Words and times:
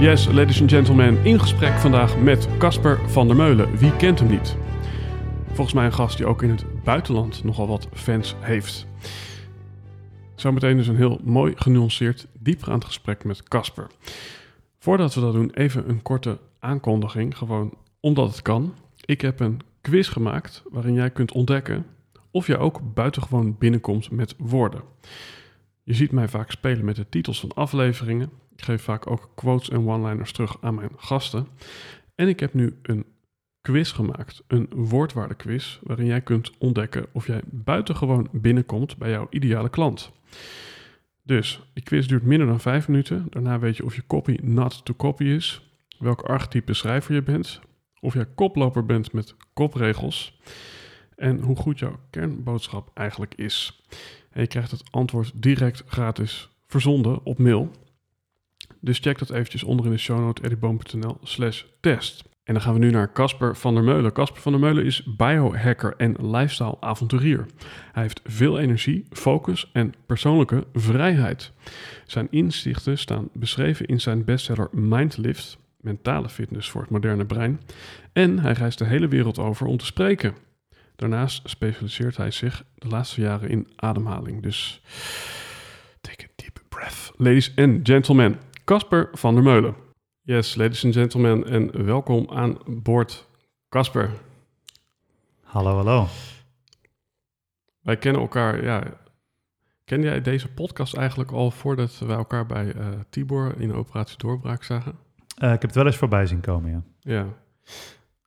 Yes, 0.00 0.26
ladies 0.26 0.60
and 0.60 0.70
gentlemen, 0.70 1.24
in 1.24 1.40
gesprek 1.40 1.72
vandaag 1.72 2.18
met 2.18 2.48
Casper 2.58 3.10
van 3.10 3.26
der 3.26 3.36
Meulen. 3.36 3.76
Wie 3.76 3.96
kent 3.96 4.18
hem 4.18 4.28
niet? 4.28 4.56
Volgens 5.46 5.72
mij 5.72 5.84
een 5.84 5.92
gast 5.92 6.16
die 6.16 6.26
ook 6.26 6.42
in 6.42 6.50
het 6.50 6.64
buitenland 6.84 7.44
nogal 7.44 7.68
wat 7.68 7.88
fans 7.92 8.34
heeft. 8.40 8.86
Zometeen 10.34 10.76
dus 10.76 10.86
een 10.86 10.96
heel 10.96 11.20
mooi 11.24 11.52
genuanceerd, 11.56 12.26
diepgaand 12.38 12.84
gesprek 12.84 13.24
met 13.24 13.42
Casper. 13.42 13.86
Voordat 14.78 15.14
we 15.14 15.20
dat 15.20 15.32
doen, 15.32 15.50
even 15.50 15.88
een 15.88 16.02
korte 16.02 16.38
aankondiging, 16.58 17.36
gewoon 17.36 17.74
omdat 18.00 18.30
het 18.30 18.42
kan. 18.42 18.74
Ik 19.04 19.20
heb 19.20 19.40
een 19.40 19.60
quiz 19.80 20.12
gemaakt 20.12 20.62
waarin 20.70 20.94
jij 20.94 21.10
kunt 21.10 21.32
ontdekken 21.32 21.86
of 22.30 22.46
jij 22.46 22.58
ook 22.58 22.94
buitengewoon 22.94 23.56
binnenkomt 23.58 24.10
met 24.10 24.34
woorden. 24.36 24.82
Je 25.88 25.94
ziet 25.94 26.12
mij 26.12 26.28
vaak 26.28 26.50
spelen 26.50 26.84
met 26.84 26.96
de 26.96 27.08
titels 27.08 27.40
van 27.40 27.52
afleveringen. 27.54 28.30
Ik 28.56 28.62
geef 28.62 28.82
vaak 28.82 29.10
ook 29.10 29.30
quotes 29.34 29.70
en 29.70 29.88
one-liners 29.88 30.32
terug 30.32 30.56
aan 30.60 30.74
mijn 30.74 30.90
gasten. 30.96 31.46
En 32.14 32.28
ik 32.28 32.40
heb 32.40 32.54
nu 32.54 32.78
een 32.82 33.04
quiz 33.60 33.92
gemaakt, 33.92 34.42
een 34.46 34.68
woordwaardequiz, 34.70 35.78
waarin 35.82 36.06
jij 36.06 36.20
kunt 36.20 36.52
ontdekken 36.58 37.06
of 37.12 37.26
jij 37.26 37.40
buitengewoon 37.44 38.28
binnenkomt 38.32 38.96
bij 38.96 39.10
jouw 39.10 39.26
ideale 39.30 39.68
klant. 39.68 40.12
Dus 41.22 41.62
die 41.74 41.84
quiz 41.84 42.06
duurt 42.06 42.22
minder 42.22 42.46
dan 42.46 42.60
vijf 42.60 42.88
minuten. 42.88 43.26
Daarna 43.30 43.58
weet 43.58 43.76
je 43.76 43.84
of 43.84 43.94
je 43.94 44.06
copy 44.06 44.38
not 44.42 44.84
to 44.84 44.94
copy 44.94 45.24
is, 45.24 45.70
welk 45.98 46.22
archetype 46.22 46.74
schrijver 46.74 47.14
je 47.14 47.22
bent, 47.22 47.60
of 48.00 48.14
jij 48.14 48.26
koploper 48.34 48.86
bent 48.86 49.12
met 49.12 49.34
kopregels 49.52 50.38
en 51.16 51.40
hoe 51.40 51.56
goed 51.56 51.78
jouw 51.78 52.00
kernboodschap 52.10 52.90
eigenlijk 52.94 53.34
is. 53.34 53.82
En 54.38 54.44
je 54.44 54.50
krijgt 54.50 54.70
het 54.70 54.82
antwoord 54.90 55.32
direct 55.34 55.82
gratis 55.86 56.48
verzonden 56.66 57.24
op 57.24 57.38
mail. 57.38 57.70
Dus 58.80 58.98
check 58.98 59.18
dat 59.18 59.30
eventjes 59.30 59.62
onder 59.62 59.86
in 59.86 59.90
de 59.90 59.98
show 59.98 60.18
note 60.18 60.42
eddyboom.nl 60.42 61.16
slash 61.22 61.64
test. 61.80 62.24
En 62.44 62.54
dan 62.54 62.62
gaan 62.62 62.72
we 62.72 62.78
nu 62.78 62.90
naar 62.90 63.12
Casper 63.12 63.56
van 63.56 63.74
der 63.74 63.82
Meulen. 63.82 64.12
Casper 64.12 64.40
van 64.40 64.52
der 64.52 64.60
Meulen 64.60 64.84
is 64.84 65.16
biohacker 65.16 65.94
en 65.96 66.30
lifestyle 66.30 66.76
avonturier. 66.80 67.46
Hij 67.92 68.02
heeft 68.02 68.20
veel 68.24 68.58
energie, 68.58 69.06
focus 69.10 69.70
en 69.72 69.94
persoonlijke 70.06 70.66
vrijheid. 70.72 71.52
Zijn 72.06 72.26
inzichten 72.30 72.98
staan 72.98 73.28
beschreven 73.32 73.86
in 73.86 74.00
zijn 74.00 74.24
bestseller 74.24 74.68
Mindlift, 74.72 75.58
mentale 75.80 76.28
fitness 76.28 76.70
voor 76.70 76.80
het 76.80 76.90
moderne 76.90 77.24
brein. 77.24 77.60
En 78.12 78.38
hij 78.38 78.52
reist 78.52 78.78
de 78.78 78.84
hele 78.84 79.08
wereld 79.08 79.38
over 79.38 79.66
om 79.66 79.76
te 79.76 79.86
spreken. 79.86 80.34
Daarnaast 80.98 81.48
specialiseert 81.48 82.16
hij 82.16 82.30
zich 82.30 82.64
de 82.74 82.88
laatste 82.88 83.20
jaren 83.20 83.48
in 83.48 83.68
ademhaling. 83.76 84.42
Dus 84.42 84.82
take 86.00 86.24
a 86.24 86.28
deep 86.34 86.60
breath. 86.68 87.12
Ladies 87.16 87.56
and 87.56 87.88
gentlemen, 87.88 88.38
Casper 88.64 89.08
van 89.12 89.34
der 89.34 89.42
Meulen. 89.42 89.74
Yes, 90.20 90.54
ladies 90.54 90.84
and 90.84 90.94
gentlemen, 90.94 91.46
en 91.46 91.84
welkom 91.84 92.30
aan 92.30 92.58
boord, 92.66 93.28
Casper. 93.68 94.10
Hallo, 95.42 95.74
hallo. 95.74 96.06
Wij 97.80 97.96
kennen 97.96 98.22
elkaar, 98.22 98.64
ja. 98.64 98.82
Ken 99.84 100.02
jij 100.02 100.20
deze 100.20 100.52
podcast 100.52 100.94
eigenlijk 100.94 101.30
al 101.30 101.50
voordat 101.50 101.98
wij 101.98 102.16
elkaar 102.16 102.46
bij 102.46 102.74
uh, 102.74 102.86
Tibor 103.10 103.60
in 103.60 103.74
Operatie 103.74 104.18
Doorbraak 104.18 104.62
zagen? 104.62 104.92
Uh, 104.92 105.52
ik 105.52 105.60
heb 105.60 105.62
het 105.62 105.74
wel 105.74 105.86
eens 105.86 105.96
voorbij 105.96 106.26
zien 106.26 106.40
komen, 106.40 106.70
ja. 106.70 106.82
Ja. 107.00 107.26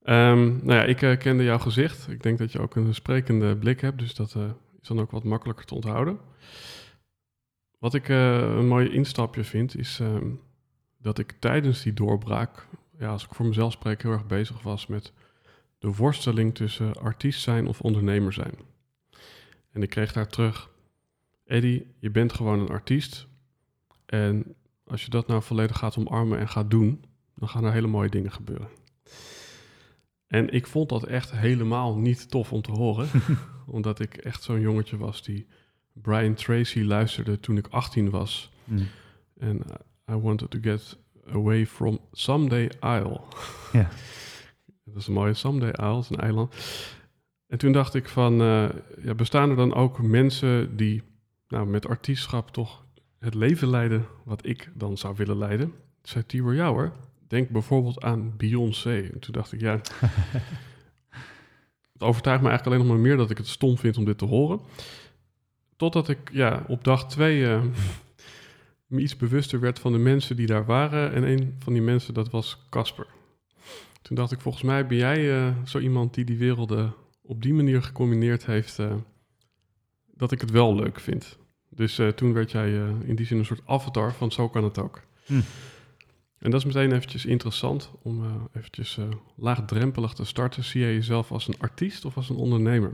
Um, 0.04 0.60
nou 0.64 0.74
ja, 0.80 0.84
ik 0.84 1.02
uh, 1.02 1.18
kende 1.18 1.44
jouw 1.44 1.60
gezicht. 1.60 2.08
Ik 2.08 2.24
denk 2.24 2.38
dat 2.38 2.52
je 2.52 2.60
ook 2.60 2.76
een 2.76 2.94
sprekende 2.96 3.58
blik 3.58 3.82
hebt, 3.82 4.00
dus 4.00 4.16
dat 4.16 4.36
is 4.82 4.88
dan 4.88 5.00
ook 5.00 5.12
wat 5.12 5.24
makkelijker 5.24 5.66
te 5.66 5.76
onthouden. 5.76 6.20
Wat 7.80 7.94
ik 7.94 8.08
een 8.08 8.68
mooi 8.68 8.90
instapje 8.90 9.44
vind, 9.44 9.78
is 9.78 10.00
um, 10.00 10.42
dat 10.98 11.20
ik 11.20 11.32
tijdens 11.40 11.84
die 11.84 11.94
doorbraak, 11.94 12.68
ja, 13.00 13.10
als 13.10 13.24
ik 13.24 13.34
voor 13.34 13.46
mezelf 13.46 13.72
spreek, 13.72 14.02
heel 14.02 14.12
erg 14.12 14.26
bezig 14.26 14.62
was 14.62 14.88
met 14.88 15.14
de 15.80 15.94
worsteling 15.94 16.56
tussen 16.56 16.94
artiest 16.94 17.42
zijn 17.42 17.68
of 17.68 17.82
ondernemer 17.82 18.34
zijn. 18.34 18.54
En 19.72 19.82
ik 19.82 19.90
kreeg 19.90 20.14
daar 20.14 20.28
terug, 20.28 20.70
Eddie, 21.46 21.88
je 22.00 22.10
bent 22.10 22.34
gewoon 22.34 22.60
een 22.60 22.70
artiest. 22.70 23.28
En 24.06 24.56
als 24.84 25.04
je 25.04 25.10
dat 25.10 25.28
nou 25.28 25.44
volledig 25.44 25.78
gaat 25.78 25.98
omarmen 25.98 26.40
en 26.40 26.50
gaat 26.50 26.72
doen, 26.72 27.04
dan 27.36 27.50
gaan 27.50 27.64
er 27.64 27.72
hele 27.72 27.88
mooie 27.88 28.10
dingen 28.10 28.32
gebeuren. 28.32 28.68
En 30.32 30.50
ik 30.50 30.68
vond 30.68 30.90
dat 30.90 31.04
echt 31.04 31.32
helemaal 31.32 31.98
niet 31.98 32.30
tof 32.30 32.52
om 32.54 32.62
te 32.62 32.72
horen, 32.72 33.08
omdat 33.78 34.00
ik 34.00 34.18
echt 34.18 34.44
zo'n 34.44 34.60
jongetje 34.60 34.98
was 34.98 35.24
die 35.24 35.48
Brian 35.94 36.34
Tracy 36.34 36.82
luisterde 36.82 37.40
toen 37.40 37.58
ik 37.58 37.68
18 37.68 38.10
was. 38.10 38.52
Mm. 38.64 38.88
En 39.38 39.62
I 40.12 40.16
wanted 40.16 40.52
to 40.52 40.60
get 40.62 40.98
away 41.32 41.68
from 41.68 42.00
Someday 42.12 42.72
Isle. 42.82 43.22
Ja. 43.72 43.90
dat 44.86 44.96
is 44.96 45.08
een 45.08 45.14
mooie 45.14 45.34
Someday 45.34 45.90
Isle, 45.90 46.00
is 46.00 46.10
een 46.10 46.20
eiland. 46.20 46.56
En 47.48 47.58
toen 47.58 47.72
dacht 47.72 47.94
ik 47.94 48.10
van, 48.10 48.42
uh, 48.42 48.70
ja, 49.02 49.14
bestaan 49.16 49.50
er 49.50 49.56
dan 49.56 49.74
ook 49.74 50.02
mensen 50.02 50.78
die 50.78 51.04
nou, 51.48 51.68
met 51.68 51.88
artiestschap 51.88 52.52
toch 52.52 52.86
het 53.20 53.34
leven 53.34 53.70
leiden 53.70 54.06
wat 54.24 54.46
ik 54.46 54.72
dan 54.74 54.98
zou 54.98 55.16
willen 55.16 55.38
leiden? 55.38 55.74
Zei 56.02 56.26
Tibor, 56.26 56.54
ja 56.54 56.68
hoor, 56.68 56.94
denk 57.32 57.50
bijvoorbeeld 57.50 58.04
aan 58.04 58.34
Beyoncé. 58.38 59.10
En 59.14 59.20
toen 59.20 59.34
dacht 59.34 59.52
ik, 59.52 59.62
ja, 59.62 59.72
het 61.94 62.04
overtuigt 62.04 62.42
me 62.42 62.50
eigenlijk 62.50 62.66
alleen 62.66 62.88
nog 62.88 62.88
maar 62.88 63.08
meer 63.08 63.18
dat 63.18 63.30
ik 63.30 63.38
het 63.38 63.48
stom 63.48 63.78
vind 63.78 63.98
om 63.98 64.06
dit 64.06 64.18
te 64.18 64.26
horen. 64.26 64.60
Totdat 65.76 66.10
ik 66.10 66.32
ja, 66.32 66.66
op 66.68 66.84
dag 66.84 67.10
twee 67.10 67.40
uh, 67.40 67.64
me 68.86 69.02
iets 69.02 69.18
bewuster 69.18 69.60
werd 69.60 69.80
van 69.80 69.92
de 69.92 69.98
mensen 69.98 70.36
die 70.36 70.48
daar 70.48 70.66
waren. 70.66 71.14
En 71.14 71.24
een 71.24 71.56
van 71.60 71.74
die 71.74 71.82
mensen, 71.82 72.14
dat 72.14 72.30
was 72.30 72.66
Casper. 72.70 73.08
Toen 74.02 74.16
dacht 74.16 74.32
ik, 74.32 74.42
volgens 74.42 74.64
mij 74.64 74.88
ben 74.88 74.98
jij 74.98 75.20
uh, 75.20 75.54
zo 75.66 75.80
iemand 75.80 76.14
die 76.14 76.26
die 76.26 76.38
werelden 76.38 76.94
op 77.22 77.42
die 77.42 77.54
manier 77.54 77.84
gecombineerd 77.84 78.46
heeft, 78.46 78.80
uh, 78.80 78.94
dat 80.14 80.32
ik 80.32 80.42
het 80.42 80.52
wel 80.52 80.76
leuk 80.76 81.00
vind. 81.00 81.38
Dus 81.70 82.02
toen 82.16 82.34
werd 82.34 82.52
jij 82.52 82.72
in 83.04 83.16
die 83.16 83.26
zin 83.26 83.38
een 83.38 83.46
soort 83.46 83.62
avatar 83.66 84.14
van 84.14 84.32
zo 84.32 84.50
kan 84.50 84.64
het 84.64 84.80
ook. 84.80 85.02
Hm. 85.26 85.40
En 86.42 86.52
dat 86.52 86.60
is 86.60 86.66
meteen 86.66 86.92
eventjes 86.92 87.26
interessant 87.26 87.92
om 88.02 88.24
eventjes 88.54 89.00
laagdrempelig 89.36 90.14
te 90.14 90.26
starten. 90.26 90.64
Zie 90.64 90.82
jij 90.82 90.94
jezelf 90.94 91.32
als 91.32 91.48
een 91.48 91.60
artiest 91.60 92.06
of 92.06 92.16
als 92.16 92.30
een 92.30 92.36
ondernemer? 92.36 92.92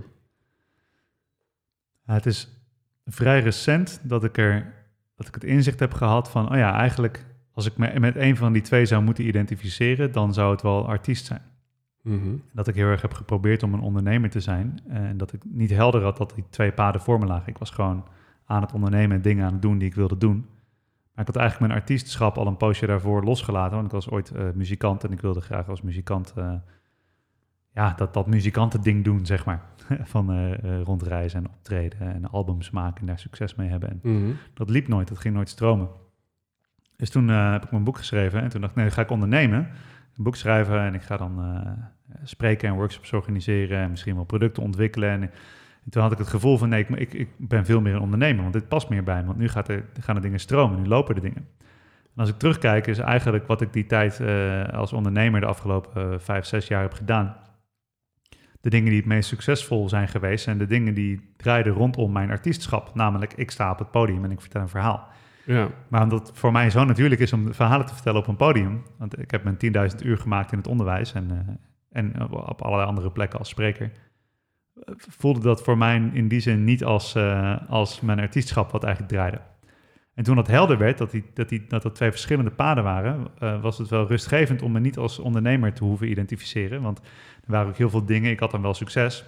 Ja, 2.06 2.14
het 2.14 2.26
is 2.26 2.48
vrij 3.06 3.42
recent 3.42 4.00
dat 4.04 4.24
ik 4.24 4.38
er 4.38 4.76
dat 5.16 5.28
ik 5.28 5.34
het 5.34 5.44
inzicht 5.44 5.80
heb 5.80 5.94
gehad 5.94 6.30
van, 6.30 6.52
oh 6.52 6.58
ja, 6.58 6.74
eigenlijk 6.74 7.26
als 7.54 7.66
ik 7.66 7.78
me 7.78 8.00
met 8.00 8.16
een 8.16 8.38
van 8.38 8.54
die 8.54 8.62
twee 8.62 8.86
zou 8.86 9.04
moeten 9.04 9.28
identificeren, 9.28 10.12
dan 10.12 10.34
zou 10.34 10.52
het 10.52 10.62
wel 10.62 10.88
artiest 10.88 11.26
zijn. 11.26 11.42
Mhm. 12.02 12.36
Dat 12.54 12.68
ik 12.68 12.76
heel 12.76 12.88
erg 12.88 13.02
heb 13.02 13.14
geprobeerd 13.14 13.64
om 13.64 13.74
een 13.74 13.80
ondernemer 13.80 14.30
te 14.30 14.40
zijn 14.40 14.80
en 14.88 15.18
dat 15.18 15.34
ik 15.34 15.42
niet 15.46 15.70
helder 15.70 16.04
had 16.04 16.18
dat 16.18 16.32
die 16.36 16.44
twee 16.50 16.72
paden 16.72 17.02
voor 17.02 17.20
me 17.20 17.26
lagen. 17.26 17.48
Ik 17.48 17.58
was 17.58 17.70
gewoon 17.70 18.06
aan 18.46 18.62
het 18.62 18.74
ondernemen 18.74 19.16
en 19.16 19.22
dingen 19.22 19.46
aan 19.46 19.54
het 19.54 19.62
doen 19.62 19.78
die 19.78 19.88
ik 19.88 19.96
wilde 19.96 20.18
doen. 20.18 20.46
Maar 21.18 21.28
ik 21.28 21.34
had 21.34 21.42
eigenlijk 21.42 21.72
mijn 21.72 21.82
artiestschap 21.82 22.38
al 22.38 22.48
een 22.48 22.58
poosje 22.58 22.86
daarvoor 22.86 23.24
losgelaten, 23.24 23.74
want 23.74 23.86
ik 23.86 23.92
was 23.92 24.10
ooit 24.10 24.32
uh, 24.36 24.42
muzikant 24.54 25.04
en 25.04 25.12
ik 25.12 25.22
wilde 25.22 25.42
graag 25.42 25.70
als 25.70 25.82
muzikant 25.82 26.34
uh, 26.38 26.54
ja, 27.74 27.94
dat, 27.94 28.14
dat 28.14 28.28
muzikantending 28.28 29.04
doen, 29.04 29.26
zeg 29.26 29.46
maar. 29.46 29.62
Van 30.14 30.40
uh, 30.40 30.82
rondreizen 30.82 31.40
en 31.40 31.50
optreden 31.50 32.14
en 32.14 32.30
albums 32.30 32.70
maken 32.70 33.00
en 33.02 33.06
daar 33.06 33.20
succes 33.20 33.56
mee 33.56 33.70
hebben. 33.70 33.90
En 33.90 34.00
mhm. 34.02 34.32
Dat 34.54 34.70
liep 34.70 34.88
nooit, 34.88 35.08
dat 35.08 35.18
ging 35.18 35.36
nooit 35.36 35.50
stromen. 35.50 35.90
Dus 36.96 37.10
toen 37.10 37.28
heb 37.28 37.64
ik 37.64 37.72
mijn 37.72 37.84
boek 37.84 37.98
geschreven 37.98 38.42
en 38.42 38.50
toen 38.50 38.62
dacht 38.62 38.76
ik, 38.76 38.80
nee, 38.80 38.92
ga 38.92 39.02
ik 39.02 39.12
ondernemen. 39.12 39.60
een 40.18 40.24
boek 40.24 40.36
schrijven 40.36 40.80
en 40.80 40.94
ik 40.94 41.02
ga 41.02 41.18
dan 41.18 41.66
spreken 42.24 42.70
en 42.70 42.76
workshops 42.76 43.14
organiseren 43.14 43.80
en 43.80 43.90
misschien 43.90 44.16
wel 44.16 44.24
producten 44.24 44.64
ontwikkelen. 44.64 45.10
En, 45.10 45.32
toen 45.90 46.02
had 46.02 46.12
ik 46.12 46.18
het 46.18 46.28
gevoel 46.28 46.58
van 46.58 46.70
nee, 46.70 46.80
ik, 46.80 46.90
ik, 46.90 47.14
ik, 47.14 47.30
ben 47.38 47.66
veel 47.66 47.82
meer 47.82 47.96
een 47.96 48.02
ondernemer, 48.02 48.42
want 48.42 48.54
dit 48.54 48.68
past 48.68 48.90
meer 48.90 49.04
bij 49.04 49.20
me. 49.20 49.26
Want 49.26 49.38
nu 49.38 49.48
gaat 49.48 49.70
er, 49.70 49.86
gaan 50.00 50.16
de 50.16 50.22
dingen 50.22 50.40
stromen, 50.40 50.82
nu 50.82 50.88
lopen 50.88 51.16
de 51.16 51.22
dingen. 51.22 51.48
En 52.18 52.24
als 52.24 52.30
ik 52.30 52.38
terugkijk, 52.38 52.88
is 52.88 52.98
eigenlijk 52.98 53.48
wat 53.48 53.62
ik 53.62 53.74
die 53.74 53.86
tijd 53.86 54.20
uh, 54.20 54.64
als 54.64 54.94
ondernemer 54.94 55.40
de 55.40 55.46
afgelopen 55.46 56.12
uh, 56.12 56.20
vijf, 56.20 56.46
zes 56.46 56.68
jaar 56.68 56.82
heb 56.82 56.94
gedaan. 56.94 57.36
De 58.62 58.70
dingen 58.70 58.90
die 58.90 59.00
het 59.00 59.08
meest 59.08 59.30
succesvol 59.30 59.90
zijn 59.90 60.08
geweest 60.08 60.48
en 60.48 60.58
de 60.58 60.68
dingen 60.68 60.94
die 60.94 61.34
draaiden 61.38 61.74
rondom 61.74 62.12
mijn 62.12 62.32
artiestschap. 62.32 62.96
Namelijk, 62.96 63.34
ik 63.34 63.52
sta 63.52 63.72
op 63.72 63.80
het 63.80 63.92
podium 63.92 64.24
en 64.24 64.32
ik 64.32 64.42
vertel 64.42 64.62
een 64.62 64.70
verhaal. 64.70 65.08
Ja. 65.46 65.68
Maar 65.88 66.04
omdat 66.04 66.28
het 66.28 66.38
voor 66.38 66.52
mij 66.52 66.70
zo 66.70 66.86
natuurlijk 66.86 67.22
is 67.22 67.34
om 67.34 67.54
verhalen 67.54 67.86
te 67.86 67.94
vertellen 67.94 68.20
op 68.20 68.28
een 68.28 68.36
podium. 68.36 68.84
Want 68.98 69.20
ik 69.20 69.32
heb 69.32 69.44
mijn 69.44 69.92
10.000 69.92 70.06
uur 70.06 70.18
gemaakt 70.18 70.52
in 70.52 70.58
het 70.58 70.68
onderwijs 70.68 71.14
en, 71.14 71.30
uh, 71.32 71.38
en 71.92 72.30
op 72.32 72.62
allerlei 72.62 72.90
andere 72.90 73.12
plekken 73.12 73.40
als 73.40 73.50
spreker. 73.50 73.92
Voelde 74.98 75.40
dat 75.40 75.64
voor 75.64 75.78
mij 75.78 76.10
in 76.14 76.28
die 76.28 76.40
zin 76.40 76.64
niet 76.64 76.84
als, 76.84 77.16
uh, 77.16 77.58
als 77.70 78.02
mijn 78.02 78.20
artiestschap 78.20 78.72
wat 78.72 78.84
eigenlijk 78.84 79.14
draaide. 79.14 79.42
En 80.14 80.24
toen 80.24 80.36
dat 80.36 80.48
helder 80.48 80.78
werd, 80.78 80.98
dat, 80.98 81.12
die, 81.12 81.24
dat, 81.34 81.50
die, 81.50 81.66
dat 81.68 81.82
dat 81.82 81.96
twee 81.96 82.12
verschillende 82.12 82.52
paden 82.52 82.84
waren, 82.84 83.28
uh, 83.44 83.62
was 83.62 83.78
het 83.78 83.90
wel 83.90 84.08
rustgevend 84.08 84.62
om 84.62 84.72
me 84.72 84.80
niet 84.80 84.98
als 84.98 85.20
ondernemer 85.20 85.74
te 85.74 85.84
hoeven 85.84 86.10
identificeren. 86.10 86.82
Want 86.82 87.00
er 87.00 87.52
waren 87.52 87.68
ook 87.68 87.78
heel 87.78 87.90
veel 87.90 88.06
dingen, 88.06 88.32
ik 88.32 88.40
had 88.40 88.52
dan 88.52 88.62
wel 88.62 88.74
succes. 88.74 89.26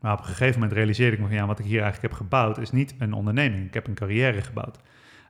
Maar 0.00 0.12
op 0.12 0.18
een 0.18 0.24
gegeven 0.24 0.54
moment 0.54 0.72
realiseerde 0.72 1.16
ik 1.16 1.22
me 1.22 1.26
van 1.26 1.36
ja, 1.36 1.46
wat 1.46 1.58
ik 1.58 1.64
hier 1.64 1.82
eigenlijk 1.82 2.12
heb 2.12 2.22
gebouwd 2.22 2.58
is 2.58 2.70
niet 2.70 2.94
een 2.98 3.12
onderneming. 3.12 3.66
Ik 3.66 3.74
heb 3.74 3.86
een 3.86 3.94
carrière 3.94 4.42
gebouwd. 4.42 4.78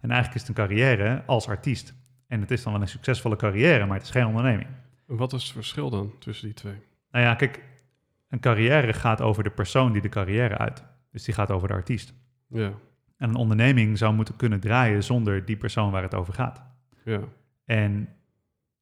En 0.00 0.10
eigenlijk 0.10 0.34
is 0.34 0.48
het 0.48 0.48
een 0.48 0.66
carrière 0.66 1.22
als 1.26 1.48
artiest. 1.48 1.94
En 2.28 2.40
het 2.40 2.50
is 2.50 2.62
dan 2.62 2.72
wel 2.72 2.82
een 2.82 2.88
succesvolle 2.88 3.36
carrière, 3.36 3.86
maar 3.86 3.96
het 3.96 4.06
is 4.06 4.10
geen 4.10 4.26
onderneming. 4.26 4.68
Wat 5.06 5.32
is 5.32 5.42
het 5.42 5.52
verschil 5.52 5.90
dan 5.90 6.12
tussen 6.18 6.46
die 6.46 6.54
twee? 6.54 6.76
Nou 7.10 7.24
ja, 7.24 7.34
kijk, 7.34 7.62
een 8.34 8.40
carrière 8.40 8.92
gaat 8.92 9.20
over 9.20 9.42
de 9.42 9.50
persoon 9.50 9.92
die 9.92 10.02
de 10.02 10.08
carrière 10.08 10.58
uit. 10.58 10.84
Dus 11.10 11.24
die 11.24 11.34
gaat 11.34 11.50
over 11.50 11.68
de 11.68 11.74
artiest. 11.74 12.14
Ja. 12.48 12.72
En 13.16 13.28
een 13.28 13.34
onderneming 13.34 13.98
zou 13.98 14.14
moeten 14.14 14.36
kunnen 14.36 14.60
draaien 14.60 15.02
zonder 15.02 15.44
die 15.44 15.56
persoon 15.56 15.90
waar 15.90 16.02
het 16.02 16.14
over 16.14 16.34
gaat. 16.34 16.62
Ja. 17.04 17.20
En 17.64 18.08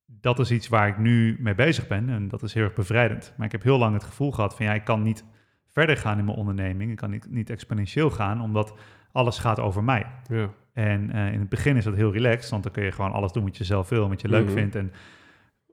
dat 0.06 0.38
is 0.38 0.50
iets 0.50 0.68
waar 0.68 0.88
ik 0.88 0.98
nu 0.98 1.36
mee 1.40 1.54
bezig 1.54 1.86
ben 1.86 2.08
en 2.08 2.28
dat 2.28 2.42
is 2.42 2.54
heel 2.54 2.64
erg 2.64 2.72
bevrijdend. 2.72 3.34
Maar 3.36 3.46
ik 3.46 3.52
heb 3.52 3.62
heel 3.62 3.78
lang 3.78 3.94
het 3.94 4.04
gevoel 4.04 4.32
gehad 4.32 4.56
van 4.56 4.66
ja, 4.66 4.74
ik 4.74 4.84
kan 4.84 5.02
niet 5.02 5.24
verder 5.66 5.96
gaan 5.96 6.18
in 6.18 6.24
mijn 6.24 6.36
onderneming. 6.36 6.90
Ik 6.90 6.96
kan 6.96 7.10
niet, 7.10 7.30
niet 7.30 7.50
exponentieel 7.50 8.10
gaan, 8.10 8.40
omdat 8.40 8.74
alles 9.12 9.38
gaat 9.38 9.60
over 9.60 9.84
mij. 9.84 10.06
Ja. 10.28 10.50
En 10.72 11.16
uh, 11.16 11.32
in 11.32 11.40
het 11.40 11.48
begin 11.48 11.76
is 11.76 11.84
dat 11.84 11.94
heel 11.94 12.12
relaxed, 12.12 12.50
want 12.50 12.62
dan 12.62 12.72
kun 12.72 12.84
je 12.84 12.92
gewoon 12.92 13.12
alles 13.12 13.32
doen 13.32 13.44
wat 13.44 13.56
je 13.56 13.64
zelf 13.64 13.88
wil, 13.88 14.08
wat 14.08 14.20
je 14.20 14.28
leuk 14.28 14.44
mhm. 14.44 14.52
vindt. 14.52 14.74
En 14.74 14.92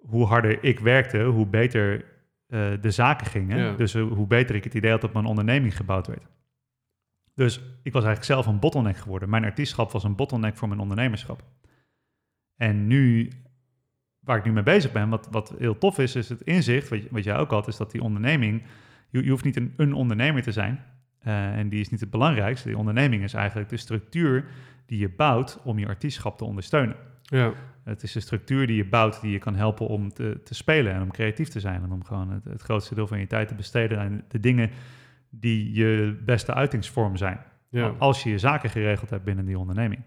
hoe 0.02 0.26
harder 0.26 0.64
ik 0.64 0.80
werkte, 0.80 1.24
hoe 1.24 1.46
beter 1.46 2.06
uh, 2.50 2.72
de 2.82 2.92
zaken 2.92 3.28
gingen. 3.28 3.78
Dus 3.78 3.94
hoe 3.94 4.28
beter 4.28 4.56
ik 4.56 4.64
het 4.64 4.74
idee 4.74 4.92
had 4.92 5.02
dat 5.02 5.14
mijn 5.14 5.26
onderneming 5.26 5.76
gebouwd 5.76 6.08
werd. 6.08 6.28
Dus 7.34 7.56
ik 7.84 7.94
was 7.94 8.04
eigenlijk 8.04 8.24
zelf 8.24 8.46
een 8.46 8.60
bottleneck 8.60 8.98
geworden. 8.98 9.30
Mijn 9.30 9.44
artiestschap 9.44 9.92
was 9.92 10.04
een 10.04 10.16
bottleneck 10.16 10.58
voor 10.58 10.68
mijn 10.68 10.80
ondernemerschap. 10.80 11.44
En 12.56 12.88
nu, 12.88 13.32
waar 14.20 14.38
ik 14.38 14.46
nu 14.46 14.52
mee 14.52 14.64
bezig 14.64 14.92
ben, 14.92 15.10
wat, 15.10 15.28
wat 15.32 15.54
heel 15.58 15.78
tof 15.78 16.00
is, 16.00 16.16
is 16.16 16.30
het 16.30 16.42
inzicht, 16.42 16.90
wat, 16.90 17.00
wat 17.10 17.24
jij 17.24 17.38
ook 17.38 17.52
had, 17.52 17.68
is 17.68 17.78
dat 17.78 17.92
die 17.92 18.02
onderneming, 18.02 18.64
je, 19.10 19.24
je 19.24 19.30
hoeft 19.30 19.44
niet 19.44 19.56
een, 19.56 19.74
een 19.78 19.94
ondernemer 19.94 20.42
te 20.42 20.52
zijn. 20.52 20.84
Uh, 21.28 21.58
en 21.58 21.70
die 21.70 21.80
is 21.80 21.90
niet 21.90 22.00
het 22.00 22.10
belangrijkste. 22.10 22.68
Die 22.68 22.78
onderneming 22.78 23.24
is 23.24 23.34
eigenlijk 23.34 23.70
de 23.70 23.78
structuur 23.78 24.46
die 24.86 25.00
je 25.00 25.10
bouwt 25.10 25.60
om 25.64 25.80
je 25.80 25.88
artiestschap 25.88 26.38
te 26.38 26.46
ondersteunen. 26.46 26.96
Ja. 27.30 27.54
Het 27.84 28.04
is 28.04 28.12
de 28.12 28.20
structuur 28.20 28.68
die 28.68 28.76
je 28.76 28.86
bouwt 28.86 29.22
die 29.22 29.32
je 29.32 29.40
kan 29.40 29.56
helpen 29.56 29.88
om 29.88 30.14
te, 30.14 30.42
te 30.44 30.54
spelen 30.56 30.94
en 30.94 31.02
om 31.02 31.12
creatief 31.12 31.48
te 31.48 31.60
zijn. 31.60 31.84
En 31.84 31.92
om 31.92 32.04
gewoon 32.04 32.32
het, 32.32 32.44
het 32.44 32.62
grootste 32.62 32.96
deel 32.96 33.08
van 33.08 33.20
je 33.20 33.28
tijd 33.28 33.48
te 33.48 33.56
besteden 33.56 34.00
aan 34.00 34.24
de 34.28 34.40
dingen 34.40 34.70
die 35.30 35.74
je 35.74 36.20
beste 36.26 36.54
uitingsvorm 36.54 37.18
zijn. 37.18 37.40
Ja. 37.70 37.94
Als 37.98 38.24
je 38.24 38.30
je 38.30 38.38
zaken 38.38 38.70
geregeld 38.70 39.10
hebt 39.10 39.24
binnen 39.24 39.46
die 39.46 39.60
onderneming. 39.60 40.02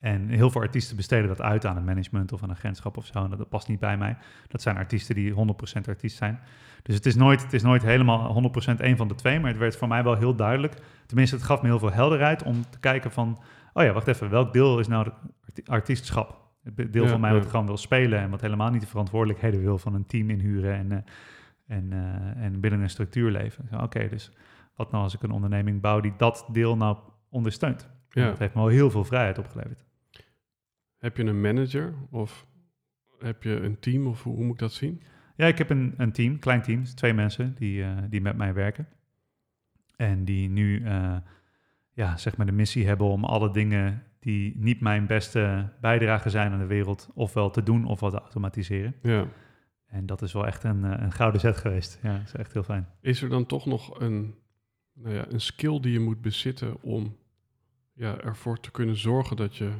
En 0.00 0.28
heel 0.28 0.50
veel 0.50 0.60
artiesten 0.60 0.96
besteden 0.96 1.28
dat 1.28 1.40
uit 1.40 1.66
aan 1.66 1.76
een 1.76 1.84
management 1.84 2.32
of 2.32 2.42
een 2.42 2.50
agentschap 2.50 2.96
of 2.96 3.06
zo. 3.06 3.24
En 3.24 3.30
dat 3.30 3.48
past 3.48 3.68
niet 3.68 3.80
bij 3.80 3.96
mij. 3.96 4.16
Dat 4.48 4.62
zijn 4.62 4.76
artiesten 4.76 5.14
die 5.14 5.32
100% 5.32 5.36
artiest 5.88 6.16
zijn. 6.16 6.40
Dus 6.82 6.94
het 6.94 7.06
is 7.06 7.14
nooit, 7.14 7.42
het 7.42 7.52
is 7.52 7.62
nooit 7.62 7.82
helemaal 7.82 8.52
100% 8.76 8.80
één 8.80 8.96
van 8.96 9.08
de 9.08 9.14
twee. 9.14 9.40
Maar 9.40 9.50
het 9.50 9.58
werd 9.58 9.76
voor 9.76 9.88
mij 9.88 10.02
wel 10.02 10.16
heel 10.16 10.34
duidelijk. 10.34 10.74
Tenminste, 11.06 11.36
het 11.36 11.44
gaf 11.44 11.62
me 11.62 11.68
heel 11.68 11.78
veel 11.78 11.92
helderheid 11.92 12.42
om 12.42 12.64
te 12.70 12.78
kijken 12.78 13.10
van... 13.10 13.38
Oh 13.72 13.82
ja, 13.82 13.92
wacht 13.92 14.06
even. 14.06 14.30
Welk 14.30 14.52
deel 14.52 14.78
is 14.78 14.88
nou 14.88 15.10
artiestschap? 15.64 16.48
Het 16.62 16.92
deel 16.92 17.08
van 17.08 17.20
mij 17.20 17.32
wat 17.32 17.46
gewoon 17.46 17.66
wil 17.66 17.76
spelen... 17.76 18.18
en 18.18 18.30
wat 18.30 18.40
helemaal 18.40 18.70
niet 18.70 18.80
de 18.80 18.86
verantwoordelijkheden 18.86 19.60
wil 19.60 19.78
van 19.78 19.94
een 19.94 20.06
team 20.06 20.30
inhuren... 20.30 20.74
en, 20.74 20.90
uh, 20.92 20.98
en, 21.66 21.90
uh, 21.92 22.44
en 22.44 22.60
binnen 22.60 22.80
een 22.80 22.90
structuur 22.90 23.30
leven. 23.30 23.68
Oké, 23.82 24.08
dus 24.08 24.32
wat 24.74 24.90
nou 24.90 25.02
als 25.02 25.14
ik 25.14 25.22
een 25.22 25.30
onderneming 25.30 25.80
bouw 25.80 26.00
die 26.00 26.14
dat 26.16 26.46
deel 26.52 26.76
nou 26.76 26.96
ondersteunt? 27.28 27.88
Ja. 28.08 28.26
Dat 28.26 28.38
heeft 28.38 28.54
me 28.54 28.60
al 28.60 28.66
heel 28.66 28.90
veel 28.90 29.04
vrijheid 29.04 29.38
opgeleverd. 29.38 29.84
Heb 30.98 31.16
je 31.16 31.24
een 31.24 31.40
manager 31.40 31.94
of 32.10 32.46
heb 33.18 33.42
je 33.42 33.60
een 33.60 33.78
team 33.78 34.06
of 34.06 34.22
hoe, 34.22 34.44
moet 34.44 34.52
ik 34.52 34.58
dat 34.58 34.72
zien? 34.72 35.02
Ja, 35.36 35.46
ik 35.46 35.58
heb 35.58 35.70
een, 35.70 35.94
een 35.96 36.12
team, 36.12 36.38
klein 36.38 36.62
team, 36.62 36.84
twee 36.84 37.14
mensen 37.14 37.54
die, 37.54 37.82
uh, 37.82 37.96
die 38.08 38.20
met 38.20 38.36
mij 38.36 38.54
werken. 38.54 38.88
En 39.96 40.24
die 40.24 40.48
nu 40.48 40.80
uh, 40.80 41.16
ja, 41.92 42.16
zeg 42.16 42.36
maar 42.36 42.46
de 42.46 42.52
missie 42.52 42.86
hebben 42.86 43.06
om 43.06 43.24
alle 43.24 43.50
dingen 43.50 44.02
die 44.20 44.56
niet 44.56 44.80
mijn 44.80 45.06
beste 45.06 45.72
bijdrage 45.80 46.30
zijn 46.30 46.52
aan 46.52 46.58
de 46.58 46.66
wereld, 46.66 47.10
ofwel 47.14 47.50
te 47.50 47.62
doen 47.62 47.84
of 47.84 48.00
wat 48.00 48.10
te 48.10 48.20
automatiseren. 48.20 48.94
Ja. 49.02 49.26
En 49.86 50.06
dat 50.06 50.22
is 50.22 50.32
wel 50.32 50.46
echt 50.46 50.64
een, 50.64 50.84
eh, 50.84 51.02
een 51.02 51.12
gouden 51.12 51.40
zet 51.40 51.56
geweest. 51.56 51.98
Ja, 52.02 52.12
dat 52.12 52.26
is 52.26 52.34
echt 52.34 52.52
heel 52.52 52.62
fijn. 52.62 52.88
Is 53.00 53.22
er 53.22 53.28
dan 53.28 53.46
toch 53.46 53.66
nog 53.66 54.00
een, 54.00 54.34
nou 54.92 55.14
ja, 55.14 55.26
een 55.28 55.40
skill 55.40 55.80
die 55.80 55.92
je 55.92 56.00
moet 56.00 56.20
bezitten 56.20 56.82
om 56.82 57.16
ja, 57.92 58.18
ervoor 58.18 58.60
te 58.60 58.70
kunnen 58.70 58.96
zorgen 58.96 59.36
dat 59.36 59.56
je 59.56 59.72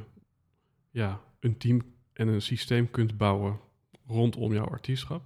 ja, 0.89 1.19
een 1.39 1.57
team 1.57 1.81
en 2.13 2.27
een 2.27 2.41
systeem 2.41 2.91
kunt 2.91 3.17
bouwen 3.17 3.59
rondom 4.07 4.53
jouw 4.53 4.67
artiestschap? 4.67 5.23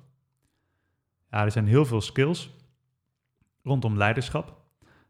Ja, 1.31 1.43
er 1.43 1.51
zijn 1.51 1.67
heel 1.67 1.85
veel 1.85 2.01
skills 2.01 2.53
rondom 3.63 3.97
leiderschap. 3.97 4.63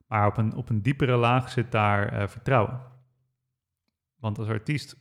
Maar 0.08 0.28
op 0.28 0.38
een, 0.38 0.56
op 0.56 0.70
een 0.70 0.82
diepere 0.82 1.16
laag 1.16 1.50
zit 1.50 1.72
daar 1.72 2.14
uh, 2.14 2.28
vertrouwen. 2.28 2.82
Want 4.26 4.40
als 4.40 4.48
artiest 4.48 4.98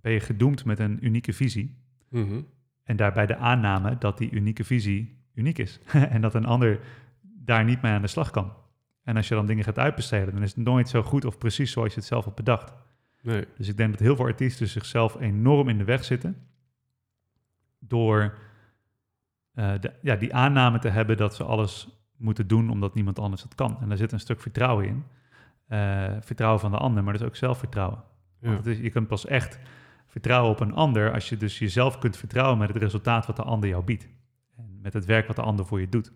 ben 0.00 0.12
je 0.12 0.20
gedoemd 0.20 0.64
met 0.64 0.78
een 0.78 1.06
unieke 1.06 1.32
visie. 1.32 1.76
Mhm. 2.08 2.40
En 2.82 2.96
daarbij 2.96 3.26
de 3.26 3.36
aanname 3.36 3.98
dat 3.98 4.18
die 4.18 4.30
unieke 4.30 4.64
visie 4.64 5.18
uniek 5.34 5.58
is. 5.58 5.80
en 6.14 6.20
dat 6.20 6.34
een 6.34 6.44
ander 6.44 6.80
daar 7.20 7.64
niet 7.64 7.82
mee 7.82 7.92
aan 7.92 8.02
de 8.02 8.08
slag 8.08 8.30
kan. 8.30 8.52
En 9.02 9.16
als 9.16 9.28
je 9.28 9.34
dan 9.34 9.46
dingen 9.46 9.64
gaat 9.64 9.78
uitbesteden, 9.78 10.34
dan 10.34 10.42
is 10.42 10.54
het 10.54 10.64
nooit 10.64 10.88
zo 10.88 11.02
goed 11.02 11.24
of 11.24 11.38
precies 11.38 11.72
zoals 11.72 11.88
je 11.88 11.98
het 11.98 12.08
zelf 12.08 12.24
hebt 12.24 12.36
bedacht. 12.36 12.72
Nee. 13.22 13.44
Dus 13.56 13.68
ik 13.68 13.76
denk 13.76 13.90
dat 13.90 14.00
heel 14.00 14.16
veel 14.16 14.24
artiesten 14.24 14.68
zichzelf 14.68 15.20
enorm 15.20 15.68
in 15.68 15.78
de 15.78 15.84
weg 15.84 16.04
zitten. 16.04 16.36
Door 17.78 18.38
uh, 19.54 19.72
de, 19.80 19.92
ja, 20.02 20.16
die 20.16 20.34
aanname 20.34 20.78
te 20.78 20.88
hebben 20.88 21.16
dat 21.16 21.34
ze 21.34 21.44
alles 21.44 21.88
moeten 22.16 22.46
doen 22.46 22.70
omdat 22.70 22.94
niemand 22.94 23.18
anders 23.18 23.42
het 23.42 23.54
kan. 23.54 23.78
En 23.80 23.88
daar 23.88 23.98
zit 23.98 24.12
een 24.12 24.20
stuk 24.20 24.40
vertrouwen 24.40 24.86
in. 24.86 25.04
Uh, 25.68 26.16
vertrouwen 26.20 26.60
van 26.60 26.70
de 26.70 26.78
ander, 26.78 27.04
maar 27.04 27.12
dus 27.12 27.22
ook 27.22 27.36
zelfvertrouwen. 27.36 28.14
Ja. 28.40 28.52
Want 28.52 28.66
is, 28.66 28.78
je 28.78 28.90
kunt 28.90 29.08
pas 29.08 29.26
echt 29.26 29.58
vertrouwen 30.06 30.50
op 30.50 30.60
een 30.60 30.74
ander 30.74 31.12
als 31.12 31.28
je 31.28 31.36
dus 31.36 31.58
jezelf 31.58 31.98
kunt 31.98 32.16
vertrouwen 32.16 32.58
met 32.58 32.68
het 32.68 32.76
resultaat 32.76 33.26
wat 33.26 33.36
de 33.36 33.42
ander 33.42 33.68
jou 33.68 33.84
biedt. 33.84 34.08
En 34.56 34.78
met 34.82 34.92
het 34.92 35.04
werk 35.04 35.26
wat 35.26 35.36
de 35.36 35.42
ander 35.42 35.66
voor 35.66 35.80
je 35.80 35.88
doet. 35.88 36.12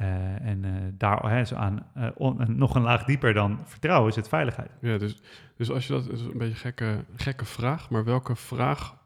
Uh, 0.00 0.40
en 0.40 0.64
uh, 0.64 0.72
daar 0.92 1.30
hè, 1.30 1.44
zo 1.44 1.54
aan, 1.54 1.86
uh, 1.96 2.08
on, 2.14 2.56
nog 2.56 2.74
een 2.74 2.82
laag 2.82 3.04
dieper 3.04 3.34
dan 3.34 3.60
vertrouwen 3.64 4.08
is 4.10 4.16
het 4.16 4.28
veiligheid. 4.28 4.70
Ja, 4.80 4.98
dus, 4.98 5.22
dus 5.56 5.70
als 5.70 5.86
je 5.86 5.92
dat 5.92 6.08
is 6.08 6.20
een 6.20 6.38
beetje 6.38 6.46
een 6.46 6.56
gekke, 6.56 7.04
gekke 7.16 7.44
vraag, 7.44 7.90
maar 7.90 8.04
welke 8.04 8.36
vraag 8.36 8.96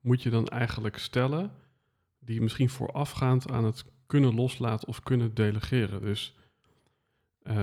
moet 0.00 0.22
je 0.22 0.30
dan 0.30 0.48
eigenlijk 0.48 0.98
stellen 0.98 1.50
die 2.18 2.40
misschien 2.40 2.68
voorafgaand 2.68 3.50
aan 3.50 3.64
het 3.64 3.84
kunnen 4.06 4.34
loslaten 4.34 4.88
of 4.88 5.02
kunnen 5.02 5.34
delegeren? 5.34 6.00
Dus 6.00 6.38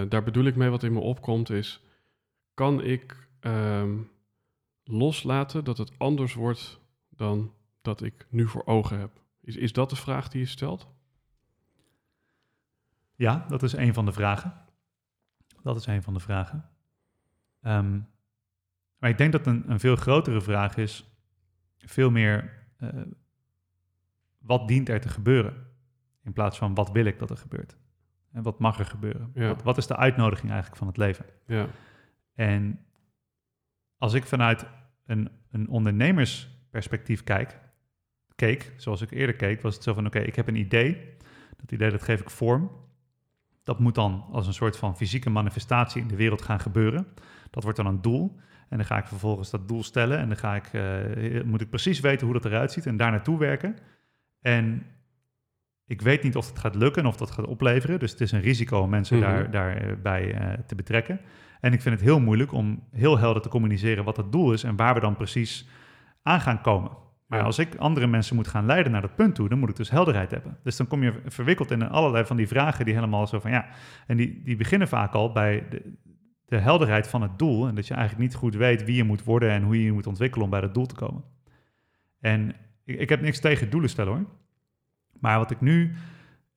daar 0.07 0.24
bedoel 0.24 0.45
ik 0.45 0.55
mee 0.55 0.69
wat 0.69 0.83
in 0.83 0.93
me 0.93 1.00
opkomt 1.00 1.50
is, 1.50 1.83
kan 2.53 2.83
ik 2.83 3.29
um, 3.41 4.12
loslaten 4.83 5.63
dat 5.63 5.77
het 5.77 6.00
anders 6.00 6.33
wordt 6.33 6.79
dan 7.10 7.53
dat 7.81 8.01
ik 8.01 8.25
nu 8.29 8.48
voor 8.48 8.65
ogen 8.65 9.00
heb? 9.00 9.21
Is, 9.41 9.55
is 9.55 9.74
dat 9.74 9.89
de 9.89 9.95
vraag 9.95 10.29
die 10.29 10.41
je 10.41 10.48
stelt? 10.48 10.88
Ja, 13.15 13.45
dat 13.48 13.63
is 13.63 13.74
een 13.74 13.93
van 13.93 14.05
de 14.05 14.12
vragen. 14.12 14.53
Dat 15.63 15.75
is 15.75 15.86
een 15.86 16.03
van 16.03 16.13
de 16.13 16.19
vragen. 16.19 16.69
Um, 17.62 18.07
maar 18.98 19.10
ik 19.10 19.17
denk 19.17 19.31
dat 19.31 19.45
een, 19.45 19.71
een, 19.71 19.79
veel 19.79 19.95
grotere 19.95 20.41
vraag 20.41 20.77
is, 20.77 21.12
veel 21.77 22.12
meer, 22.12 22.65
uh, 22.79 22.89
wat 24.38 24.67
dient 24.67 24.89
er 24.89 25.01
te 25.01 25.10
gebeuren? 25.10 25.67
In 26.24 26.33
plaats 26.33 26.57
van, 26.57 26.74
wat 26.74 26.91
wil 26.91 27.05
ik 27.05 27.19
dat 27.19 27.29
er 27.29 27.38
gebeurt? 27.38 27.77
En 28.31 28.43
wat 28.43 28.60
mag 28.60 28.79
er 28.79 28.86
gebeuren? 28.86 29.31
Ja. 29.33 29.48
Wat, 29.48 29.63
wat, 29.63 29.77
is 29.77 29.88
de 29.88 29.95
uitnodiging 29.95 30.51
eigenlijk 30.51 30.77
van 30.77 30.88
het 30.88 30.98
leven? 30.98 31.25
Ja. 31.45 31.67
En 32.33 32.86
als 34.01 34.13
ik 34.13 34.25
vanuit 34.25 34.65
een, 35.05 35.29
een 35.51 35.70
ondernemersperspectief 35.70 37.24
kijk, 37.24 37.60
keek, 38.36 38.74
zoals 38.77 39.01
ik 39.01 39.12
eerder 39.12 39.36
keek, 39.36 39.62
was 39.62 39.74
het 39.74 39.84
zo 39.84 39.93
van 39.93 40.05
oké, 40.05 40.20
ik 40.20 40.36
heb 40.36 40.48
een 40.48 40.55
idee. 40.55 40.98
Dat 41.58 41.72
idee 41.72 41.91
dat 41.91 42.03
geef 42.03 42.22
ik 42.22 42.29
vorm. 42.29 42.72
Dat 43.63 43.79
moet 43.79 43.96
dan 43.96 44.25
als 44.31 44.48
een 44.48 44.53
soort 44.53 44.77
van 44.77 44.98
fysieke 44.98 45.29
manifestatie 45.29 46.01
in 46.01 46.08
de 46.08 46.15
wereld 46.15 46.41
gaan 46.41 46.60
gebeuren. 46.60 47.08
Dat 47.50 47.63
wordt 47.63 47.77
dan 47.77 47.88
een 47.88 48.01
doel. 48.01 48.39
En 48.70 48.77
dan 48.77 48.86
ga 48.86 48.98
ik 48.98 49.05
vervolgens 49.05 49.50
dat 49.50 49.67
doel 49.67 49.84
stellen 49.84 50.17
en 50.17 50.27
dan 50.27 50.38
ga 50.38 50.55
ik, 50.55 50.74
uh, 50.74 51.43
moet 51.43 51.62
ik 51.62 51.70
precies 51.70 52.00
weten 52.00 52.27
hoe 52.27 52.36
dat 52.36 52.46
eruit 52.46 52.72
ziet 52.72 52.86
en 52.86 52.98
daar 52.98 53.12
naartoe 53.12 53.38
werken. 53.38 53.77
En 54.41 54.86
ik 55.86 56.01
weet 56.01 56.24
niet 56.24 56.36
of 56.36 56.48
het 56.48 56.60
gaat 56.60 56.75
lukken 56.75 57.05
of 57.05 57.17
dat 57.17 57.31
gaat 57.31 57.46
opleveren. 57.46 58.00
Dus 58.00 58.12
het 58.12 58.22
is 58.22 58.31
een 58.31 58.41
risico 58.41 58.79
om 58.79 58.89
mensen 58.89 59.15
mm 59.15 59.22
daar, 59.22 59.51
daarbij 59.51 60.41
uh, 60.41 60.53
te 60.65 60.75
betrekken. 60.75 61.20
En 61.62 61.74
ik 61.74 61.82
vind 61.82 61.96
het 61.96 62.03
heel 62.03 62.20
moeilijk 62.20 62.51
om 62.51 62.84
heel 62.91 63.18
helder 63.18 63.41
te 63.41 63.50
communiceren 63.50 64.03
wat 64.03 64.18
het 64.18 64.32
doel 64.32 64.53
is 64.53 64.63
en 64.63 64.75
waar 64.75 64.94
we 64.94 65.00
dan 65.00 65.15
precies 65.15 65.68
aan 66.24 66.41
gaan 66.41 66.62
komen. 66.62 66.91
Maar 67.32 67.44
als 67.44 67.60
ik 67.60 67.75
andere 67.75 68.08
mensen 68.08 68.36
moet 68.36 68.48
gaan 68.48 68.65
leiden 68.65 68.91
naar 68.91 69.01
dat 69.01 69.15
punt 69.15 69.36
toe, 69.36 69.50
dan 69.50 69.60
moet 69.60 69.70
ik 69.70 69.75
dus 69.75 69.89
helderheid 69.89 70.32
hebben. 70.32 70.58
Dus 70.63 70.77
dan 70.77 70.88
kom 70.88 71.03
je 71.03 71.22
verwikkeld 71.25 71.72
in 71.72 71.89
allerlei 71.89 72.25
van 72.25 72.38
die 72.38 72.48
vragen 72.48 72.86
die 72.86 72.94
helemaal 72.94 73.27
zo 73.27 73.39
van 73.39 73.51
ja. 73.51 73.68
En 74.08 74.18
die, 74.18 74.41
die 74.44 74.56
beginnen 74.56 74.88
vaak 74.88 75.13
al 75.13 75.32
bij 75.32 75.65
de, 75.70 75.94
de 76.46 76.58
helderheid 76.58 77.08
van 77.08 77.22
het 77.22 77.39
doel. 77.39 77.68
En 77.68 77.75
dat 77.75 77.88
je 77.88 77.94
eigenlijk 77.94 78.24
niet 78.24 78.36
goed 78.36 78.56
weet 78.56 78.84
wie 78.84 78.96
je 78.96 79.03
moet 79.03 79.24
worden 79.24 79.50
en 79.50 79.63
hoe 79.63 79.77
je 79.77 79.84
je 79.84 79.91
moet 79.91 80.08
ontwikkelen 80.08 80.46
om 80.46 80.51
bij 80.51 80.62
dat 80.62 80.74
doel 80.74 80.86
te 80.86 80.96
komen. 80.96 81.24
En 82.20 82.56
ik, 82.86 83.00
ik 83.00 83.10
heb 83.10 83.22
niks 83.22 83.39
tegen 83.39 83.70
doelen 83.70 83.89
stellen 83.89 84.13
hoor. 84.13 84.25
Maar 85.20 85.38
wat 85.38 85.51
ik 85.51 85.62
nu 85.62 85.94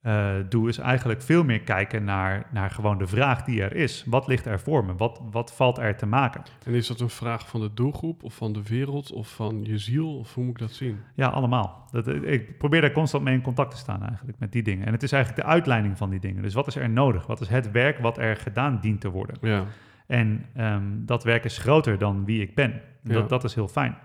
uh, 0.05 0.33
doe, 0.49 0.69
is 0.69 0.77
eigenlijk 0.77 1.21
veel 1.21 1.43
meer 1.43 1.61
kijken 1.61 2.03
naar, 2.03 2.47
naar 2.51 2.69
gewoon 2.69 2.97
de 2.97 3.07
vraag 3.07 3.43
die 3.43 3.61
er 3.61 3.75
is. 3.75 4.03
Wat 4.07 4.27
ligt 4.27 4.45
er 4.45 4.59
voor 4.59 4.85
me? 4.85 4.95
Wat, 4.95 5.21
wat 5.31 5.53
valt 5.53 5.77
er 5.77 5.95
te 5.95 6.05
maken? 6.05 6.43
En 6.65 6.73
is 6.73 6.87
dat 6.87 6.99
een 6.99 7.09
vraag 7.09 7.47
van 7.47 7.59
de 7.59 7.73
doelgroep 7.73 8.23
of 8.23 8.33
van 8.35 8.53
de 8.53 8.63
wereld 8.63 9.11
of 9.11 9.29
van 9.29 9.63
je 9.63 9.77
ziel? 9.77 10.17
Of 10.17 10.33
hoe 10.33 10.43
moet 10.43 10.53
ik 10.53 10.59
dat 10.59 10.71
zien? 10.71 10.99
Ja, 11.13 11.27
allemaal. 11.27 11.87
Dat, 11.91 12.07
ik 12.07 12.57
probeer 12.57 12.81
daar 12.81 12.91
constant 12.91 13.23
mee 13.23 13.33
in 13.33 13.41
contact 13.41 13.71
te 13.71 13.77
staan 13.77 14.03
eigenlijk 14.03 14.39
met 14.39 14.51
die 14.51 14.63
dingen. 14.63 14.85
En 14.85 14.91
het 14.91 15.03
is 15.03 15.11
eigenlijk 15.11 15.43
de 15.43 15.49
uitleiding 15.49 15.97
van 15.97 16.09
die 16.09 16.19
dingen. 16.19 16.41
Dus 16.41 16.53
wat 16.53 16.67
is 16.67 16.75
er 16.75 16.89
nodig? 16.89 17.27
Wat 17.27 17.41
is 17.41 17.47
het 17.47 17.71
werk 17.71 17.99
wat 17.99 18.17
er 18.17 18.35
gedaan 18.35 18.79
dient 18.81 19.01
te 19.01 19.09
worden? 19.09 19.37
Ja. 19.41 19.63
En 20.07 20.45
um, 20.57 21.05
dat 21.05 21.23
werk 21.23 21.43
is 21.43 21.57
groter 21.57 21.97
dan 21.97 22.25
wie 22.25 22.41
ik 22.41 22.55
ben. 22.55 22.81
Dat, 23.03 23.21
ja. 23.21 23.27
dat 23.27 23.43
is 23.43 23.55
heel 23.55 23.67
fijn. 23.67 23.97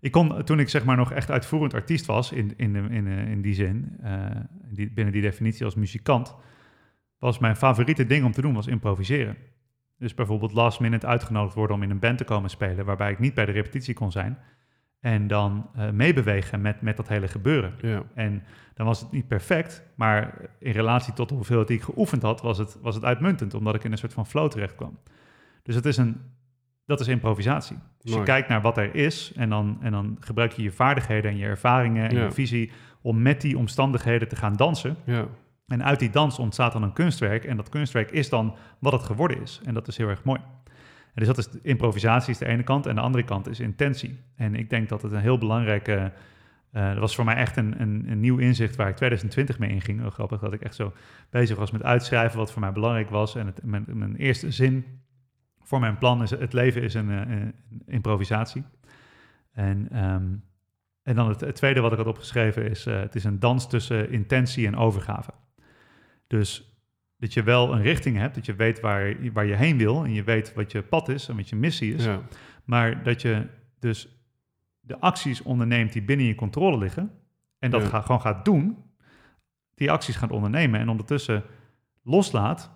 Ik 0.00 0.12
kon, 0.12 0.44
toen 0.44 0.60
ik 0.60 0.68
zeg 0.68 0.84
maar 0.84 0.96
nog 0.96 1.12
echt 1.12 1.30
uitvoerend 1.30 1.74
artiest 1.74 2.06
was, 2.06 2.32
in, 2.32 2.52
in, 2.56 2.76
in, 2.90 3.06
in 3.06 3.42
die 3.42 3.54
zin, 3.54 3.96
uh, 4.04 4.26
die, 4.70 4.90
binnen 4.90 5.12
die 5.12 5.22
definitie 5.22 5.64
als 5.64 5.74
muzikant, 5.74 6.34
was 7.18 7.38
mijn 7.38 7.56
favoriete 7.56 8.06
ding 8.06 8.24
om 8.24 8.32
te 8.32 8.40
doen 8.40 8.54
was 8.54 8.66
improviseren. 8.66 9.36
Dus 9.98 10.14
bijvoorbeeld 10.14 10.52
last 10.52 10.80
minute 10.80 11.06
uitgenodigd 11.06 11.54
worden 11.54 11.76
om 11.76 11.82
in 11.82 11.90
een 11.90 11.98
band 11.98 12.18
te 12.18 12.24
komen 12.24 12.50
spelen, 12.50 12.84
waarbij 12.84 13.10
ik 13.10 13.18
niet 13.18 13.34
bij 13.34 13.46
de 13.46 13.52
repetitie 13.52 13.94
kon 13.94 14.12
zijn. 14.12 14.38
En 15.00 15.26
dan 15.26 15.70
uh, 15.76 15.90
meebewegen 15.90 16.60
met, 16.60 16.80
met 16.80 16.96
dat 16.96 17.08
hele 17.08 17.28
gebeuren. 17.28 17.74
Ja. 17.80 18.02
En 18.14 18.42
dan 18.74 18.86
was 18.86 19.00
het 19.00 19.12
niet 19.12 19.28
perfect, 19.28 19.82
maar 19.94 20.48
in 20.58 20.72
relatie 20.72 21.12
tot 21.12 21.28
de 21.28 21.34
hoeveelheid 21.34 21.68
die 21.68 21.76
ik 21.76 21.82
geoefend 21.82 22.22
had, 22.22 22.40
was 22.40 22.58
het, 22.58 22.78
was 22.80 22.94
het 22.94 23.04
uitmuntend, 23.04 23.54
omdat 23.54 23.74
ik 23.74 23.84
in 23.84 23.92
een 23.92 23.98
soort 23.98 24.12
van 24.12 24.26
flow 24.26 24.50
terecht 24.50 24.74
kwam. 24.74 24.98
Dus 25.62 25.74
het 25.74 25.84
is 25.84 25.96
een, 25.96 26.20
dat 26.86 27.00
is 27.00 27.08
improvisatie. 27.08 27.76
Dus 28.00 28.14
je 28.14 28.22
kijkt 28.22 28.48
naar 28.48 28.60
wat 28.60 28.78
er 28.78 28.94
is 28.94 29.32
en 29.36 29.48
dan, 29.48 29.78
en 29.80 29.92
dan 29.92 30.16
gebruik 30.20 30.52
je 30.52 30.62
je 30.62 30.70
vaardigheden 30.70 31.30
en 31.30 31.36
je 31.36 31.44
ervaringen 31.44 32.08
en 32.08 32.16
je 32.16 32.30
visie 32.30 32.70
om 33.02 33.22
met 33.22 33.40
die 33.40 33.58
omstandigheden 33.58 34.28
te 34.28 34.36
gaan 34.36 34.52
dansen. 34.52 34.96
Ja. 35.04 35.26
En 35.66 35.84
uit 35.84 35.98
die 35.98 36.10
dans 36.10 36.38
ontstaat 36.38 36.72
dan 36.72 36.82
een 36.82 36.92
kunstwerk 36.92 37.44
en 37.44 37.56
dat 37.56 37.68
kunstwerk 37.68 38.10
is 38.10 38.28
dan 38.28 38.54
wat 38.78 38.92
het 38.92 39.02
geworden 39.02 39.42
is. 39.42 39.60
En 39.64 39.74
dat 39.74 39.88
is 39.88 39.96
heel 39.96 40.08
erg 40.08 40.24
mooi. 40.24 40.40
En 41.16 41.24
dus 41.24 41.26
dat 41.26 41.38
is 41.38 41.48
improvisatie 41.62 42.30
is 42.30 42.38
de 42.38 42.46
ene 42.46 42.62
kant 42.62 42.86
en 42.86 42.94
de 42.94 43.00
andere 43.00 43.24
kant 43.24 43.48
is 43.48 43.60
intentie. 43.60 44.18
En 44.36 44.54
ik 44.54 44.70
denk 44.70 44.88
dat 44.88 45.02
het 45.02 45.12
een 45.12 45.20
heel 45.20 45.38
belangrijke... 45.38 46.12
Uh, 46.72 46.88
dat 46.88 46.98
was 46.98 47.14
voor 47.14 47.24
mij 47.24 47.34
echt 47.34 47.56
een, 47.56 47.80
een, 47.80 48.04
een, 48.08 48.20
nieuw 48.20 48.38
inzicht 48.38 48.76
waar 48.76 48.88
ik 48.88 48.96
2020 48.96 49.58
mee 49.58 49.70
inging. 49.70 50.12
Grappig 50.12 50.40
dat 50.40 50.52
ik 50.52 50.60
echt 50.60 50.74
zo 50.74 50.92
bezig 51.30 51.56
was 51.56 51.70
met 51.70 51.82
uitschrijven 51.82 52.38
wat 52.38 52.52
voor 52.52 52.60
mij 52.60 52.72
belangrijk 52.72 53.10
was. 53.10 53.36
En 53.36 53.46
het, 53.46 53.60
mijn, 53.64 53.84
mijn 53.92 54.16
eerste 54.16 54.50
zin 54.50 54.84
voor 55.66 55.80
mijn 55.80 55.98
plan 55.98 56.22
is 56.22 56.30
het 56.30 56.52
leven 56.52 56.82
is 56.82 56.94
een, 56.94 57.08
een, 57.08 57.30
een 57.30 57.54
improvisatie. 57.86 58.64
En, 59.52 60.04
um, 60.04 60.44
en 61.02 61.14
dan 61.14 61.28
het, 61.28 61.40
het, 61.40 61.54
tweede 61.54 61.80
wat 61.80 61.92
ik 61.92 61.98
had 61.98 62.06
opgeschreven 62.06 62.70
is: 62.70 62.86
uh, 62.86 63.00
het 63.00 63.14
is 63.14 63.24
een 63.24 63.38
dans 63.38 63.68
tussen 63.68 64.10
intentie 64.10 64.66
en 64.66 64.76
overgave. 64.76 65.30
Dus 66.26 66.76
dat 67.16 67.34
je 67.34 67.42
wel 67.42 67.72
een 67.72 67.82
richting 67.82 68.16
hebt, 68.16 68.34
dat 68.34 68.46
je 68.46 68.54
weet 68.54 68.80
waar, 68.80 69.32
waar 69.32 69.46
je 69.46 69.54
heen 69.54 69.78
wil 69.78 70.04
en 70.04 70.12
je 70.12 70.22
weet 70.22 70.54
wat 70.54 70.72
je 70.72 70.82
pad 70.82 71.08
is 71.08 71.28
en 71.28 71.36
wat 71.36 71.48
je 71.48 71.56
missie 71.56 71.94
is. 71.94 72.04
Ja. 72.04 72.20
Maar 72.64 73.02
dat 73.02 73.22
je 73.22 73.46
dus 73.78 74.08
de 74.80 75.00
acties 75.00 75.42
onderneemt 75.42 75.92
die 75.92 76.02
binnen 76.02 76.26
je 76.26 76.34
controle 76.34 76.78
liggen 76.78 77.10
en 77.58 77.70
dat 77.70 77.82
Ja. 77.82 77.88
ga, 77.88 78.00
gewoon 78.00 78.20
gaat 78.20 78.44
doen, 78.44 78.84
die 79.74 79.90
acties 79.90 80.16
gaat 80.16 80.30
ondernemen 80.30 80.80
en 80.80 80.88
ondertussen 80.88 81.42
loslaat 82.02 82.70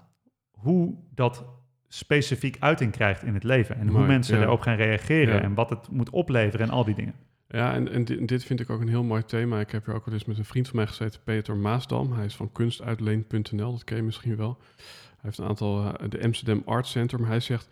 hoe 0.51 0.95
dat 1.15 1.60
specifiek 1.93 2.57
uiting 2.59 2.93
krijgt 2.93 3.23
in 3.23 3.35
het 3.35 3.45
leven 3.45 3.77
en 3.77 3.89
hoe 3.89 4.07
mensen 4.07 4.35
ja. 4.35 4.41
daarop 4.41 4.61
gaan 4.61 4.77
reageren 4.77 5.35
Ja. 5.35 5.41
en 5.41 5.55
wat 5.55 5.71
het 5.71 5.91
moet 5.91 6.11
opleveren 6.11 6.67
en 6.67 6.73
al 6.73 6.85
die 6.85 6.95
dingen. 6.95 7.15
Ja, 7.49 7.75
en, 7.75 7.93
en 7.93 8.05
dit, 8.05 8.29
dit 8.29 8.45
vind 8.45 8.61
ik 8.61 8.71
ook 8.71 8.81
een 8.81 8.89
heel 8.89 9.03
mooi 9.03 9.25
thema. 9.25 9.61
Ik 9.61 9.71
heb 9.71 9.87
hier 9.87 9.95
ook 9.95 10.07
al 10.07 10.13
eens 10.13 10.25
met 10.25 10.39
een 10.39 10.45
vriend 10.45 10.69
van 10.69 10.77
mij 10.77 10.87
gezeten, 10.87 11.21
Peter 11.25 11.57
Maasdam. 11.57 12.13
Hij 12.13 12.25
is 12.25 12.37
van 12.37 12.53
kunstuitleen.nl, 12.53 13.73
dat 13.73 13.85
ken 13.85 13.97
je 13.97 14.03
misschien 14.03 14.37
wel. 14.37 14.59
Hij 14.77 15.19
heeft 15.21 15.39
een 15.39 15.47
aantal, 15.47 15.95
eh, 15.95 16.09
de 16.09 16.23
Amsterdam 16.23 16.63
Art 16.65 16.87
Center. 16.87 17.21
Maar 17.21 17.29
hij 17.29 17.41
zegt, 17.41 17.69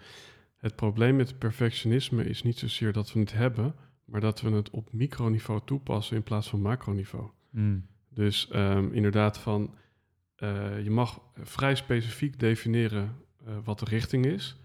het 0.56 0.76
probleem 0.76 1.16
met 1.16 1.38
perfectionisme 1.38 2.24
is 2.24 2.42
niet 2.42 2.58
zozeer 2.58 2.92
dat 2.92 3.12
we 3.12 3.20
het 3.20 3.32
hebben, 3.32 3.74
maar 4.04 4.20
dat 4.20 4.40
we 4.40 4.50
het 4.50 4.70
op 4.70 4.92
microniveau 4.92 5.60
toepassen 5.64 6.16
in 6.16 6.22
plaats 6.22 6.48
van 6.48 6.60
macroniveau. 6.60 7.30
Dus 8.10 8.48
ehm, 8.48 8.88
inderdaad 8.92 9.38
van, 9.38 9.74
eh, 10.36 10.82
je 10.82 10.90
mag 10.90 11.20
vrij 11.34 11.74
specifiek 11.74 12.38
definiëren 12.38 13.16
eh, 13.48 13.54
wat 13.64 13.78
de 13.78 13.84
richting 13.84 14.26
is. 14.26 14.56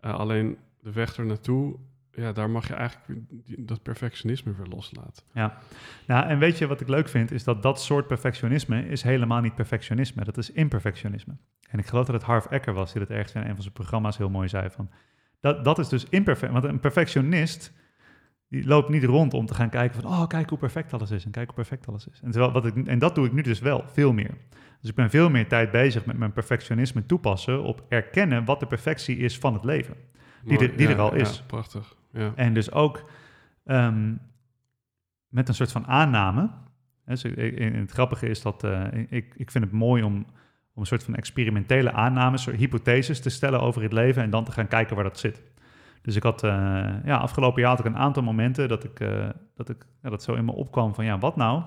Eh, 0.00 0.14
alleen 0.14 0.56
de 0.80 0.92
weg 0.92 1.16
er 1.16 1.26
naartoe, 1.26 1.76
ja, 2.12 2.32
daar 2.32 2.50
mag 2.50 2.68
je 2.68 2.74
eigenlijk 2.74 3.20
dat 3.58 3.82
perfectionisme 3.82 4.54
weer 4.54 4.66
loslaten. 4.66 5.24
Ja, 5.32 5.58
nou 6.06 6.26
en 6.26 6.38
weet 6.38 6.58
je 6.58 6.66
wat 6.66 6.80
ik 6.80 6.88
leuk 6.88 7.08
vind, 7.08 7.30
is 7.30 7.44
dat 7.44 7.62
dat 7.62 7.80
soort 7.80 8.06
perfectionisme 8.06 8.88
is 8.88 9.02
helemaal 9.02 9.40
niet 9.40 9.54
perfectionisme, 9.54 10.24
dat 10.24 10.38
is 10.38 10.50
imperfectionisme. 10.50 11.36
En 11.70 11.78
ik 11.78 11.86
geloof 11.86 12.06
dat 12.06 12.14
het 12.14 12.24
Harv 12.24 12.46
Eker 12.50 12.72
was 12.72 12.92
die 12.92 13.00
dat 13.00 13.10
ergens 13.10 13.32
in 13.32 13.40
een 13.40 13.54
van 13.54 13.62
zijn 13.62 13.74
programma's 13.74 14.16
heel 14.16 14.30
mooi 14.30 14.48
zei 14.48 14.70
van, 14.70 14.90
dat, 15.40 15.64
dat 15.64 15.78
is 15.78 15.88
dus 15.88 16.04
imperfect, 16.08 16.52
want 16.52 16.64
een 16.64 16.80
perfectionist 16.80 17.72
die 18.48 18.66
loopt 18.66 18.88
niet 18.88 19.04
rond 19.04 19.34
om 19.34 19.46
te 19.46 19.54
gaan 19.54 19.70
kijken 19.70 20.02
van, 20.02 20.10
oh 20.10 20.26
kijk 20.26 20.48
hoe 20.48 20.58
perfect 20.58 20.92
alles 20.92 21.10
is 21.10 21.24
en 21.24 21.30
kijk 21.30 21.46
hoe 21.46 21.54
perfect 21.54 21.88
alles 21.88 22.08
is. 22.08 22.20
En, 22.22 22.30
terwijl, 22.30 22.52
wat 22.52 22.66
ik, 22.66 22.86
en 22.86 22.98
dat 22.98 23.14
doe 23.14 23.26
ik 23.26 23.32
nu 23.32 23.42
dus 23.42 23.60
wel, 23.60 23.84
veel 23.86 24.12
meer. 24.12 24.36
Dus 24.86 24.94
ik 24.94 25.00
ben 25.00 25.10
veel 25.10 25.30
meer 25.30 25.48
tijd 25.48 25.70
bezig 25.70 26.04
met 26.04 26.18
mijn 26.18 26.32
perfectionisme 26.32 27.06
toepassen 27.06 27.62
op 27.62 27.82
erkennen 27.88 28.44
wat 28.44 28.60
de 28.60 28.66
perfectie 28.66 29.16
is 29.16 29.38
van 29.38 29.54
het 29.54 29.64
leven. 29.64 29.94
Die 30.44 30.58
er- 30.58 30.76
die 30.76 30.88
er 30.88 30.98
al 31.00 31.14
is. 31.14 31.36
Ja, 31.36 31.42
prachtig. 31.46 31.96
Ja. 32.12 32.32
En 32.34 32.54
dus 32.54 32.72
ook 32.72 33.10
ehm, 33.64 34.14
met 35.28 35.48
een 35.48 35.54
soort 35.54 35.72
van 35.72 35.86
aanname. 35.86 36.50
Dus 37.06 37.24
ik- 37.24 37.36
ik- 37.36 37.74
het 37.74 37.90
grappige 37.90 38.28
is 38.28 38.42
dat 38.42 38.64
eh, 38.64 38.84
ik, 39.08 39.34
ik 39.36 39.50
vind 39.50 39.64
het 39.64 39.72
mooi 39.72 40.02
om, 40.02 40.14
om 40.74 40.80
een 40.80 40.86
soort 40.86 41.04
van 41.04 41.14
experimentele 41.14 41.92
aannames, 41.92 42.42
soort 42.42 42.56
hypotheses 42.56 43.20
te 43.20 43.30
stellen 43.30 43.60
over 43.60 43.82
het 43.82 43.92
leven 43.92 44.22
en 44.22 44.30
dan 44.30 44.44
te 44.44 44.52
gaan 44.52 44.68
kijken 44.68 44.94
waar 44.94 45.04
dat 45.04 45.18
zit. 45.18 45.42
Dus 46.02 46.16
ik 46.16 46.22
had, 46.22 46.42
eh, 46.42 46.50
ja, 47.04 47.16
afgelopen 47.16 47.60
jaar 47.60 47.70
had 47.70 47.78
ik 47.78 47.84
een 47.86 47.96
aantal 47.96 48.22
momenten 48.22 48.68
dat 48.68 48.84
ik, 48.84 49.00
eh, 49.00 49.28
dat 49.54 49.68
ik 49.68 49.86
ja, 50.02 50.10
dat 50.10 50.22
zo 50.22 50.34
in 50.34 50.44
me 50.44 50.52
opkwam 50.52 50.94
van, 50.94 51.04
ja, 51.04 51.18
wat 51.18 51.36
nou 51.36 51.62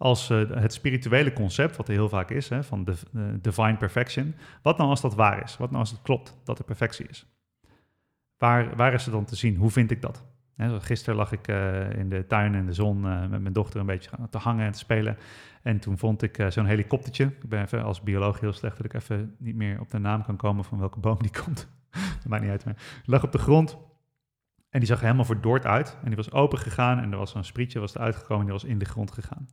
als 0.00 0.30
eh, 0.30 0.50
het 0.50 0.72
spirituele 0.72 1.32
concept, 1.32 1.76
wat 1.76 1.88
er 1.88 1.94
heel 1.94 2.08
vaak 2.08 2.30
is, 2.30 2.48
hè, 2.48 2.64
van 2.64 2.84
de, 2.84 2.94
eh, 3.14 3.22
divine 3.40 3.76
perfection, 3.76 4.34
wat 4.62 4.76
nou 4.76 4.90
als 4.90 5.00
dat 5.00 5.14
waar 5.14 5.42
is? 5.42 5.56
Wat 5.56 5.68
nou 5.68 5.80
als 5.80 5.90
het 5.90 6.02
klopt, 6.02 6.36
dat 6.44 6.58
er 6.58 6.64
perfectie 6.64 7.06
is? 7.08 7.26
Waar, 8.38 8.76
waar 8.76 8.94
is 8.94 9.04
het 9.04 9.14
dan 9.14 9.24
te 9.24 9.36
zien? 9.36 9.56
Hoe 9.56 9.70
vind 9.70 9.90
ik 9.90 10.02
dat? 10.02 10.24
Hè, 10.56 10.80
gisteren 10.80 11.14
lag 11.14 11.32
ik 11.32 11.48
eh, 11.48 11.92
in 11.92 12.08
de 12.08 12.26
tuin 12.26 12.54
in 12.54 12.66
de 12.66 12.72
zon 12.72 13.00
met 13.00 13.40
mijn 13.40 13.52
dochter 13.52 13.80
een 13.80 13.86
beetje 13.86 14.10
te 14.30 14.38
hangen 14.38 14.66
en 14.66 14.72
te 14.72 14.78
spelen. 14.78 15.16
En 15.62 15.78
toen 15.78 15.98
vond 15.98 16.22
ik 16.22 16.46
zo'n 16.48 16.66
helikoptertje. 16.66 17.24
Ik 17.24 17.48
ben 17.48 17.62
even 17.62 17.84
als 17.84 18.00
bioloog 18.00 18.40
heel 18.40 18.52
slecht 18.52 18.76
dat 18.76 18.86
ik 18.86 18.94
even 18.94 19.34
niet 19.38 19.56
meer 19.56 19.80
op 19.80 19.90
de 19.90 19.98
naam 19.98 20.24
kan 20.24 20.36
komen 20.36 20.64
van 20.64 20.78
welke 20.78 21.00
boom 21.00 21.18
die 21.18 21.32
komt. 21.44 21.68
maakt 22.28 22.42
niet 22.42 22.50
uit. 22.50 22.64
Maar 22.64 22.76
lag 23.04 23.22
op 23.22 23.32
de 23.32 23.38
grond 23.38 23.78
en 24.70 24.78
die 24.78 24.88
zag 24.88 24.98
er 24.98 25.04
helemaal 25.04 25.24
verdord 25.24 25.66
uit. 25.66 25.96
En 26.02 26.06
die 26.06 26.16
was 26.16 26.32
open 26.32 26.58
gegaan 26.58 26.98
en 26.98 27.12
er 27.12 27.18
was 27.18 27.30
zo'n 27.30 27.44
sprietje 27.44 27.80
was 27.80 27.94
eruit 27.94 28.16
gekomen 28.16 28.40
en 28.40 28.44
die 28.44 28.60
was 28.60 28.70
in 28.70 28.78
de 28.78 28.84
grond 28.84 29.10
gegaan. 29.10 29.48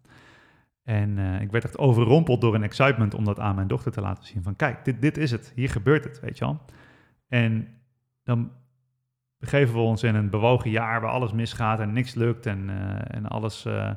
En 0.88 1.18
eh, 1.18 1.42
ik 1.42 1.52
werd 1.52 1.64
echt 1.64 1.78
overrompeld 1.78 2.42
door 2.42 2.56
een 2.56 2.64
excitement 2.64 3.14
om 3.14 3.26
dat 3.26 3.40
aan 3.40 3.56
mijn 3.56 3.68
dochter 3.68 3.92
te 3.92 4.02
laten 4.02 4.26
zien. 4.26 4.44
Van 4.44 4.56
kijk, 4.56 4.86
dit, 4.86 5.02
dit 5.02 5.18
is 5.18 5.32
het. 5.32 5.52
Hier 5.56 5.70
gebeurt 5.70 6.04
het, 6.04 6.20
weet 6.20 6.38
je 6.38 6.46
wel. 6.46 6.62
En 7.28 7.68
dan 8.24 8.52
begeven 9.40 9.74
we 9.74 9.80
ons 9.80 10.04
in 10.04 10.16
een 10.16 10.30
bewogen 10.30 10.70
jaar 10.70 11.02
waar 11.02 11.12
alles 11.12 11.32
misgaat 11.32 11.80
en 11.80 11.94
niks 11.94 12.14
lukt 12.14 12.46
en, 12.46 12.70
eh, 12.70 13.16
en 13.18 13.26
alles 13.26 13.66
eh, 13.66 13.92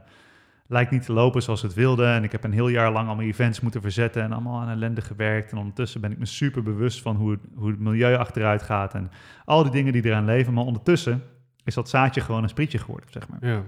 lijkt 0.66 0.90
niet 0.90 1.04
te 1.04 1.12
lopen 1.12 1.42
zoals 1.42 1.62
het 1.62 1.74
wilde. 1.74 2.06
En 2.06 2.24
ik 2.24 2.32
heb 2.32 2.44
een 2.44 2.52
heel 2.52 2.68
jaar 2.68 2.92
lang 2.92 3.06
allemaal 3.06 3.26
events 3.26 3.60
moeten 3.60 3.82
verzetten 3.82 4.22
en 4.22 4.32
allemaal 4.32 4.60
aan 4.60 4.68
ellende 4.68 5.00
gewerkt. 5.00 5.52
En 5.52 5.58
ondertussen 5.58 6.00
ben 6.00 6.12
ik 6.12 6.18
me 6.18 6.26
super 6.26 6.62
bewust 6.62 7.02
van 7.02 7.16
hoe 7.16 7.30
het, 7.30 7.40
hoe 7.54 7.70
het 7.70 7.80
milieu 7.80 8.16
achteruit 8.16 8.62
gaat 8.62 8.94
en 8.94 9.10
al 9.44 9.62
die 9.62 9.72
dingen 9.72 9.92
die 9.92 10.04
eraan 10.04 10.24
leven. 10.24 10.52
Maar 10.52 10.64
ondertussen 10.64 11.22
is 11.64 11.74
dat 11.74 11.88
zaadje 11.88 12.20
gewoon 12.20 12.42
een 12.42 12.48
sprietje 12.48 12.78
geworden, 12.78 13.10
zeg 13.10 13.28
maar. 13.28 13.46
Ja. 13.46 13.62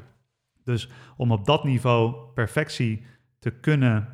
Dus 0.65 0.89
om 1.17 1.33
op 1.33 1.45
dat 1.45 1.65
niveau 1.65 2.15
perfectie 2.35 3.05
te 3.43 3.51
kunnen 3.51 4.09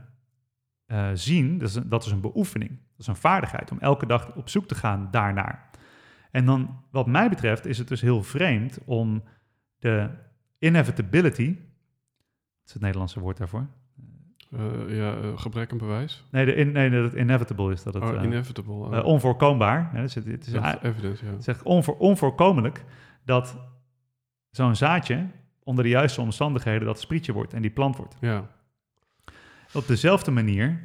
uh, 0.86 1.08
zien, 1.14 1.58
dat 1.58 1.68
is, 1.68 1.74
een, 1.74 1.88
dat 1.88 2.04
is 2.04 2.12
een 2.12 2.20
beoefening. 2.20 2.70
Dat 2.70 2.98
is 2.98 3.06
een 3.06 3.16
vaardigheid 3.16 3.70
om 3.70 3.78
elke 3.78 4.06
dag 4.06 4.34
op 4.34 4.48
zoek 4.48 4.66
te 4.66 4.74
gaan 4.74 5.08
daarnaar. 5.10 5.70
En 6.30 6.44
dan, 6.44 6.82
wat 6.90 7.06
mij 7.06 7.28
betreft, 7.28 7.66
is 7.66 7.78
het 7.78 7.88
dus 7.88 8.00
heel 8.00 8.22
vreemd 8.22 8.78
om 8.84 9.22
de 9.78 10.10
inevitability, 10.58 11.48
wat 11.48 12.66
is 12.66 12.72
het 12.72 12.82
Nederlandse 12.82 13.20
woord 13.20 13.36
daarvoor? 13.36 13.66
Uh, 14.50 14.96
ja, 14.96 15.16
uh, 15.16 15.38
gebrek 15.38 15.72
aan 15.72 15.78
bewijs? 15.78 16.24
Nee, 16.30 16.44
de 16.44 16.54
in, 16.54 16.72
nee, 16.72 16.90
dat 16.90 17.04
het 17.04 17.14
inevitable 17.20 17.72
is. 17.72 17.82
Dat 17.82 17.94
het, 17.94 18.02
oh, 18.02 18.22
inevitable. 18.22 18.74
Oh. 18.74 19.04
onvoorkombaar. 19.04 19.90
Dus 19.94 20.14
het, 20.14 20.26
het 20.26 20.46
is 20.46 20.52
evidence, 20.82 21.24
ja. 21.26 21.32
Het 21.52 21.62
onvoor, 21.62 21.96
onvoorkomelijk 21.96 22.84
dat 23.24 23.58
zo'n 24.50 24.76
zaadje 24.76 25.26
onder 25.62 25.84
de 25.84 25.90
juiste 25.90 26.20
omstandigheden 26.20 26.86
dat 26.86 27.00
sprietje 27.00 27.32
wordt 27.32 27.54
en 27.54 27.62
die 27.62 27.70
plant 27.70 27.96
wordt. 27.96 28.16
Ja. 28.20 28.56
Op 29.72 29.86
dezelfde 29.86 30.30
manier 30.30 30.80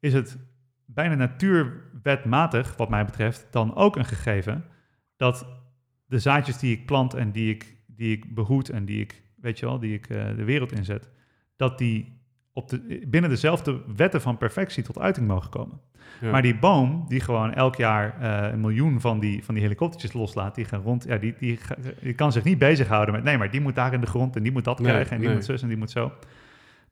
is 0.00 0.12
het 0.12 0.38
bijna 0.86 1.14
natuurwetmatig, 1.14 2.76
wat 2.76 2.88
mij 2.88 3.04
betreft, 3.04 3.46
dan 3.50 3.74
ook 3.74 3.96
een 3.96 4.04
gegeven 4.04 4.64
dat 5.16 5.46
de 6.06 6.18
zaadjes 6.18 6.58
die 6.58 6.72
ik 6.72 6.86
plant 6.86 7.14
en 7.14 7.32
die 7.32 7.54
ik, 7.54 7.76
die 7.86 8.16
ik 8.16 8.34
behoed 8.34 8.68
en 8.68 8.84
die 8.84 9.00
ik, 9.00 9.22
weet 9.36 9.58
je 9.58 9.66
wel, 9.66 9.78
die 9.78 9.94
ik 9.94 10.08
uh, 10.08 10.24
de 10.36 10.44
wereld 10.44 10.72
inzet, 10.72 11.10
dat 11.56 11.78
die 11.78 12.22
op 12.52 12.68
de, 12.68 13.04
binnen 13.08 13.30
dezelfde 13.30 13.82
wetten 13.96 14.20
van 14.20 14.36
perfectie 14.36 14.82
tot 14.82 14.98
uiting 14.98 15.26
mogen 15.26 15.50
komen. 15.50 15.80
Maar 16.20 16.42
die 16.42 16.58
boom, 16.58 17.04
die 17.08 17.20
gewoon 17.20 17.54
elk 17.54 17.76
jaar 17.76 18.16
uh, 18.20 18.52
een 18.52 18.60
miljoen 18.60 19.00
van 19.00 19.20
die, 19.20 19.44
van 19.44 19.54
die 19.54 19.62
helikoptertjes 19.62 20.12
loslaat, 20.12 20.54
die 20.54 20.64
gaan 20.64 20.80
rond, 20.80 21.04
ja, 21.04 21.18
die, 21.18 21.34
die, 21.38 21.58
die 22.00 22.14
kan 22.14 22.32
zich 22.32 22.44
niet 22.44 22.58
bezighouden 22.58 23.14
met, 23.14 23.24
nee, 23.24 23.38
maar 23.38 23.50
die 23.50 23.60
moet 23.60 23.74
daar 23.74 23.92
in 23.92 24.00
de 24.00 24.06
grond 24.06 24.36
en 24.36 24.42
die 24.42 24.52
moet 24.52 24.64
dat 24.64 24.80
krijgen 24.80 25.16
en 25.16 25.20
die 25.20 25.30
moet 25.30 25.44
zus 25.44 25.62
en 25.62 25.68
die 25.68 25.76
moet 25.76 25.90
zo. 25.90 26.12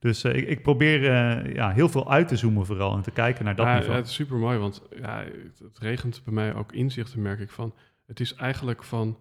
Dus 0.02 0.25
uh, 0.25 0.35
ik, 0.35 0.49
ik, 0.49 0.62
probeer 0.62 1.00
uh, 1.00 1.54
ja, 1.54 1.71
heel 1.71 1.88
veel 1.88 2.11
uit 2.11 2.28
te 2.28 2.37
zoomen 2.37 2.66
vooral 2.66 2.97
en 2.97 3.02
te 3.02 3.11
kijken 3.11 3.44
naar 3.44 3.56
dat 3.56 3.66
ja, 3.66 3.75
niveau. 3.75 3.92
Ja, 3.92 3.99
het 3.99 4.09
is 4.09 4.14
super 4.14 4.37
mooi, 4.37 4.59
want 4.59 4.82
ja, 4.97 5.25
het, 5.59 5.78
regent 5.78 6.21
bij 6.25 6.35
mij 6.35 6.54
ook 6.54 6.73
inzichten, 6.73 7.23
merk 7.23 7.40
ik 7.40 7.50
van. 7.50 7.75
Het 8.06 8.21
is 8.21 8.35
eigenlijk 8.35 8.82
van 8.82 9.18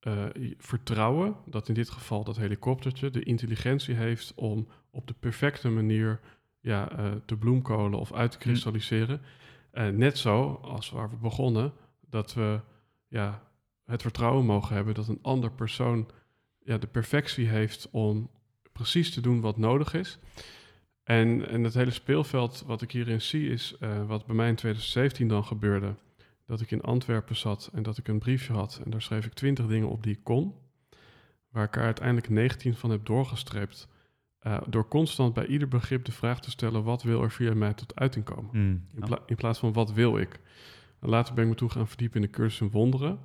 uh, 0.00 0.24
vertrouwen 0.58 1.34
dat 1.46 1.68
in 1.68 1.74
dit 1.74 1.90
geval 1.90 2.24
dat 2.24 2.36
helikoptertje 2.36 3.10
de 3.10 3.22
intelligentie 3.22 3.94
heeft 3.94 4.32
om 4.34 4.68
op 4.90 5.06
de 5.06 5.14
perfecte 5.20 5.68
manier 5.68 6.20
ja, 6.60 6.88
te 7.24 7.36
bloemkolen 7.36 7.98
of 7.98 8.12
uit 8.12 8.30
te 8.30 8.36
hm. 8.36 8.42
kristalliseren. 8.42 9.20
Mm. 9.72 9.98
net 9.98 10.18
zo 10.18 10.60
als 10.62 10.90
waar 10.90 11.10
we 11.10 11.16
begonnen, 11.16 11.72
dat 12.00 12.34
we 12.34 12.60
ja, 13.08 13.42
het 13.84 14.02
vertrouwen 14.02 14.44
mogen 14.44 14.74
hebben 14.74 14.94
dat 14.94 15.08
een 15.08 15.22
ander 15.22 15.50
persoon 15.50 16.10
ja, 16.58 16.78
de 16.78 16.86
perfectie 16.86 17.48
heeft 17.48 17.88
om 17.90 18.30
precies 18.82 19.10
te 19.10 19.20
doen 19.20 19.40
wat 19.40 19.56
nodig 19.56 19.94
is. 19.94 20.18
En, 21.02 21.48
en 21.48 21.64
het 21.64 21.74
hele 21.74 21.90
speelveld 21.90 22.62
wat 22.66 22.82
ik 22.82 22.90
hierin 22.90 23.20
zie 23.20 23.50
is 23.50 23.74
uh, 23.80 24.06
wat 24.06 24.26
bij 24.26 24.34
mij 24.34 24.48
in 24.48 24.54
2017 24.54 25.28
dan 25.28 25.44
gebeurde. 25.44 25.94
Dat 26.46 26.60
ik 26.60 26.70
in 26.70 26.82
Antwerpen 26.82 27.36
zat 27.36 27.70
en 27.72 27.82
dat 27.82 27.98
ik 27.98 28.08
een 28.08 28.18
briefje 28.18 28.52
had 28.52 28.80
en 28.84 28.90
daar 28.90 29.02
schreef 29.02 29.26
ik 29.26 29.32
20 29.32 29.66
dingen 29.66 29.88
op 29.88 30.02
die 30.02 30.12
ik 30.12 30.24
kon. 30.24 30.54
Waar 31.48 31.64
ik 31.64 31.76
er 31.76 31.82
uiteindelijk 31.82 32.28
19 32.28 32.74
van 32.74 32.90
heb 32.90 33.06
doorgestreept. 33.06 33.88
Uh, 34.42 34.60
door 34.66 34.88
constant 34.88 35.34
bij 35.34 35.46
ieder 35.46 35.68
begrip 35.68 36.04
de 36.04 36.12
vraag 36.12 36.40
te 36.40 36.50
stellen: 36.50 36.84
wat 36.84 37.02
wil 37.02 37.22
er 37.22 37.30
via 37.30 37.54
mij 37.54 37.74
tot 37.74 37.96
uiting 37.96 38.24
komen? 38.24 38.50
Mm, 38.52 38.86
in, 38.94 39.00
pla 39.00 39.18
in, 39.26 39.36
plaats 39.36 39.58
van 39.58 39.72
wat 39.72 39.92
wil 39.92 40.18
ik? 40.18 40.40
En 41.00 41.08
later 41.08 41.34
ben 41.34 41.44
ik 41.44 41.50
me 41.50 41.56
toe 41.56 41.70
gaan 41.70 41.88
verdiepen 41.88 42.20
in 42.20 42.26
de 42.26 42.32
cursus 42.32 42.60
in 42.60 42.70
wonderen 42.70 43.18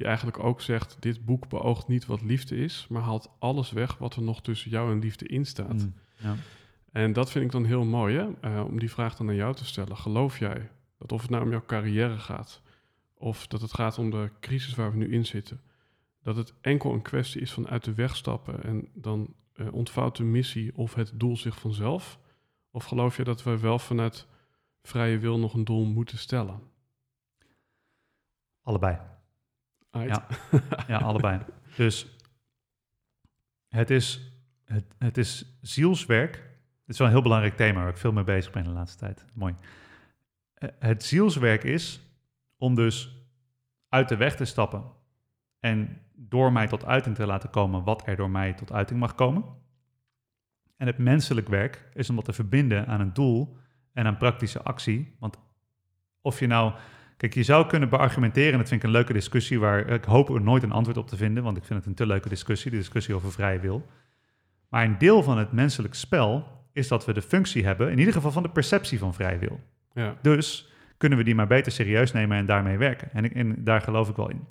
die 0.00 0.08
eigenlijk 0.08 0.38
ook 0.38 0.60
zegt: 0.60 0.96
dit 1.00 1.24
boek 1.24 1.48
beoogt 1.48 1.88
niet 1.88 2.06
wat 2.06 2.22
liefde 2.22 2.56
is, 2.56 2.86
maar 2.88 3.02
haalt 3.02 3.30
alles 3.38 3.70
weg 3.70 3.98
wat 3.98 4.16
er 4.16 4.22
nog 4.22 4.42
tussen 4.42 4.70
jou 4.70 4.92
en 4.92 4.98
liefde 4.98 5.26
in 5.26 5.46
staat. 5.46 5.72
Mm, 5.72 5.94
ja. 6.16 6.34
En 6.92 7.12
dat 7.12 7.30
vind 7.30 7.44
ik 7.44 7.50
dan 7.50 7.64
heel 7.64 7.84
mooi, 7.84 8.16
hè? 8.16 8.50
Uh, 8.50 8.64
om 8.64 8.78
die 8.78 8.90
vraag 8.90 9.16
dan 9.16 9.28
aan 9.28 9.34
jou 9.34 9.54
te 9.54 9.64
stellen. 9.64 9.96
Geloof 9.96 10.38
jij 10.38 10.70
dat 10.98 11.12
of 11.12 11.20
het 11.20 11.30
nou 11.30 11.44
om 11.44 11.50
jouw 11.50 11.64
carrière 11.66 12.18
gaat, 12.18 12.62
of 13.14 13.46
dat 13.46 13.60
het 13.60 13.74
gaat 13.74 13.98
om 13.98 14.10
de 14.10 14.30
crisis 14.40 14.74
waar 14.74 14.90
we 14.90 14.96
nu 14.96 15.12
in 15.12 15.26
zitten, 15.26 15.60
dat 16.22 16.36
het 16.36 16.54
enkel 16.60 16.92
een 16.92 17.02
kwestie 17.02 17.40
is 17.40 17.52
van 17.52 17.68
uit 17.68 17.84
de 17.84 17.94
weg 17.94 18.16
stappen 18.16 18.62
en 18.62 18.88
dan 18.94 19.34
uh, 19.54 19.72
ontvouwt 19.72 20.16
de 20.16 20.24
missie 20.24 20.76
of 20.76 20.94
het 20.94 21.12
doel 21.14 21.36
zich 21.36 21.58
vanzelf? 21.58 22.18
Of 22.70 22.84
geloof 22.84 23.16
je 23.16 23.24
dat 23.24 23.42
we 23.42 23.58
wel 23.58 23.78
vanuit 23.78 24.26
vrije 24.82 25.18
wil 25.18 25.38
nog 25.38 25.54
een 25.54 25.64
doel 25.64 25.84
moeten 25.84 26.18
stellen? 26.18 26.60
Allebei. 28.62 29.10
Ja, 29.90 30.26
ja, 30.86 30.98
allebei. 30.98 31.40
Dus 31.76 32.06
het 33.68 33.90
is, 33.90 34.32
het, 34.64 34.84
het 34.98 35.18
is 35.18 35.58
zielswerk. 35.60 36.34
Het 36.34 36.88
is 36.88 36.98
wel 36.98 37.06
een 37.06 37.12
heel 37.12 37.22
belangrijk 37.22 37.56
thema 37.56 37.80
waar 37.80 37.88
ik 37.88 37.96
veel 37.96 38.12
mee 38.12 38.24
bezig 38.24 38.52
ben 38.52 38.64
de 38.64 38.70
laatste 38.70 38.98
tijd. 38.98 39.24
Mooi. 39.34 39.54
Eh, 40.54 40.68
het 40.78 41.04
zielswerk 41.04 41.64
is 41.64 42.00
om 42.56 42.74
dus 42.74 43.24
uit 43.88 44.08
de 44.08 44.16
weg 44.16 44.36
te 44.36 44.44
stappen 44.44 44.84
en 45.60 46.02
door 46.14 46.52
mij 46.52 46.66
tot 46.66 46.84
uiting 46.84 47.16
te 47.16 47.26
laten 47.26 47.50
komen 47.50 47.84
wat 47.84 48.06
er 48.06 48.16
door 48.16 48.30
mij 48.30 48.52
tot 48.54 48.72
uiting 48.72 49.00
mag 49.00 49.14
komen. 49.14 49.44
En 50.76 50.86
het 50.86 50.98
menselijk 50.98 51.48
werk 51.48 51.88
is 51.94 52.10
om 52.10 52.16
dat 52.16 52.24
te 52.24 52.32
verbinden 52.32 52.86
aan 52.86 53.00
een 53.00 53.12
doel 53.12 53.56
en 53.92 54.06
aan 54.06 54.16
praktische 54.16 54.62
actie. 54.62 55.16
Want 55.18 55.38
of 56.20 56.40
je 56.40 56.46
nou 56.46 56.74
Kijk, 57.20 57.34
je 57.34 57.42
zou 57.42 57.66
kunnen 57.66 57.88
beargumenteren, 57.88 58.58
dat 58.58 58.68
vind 58.68 58.82
ik 58.82 58.86
een 58.86 58.94
leuke 58.94 59.12
discussie 59.12 59.58
waar 59.58 59.88
ik 59.88 60.04
hoop 60.04 60.28
er 60.28 60.40
nooit 60.40 60.62
een 60.62 60.72
antwoord 60.72 60.96
op 60.96 61.08
te 61.08 61.16
vinden, 61.16 61.42
want 61.42 61.56
ik 61.56 61.64
vind 61.64 61.78
het 61.78 61.88
een 61.88 61.94
te 61.94 62.06
leuke 62.06 62.28
discussie, 62.28 62.70
de 62.70 62.76
discussie 62.76 63.14
over 63.14 63.32
vrije 63.32 63.58
wil. 63.58 63.86
Maar 64.68 64.84
een 64.84 64.98
deel 64.98 65.22
van 65.22 65.38
het 65.38 65.52
menselijk 65.52 65.94
spel 65.94 66.46
is 66.72 66.88
dat 66.88 67.04
we 67.04 67.12
de 67.12 67.22
functie 67.22 67.64
hebben, 67.64 67.90
in 67.90 67.98
ieder 67.98 68.14
geval 68.14 68.30
van 68.30 68.42
de 68.42 68.48
perceptie 68.48 68.98
van 68.98 69.14
vrije 69.14 69.38
wil. 69.38 69.60
Ja. 69.92 70.16
Dus 70.22 70.72
kunnen 70.96 71.18
we 71.18 71.24
die 71.24 71.34
maar 71.34 71.46
beter 71.46 71.72
serieus 71.72 72.12
nemen 72.12 72.36
en 72.36 72.46
daarmee 72.46 72.78
werken. 72.78 73.12
En, 73.12 73.24
ik, 73.24 73.34
en 73.34 73.64
daar 73.64 73.80
geloof 73.80 74.08
ik 74.08 74.16
wel 74.16 74.30
in. 74.30 74.46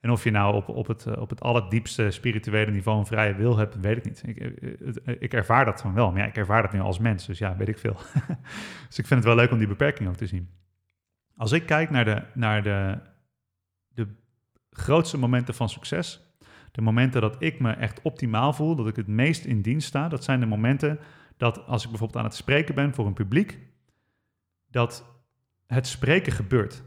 En 0.00 0.10
of 0.10 0.24
je 0.24 0.30
nou 0.30 0.54
op, 0.54 0.68
op, 0.68 0.86
het, 0.86 1.16
op 1.16 1.30
het 1.30 1.40
allerdiepste 1.40 2.10
spirituele 2.10 2.70
niveau 2.70 2.98
een 2.98 3.06
vrije 3.06 3.34
wil 3.34 3.56
hebt, 3.56 3.80
weet 3.80 3.96
ik 3.96 4.04
niet. 4.04 4.22
Ik, 4.26 4.38
eh, 4.38 5.14
ik 5.18 5.32
ervaar 5.32 5.64
dat 5.64 5.80
van 5.80 5.94
wel, 5.94 6.10
maar 6.10 6.20
ja, 6.20 6.26
ik 6.26 6.36
ervaar 6.36 6.62
dat 6.62 6.72
nu 6.72 6.80
als 6.80 6.98
mens, 6.98 7.26
dus 7.26 7.38
ja, 7.38 7.56
weet 7.56 7.68
ik 7.68 7.78
veel. 7.78 7.96
dus 8.88 8.98
ik 8.98 9.06
vind 9.06 9.10
het 9.10 9.24
wel 9.24 9.34
leuk 9.34 9.50
om 9.50 9.58
die 9.58 9.68
beperking 9.68 10.08
ook 10.08 10.16
te 10.16 10.26
zien. 10.26 10.48
Als 11.36 11.52
ik 11.52 11.66
kijk 11.66 11.90
naar 11.90 12.04
de, 12.04 12.22
naar 12.34 12.62
de, 12.62 12.98
de 13.88 14.08
grootste 14.70 15.18
momenten 15.18 15.54
van 15.54 15.68
succes, 15.68 16.20
de 16.72 16.82
momenten 16.82 17.20
dat 17.20 17.36
ik 17.38 17.60
me 17.60 17.72
echt 17.72 18.02
optimaal 18.02 18.52
voel, 18.52 18.76
dat 18.76 18.86
ik 18.86 18.96
het 18.96 19.06
meest 19.06 19.44
in 19.44 19.62
dienst 19.62 19.88
sta, 19.88 20.08
dat 20.08 20.24
zijn 20.24 20.40
de 20.40 20.46
momenten 20.46 20.98
dat 21.36 21.66
als 21.66 21.82
ik 21.82 21.88
bijvoorbeeld 21.90 22.18
aan 22.18 22.30
het 22.30 22.34
spreken 22.34 22.74
ben 22.74 22.94
voor 22.94 23.06
een 23.06 23.12
publiek, 23.12 23.58
dat 24.70 25.04
het 25.66 25.86
spreken 25.86 26.32
gebeurt. 26.32 26.82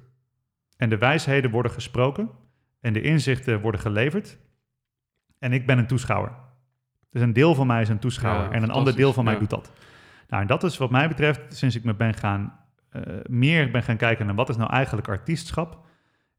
En 0.77 0.89
de 0.89 0.97
wijsheden 0.97 1.51
worden 1.51 1.71
gesproken 1.71 2.29
en 2.79 2.93
de 2.93 3.01
inzichten 3.01 3.61
worden 3.61 3.81
geleverd. 3.81 4.37
En 5.39 5.53
ik 5.53 5.65
ben 5.65 5.77
een 5.77 5.87
toeschouwer. 5.87 6.31
Dus 7.09 7.21
een 7.21 7.33
deel 7.33 7.55
van 7.55 7.67
mij 7.67 7.81
is 7.81 7.89
een 7.89 7.99
toeschouwer 7.99 8.51
en 8.51 8.63
een 8.63 8.71
ander 8.71 8.95
deel 8.95 9.13
van 9.13 9.23
mij 9.23 9.37
doet 9.37 9.49
dat. 9.49 9.71
Nou, 10.27 10.41
en 10.41 10.47
dat 10.47 10.63
is 10.63 10.77
wat 10.77 10.89
mij 10.89 11.07
betreft, 11.07 11.55
sinds 11.55 11.75
ik 11.75 11.83
me 11.83 11.93
ben 11.93 12.13
gaan 12.13 12.64
meer 13.29 13.71
ben 13.71 13.83
gaan 13.83 13.97
kijken 13.97 14.25
naar 14.25 14.35
wat 14.35 14.49
is 14.49 14.57
nou 14.57 14.71
eigenlijk 14.71 15.07
artiestschap, 15.07 15.85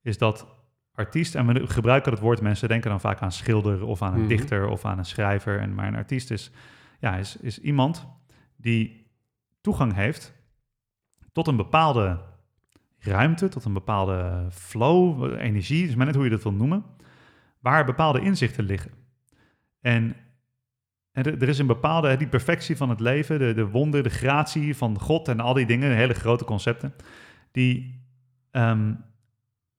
is 0.02 0.18
dat 0.18 0.46
artiest, 0.92 1.34
en 1.34 1.46
we 1.46 1.66
gebruiken 1.66 2.12
het 2.12 2.20
woord, 2.20 2.40
mensen 2.40 2.68
denken 2.68 2.90
dan 2.90 3.00
vaak 3.00 3.20
aan 3.20 3.32
schilder 3.32 3.84
of 3.84 4.02
aan 4.02 4.12
een 4.12 4.18
mhm. 4.18 4.28
dichter 4.28 4.68
of 4.68 4.84
aan 4.84 4.98
een 4.98 5.04
schrijver, 5.04 5.60
en, 5.60 5.74
maar 5.74 5.86
een 5.86 5.96
artiest 5.96 6.30
is, 6.30 6.50
ja, 7.00 7.16
is, 7.16 7.36
is 7.36 7.60
iemand 7.60 8.06
die 8.56 9.10
toegang 9.60 9.94
heeft 9.94 10.34
tot 11.32 11.46
een 11.46 11.56
bepaalde 11.56 12.20
ruimte, 12.98 13.48
tot 13.48 13.64
een 13.64 13.72
bepaalde 13.72 14.46
flow, 14.50 15.34
energie, 15.38 15.88
is 15.88 15.94
maar 15.94 16.06
net 16.06 16.14
hoe 16.14 16.24
je 16.24 16.30
dat 16.30 16.42
wil 16.42 16.52
noemen, 16.52 16.84
waar 17.60 17.84
bepaalde 17.84 18.20
inzichten 18.20 18.64
liggen. 18.64 18.90
En 19.80 20.16
en 20.16 20.16
er, 21.24 21.48
is 21.48 21.58
een 21.58 21.66
bepaalde, 21.66 22.16
die 22.16 22.28
perfectie 22.28 22.76
van 22.76 22.88
het 22.88 23.00
leven, 23.00 23.38
de, 23.38 23.54
de 23.54 23.68
wonder, 23.68 24.02
de 24.02 24.08
gratie 24.08 24.76
van 24.76 25.00
God 25.00 25.28
en 25.28 25.40
al 25.40 25.54
die 25.54 25.66
dingen, 25.66 25.96
hele 25.96 26.14
grote 26.14 26.44
concepten, 26.44 26.94
die 27.52 28.04
ehm, 28.50 28.92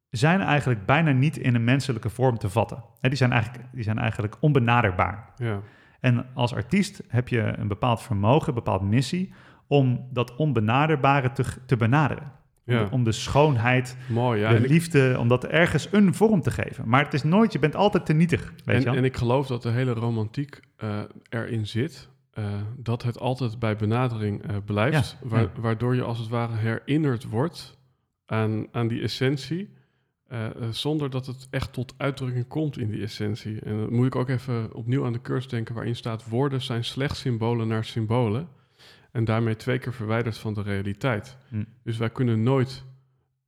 zijn 0.10 0.42
eigenlijk 0.42 0.86
bijna 0.86 1.12
niet 1.12 1.38
in 1.38 1.56
een 1.56 1.64
menselijke 1.64 2.10
vorm 2.10 2.38
te 2.38 2.50
vatten. 2.50 2.84
die, 3.02 3.16
zijn 3.16 3.32
eigenlijk, 3.32 3.64
die 3.72 3.84
zijn 3.84 4.00
eigenlijk 4.00 4.36
onbenaderbaar. 4.40 5.34
Ja. 5.36 5.60
En 6.00 6.26
als 6.34 6.54
artiest 6.54 7.04
heb 7.08 7.28
je 7.28 7.42
een 7.58 7.68
bepaald 7.68 8.02
vermogen, 8.02 8.48
een 8.48 8.54
bepaalde 8.54 8.86
missie 8.86 9.34
om 9.68 10.08
dat 10.12 10.36
onbenaderbare 10.36 11.32
te, 11.32 11.44
te 11.66 11.78
benaderen. 11.78 12.32
Ja. 12.68 12.88
Om 12.92 13.04
de 13.04 13.12
schoonheid, 13.12 13.98
Mooi, 14.08 14.40
ja. 14.40 14.54
de 14.54 14.60
liefde, 14.60 15.16
om 15.20 15.28
dat 15.28 15.46
ergens 15.46 15.88
een 15.92 16.14
vorm 16.14 16.42
te 16.42 16.52
geven. 16.52 16.90
Maar 16.90 17.04
het 17.04 17.14
is 17.14 17.24
nooit, 17.24 17.54
je 17.54 17.60
bent 17.60 17.76
altijd 17.76 18.06
te 18.06 18.14
nietig. 18.14 18.54
Weet 18.66 18.86
en, 18.86 18.92
je 18.92 18.98
en 18.98 19.04
ik 19.04 19.18
geloof 19.18 19.48
dat 19.48 19.62
de 19.62 19.70
hele 19.70 19.94
romantiek 19.94 20.60
uh, 20.84 21.00
erin 21.30 21.68
zit. 21.68 22.10
Uh, 22.40 22.46
dat 22.78 23.04
het 23.04 23.20
altijd 23.20 23.60
bij 23.60 23.76
benadering 23.76 24.50
uh, 24.50 24.58
blijft. 24.66 25.18
Ja, 25.22 25.28
wa 25.28 25.40
ja. 25.40 25.50
Waardoor 25.60 25.96
je 25.96 26.04
als 26.04 26.20
het 26.20 26.28
ware 26.28 26.56
herinnerd 26.56 27.24
wordt 27.24 27.78
aan, 28.26 28.68
aan 28.72 28.88
die 28.88 29.02
essentie. 29.02 29.70
zonder 30.70 31.10
dat 31.10 31.26
het 31.26 31.48
echt 31.50 31.74
tot 31.74 31.94
uitdrukking 31.98 32.48
komt 32.48 32.78
in 32.78 32.90
die 32.90 33.02
essentie. 33.02 33.60
En 33.60 33.78
dan 33.78 33.94
moet 33.94 34.06
ik 34.06 34.16
ook 34.16 34.30
even 34.30 34.74
opnieuw 34.74 35.06
aan 35.06 35.14
de 35.14 35.22
cursus 35.22 35.50
denken 35.50 35.76
waarin 35.76 35.96
staat... 35.96 36.30
woorden 36.30 36.62
zijn 36.62 36.84
slechts 36.84 37.20
symbolen 37.20 37.68
naar 37.68 37.86
symbolen... 37.86 38.48
en 39.18 39.26
daarmee 39.26 39.56
twee 39.56 39.80
keer 39.80 39.94
verwijderd 39.94 40.38
van 40.38 40.54
de 40.54 40.62
realiteit. 40.62 41.38
Hm. 41.50 41.64
Dus 41.84 41.98
wij 41.98 42.10
kunnen 42.10 42.44
nooit 42.44 42.84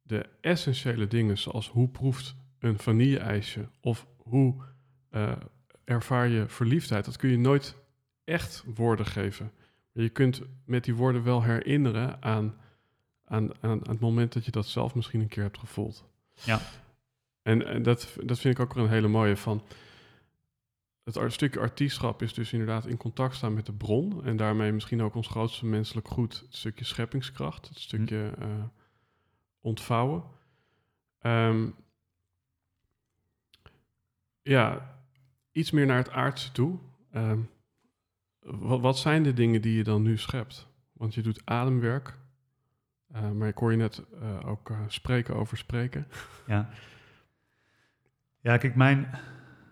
de 0.02 0.26
essentiële 0.42 1.08
dingen 1.08 1.38
zoals 1.38 1.70
hoe 1.70 1.90
proeft 1.90 2.36
een 2.60 2.80
vanille-ijsje... 2.80 3.70
of 3.82 4.08
hoe 4.18 4.56
ervaar 5.84 6.28
je 6.28 6.48
verliefdheid, 6.48 7.06
dat 7.06 7.18
kun 7.18 7.30
je 7.30 7.38
nooit 7.38 7.76
echt 8.24 8.64
woorden 8.76 9.06
geven. 9.06 9.52
Je 9.92 10.10
kunt 10.10 10.42
met 10.66 10.84
die 10.84 10.96
woorden 10.96 11.24
wel 11.24 11.44
herinneren 11.44 12.22
aan, 12.22 12.56
aan, 13.26 13.52
aan, 13.62 13.80
het 13.84 14.00
moment 14.00 14.34
dat 14.34 14.46
je 14.46 14.52
dat 14.52 14.68
zelf 14.68 14.96
misschien 14.96 15.22
een 15.22 15.28
keer 15.28 15.44
hebt 15.44 15.60
gevoeld. 15.60 16.06
Ja. 16.34 16.62
En, 17.42 17.66
en 17.66 17.84
dat, 17.84 18.18
dat 18.24 18.40
vind 18.40 18.58
ik 18.58 18.64
ook 18.64 18.76
een 18.76 18.90
hele 18.90 19.08
mooie 19.08 19.38
van. 19.38 19.64
Het 21.16 21.34
stukje 21.34 21.60
artiestschap 21.60 22.22
is 22.22 22.34
dus 22.34 22.52
inderdaad 22.52 22.86
in 22.86 22.98
contact 22.98 23.36
staan 23.36 23.54
met 23.54 23.66
de 23.66 23.74
bron. 23.74 24.24
En 24.26 24.38
daarmee 24.38 24.72
misschien 24.72 25.02
ook 25.02 25.16
ons 25.16 25.28
grootste 25.28 25.66
menselijk 25.66 26.08
goed, 26.08 26.40
het 26.40 26.56
stukje 26.56 26.86
scheppingskracht, 26.86 27.68
het 27.68 27.80
stukje 27.80 28.34
uh, 28.40 28.48
ontvouwen. 29.62 30.24
Um, 31.22 31.76
ja, 34.42 34.96
iets 35.52 35.72
meer 35.72 35.86
naar 35.86 35.98
het 35.98 36.12
aardse 36.12 36.52
toe. 36.52 36.80
Um, 37.16 37.50
wat, 38.40 38.80
wat, 38.80 38.98
zijn 38.98 39.24
de 39.24 39.34
dingen 39.34 39.62
die 39.62 39.78
je 39.78 39.84
dan 39.84 40.02
nu 40.02 40.18
schept? 40.18 40.68
Want 40.94 41.14
je 41.14 41.22
doet 41.22 41.42
ademwerk, 41.46 42.18
uh, 43.16 43.32
maar 43.32 43.48
ik 43.48 43.58
hoor 43.58 43.72
je 43.72 43.78
net 43.78 44.04
uh, 44.22 44.50
ook 44.50 44.72
spreken 44.88 45.36
over 45.36 45.58
spreken. 45.58 46.08
Ja, 46.48 46.70
ja 48.40 48.58
kijk, 48.58 48.76
mijn, 48.76 49.10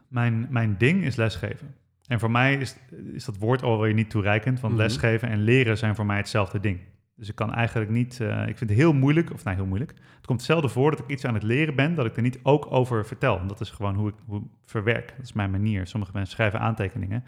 mijn, 0.07 0.47
mijn 0.49 0.75
ding 0.77 1.03
is 1.03 1.15
lesgeven. 1.15 1.75
En 2.07 2.19
voor 2.19 2.31
mij 2.31 2.55
is, 2.55 2.75
is 3.13 3.25
dat 3.25 3.37
woord 3.37 3.63
alweer 3.63 3.93
niet 3.93 4.09
toereikend, 4.09 4.59
want 4.59 4.73
mm 4.73 4.79
-hmm. 4.79 4.87
lesgeven 4.87 5.29
en 5.29 5.41
leren 5.41 5.77
zijn 5.77 5.95
voor 5.95 6.05
mij 6.05 6.17
hetzelfde 6.17 6.59
ding. 6.59 6.79
Dus 7.15 7.29
ik 7.29 7.35
kan 7.35 7.53
eigenlijk 7.53 7.91
niet, 7.91 8.19
uh, 8.21 8.47
ik 8.47 8.57
vind 8.57 8.69
het 8.69 8.79
heel 8.79 8.93
moeilijk, 8.93 9.33
of 9.33 9.43
nou 9.43 9.55
heel 9.55 9.65
moeilijk. 9.65 9.93
Het 10.15 10.25
komt 10.25 10.39
hetzelfde 10.39 10.69
voor 10.69 10.91
dat 10.91 10.99
ik 10.99 11.07
iets 11.07 11.25
aan 11.25 11.33
het 11.33 11.43
leren 11.43 11.75
ben, 11.75 11.95
dat 11.95 12.05
ik 12.05 12.15
er 12.15 12.21
niet 12.21 12.39
ook 12.43 12.71
over 12.71 13.05
vertel. 13.05 13.47
Dat 13.47 13.61
is 13.61 13.69
gewoon 13.69 13.95
hoe 13.95 14.09
ik 14.09 14.15
hoe 14.25 14.43
verwerk. 14.65 15.13
Dat 15.15 15.25
is 15.25 15.33
mijn 15.33 15.51
manier. 15.51 15.87
Sommige 15.87 16.11
mensen 16.13 16.33
schrijven 16.33 16.59
aantekeningen. 16.59 17.23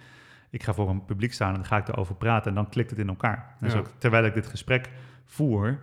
Ik 0.49 0.63
ga 0.63 0.73
voor 0.73 0.89
een 0.89 1.05
publiek 1.05 1.33
staan 1.33 1.49
en 1.49 1.55
dan 1.55 1.65
ga 1.65 1.77
ik 1.77 1.87
erover 1.87 2.15
praten 2.15 2.49
en 2.49 2.55
dan 2.55 2.69
klikt 2.69 2.89
het 2.89 2.99
in 2.99 3.07
elkaar. 3.07 3.55
Dus 3.59 3.75
ook 3.75 3.91
terwijl 3.97 4.25
ik 4.25 4.33
dit 4.33 4.47
gesprek 4.47 4.89
voer, 5.25 5.79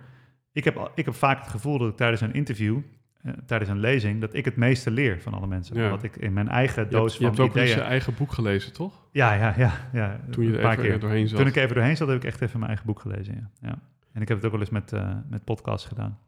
ik 0.52 0.64
heb, 0.64 0.90
ik 0.94 1.04
heb 1.04 1.14
vaak 1.14 1.38
het 1.38 1.48
gevoel 1.48 1.78
dat 1.78 1.88
ik 1.88 1.96
tijdens 1.96 2.20
een 2.20 2.34
interview, 2.34 2.78
uh, 3.26 3.32
tijdens 3.46 3.70
een 3.70 3.78
lezing, 3.80 4.20
dat 4.20 4.34
ik 4.34 4.44
het 4.44 4.56
meeste 4.56 4.90
leer 4.90 5.20
van 5.20 5.34
alle 5.34 5.46
mensen. 5.46 5.76
Ja. 5.76 5.98
Ik 6.02 6.16
in 6.16 6.32
mijn 6.32 6.48
eigen 6.48 6.90
doos 6.90 7.16
je 7.16 7.24
hebt, 7.24 7.36
van 7.36 7.44
je 7.44 7.50
hebt 7.52 7.70
ook 7.70 7.76
je 7.76 7.80
eigen 7.82 8.14
boek 8.14 8.32
gelezen, 8.32 8.72
toch? 8.72 9.06
Ja, 9.10 9.32
ja, 9.32 9.54
ja. 9.56 9.88
ja. 9.92 10.20
Toen 10.30 10.44
je 10.44 10.50
er 10.50 10.56
een 10.56 10.62
paar 10.62 10.76
keer 10.76 11.00
doorheen 11.00 11.28
zat. 11.28 11.38
Toen 11.38 11.46
ik 11.46 11.56
even 11.56 11.74
doorheen 11.74 11.96
zat, 11.96 12.08
heb 12.08 12.16
ik 12.16 12.24
echt 12.24 12.40
even 12.40 12.58
mijn 12.58 12.70
eigen 12.70 12.86
boek 12.86 13.00
gelezen, 13.00 13.34
ja. 13.34 13.68
ja. 13.68 13.78
En 14.12 14.22
ik 14.22 14.28
heb 14.28 14.36
het 14.36 14.46
ook 14.46 14.52
wel 14.52 14.60
eens 14.60 14.70
met, 14.70 14.92
uh, 14.92 15.16
met 15.28 15.44
podcasts 15.44 15.86
gedaan. 15.86 16.18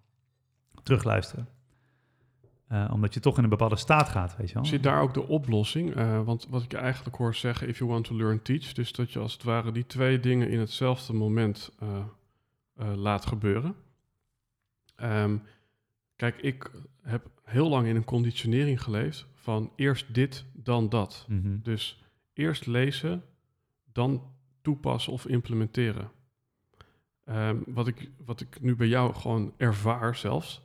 Terugluisteren. 0.82 1.48
Uh, 2.72 2.90
omdat 2.92 3.14
je 3.14 3.20
toch 3.20 3.36
in 3.36 3.42
een 3.42 3.50
bepaalde 3.50 3.76
staat 3.76 4.08
gaat, 4.08 4.36
weet 4.36 4.48
je 4.48 4.54
wel. 4.54 4.64
Zit 4.64 4.82
daar 4.82 5.00
ook 5.00 5.14
de 5.14 5.26
oplossing? 5.28 5.96
Uh, 5.96 6.22
want 6.22 6.46
wat 6.50 6.62
ik 6.62 6.72
eigenlijk 6.72 7.16
hoor 7.16 7.34
zeggen, 7.34 7.68
if 7.68 7.78
you 7.78 7.90
want 7.90 8.04
to 8.04 8.16
learn, 8.16 8.42
teach. 8.42 8.72
Dus 8.72 8.92
dat 8.92 9.12
je 9.12 9.18
als 9.18 9.32
het 9.32 9.42
ware 9.42 9.72
die 9.72 9.86
twee 9.86 10.20
dingen 10.20 10.48
in 10.48 10.58
hetzelfde 10.58 11.12
moment 11.12 11.72
laat 12.94 13.26
gebeuren. 13.26 13.74
Um, 15.02 15.42
kijk, 16.18 16.36
ik 16.36 16.70
heb 17.02 17.30
heel 17.44 17.68
lang 17.68 17.86
in 17.86 17.96
een 17.96 18.04
conditionering 18.04 18.82
geleefd 18.82 19.26
van 19.34 19.72
eerst 19.76 20.14
dit, 20.14 20.44
dan 20.52 20.88
dat. 20.88 21.26
Mm 21.28 21.42
-hmm. 21.42 21.60
Dus 21.62 22.02
eerst 22.32 22.66
lezen, 22.66 23.24
dan 23.92 24.22
toepassen 24.62 25.12
of 25.12 25.26
implementeren. 25.26 26.10
Um, 27.24 27.62
wat, 27.66 27.86
ik, 27.86 28.10
wat 28.24 28.40
ik 28.40 28.60
nu 28.60 28.76
bij 28.76 28.86
jou 28.86 29.14
gewoon 29.14 29.54
ervaar 29.56 30.16
zelfs, 30.16 30.62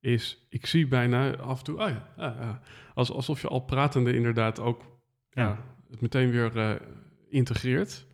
is 0.00 0.46
ik 0.48 0.66
zie 0.66 0.86
bijna 0.86 1.36
af 1.36 1.58
en 1.58 1.64
toe, 1.64 1.80
oh 1.80 1.88
ja, 1.88 2.08
ja, 2.16 2.36
ja. 2.40 2.60
Als, 2.94 3.10
alsof 3.10 3.40
je 3.40 3.48
al 3.48 3.60
pratende 3.60 4.14
inderdaad 4.14 4.60
ook 4.60 4.82
ja. 5.30 5.64
het 5.90 6.00
meteen 6.00 6.30
weer 6.30 6.56
uh, 6.56 6.74
integreert. 7.28 8.06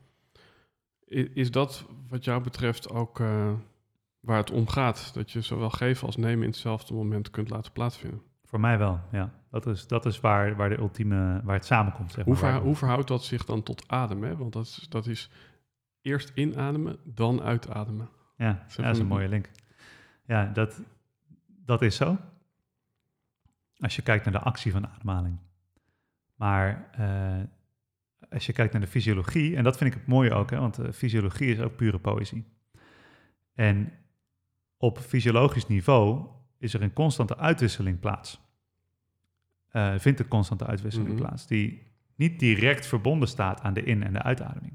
Is, 1.04 1.26
is, 1.34 1.50
dat 1.50 1.86
wat 2.08 2.24
jou 2.24 2.42
betreft 2.42 2.90
ook 2.90 3.20
uh, 3.20 3.52
waar 4.24 4.36
het 4.36 4.50
om 4.50 4.68
gaat? 4.68 5.10
Dat 5.14 5.30
je 5.30 5.40
zowel 5.40 5.70
geven 5.70 6.06
als 6.06 6.16
nemen 6.16 6.44
in 6.44 6.50
hetzelfde 6.50 6.94
moment 6.94 7.30
kunt 7.30 7.50
laten 7.50 7.72
plaatsvinden? 7.72 8.22
Voor 8.44 8.60
mij 8.60 8.78
wel, 8.78 9.00
ja. 9.12 9.32
Dat 9.50 9.66
is, 9.66 9.86
dat 9.86 10.06
is 10.06 10.20
waar, 10.20 10.56
waar 10.56 10.68
de 10.68 10.78
ultieme, 10.78 11.40
waar 11.44 11.54
het 11.54 11.64
samenkomt. 11.64 12.12
Zeg 12.12 12.26
maar. 12.26 12.34
hoe, 12.34 12.36
ver, 12.36 12.60
hoe 12.60 12.76
verhoudt 12.76 13.08
dat 13.08 13.24
zich 13.24 13.44
dan 13.44 13.62
tot 13.62 13.88
adem? 13.88 14.22
Hè? 14.22 14.36
Want 14.36 14.52
dat 14.52 14.64
is, 14.64 14.86
dat 14.88 15.06
is 15.06 15.30
eerst 16.00 16.32
inademen, 16.34 16.98
dan 17.04 17.42
uitademen. 17.42 18.08
Ja, 18.36 18.66
dat 18.76 18.94
is 18.94 18.98
een 18.98 19.06
mooie 19.06 19.28
link. 19.28 19.50
Ja, 20.26 20.46
dat, 20.46 20.82
dat 21.46 21.82
is 21.82 21.96
zo. 21.96 22.18
Als 23.78 23.96
je 23.96 24.02
kijkt 24.02 24.24
naar 24.24 24.32
de 24.32 24.40
actie 24.40 24.72
van 24.72 24.88
ademhaling. 24.88 25.38
Maar 26.34 26.90
uh, 27.00 27.42
als 28.30 28.46
je 28.46 28.52
kijkt 28.52 28.72
naar 28.72 28.82
de 28.82 28.88
fysiologie, 28.88 29.56
en 29.56 29.64
dat 29.64 29.76
vind 29.76 29.94
ik 29.94 30.00
het 30.00 30.08
mooie 30.08 30.32
ook, 30.32 30.50
hè, 30.50 30.58
want 30.58 30.74
de 30.74 30.92
fysiologie 30.92 31.52
is 31.52 31.60
ook 31.60 31.76
pure 31.76 31.98
poëzie. 31.98 32.44
En 33.54 33.92
op 34.84 34.98
fysiologisch 34.98 35.66
niveau 35.66 36.26
is 36.58 36.74
er 36.74 36.82
een 36.82 36.92
constante 36.92 37.36
uitwisseling 37.36 38.00
plaats. 38.00 38.40
Uh, 39.72 39.94
vindt 39.96 40.20
een 40.20 40.28
constante 40.28 40.66
uitwisseling 40.66 41.10
mm 41.10 41.16
-hmm. 41.16 41.26
plaats, 41.26 41.46
die 41.46 41.82
niet 42.14 42.38
direct 42.38 42.86
verbonden 42.86 43.28
staat 43.28 43.60
aan 43.60 43.74
de 43.74 43.82
in- 43.82 44.02
en 44.02 44.12
de 44.12 44.22
uitademing. 44.22 44.72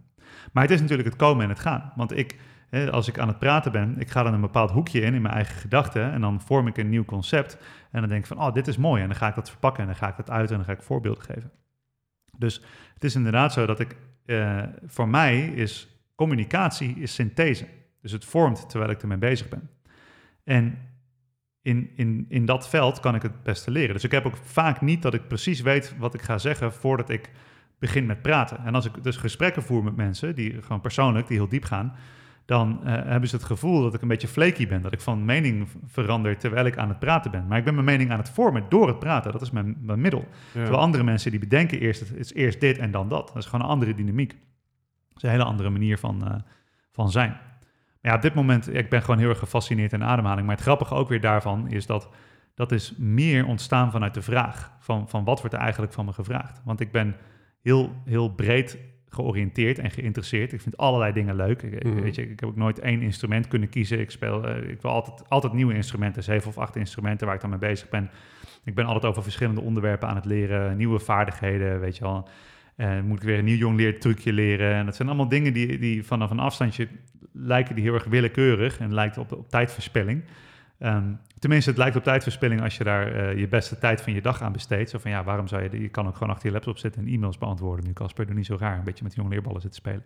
Maar 0.52 0.64
het 0.64 0.72
is 0.72 0.82
natuurlijk 0.82 1.10
het 1.10 1.18
komen 1.18 1.44
en 1.44 1.50
het 1.50 1.60
gaan. 1.60 1.94
Want 1.96 2.18
ik, 2.18 2.40
hè, 2.70 2.92
als 2.92 3.08
ik 3.08 3.20
aan 3.20 3.28
het 3.28 3.40
praten 3.40 3.72
ben, 3.72 4.00
ik 4.00 4.10
ga 4.10 4.24
dan 4.24 4.34
een 4.34 4.42
bepaald 4.42 4.72
hoekje 4.72 5.02
in, 5.02 5.14
in 5.14 5.22
mijn 5.22 5.34
eigen 5.34 5.56
gedachten. 5.56 6.12
En 6.12 6.22
dan 6.22 6.42
vorm 6.42 6.68
ik 6.68 6.78
een 6.78 6.90
nieuw 6.90 7.06
concept. 7.06 7.58
En 7.92 8.00
dan 8.00 8.10
denk 8.10 8.22
ik 8.22 8.28
van, 8.28 8.40
oh, 8.40 8.54
dit 8.54 8.68
is 8.68 8.78
mooi. 8.78 9.02
En 9.02 9.08
dan 9.08 9.18
ga 9.18 9.28
ik 9.28 9.36
dat 9.36 9.50
verpakken 9.50 9.82
en 9.82 9.90
dan 9.90 9.98
ga 9.98 10.08
ik 10.08 10.18
dat 10.18 10.30
uit 10.30 10.50
en 10.50 10.56
dan 10.56 10.66
ga 10.66 10.72
ik 10.72 10.82
voorbeelden 10.82 11.24
geven. 11.24 11.52
Dus 12.38 12.62
het 12.94 13.04
is 13.04 13.16
inderdaad 13.16 13.54
zo 13.54 13.66
dat 13.66 13.80
ik, 13.80 13.96
uh, 14.26 14.64
voor 14.86 15.10
mij 15.10 15.48
is 15.48 15.88
communicatie 16.16 16.96
is 16.96 17.14
synthese. 17.14 17.68
Dus 18.02 18.12
het 18.12 18.26
vormt 18.26 18.70
terwijl 18.70 18.92
ik 18.92 19.02
ermee 19.02 19.18
bezig 19.18 19.50
ben. 19.50 19.70
En 20.50 20.78
in, 21.62 21.90
in, 21.96 22.26
in 22.30 22.46
dat 22.46 22.70
veld 22.70 23.00
kan 23.00 23.16
ik 23.16 23.22
het 23.22 23.44
beste 23.44 23.72
leren. 23.72 23.94
Dus 23.94 24.04
ik 24.04 24.12
heb 24.12 24.26
ook 24.26 24.38
vaak 24.44 24.82
niet 24.82 25.02
dat 25.02 25.14
ik 25.14 25.28
precies 25.28 25.62
weet 25.62 25.96
wat 25.98 26.14
ik 26.14 26.22
ga 26.22 26.38
zeggen 26.38 26.74
voordat 26.74 27.10
ik 27.10 27.32
begin 27.80 28.06
met 28.06 28.22
praten. 28.22 28.58
En 28.66 28.76
als 28.76 28.86
ik 28.86 29.04
dus 29.04 29.18
gesprekken 29.18 29.64
voer 29.64 29.84
met 29.84 29.96
mensen, 29.96 30.36
die 30.36 30.62
gewoon 30.62 30.82
persoonlijk, 30.82 31.28
die 31.28 31.38
heel 31.38 31.48
diep 31.48 31.64
gaan, 31.64 31.96
dan 32.46 32.80
uh, 32.84 32.86
hebben 32.86 33.30
ze 33.30 33.36
het 33.36 33.46
gevoel 33.46 33.82
dat 33.82 33.94
ik 33.94 34.02
een 34.02 34.08
beetje 34.08 34.28
flaky 34.28 34.68
ben. 34.68 34.82
Dat 34.82 34.94
ik 34.94 35.02
van 35.02 35.26
mening 35.26 35.68
verander 35.86 36.38
terwijl 36.38 36.66
ik 36.66 36.78
aan 36.78 36.90
het 36.90 37.00
praten 37.00 37.32
ben. 37.32 37.48
Maar 37.48 37.58
ik 37.58 37.64
ben 37.64 37.74
mijn 37.74 37.86
mening 37.86 38.12
aan 38.12 38.20
het 38.20 38.30
vormen 38.30 38.66
door 38.70 38.88
het 38.88 39.00
praten. 39.00 39.32
Dat 39.32 39.42
is 39.42 39.52
mijn, 39.52 39.78
mijn 39.80 40.02
middel. 40.02 40.28
Ja. 40.30 40.52
Terwijl 40.52 40.78
andere 40.78 41.04
mensen 41.04 41.32
die 41.32 41.40
bedenken 41.40 41.80
eerst, 41.80 42.00
het 42.00 42.16
is 42.16 42.34
eerst 42.34 42.60
dit 42.60 42.78
en 42.78 42.92
dan 42.92 43.10
dat. 43.10 43.28
Dat 43.28 43.38
is 43.38 43.46
gewoon 43.46 43.66
een 43.66 43.72
andere 43.72 43.94
dynamiek. 43.94 44.30
Dat 44.30 45.18
is 45.18 45.24
een 45.24 45.30
hele 45.30 45.44
andere 45.44 45.70
manier 45.70 45.98
van, 45.98 46.24
uh, 46.24 46.36
van 46.92 47.12
zijn. 47.12 47.38
Maar 48.02 48.12
ja, 48.12 48.18
op 48.18 48.22
dit 48.22 48.34
moment, 48.34 48.76
ik 48.76 48.90
ben 48.90 49.02
gewoon 49.02 49.20
heel 49.20 49.30
erg 49.30 49.40
gefascineerd 49.40 49.94
in 49.94 50.04
ademhaling. 50.04 50.48
Maar 50.48 50.56
het 50.56 50.66
grappige 50.66 50.94
ook 50.96 51.10
weer 51.10 51.22
daarvan 51.22 51.70
is 51.70 51.86
dat 51.86 52.10
dat 52.60 52.72
is 52.72 52.94
meer 52.98 53.46
ontstaan 53.46 53.92
vanuit 53.92 54.14
de 54.14 54.22
vraag. 54.22 54.72
Van, 54.80 55.10
van 55.10 55.24
wat 55.24 55.40
wordt 55.40 55.56
er 55.56 55.62
eigenlijk 55.62 55.94
van 55.94 56.06
me 56.06 56.14
gevraagd? 56.14 56.62
Want 56.64 56.80
ik 56.80 56.92
ben 56.92 57.16
heel, 57.62 57.94
heel 58.06 58.30
breed 58.30 58.78
georiënteerd 59.10 59.80
en 59.80 59.92
geïnteresseerd. 59.92 60.54
Ik 60.54 60.62
vind 60.62 60.78
allerlei 60.78 61.14
dingen 61.14 61.36
leuk. 61.36 61.62
Ik, 61.62 61.84
mm. 61.84 62.02
weet 62.02 62.16
je, 62.16 62.22
ik 62.22 62.40
heb 62.40 62.50
ook 62.50 62.56
nooit 62.56 62.80
één 62.80 63.02
instrument 63.02 63.48
kunnen 63.48 63.70
kiezen. 63.70 64.00
Ik 64.00 64.12
speel, 64.12 64.50
uh, 64.50 64.70
ik 64.70 64.82
wil 64.82 64.92
altijd, 64.92 65.30
altijd 65.30 65.54
nieuwe 65.54 65.74
instrumenten, 65.74 66.24
zeven 66.24 66.50
of 66.50 66.58
acht 66.58 66.76
instrumenten 66.76 67.26
waar 67.26 67.36
ik 67.36 67.42
dan 67.42 67.50
mee 67.50 67.60
bezig 67.60 67.90
ben. 67.90 68.10
Ik 68.64 68.76
ben 68.76 68.86
altijd 68.86 69.06
over 69.06 69.24
verschillende 69.24 69.62
onderwerpen 69.62 70.08
aan 70.10 70.16
het 70.16 70.26
leren, 70.26 70.78
nieuwe 70.78 71.00
vaardigheden, 71.00 71.80
weet 71.80 71.98
je 71.98 72.04
wel. 72.04 72.28
Uh, 72.80 73.02
moet 73.02 73.18
ik 73.18 73.24
weer 73.24 73.38
een 73.38 73.46
nieuw 73.46 73.58
jongleertrucje 73.58 74.34
leren. 74.34 74.74
En 74.74 74.86
dat 74.86 74.96
zijn 74.96 75.08
allemaal 75.08 75.30
dingen 75.30 75.54
die, 75.54 75.80
die 75.80 76.06
vanaf 76.06 76.30
een 76.30 76.40
afstandje 76.40 76.88
lijken 77.34 77.76
die 77.76 77.84
heel 77.84 77.94
erg 77.94 78.06
willekeurig 78.06 78.80
en 78.80 78.94
lijkt 78.94 79.18
op, 79.18 79.32
op 79.32 79.50
tijdverspilling. 79.50 80.24
Um, 80.80 81.20
tenminste, 81.40 81.70
het 81.70 81.80
lijkt 81.80 81.96
op 81.96 82.04
tijdverspilling 82.04 82.62
als 82.62 82.78
je 82.78 82.84
daar 82.84 83.16
uh, 83.16 83.40
je 83.40 83.48
beste 83.48 83.80
tijd 83.80 84.02
van 84.02 84.14
je 84.14 84.22
dag 84.22 84.42
aan 84.42 84.52
besteedt. 84.52 84.90
Zo 84.90 84.98
van 84.98 85.12
ja, 85.12 85.24
waarom 85.24 85.48
zou 85.48 85.64
je... 85.64 85.82
Je 85.82 85.90
kan 85.90 86.08
ook 86.08 86.14
gewoon 86.14 86.30
achter 86.30 86.48
je 86.48 86.54
laptop 86.54 86.78
zitten 86.78 87.02
en 87.02 87.08
e-mails 87.08 87.38
beantwoorden. 87.38 87.86
Nu 87.86 87.94
Casper, 87.94 88.26
doe 88.26 88.36
niet 88.36 88.46
zo 88.46 88.58
raar, 88.60 88.78
een 88.78 88.84
beetje 88.84 89.04
met 89.04 89.16
jonge 89.16 89.30
leerballen 89.30 89.62
zitten 89.62 89.80
spelen. 89.80 90.04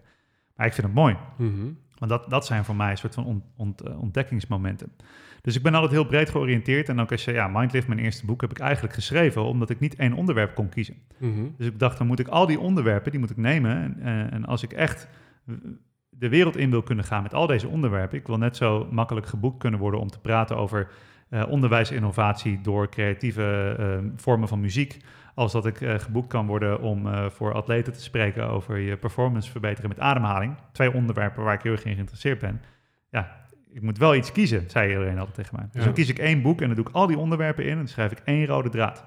Maar 0.56 0.66
ik 0.66 0.74
vind 0.74 0.88
het 0.88 0.96
mooi. 0.96 1.18
Mm 1.38 1.54
-hmm. 1.54 1.78
Want 1.98 2.12
dat, 2.12 2.30
dat 2.30 2.46
zijn 2.46 2.66
voor 2.66 2.76
mij 2.76 2.92
een 2.92 2.98
soort 2.98 3.14
van 3.14 3.26
ont, 3.26 3.44
ont, 3.56 3.88
uh, 3.88 4.02
ontdekkingsmomenten. 4.02 4.92
Dus 5.44 5.56
ik 5.56 5.64
ben 5.64 5.74
altijd 5.74 5.92
heel 5.92 6.06
breed 6.06 6.30
georiënteerd. 6.30 6.90
En 6.90 7.00
ook 7.00 7.12
als 7.12 7.26
je, 7.26 7.32
ja, 7.32 7.48
Mindlift, 7.48 7.88
mijn 7.88 8.00
eerste 8.00 8.26
boek, 8.26 8.42
heb 8.42 8.52
ik 8.52 8.60
eigenlijk 8.60 8.94
geschreven 8.94 9.44
omdat 9.44 9.70
ik 9.70 9.80
niet 9.80 9.96
één 9.96 10.14
onderwerp 10.14 10.56
kon 10.56 10.70
kiezen. 10.70 10.96
Mm 11.18 11.34
-hmm. 11.34 11.54
Dus 11.58 11.68
ik 11.68 11.80
dacht, 11.80 11.98
dan 11.98 12.08
moet 12.08 12.20
ik 12.20 12.28
al 12.28 12.46
die 12.46 12.60
onderwerpen, 12.60 13.12
die 13.12 13.20
moet 13.20 13.30
ik 13.30 13.38
nemen. 13.38 13.76
En, 13.76 13.98
uh, 14.00 14.34
en 14.34 14.46
als 14.46 14.64
ik 14.64 14.74
echt 14.74 15.08
de 16.10 16.30
wereld 16.30 16.58
in 16.58 16.70
wil 16.70 16.84
kunnen 16.84 17.06
gaan 17.06 17.24
met 17.24 17.34
al 17.34 17.48
deze 17.48 17.68
onderwerpen. 17.68 18.18
Ik 18.18 18.28
wil 18.28 18.38
net 18.38 18.58
zo 18.58 18.88
makkelijk 18.92 19.26
geboekt 19.26 19.58
kunnen 19.58 19.80
worden 19.80 20.00
om 20.00 20.10
te 20.10 20.20
praten 20.20 20.58
over 20.58 20.88
uh, 21.30 21.44
onderwijsinnovatie 21.50 22.62
door 22.62 22.90
creatieve 22.90 23.76
uh, 23.80 24.12
vormen 24.16 24.48
van 24.48 24.60
muziek, 24.60 24.98
als 25.36 25.52
dat 25.52 25.66
ik 25.66 25.82
uh, 25.82 25.94
geboekt 26.00 26.28
kan 26.28 26.48
worden 26.48 26.82
om 26.82 27.08
voor 27.30 27.54
atleten 27.54 27.94
te 27.94 28.02
spreken 28.02 28.50
over 28.50 28.78
je 28.78 28.98
performance 28.98 29.52
verbeteren 29.52 29.90
met 29.90 30.00
ademhaling. 30.00 30.56
Twee 30.72 30.94
onderwerpen 30.94 31.44
waar 31.44 31.54
ik 31.54 31.62
heel 31.62 31.72
erg 31.72 31.86
in 31.86 31.94
geïnteresseerd 31.94 32.40
ben. 32.40 32.62
Ja, 33.10 33.43
ik 33.74 33.82
moet 33.82 33.98
wel 33.98 34.16
iets 34.16 34.32
kiezen, 34.32 34.70
zei 34.70 34.90
iedereen 34.90 35.18
altijd 35.18 35.36
tegen 35.36 35.56
mij. 35.56 35.68
Dus 35.72 35.84
dan 35.84 35.94
kies 35.94 36.10
ik 36.10 36.20
één 36.20 36.42
boek 36.42 36.62
en 36.62 36.68
dan 36.68 36.76
doe 36.76 36.88
ik 36.88 36.94
al 36.94 37.08
die 37.08 37.18
onderwerpen 37.18 37.64
in 37.64 37.72
en 37.72 37.78
dan 37.78 37.88
schrijf 37.88 38.12
ik 38.12 38.22
één 38.26 38.46
rode 38.46 38.70
draad. 38.70 39.06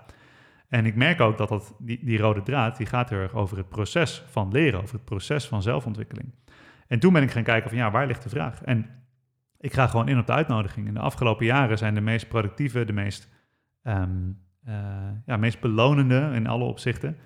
En 0.68 0.87
ik 0.87 0.94
merk 0.94 1.20
ook 1.20 1.38
dat, 1.38 1.48
dat 1.48 1.74
die, 1.79 2.05
die 2.05 2.18
rode 2.18 2.42
draad, 2.42 2.76
die 2.76 2.87
gaat 2.87 3.11
heel 3.11 3.18
erg 3.18 3.35
over 3.35 3.57
het 3.57 3.68
proces 3.68 4.24
van 4.26 4.52
leren, 4.52 4.83
over 4.83 4.94
het 4.94 5.05
proces 5.05 5.46
van 5.46 5.62
zelfontwikkeling. 5.62 6.35
En 6.87 6.98
toen 6.98 7.12
ben 7.12 7.22
ik 7.22 7.31
gaan 7.31 7.42
kijken 7.42 7.68
van 7.68 7.79
ja, 7.79 7.90
waar 7.90 8.07
ligt 8.07 8.22
de 8.22 8.29
vraag? 8.29 8.62
En 8.62 8.87
ik 9.61 9.72
ga 9.72 9.87
gewoon 9.87 10.09
in 10.09 10.18
op 10.18 10.26
de 10.26 10.33
uitnodiging. 10.33 10.87
In 10.87 10.94
de 10.94 11.00
afgelopen 11.00 11.46
jaren 11.46 11.79
zijn 11.79 11.94
de 11.94 12.00
meest 12.00 12.29
productieve, 12.29 12.85
de 12.85 12.92
meest, 12.92 13.29
um, 13.83 14.38
uh, 14.68 14.74
ja, 15.26 15.37
meest 15.37 15.61
belonende 15.61 16.31
in 16.35 16.46
alle 16.46 16.64
opzichten, 16.64 17.16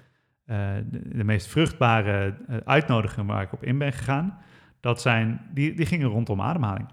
uh, 0.47 0.57
de, 0.91 1.17
de, 1.17 1.25
meest 1.25 1.47
vruchtbare 1.47 2.37
uh, 2.49 2.57
uitnodigingen 2.65 3.27
waar 3.27 3.43
ik 3.43 3.53
op 3.53 3.65
in 3.65 3.79
ben 3.79 3.93
gegaan, 3.93 4.39
dat 4.81 5.01
zijn, 5.01 5.41
die, 5.53 5.75
die 5.75 5.87
gingen 5.87 6.09
rondom 6.09 6.41
ademhaling. 6.41 6.89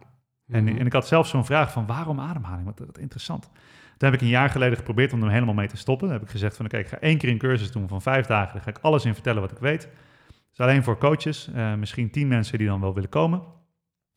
En, 0.48 0.64
mhm. 0.64 0.78
en 0.78 0.86
ik 0.86 0.94
had 0.94 1.08
zelf 1.08 1.28
zo'n 1.28 1.46
vraag 1.46 1.72
van 1.72 1.86
waarom 1.86 2.20
ademhaling? 2.20 2.66
Wat, 2.66 2.80
wat 2.80 2.98
interessant. 2.98 3.50
Toen 3.98 4.10
heb 4.10 4.14
ik 4.14 4.22
een 4.22 4.28
jaar 4.28 4.50
geleden 4.50 4.78
geprobeerd 4.78 5.14
om 5.14 5.24
er 5.24 5.32
helemaal 5.32 5.54
mee 5.54 5.68
te 5.68 5.78
stoppen. 5.78 6.08
Dan 6.08 6.18
heb 6.18 6.26
ik 6.26 6.32
gezegd 6.32 6.56
van 6.56 6.66
oké, 6.66 6.78
ik 6.78 6.88
ga 6.88 7.00
één 7.00 7.18
keer 7.18 7.30
een 7.30 7.38
cursus 7.38 7.72
doen 7.72 7.88
van 7.88 8.02
vijf 8.02 8.26
dagen. 8.26 8.54
Daar 8.54 8.64
ga 8.64 8.70
ik 8.70 8.78
alles 8.82 9.06
in 9.06 9.14
vertellen 9.14 9.42
wat 9.42 9.52
ik 9.52 9.58
weet. 9.58 9.90
Is 10.54 10.60
alleen 10.60 10.84
voor 10.84 10.98
coaches, 10.98 11.50
misschien 11.78 12.10
tien 12.10 12.28
mensen 12.28 12.58
die 12.58 12.68
dan 12.68 12.82
wel 12.82 12.94
willen 12.94 13.10
komen. 13.10 13.42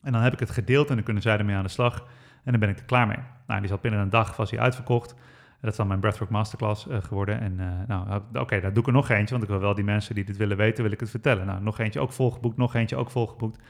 En 0.01 0.11
dan 0.11 0.21
heb 0.21 0.33
ik 0.33 0.39
het 0.39 0.49
gedeeld 0.49 0.89
en 0.89 0.95
dan 0.95 1.03
kunnen 1.03 1.23
zij 1.23 1.37
ermee 1.37 1.55
aan 1.55 1.63
de 1.63 1.69
slag. 1.69 2.07
En 2.43 2.51
dan 2.51 2.59
ben 2.59 2.69
ik 2.69 2.79
er 2.79 2.85
klaar 2.85 3.07
mee. 3.07 3.17
Nou, 3.47 3.59
die 3.59 3.69
zat 3.69 3.81
binnen 3.81 3.99
een 3.99 4.09
dag, 4.09 4.35
was 4.35 4.51
hij 4.51 4.59
uitverkocht. 4.59 5.15
Dat 5.61 5.71
is 5.71 5.77
dan 5.77 5.87
mijn 5.87 5.99
Breathwork 5.99 6.31
Masterclass 6.31 6.87
uh, 6.87 6.97
geworden. 7.01 7.39
En 7.39 7.57
uh, 7.59 7.67
nou, 7.87 8.21
oké, 8.33 8.59
daar 8.59 8.73
doe 8.73 8.81
ik 8.81 8.87
er 8.87 8.93
nog 8.93 9.09
eentje, 9.09 9.31
want 9.31 9.43
ik 9.43 9.49
wil 9.49 9.59
wel 9.59 9.75
die 9.75 9.83
mensen 9.83 10.15
die 10.15 10.23
dit 10.23 10.37
willen 10.37 10.57
weten, 10.57 10.83
wil 10.83 10.91
ik 10.91 10.99
het 10.99 11.09
vertellen. 11.09 11.45
Nou, 11.45 11.61
nog 11.61 11.79
eentje 11.79 11.99
ook 11.99 12.11
volgeboekt, 12.11 12.57
nog 12.57 12.75
eentje 12.75 12.95
ook 12.95 13.09
volgeboekt. 13.09 13.63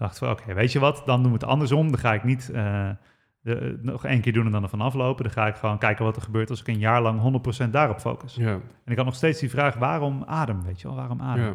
Toen 0.00 0.08
dacht 0.08 0.20
ik 0.20 0.26
van, 0.28 0.38
oké, 0.46 0.54
weet 0.54 0.72
je 0.72 0.78
wat, 0.78 1.02
dan 1.06 1.22
doen 1.22 1.32
we 1.32 1.38
het 1.38 1.46
andersom. 1.46 1.90
Dan 1.90 1.98
ga 2.00 2.14
ik 2.14 2.24
niet 2.24 2.50
uh, 2.52 2.90
de, 3.40 3.78
nog 3.82 4.04
één 4.04 4.20
keer 4.20 4.32
doen 4.32 4.46
en 4.46 4.52
dan 4.52 4.62
ervan 4.62 4.80
aflopen. 4.80 5.24
Dan 5.24 5.32
ga 5.32 5.46
ik 5.46 5.54
gewoon 5.54 5.78
kijken 5.78 6.04
wat 6.04 6.16
er 6.16 6.22
gebeurt 6.22 6.50
als 6.50 6.60
ik 6.60 6.68
een 6.68 6.78
jaar 6.78 7.02
lang 7.02 7.42
100% 7.66 7.70
daarop 7.70 7.98
focus. 7.98 8.34
Ja. 8.34 8.52
En 8.84 8.92
ik 8.92 8.96
had 8.96 9.04
nog 9.04 9.14
steeds 9.14 9.40
die 9.40 9.50
vraag, 9.50 9.74
waarom 9.74 10.24
adem, 10.24 10.62
weet 10.62 10.80
je 10.80 10.86
wel, 10.86 10.96
waarom 10.96 11.20
adem? 11.20 11.44
Ja. 11.44 11.54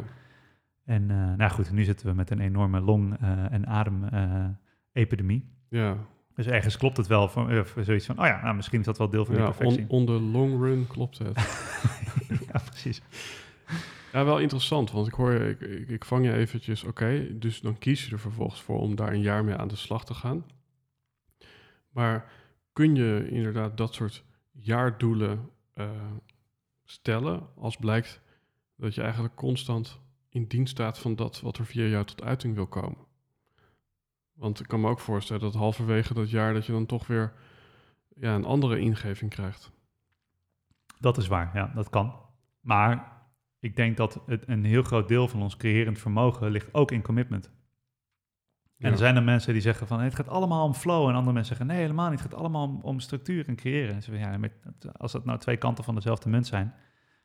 En 0.84 1.02
uh, 1.02 1.34
nou 1.36 1.50
goed, 1.50 1.72
nu 1.72 1.84
zitten 1.84 2.06
we 2.06 2.12
met 2.12 2.30
een 2.30 2.40
enorme 2.40 2.80
long- 2.80 3.16
uh, 3.22 3.52
en 3.52 3.66
ademepidemie. 3.66 5.48
ja. 5.68 5.96
Dus 6.34 6.46
ergens 6.46 6.76
klopt 6.76 6.96
het 6.96 7.06
wel 7.06 7.28
voor, 7.28 7.66
voor, 7.66 7.84
zoiets 7.84 8.06
van, 8.06 8.18
oh 8.20 8.26
ja, 8.26 8.42
nou, 8.42 8.54
misschien 8.54 8.78
is 8.80 8.86
dat 8.86 8.98
wel 8.98 9.08
deel 9.08 9.24
van 9.24 9.34
ja, 9.34 9.44
die 9.44 9.54
perfectie. 9.54 9.86
On, 9.88 9.98
on 9.98 10.06
the 10.06 10.20
long 10.20 10.62
run 10.62 10.86
klopt 10.86 11.18
het. 11.18 11.36
ja, 12.52 12.60
precies. 12.64 13.02
Ja, 14.16 14.24
wel 14.24 14.38
interessant, 14.38 14.90
want 14.90 15.06
ik 15.06 15.12
hoor 15.12 15.32
je, 15.32 15.48
ik, 15.48 15.88
ik, 15.88 16.04
vang 16.04 16.24
je 16.24 16.32
eventjes, 16.32 16.84
oké, 16.84 17.38
dus 17.38 17.60
dan 17.60 17.78
kies 17.78 18.06
je 18.06 18.12
er 18.12 18.18
vervolgens 18.18 18.62
voor 18.62 18.80
om 18.80 18.94
daar 18.94 19.12
een 19.12 19.20
jaar 19.20 19.44
mee 19.44 19.54
aan 19.54 19.68
de 19.68 19.76
slag 19.76 20.04
te 20.04 20.14
gaan. 20.14 20.46
Maar 21.88 22.32
kun 22.72 22.94
je 22.94 23.28
inderdaad 23.30 23.76
dat 23.76 23.94
soort 23.94 24.24
jaardoelen 24.52 25.50
uh, 25.74 25.90
stellen 26.84 27.48
als 27.56 27.76
blijkt 27.76 28.20
dat 28.76 28.94
je 28.94 29.02
eigenlijk 29.02 29.34
constant 29.34 30.00
in 30.28 30.46
dienst 30.46 30.72
staat 30.72 30.98
van 30.98 31.16
dat 31.16 31.40
wat 31.40 31.58
er 31.58 31.66
via 31.66 31.84
jou 31.84 32.04
tot 32.04 32.22
uiting 32.22 32.54
wil 32.54 32.66
komen. 32.66 33.06
Want 34.32 34.60
ik 34.60 34.66
kan 34.66 34.80
me 34.80 34.88
ook 34.88 35.00
voorstellen 35.00 35.42
dat 35.42 35.54
halverwege 35.54 36.14
dat 36.14 36.30
jaar 36.30 36.54
dat 36.54 36.66
je 36.66 36.72
dan 36.72 36.86
toch 36.86 37.06
weer 37.06 37.32
ja, 38.14 38.34
een 38.34 38.44
andere 38.44 38.78
ingeving 38.78 39.30
krijgt. 39.30 39.70
Dat 40.98 41.16
is 41.16 41.26
waar, 41.26 41.50
ja, 41.54 41.72
dat 41.74 41.90
kan. 41.90 42.14
Maar 42.60 43.15
ik 43.66 43.76
denk 43.76 43.96
dat 43.96 44.22
het 44.26 44.48
een 44.48 44.64
heel 44.64 44.82
groot 44.82 45.08
deel 45.08 45.28
van 45.28 45.42
ons 45.42 45.56
creërend 45.56 45.98
vermogen 45.98 46.50
ligt 46.50 46.74
ook 46.74 46.90
in 46.90 47.02
commitment. 47.02 47.50
En 48.78 48.92
er 48.92 48.98
zijn 48.98 49.16
er 49.16 49.22
mensen 49.22 49.52
die 49.52 49.62
zeggen 49.62 49.86
van 49.86 50.00
het 50.00 50.14
gaat 50.14 50.28
allemaal 50.28 50.64
om 50.64 50.74
flow. 50.74 51.08
En 51.08 51.14
andere 51.14 51.32
mensen 51.32 51.56
zeggen 51.56 51.66
nee, 51.66 51.80
helemaal 51.80 52.10
niet. 52.10 52.20
Het 52.20 52.30
gaat 52.30 52.38
allemaal 52.38 52.66
om, 52.66 52.80
om 52.82 53.00
structuur 53.00 53.48
en 53.48 53.56
creëren. 53.56 53.94
En 53.94 54.02
ze 54.02 54.18
ja, 54.18 54.38
met, 54.38 54.52
als 54.96 55.12
dat 55.12 55.24
nou 55.24 55.38
twee 55.38 55.56
kanten 55.56 55.84
van 55.84 55.94
dezelfde 55.94 56.28
munt 56.28 56.46
zijn, 56.46 56.74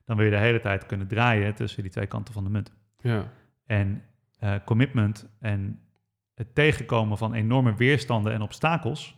dan 0.05 0.15
wil 0.15 0.25
je 0.25 0.31
de 0.31 0.37
hele 0.37 0.59
tijd 0.59 0.85
kunnen 0.85 1.07
draaien 1.07 1.55
tussen 1.55 1.81
die 1.81 1.91
twee 1.91 2.07
kanten 2.07 2.33
van 2.33 2.43
de 2.43 2.49
munt. 2.49 2.73
Ja. 2.97 3.31
En 3.65 4.03
uh, 4.43 4.55
commitment 4.65 5.29
en 5.39 5.79
het 6.33 6.55
tegenkomen 6.55 7.17
van 7.17 7.33
enorme 7.33 7.75
weerstanden 7.75 8.33
en 8.33 8.41
obstakels 8.41 9.17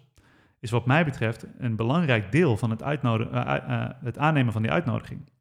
is 0.59 0.71
wat 0.71 0.85
mij 0.85 1.05
betreft 1.05 1.45
een 1.57 1.75
belangrijk 1.75 2.31
deel 2.31 2.57
van 2.57 2.69
het, 2.69 2.81
uh, 2.81 2.93
uh, 3.03 3.89
het 4.03 4.17
aannemen 4.17 4.53
van 4.53 4.61
die 4.61 4.71
uitnodiging. 4.71 5.31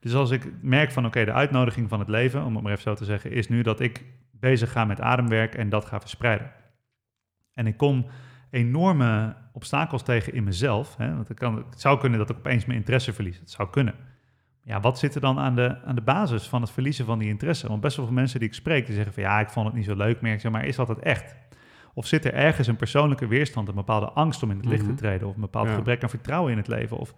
Dus 0.00 0.14
als 0.14 0.30
ik 0.30 0.52
merk 0.62 0.92
van 0.92 1.06
oké, 1.06 1.24
de 1.24 1.32
uitnodiging 1.32 1.88
van 1.88 1.98
het 1.98 2.08
leven, 2.08 2.44
om 2.44 2.54
het 2.54 2.62
maar 2.62 2.72
even 2.72 2.84
zo 2.84 2.94
te 2.94 3.04
zeggen, 3.04 3.30
is 3.30 3.48
nu 3.48 3.62
dat 3.62 3.80
ik 3.80 4.04
bezig 4.30 4.72
ga 4.72 4.84
met 4.84 5.00
ademwerk 5.00 5.54
en 5.54 5.68
dat 5.68 5.84
ga 5.84 6.00
verspreiden. 6.00 6.52
En 7.54 7.66
ik 7.66 7.76
kom 7.76 8.06
enorme 8.50 9.36
obstakels 9.52 10.02
tegen 10.02 10.32
in 10.34 10.44
mezelf. 10.44 10.96
Hè, 10.96 11.14
want 11.14 11.28
het, 11.28 11.38
kan, 11.38 11.56
het 11.56 11.80
zou 11.80 11.98
kunnen 11.98 12.18
dat 12.18 12.30
ik 12.30 12.36
opeens 12.36 12.64
mijn 12.64 12.78
interesse 12.78 13.12
verlies. 13.12 13.38
Het 13.38 13.50
zou 13.50 13.70
kunnen 13.70 13.94
ja, 14.70 14.80
wat 14.80 14.98
zit 14.98 15.14
er 15.14 15.20
dan 15.20 15.38
aan 15.38 15.54
de, 15.54 15.82
aan 15.84 15.94
de 15.94 16.00
basis 16.00 16.48
van 16.48 16.60
het 16.60 16.70
verliezen 16.70 17.04
van 17.04 17.18
die 17.18 17.28
interesse? 17.28 17.68
Want 17.68 17.80
best 17.80 17.96
wel 17.96 18.06
veel 18.06 18.14
mensen 18.14 18.38
die 18.38 18.48
ik 18.48 18.54
spreek, 18.54 18.86
die 18.86 18.94
zeggen 18.94 19.12
van 19.12 19.22
ja, 19.22 19.40
ik 19.40 19.48
vond 19.48 19.66
het 19.66 19.74
niet 19.74 19.84
zo 19.84 19.96
leuk 19.96 20.20
meer. 20.20 20.32
Ik 20.32 20.40
zeg, 20.40 20.52
maar 20.52 20.64
is 20.64 20.76
dat 20.76 20.88
het 20.88 20.98
echt? 20.98 21.36
Of 21.94 22.06
zit 22.06 22.24
er 22.24 22.34
ergens 22.34 22.66
een 22.66 22.76
persoonlijke 22.76 23.26
weerstand, 23.26 23.68
een 23.68 23.74
bepaalde 23.74 24.10
angst 24.10 24.42
om 24.42 24.50
in 24.50 24.56
het 24.56 24.66
licht 24.66 24.84
te 24.84 24.90
mhm. 24.90 24.96
treden, 24.96 25.28
of 25.28 25.34
een 25.34 25.40
bepaald 25.40 25.68
gebrek 25.68 26.02
aan 26.02 26.10
vertrouwen 26.10 26.52
in 26.52 26.58
het 26.58 26.68
leven, 26.68 26.96
of, 26.96 27.14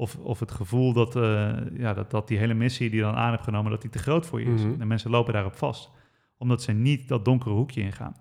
of, 0.00 0.16
of 0.16 0.40
het 0.40 0.50
gevoel 0.50 0.92
dat, 0.92 1.16
uh, 1.16 1.52
ja, 1.72 1.94
dat, 1.94 2.10
dat 2.10 2.28
die 2.28 2.38
hele 2.38 2.54
missie 2.54 2.90
die 2.90 2.98
je 2.98 3.04
dan 3.04 3.14
aan 3.14 3.30
hebt 3.30 3.42
genomen, 3.42 3.70
dat 3.70 3.80
die 3.80 3.90
te 3.90 3.98
groot 3.98 4.26
voor 4.26 4.40
je 4.40 4.52
is. 4.54 4.62
Mhm. 4.62 4.80
En 4.80 4.86
mensen 4.86 5.10
lopen 5.10 5.32
daarop 5.32 5.56
vast, 5.56 5.90
omdat 6.38 6.62
ze 6.62 6.72
niet 6.72 7.08
dat 7.08 7.24
donkere 7.24 7.54
hoekje 7.54 7.80
ingaan. 7.80 8.16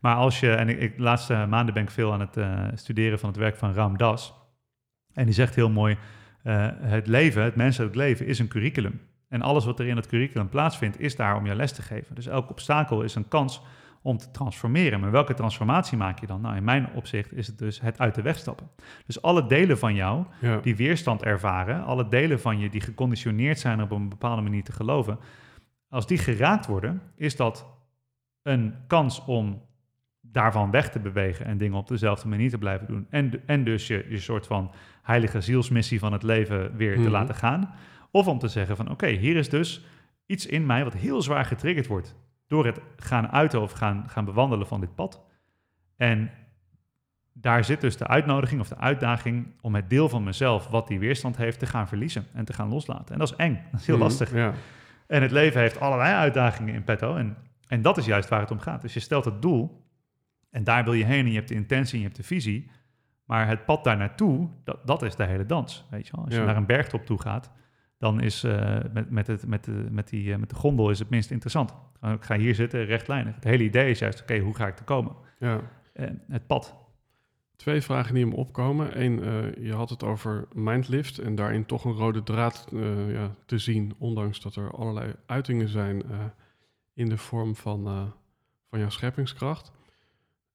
Maar 0.00 0.16
als 0.16 0.40
je, 0.40 0.52
en 0.52 0.68
ik, 0.68 0.96
de 0.96 1.02
laatste 1.02 1.46
maanden 1.48 1.74
ben 1.74 1.82
ik 1.82 1.90
veel 1.90 2.12
aan 2.12 2.20
het 2.20 2.36
uh, 2.36 2.64
studeren 2.74 3.18
van 3.18 3.28
het 3.28 3.38
werk 3.38 3.56
van 3.56 3.72
Ram 3.72 3.96
Das, 3.96 4.34
en 5.12 5.24
die 5.24 5.34
zegt 5.34 5.54
heel 5.54 5.70
mooi, 5.70 5.96
uh, 6.44 6.68
het 6.76 7.06
leven, 7.06 7.42
het 7.42 7.56
menselijk 7.56 7.94
leven, 7.94 8.26
is 8.26 8.38
een 8.38 8.48
curriculum. 8.48 9.00
En 9.28 9.42
alles 9.42 9.64
wat 9.64 9.80
er 9.80 9.86
in 9.86 9.96
het 9.96 10.06
curriculum 10.06 10.48
plaatsvindt, 10.48 11.00
is 11.00 11.16
daar 11.16 11.36
om 11.36 11.46
je 11.46 11.54
les 11.54 11.72
te 11.72 11.82
geven. 11.82 12.14
Dus 12.14 12.26
elk 12.26 12.50
obstakel 12.50 13.02
is 13.02 13.14
een 13.14 13.28
kans 13.28 13.62
om 14.02 14.16
te 14.16 14.30
transformeren. 14.30 15.00
Maar 15.00 15.10
welke 15.10 15.34
transformatie 15.34 15.98
maak 15.98 16.20
je 16.20 16.26
dan? 16.26 16.40
Nou, 16.40 16.56
in 16.56 16.64
mijn 16.64 16.88
opzicht 16.94 17.32
is 17.32 17.46
het 17.46 17.58
dus 17.58 17.80
het 17.80 17.98
uit 17.98 18.14
de 18.14 18.22
weg 18.22 18.38
stappen. 18.38 18.70
Dus 19.06 19.22
alle 19.22 19.46
delen 19.46 19.78
van 19.78 19.94
jou 19.94 20.24
die 20.62 20.76
weerstand 20.76 21.22
ervaren, 21.22 21.84
alle 21.84 22.08
delen 22.08 22.40
van 22.40 22.58
je 22.58 22.70
die 22.70 22.80
geconditioneerd 22.80 23.58
zijn 23.58 23.82
op 23.82 23.90
een 23.90 24.08
bepaalde 24.08 24.42
manier 24.42 24.64
te 24.64 24.72
geloven, 24.72 25.18
als 25.88 26.06
die 26.06 26.18
geraakt 26.18 26.66
worden, 26.66 27.02
is 27.16 27.36
dat 27.36 27.66
een 28.42 28.74
kans 28.86 29.24
om 29.24 29.62
daarvan 30.20 30.70
weg 30.70 30.90
te 30.90 31.00
bewegen 31.00 31.46
en 31.46 31.58
dingen 31.58 31.78
op 31.78 31.88
dezelfde 31.88 32.28
manier 32.28 32.50
te 32.50 32.58
blijven 32.58 32.86
doen. 32.86 33.06
En, 33.10 33.42
en 33.46 33.64
dus 33.64 33.86
je, 33.86 34.06
je 34.08 34.18
soort 34.18 34.46
van 34.46 34.70
heilige 35.02 35.40
zielsmissie 35.40 35.98
van 35.98 36.12
het 36.12 36.22
leven 36.22 36.76
weer 36.76 36.94
te 36.94 37.00
mhm. 37.00 37.10
laten 37.10 37.34
gaan. 37.34 37.74
Of 38.10 38.26
om 38.26 38.38
te 38.38 38.48
zeggen 38.48 38.76
van 38.76 38.90
oké, 38.90 39.06
hier 39.06 39.36
is 39.36 39.48
dus 39.48 39.84
iets 40.26 40.46
in 40.46 40.66
mij 40.66 40.84
wat 40.84 40.94
heel 40.94 41.22
zwaar 41.22 41.44
getriggerd 41.44 41.86
wordt 41.86 42.16
door 42.52 42.66
het 42.66 42.80
gaan 42.96 43.30
uiten 43.30 43.60
of 43.60 43.72
gaan, 43.72 44.04
gaan 44.08 44.24
bewandelen 44.24 44.66
van 44.66 44.80
dit 44.80 44.94
pad. 44.94 45.24
En 45.96 46.30
daar 47.32 47.64
zit 47.64 47.80
dus 47.80 47.96
de 47.96 48.06
uitnodiging 48.06 48.60
of 48.60 48.68
de 48.68 48.76
uitdaging 48.76 49.46
om 49.60 49.74
het 49.74 49.90
deel 49.90 50.08
van 50.08 50.24
mezelf 50.24 50.68
wat 50.68 50.88
die 50.88 50.98
weerstand 50.98 51.36
heeft 51.36 51.58
te 51.58 51.66
gaan 51.66 51.88
verliezen 51.88 52.26
en 52.32 52.44
te 52.44 52.52
gaan 52.52 52.68
loslaten. 52.68 53.12
En 53.12 53.18
dat 53.18 53.30
is 53.30 53.36
eng, 53.36 53.60
dat 53.70 53.80
is 53.80 53.86
heel 53.86 53.96
mhm, 53.96 54.04
lastig. 54.04 54.34
Ja. 54.34 54.52
En 55.06 55.22
het 55.22 55.30
leven 55.30 55.60
heeft 55.60 55.80
allerlei 55.80 56.14
uitdagingen 56.14 56.74
in 56.74 56.84
petto 56.84 57.16
en, 57.16 57.36
en 57.68 57.82
dat 57.82 57.96
is 57.96 58.06
juist 58.06 58.28
waar 58.28 58.40
het 58.40 58.50
om 58.50 58.58
gaat. 58.58 58.82
Dus 58.82 58.94
je 58.94 59.00
stelt 59.00 59.24
het 59.24 59.42
doel 59.42 59.84
en 60.50 60.64
daar 60.64 60.84
wil 60.84 60.92
je 60.92 61.04
heen 61.04 61.24
en 61.24 61.30
je 61.30 61.36
hebt 61.36 61.48
de 61.48 61.54
intentie 61.54 61.92
en 61.92 61.98
je 61.98 62.04
hebt 62.04 62.16
de 62.16 62.22
visie. 62.22 62.70
Maar 63.24 63.48
het 63.48 63.64
pad 63.64 63.84
daar 63.84 63.96
naartoe, 63.96 64.48
dat, 64.64 64.86
dat 64.86 65.02
is 65.02 65.16
de 65.16 65.24
hele 65.24 65.46
dans. 65.46 65.86
Weet 65.90 66.06
je 66.06 66.16
wel? 66.16 66.24
Als 66.24 66.34
je 66.34 66.40
naar 66.40 66.56
een 66.56 66.66
bergtop 66.66 67.06
toe 67.06 67.20
gaat, 67.20 67.50
dan 68.02 68.20
is 68.20 68.44
uh, 68.44 68.78
met, 68.92 69.10
met, 69.10 69.26
het, 69.26 69.46
met, 69.46 69.64
de, 69.64 69.86
met, 69.90 70.08
die, 70.08 70.24
uh, 70.24 70.36
met 70.36 70.50
de 70.50 70.54
gondel 70.54 70.90
is 70.90 70.98
het 70.98 71.10
minst 71.10 71.30
interessant. 71.30 71.74
Ik 72.00 72.24
ga 72.24 72.36
hier 72.36 72.54
zitten, 72.54 72.84
rechtlijnig. 72.84 73.34
Het 73.34 73.44
hele 73.44 73.62
idee 73.62 73.90
is 73.90 73.98
juist, 73.98 74.20
oké, 74.20 74.38
hoe 74.38 74.54
ga 74.54 74.66
ik 74.66 74.78
er 74.78 74.84
komen? 74.84 75.14
Ja. 75.38 75.60
Het 76.28 76.46
pad. 76.46 76.76
Twee 77.56 77.80
vragen 77.80 78.14
die 78.14 78.26
me 78.26 78.36
opkomen. 78.36 79.00
Eén, 79.02 79.14
je 79.64 79.72
had 79.72 79.90
het 79.90 80.02
over 80.02 80.48
mindlift 80.52 81.18
en 81.18 81.34
daarin 81.34 81.66
toch 81.66 81.84
een 81.84 81.92
rode 81.92 82.22
draad 82.22 82.68
ja, 83.08 83.34
te 83.46 83.58
zien, 83.58 83.94
ondanks 83.98 84.40
dat 84.40 84.56
er 84.56 84.70
allerlei 84.70 85.14
uitingen 85.26 85.68
zijn 85.68 86.02
in 86.94 87.08
de 87.08 87.18
vorm 87.18 87.56
van, 87.56 88.12
van 88.70 88.78
jouw 88.78 88.90
scheppingskracht. 88.90 89.72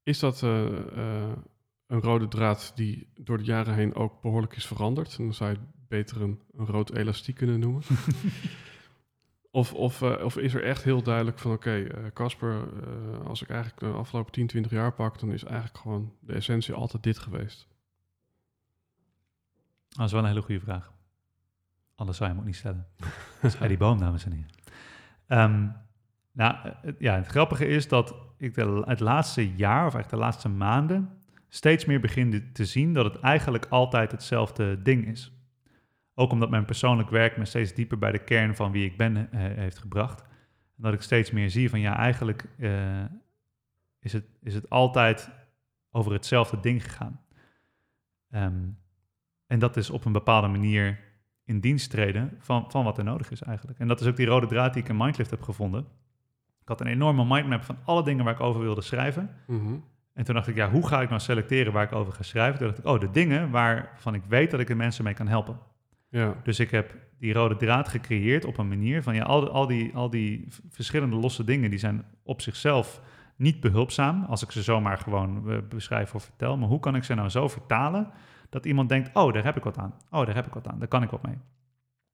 Is 0.03 0.19
dat 0.19 0.41
een 0.41 2.01
rode 2.01 2.27
draad 2.27 2.71
die 2.75 3.07
door 3.15 3.37
de 3.37 3.43
jaren 3.43 3.73
heen 3.73 3.95
ook 3.95 4.21
behoorlijk 4.21 4.55
is 4.55 4.65
veranderd? 4.65 5.15
En 5.17 5.23
dan 5.23 5.33
zou 5.33 5.51
je 5.51 5.57
beter 5.87 6.21
een, 6.21 6.41
een 6.57 6.65
rood 6.65 6.93
elastiek 6.93 7.35
kunnen 7.35 7.59
noemen. 7.59 7.81
of, 9.51 9.73
of, 9.73 10.01
uh, 10.01 10.23
of 10.23 10.37
is 10.37 10.53
er 10.53 10.63
echt 10.63 10.83
heel 10.83 11.01
duidelijk 11.01 11.39
van, 11.39 11.51
oké, 11.51 11.87
Casper, 12.13 12.69
als 13.23 13.41
ik 13.41 13.49
eigenlijk 13.49 13.79
de 13.79 13.99
afgelopen 13.99 14.31
10, 14.31 14.47
20 14.47 14.71
jaar 14.71 14.93
pak, 14.93 15.19
dan 15.19 15.31
is 15.31 15.43
eigenlijk 15.43 15.77
gewoon 15.77 16.13
de 16.19 16.33
essentie 16.33 16.73
altijd 16.73 17.03
dit 17.03 17.17
geweest? 17.17 17.67
Dat 19.89 20.05
is 20.05 20.11
wel 20.11 20.21
een 20.21 20.27
hele 20.27 20.41
goede 20.41 20.61
vraag. 20.61 20.91
Anders 21.95 22.17
zou 22.17 22.29
je 22.29 22.35
hem 22.35 22.43
ook 22.45 22.49
niet 22.49 22.59
stellen. 22.59 22.87
Dat 23.41 23.53
is 23.53 23.55
Eddie 23.55 23.77
Boom, 23.77 23.99
dames 23.99 24.25
en 24.25 24.31
heren. 24.31 24.49
Ehm, 25.27 25.67
nou, 26.31 26.73
ja, 26.99 27.15
het 27.15 27.27
grappige 27.27 27.67
is 27.67 27.87
dat 27.87 28.15
ik 28.37 28.53
de, 28.53 28.83
het 28.85 28.99
laatste 28.99 29.55
jaar, 29.55 29.85
of 29.85 29.93
eigenlijk 29.93 30.09
de 30.09 30.17
laatste 30.17 30.49
maanden, 30.49 31.09
steeds 31.49 31.85
meer 31.85 31.99
begin 31.99 32.49
te 32.53 32.65
zien 32.65 32.93
dat 32.93 33.05
het 33.05 33.19
eigenlijk 33.19 33.65
altijd 33.69 34.11
hetzelfde 34.11 34.81
ding 34.81 35.07
is. 35.07 35.36
Ook 36.19 36.31
omdat 36.31 36.49
mijn 36.49 36.65
persoonlijk 36.65 37.09
werk 37.09 37.37
me 37.37 37.45
steeds 37.45 37.73
dieper 37.73 37.97
bij 37.97 38.11
de 38.11 38.23
kern 38.23 38.55
van 38.55 38.71
wie 38.71 38.85
ik 38.85 38.97
ben 38.97 39.31
eh, 39.31 39.39
heeft 39.39 39.77
gebracht. 39.77 40.21
En 40.21 40.83
dat 40.83 40.93
ik 40.93 41.01
steeds 41.01 41.31
meer 41.31 41.49
zie 41.49 41.69
van 41.69 41.79
ja, 41.79 41.97
eigenlijk 41.97 42.45
uh, 42.57 43.03
is, 43.99 44.13
het, 44.13 44.25
is 44.41 44.53
het 44.53 44.69
altijd 44.69 45.29
over 45.91 46.11
hetzelfde 46.11 46.59
ding 46.59 46.83
gegaan. 46.83 47.21
Ehm, 48.29 48.63
en 49.47 49.59
dat 49.59 49.77
is 49.77 49.89
op 49.89 50.05
een 50.05 50.11
bepaalde 50.11 50.47
manier 50.47 50.99
in 51.43 51.59
dienst 51.59 51.89
treden 51.89 52.35
van, 52.39 52.71
van 52.71 52.83
wat 52.83 52.97
er 52.97 53.03
nodig 53.03 53.31
is 53.31 53.41
eigenlijk. 53.41 53.79
En 53.79 53.87
dat 53.87 54.01
is 54.01 54.07
ook 54.07 54.15
die 54.15 54.25
rode 54.25 54.47
draad 54.47 54.73
die 54.73 54.83
ik 54.83 54.89
in 54.89 54.97
Mindlift 54.97 55.29
heb 55.29 55.41
gevonden. 55.41 55.85
Ik 56.61 56.67
had 56.67 56.81
een 56.81 56.87
enorme 56.87 57.25
mindmap 57.25 57.63
van 57.63 57.77
alle 57.83 58.03
dingen 58.03 58.23
waar 58.23 58.33
ik 58.33 58.39
over 58.39 58.61
wilde 58.61 58.81
schrijven. 58.81 59.29
Mhm. 59.47 59.75
En 60.13 60.23
toen 60.23 60.35
dacht 60.35 60.47
ik, 60.47 60.55
ja, 60.55 60.69
hoe 60.69 60.87
ga 60.87 61.01
ik 61.01 61.09
nou 61.09 61.21
selecteren 61.21 61.73
waar 61.73 61.83
ik 61.83 61.91
over 61.91 62.13
ga 62.13 62.23
schrijven? 62.23 62.57
Toen 62.57 62.67
dacht 62.67 62.79
ik, 62.79 62.85
oh, 62.85 62.99
de 62.99 63.11
dingen 63.11 63.49
waarvan 63.49 64.13
ik 64.13 64.23
weet 64.27 64.51
dat 64.51 64.59
ik 64.59 64.67
de 64.67 64.75
mensen 64.75 65.03
mee 65.03 65.13
kan 65.13 65.27
helpen. 65.27 65.59
Ja. 66.09 66.35
Dus 66.43 66.59
ik 66.59 66.71
heb 66.71 66.95
die 67.19 67.33
rode 67.33 67.55
draad 67.55 67.87
gecreëerd 67.87 68.45
op 68.45 68.57
een 68.57 68.67
manier 68.67 69.03
van, 69.03 69.15
ja, 69.15 69.23
al, 69.23 69.49
al, 69.49 69.67
die, 69.67 69.95
al 69.95 70.09
die 70.09 70.47
verschillende 70.69 71.15
losse 71.15 71.43
dingen, 71.43 71.69
die 71.69 71.79
zijn 71.79 72.05
op 72.23 72.41
zichzelf 72.41 73.01
niet 73.35 73.59
behulpzaam 73.59 74.23
als 74.23 74.43
ik 74.43 74.51
ze 74.51 74.61
zomaar 74.61 74.97
gewoon 74.97 75.43
uh, 75.45 75.57
beschrijf 75.69 76.15
of 76.15 76.23
vertel. 76.23 76.57
Maar 76.57 76.69
hoe 76.69 76.79
kan 76.79 76.95
ik 76.95 77.03
ze 77.03 77.13
nou 77.13 77.29
zo 77.29 77.47
vertalen 77.47 78.11
dat 78.49 78.65
iemand 78.65 78.89
denkt, 78.89 79.09
oh, 79.13 79.33
daar 79.33 79.43
heb 79.43 79.57
ik 79.57 79.63
wat 79.63 79.77
aan. 79.77 79.93
Oh, 80.09 80.25
daar 80.25 80.35
heb 80.35 80.47
ik 80.47 80.53
wat 80.53 80.67
aan. 80.67 80.79
Daar 80.79 80.87
kan 80.87 81.03
ik 81.03 81.09
wat 81.09 81.23
mee. 81.23 81.37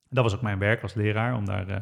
dat 0.10 0.24
was 0.24 0.36
ook 0.36 0.42
mijn 0.42 0.60
werk 0.60 0.82
als 0.82 0.94
leraar, 0.94 1.36
om 1.36 1.46
daar... 1.46 1.70
Uh, 1.70 1.76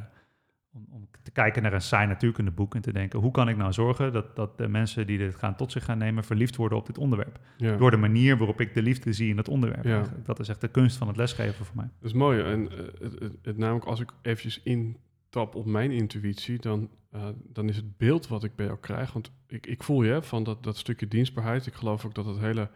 om, 0.73 0.87
om, 0.89 1.07
te 1.23 1.31
kijken 1.31 1.63
naar 1.63 1.73
een 1.73 1.81
saai 1.81 2.07
natuurkundeboek 2.07 2.75
en 2.75 2.81
te 2.81 2.93
denken, 2.93 3.19
hoe 3.19 3.31
kan 3.31 3.49
ik 3.49 3.57
nou 3.57 3.73
zorgen 3.73 4.13
dat, 4.13 4.35
dat 4.35 4.57
de 4.57 4.67
mensen 4.67 5.07
die 5.07 5.17
dit 5.17 5.35
gaan 5.35 5.55
tot 5.55 5.71
zich 5.71 5.85
gaan 5.85 5.97
nemen, 5.97 6.23
verliefd 6.23 6.55
worden 6.55 6.77
op 6.77 6.85
dit 6.85 6.97
onderwerp? 6.97 7.39
Door 7.57 7.91
de 7.91 7.97
manier 7.97 8.37
waarop 8.37 8.61
ik 8.61 8.73
de 8.73 8.81
liefde 8.81 9.13
zie 9.13 9.29
in 9.29 9.37
het 9.37 9.47
onderwerp. 9.47 9.83
Ja. 9.83 10.03
Dat 10.23 10.39
is 10.39 10.49
echt 10.49 10.61
de 10.61 10.67
kunst 10.67 10.97
van 10.97 11.07
het 11.07 11.17
lesgeven 11.17 11.65
voor 11.65 11.75
mij. 11.75 11.89
Dat 11.99 12.09
is 12.09 12.13
mooi. 12.13 12.41
En 12.41 12.61
uh, 12.61 12.69
het, 12.99 13.37
het, 13.41 13.57
namelijk 13.57 13.85
als 13.85 13.99
ik 13.99 14.11
eventjes 14.21 14.61
intap 14.63 15.55
op 15.55 15.65
mijn 15.65 15.91
intuïtie, 15.91 16.59
dan, 16.59 16.89
uh, 17.15 17.27
dan 17.43 17.69
is 17.69 17.75
het 17.75 17.97
beeld 17.97 18.27
wat 18.27 18.43
ik 18.43 18.55
bij 18.55 18.65
jou 18.65 18.77
krijg, 18.79 19.13
want 19.13 19.31
ik, 19.47 19.65
ik 19.67 19.83
voel 19.83 20.03
je 20.03 20.21
van 20.21 20.43
dat, 20.43 20.63
dat 20.63 20.77
stukje 20.77 21.07
dienstbaarheid. 21.07 21.65
Ik 21.65 21.73
geloof 21.73 22.05
ook 22.05 22.15
dat 22.15 22.25
het 22.25 22.39
hele 22.39 22.69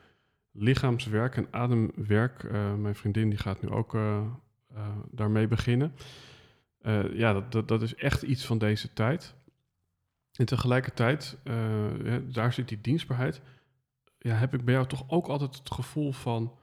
lichaamswerk 0.52 1.38
en 1.38 1.48
ademwerk, 1.52 2.44
uh, 2.44 2.74
mijn 2.74 2.96
vriendin 2.96 3.30
die 3.30 3.40
gaat 3.40 3.62
nu 3.62 3.70
ook 3.70 3.98
daarmee 5.12 5.48
beginnen 5.48 5.94
uh, 6.86 7.18
ja, 7.18 7.42
dat, 7.50 7.68
dat, 7.68 7.82
is 7.82 7.96
echt 7.96 8.22
iets 8.22 8.46
van 8.46 8.58
deze 8.58 8.94
tijd. 8.94 9.36
En 10.36 10.46
tegelijkertijd, 10.46 11.38
ja, 12.04 12.20
daar 12.32 12.54
zit 12.54 12.68
die 12.68 12.82
dienstbaarheid. 12.82 13.42
Ja, 14.20 14.36
heb 14.36 14.54
ik 14.54 14.66
bij 14.66 14.74
jou 14.74 14.88
toch 14.88 15.04
ook 15.08 15.28
altijd 15.28 15.58
het 15.58 15.72
gevoel 15.72 16.12
van... 16.12 16.58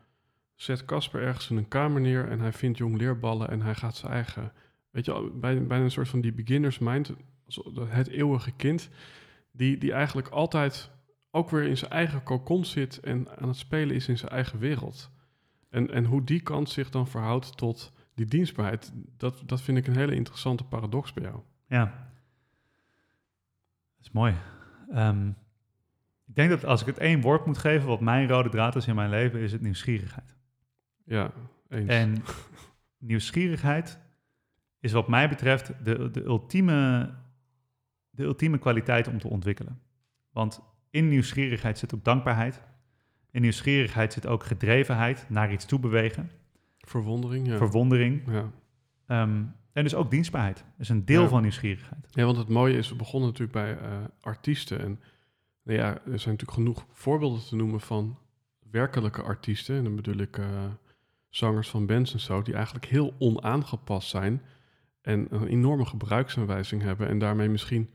zet 0.55 0.85
Casper 0.85 1.23
ergens 1.23 1.51
in 1.51 1.57
een 1.57 1.69
kamer 1.69 2.01
neer 2.01 2.29
en 2.29 2.41
hij 2.41 2.53
vindt 2.53 2.79
jong 2.79 2.97
leerballen... 2.97 3.49
en 3.49 3.61
hij 3.61 3.75
gaat 3.75 3.97
zijn 3.97 4.13
eigen... 4.13 4.53
Weet 4.91 5.05
je, 5.05 5.33
bij, 5.35 5.67
bij 5.67 5.81
een 5.81 5.91
soort 5.91 6.09
van 6.09 6.21
die 6.21 6.33
beginners 6.33 6.79
mind, 6.79 7.13
het 7.89 8.09
eeuwige 8.09 8.53
kind... 8.53 8.89
die, 9.53 9.79
die 9.79 9.93
eigenlijk 9.93 10.29
altijd 10.29 10.91
ook 11.31 11.51
weer 11.51 11.63
in 11.63 11.79
zijn 11.79 11.91
eigen 11.91 12.23
cocon 12.23 12.65
zit... 12.65 13.01
en 13.01 13.39
aan 13.39 13.49
het 13.49 13.57
spelen 13.57 13.97
is 13.97 14.09
in 14.09 14.19
zijn 14.19 14.33
eigen 14.33 14.59
wereld. 14.59 15.11
En, 15.69 15.91
en 15.91 16.05
hoe 16.05 16.25
die 16.25 16.41
kant 16.41 16.71
zich 16.71 16.91
dan 16.91 17.09
verhoudt 17.09 17.57
tot 17.57 17.93
die 18.15 18.27
dienstbaarheid, 18.27 18.93
dat, 19.17 19.43
dat 19.47 19.61
vind 19.63 19.79
ik 19.79 19.87
een 19.87 19.97
hele 19.97 20.15
interessante 20.15 20.65
paradox 20.65 21.13
bij 21.13 21.23
jou. 21.25 21.41
Ja, 21.67 21.85
dat 23.97 24.07
is 24.07 24.11
mooi. 24.11 24.35
Ehm, 24.91 25.29
ik 26.27 26.35
denk 26.35 26.51
dat 26.51 26.65
als 26.65 26.81
ik 26.81 26.87
het 26.87 26.99
één 26.99 27.21
woord 27.21 27.47
moet 27.47 27.59
geven, 27.59 27.89
wat 27.89 28.01
mijn 28.01 28.29
rode 28.29 28.49
draad 28.49 28.77
is 28.77 28.87
in 28.87 28.95
mijn 28.95 29.11
leven, 29.11 29.41
is 29.41 29.53
het 29.53 29.61
nieuwsgierigheid. 29.61 30.37
Ja, 31.05 31.33
eens. 31.69 31.89
En 31.89 32.23
nieuwsgierigheid 32.99 33.99
is 34.81 34.93
wat 34.93 35.09
mij 35.09 35.29
betreft 35.29 35.73
de, 35.85 36.11
de, 36.11 36.25
ultieme, 36.25 37.11
de 38.11 38.23
ultieme 38.23 38.59
kwaliteit 38.59 39.09
om 39.09 39.19
te 39.19 39.29
ontwikkelen. 39.29 39.81
Want 40.31 40.61
in 40.91 41.09
nieuwsgierigheid 41.09 41.79
zit 41.79 41.95
ook 41.95 42.05
dankbaarheid. 42.05 42.63
In 43.31 43.43
nieuwsgierigheid 43.43 44.13
zit 44.13 44.27
ook 44.27 44.45
gedrevenheid 44.45 45.27
naar 45.29 45.53
iets 45.53 45.65
toe 45.65 45.79
bewegen. 45.79 46.31
Verwondering, 46.87 47.47
ja. 47.47 47.57
Verwondering. 47.57 48.23
Ja. 48.27 48.51
Ehm, 49.07 49.43
en 49.73 49.83
dus 49.83 49.95
ook 49.95 50.11
dienstbaarheid. 50.11 50.57
Dat 50.57 50.65
is 50.79 50.89
een 50.89 51.05
deel 51.05 51.29
van 51.29 51.43
nieuwsgierigheid. 51.43 52.07
Ja, 52.11 52.25
want 52.25 52.37
het 52.37 52.49
mooie 52.49 52.77
is, 52.77 52.89
we 52.89 52.95
begonnen 52.95 53.29
natuurlijk 53.29 53.59
bij 53.59 53.73
uh, 53.73 53.99
artiesten. 54.21 54.81
En 54.81 55.01
nou 55.63 55.79
ja, 55.79 55.89
er 55.89 56.01
zijn 56.05 56.35
natuurlijk 56.35 56.53
genoeg 56.53 56.87
voorbeelden 56.91 57.47
te 57.47 57.57
noemen 57.57 57.81
van 57.81 58.19
werkelijke 58.71 59.23
artiesten. 59.23 59.77
En 59.77 59.85
dan 59.85 59.97
bedoel 59.97 60.17
ik 60.17 60.37
uh, 60.37 60.47
zangers 61.29 61.69
van 61.69 61.87
bands 61.87 62.13
en 62.13 62.21
zo, 62.21 62.43
die 62.43 62.55
eigenlijk 62.55 62.85
heel 62.85 63.15
onaangepast 63.19 64.09
zijn. 64.09 64.43
En 65.01 65.27
een 65.31 65.47
enorme 65.47 65.85
gebruiksaanwijzing 65.85 66.83
hebben. 66.83 67.09
En 67.09 67.19
daarmee 67.19 67.49
misschien, 67.49 67.91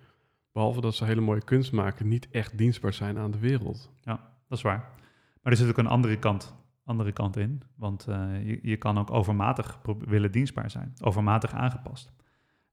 behalve 0.51 0.81
dat 0.81 0.95
ze 0.95 1.05
hele 1.05 1.21
mooie 1.21 1.43
kunst 1.43 1.71
maken, 1.71 2.07
niet 2.07 2.27
echt 2.31 2.57
dienstbaar 2.57 2.93
zijn 2.93 3.17
aan 3.17 3.31
de 3.31 3.39
wereld. 3.39 3.91
Ja, 4.01 4.31
dat 4.47 4.57
is 4.57 4.63
waar. 4.63 4.89
Maar 5.41 5.51
er 5.51 5.57
zit 5.57 5.69
ook 5.69 5.77
een 5.77 5.87
andere 5.87 6.19
kant 6.19 6.55
andere 6.87 7.11
kant 7.11 7.37
in. 7.37 7.61
Want 7.75 8.05
uh, 8.09 8.47
je, 8.47 8.59
je 8.61 8.77
kan 8.77 8.97
ook 8.97 9.11
overmatig 9.11 9.79
willen 9.99 10.31
dienstbaar 10.31 10.71
zijn, 10.71 10.93
overmatig 11.01 11.53
aangepast. 11.53 12.11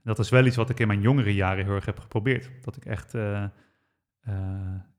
dat 0.02 0.18
is 0.18 0.30
wel 0.30 0.46
iets 0.46 0.56
wat 0.56 0.70
ik 0.70 0.80
in 0.80 0.86
mijn 0.86 1.00
jongere 1.00 1.34
jaren 1.34 1.64
heel 1.64 1.74
erg 1.74 1.84
heb 1.84 1.98
geprobeerd. 1.98 2.50
Dat 2.64 2.76
ik 2.76 2.84
echt, 2.84 3.14
uh, 3.14 3.44
uh, 4.28 4.34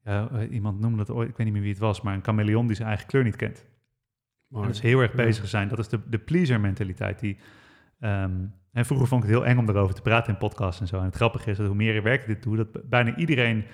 ja, 0.04 0.46
iemand 0.50 0.80
noemde 0.80 1.00
het 1.00 1.12
ooit, 1.12 1.30
ik 1.30 1.38
weet 1.38 1.46
niet 1.46 1.56
meer 1.56 1.64
wie 1.64 1.72
het 1.72 1.82
was, 1.82 2.02
maar 2.02 2.14
een 2.14 2.24
chameleon 2.24 2.68
die 2.68 2.76
zijn 2.76 2.88
eigen 2.88 3.08
kleur 3.08 3.24
niet 3.24 3.36
kent. 3.36 3.66
Dat 4.50 4.70
is 4.70 4.80
heel 4.80 5.00
erg 5.00 5.14
bezig 5.14 5.48
zijn. 5.48 5.68
Dat 5.68 5.80
is 5.80 5.88
de, 5.88 6.00
de 6.10 6.20
pleaser 6.20 6.60
mentaliteit 6.60 7.20
die... 7.20 7.38
Um, 8.00 8.54
en 8.72 8.86
vroeger 8.86 9.08
vond 9.08 9.24
ik 9.24 9.30
het 9.30 9.38
heel 9.38 9.48
eng 9.48 9.58
om 9.58 9.70
erover 9.70 9.96
te 9.96 10.02
praten 10.02 10.34
in 10.34 10.40
podcasts 10.40 10.82
en 10.82 10.88
zo. 10.88 10.98
En 10.98 11.06
het 11.06 11.16
grappige 11.16 11.52
is 11.52 11.58
dat 11.58 11.68
hoe 11.68 11.76
meer 11.76 12.04
werk 12.04 12.22
ik 12.22 12.28
dit 12.28 12.44
doe, 12.44 12.56
dat 12.56 12.90
bijna 12.90 13.16
iedereen 13.16 13.66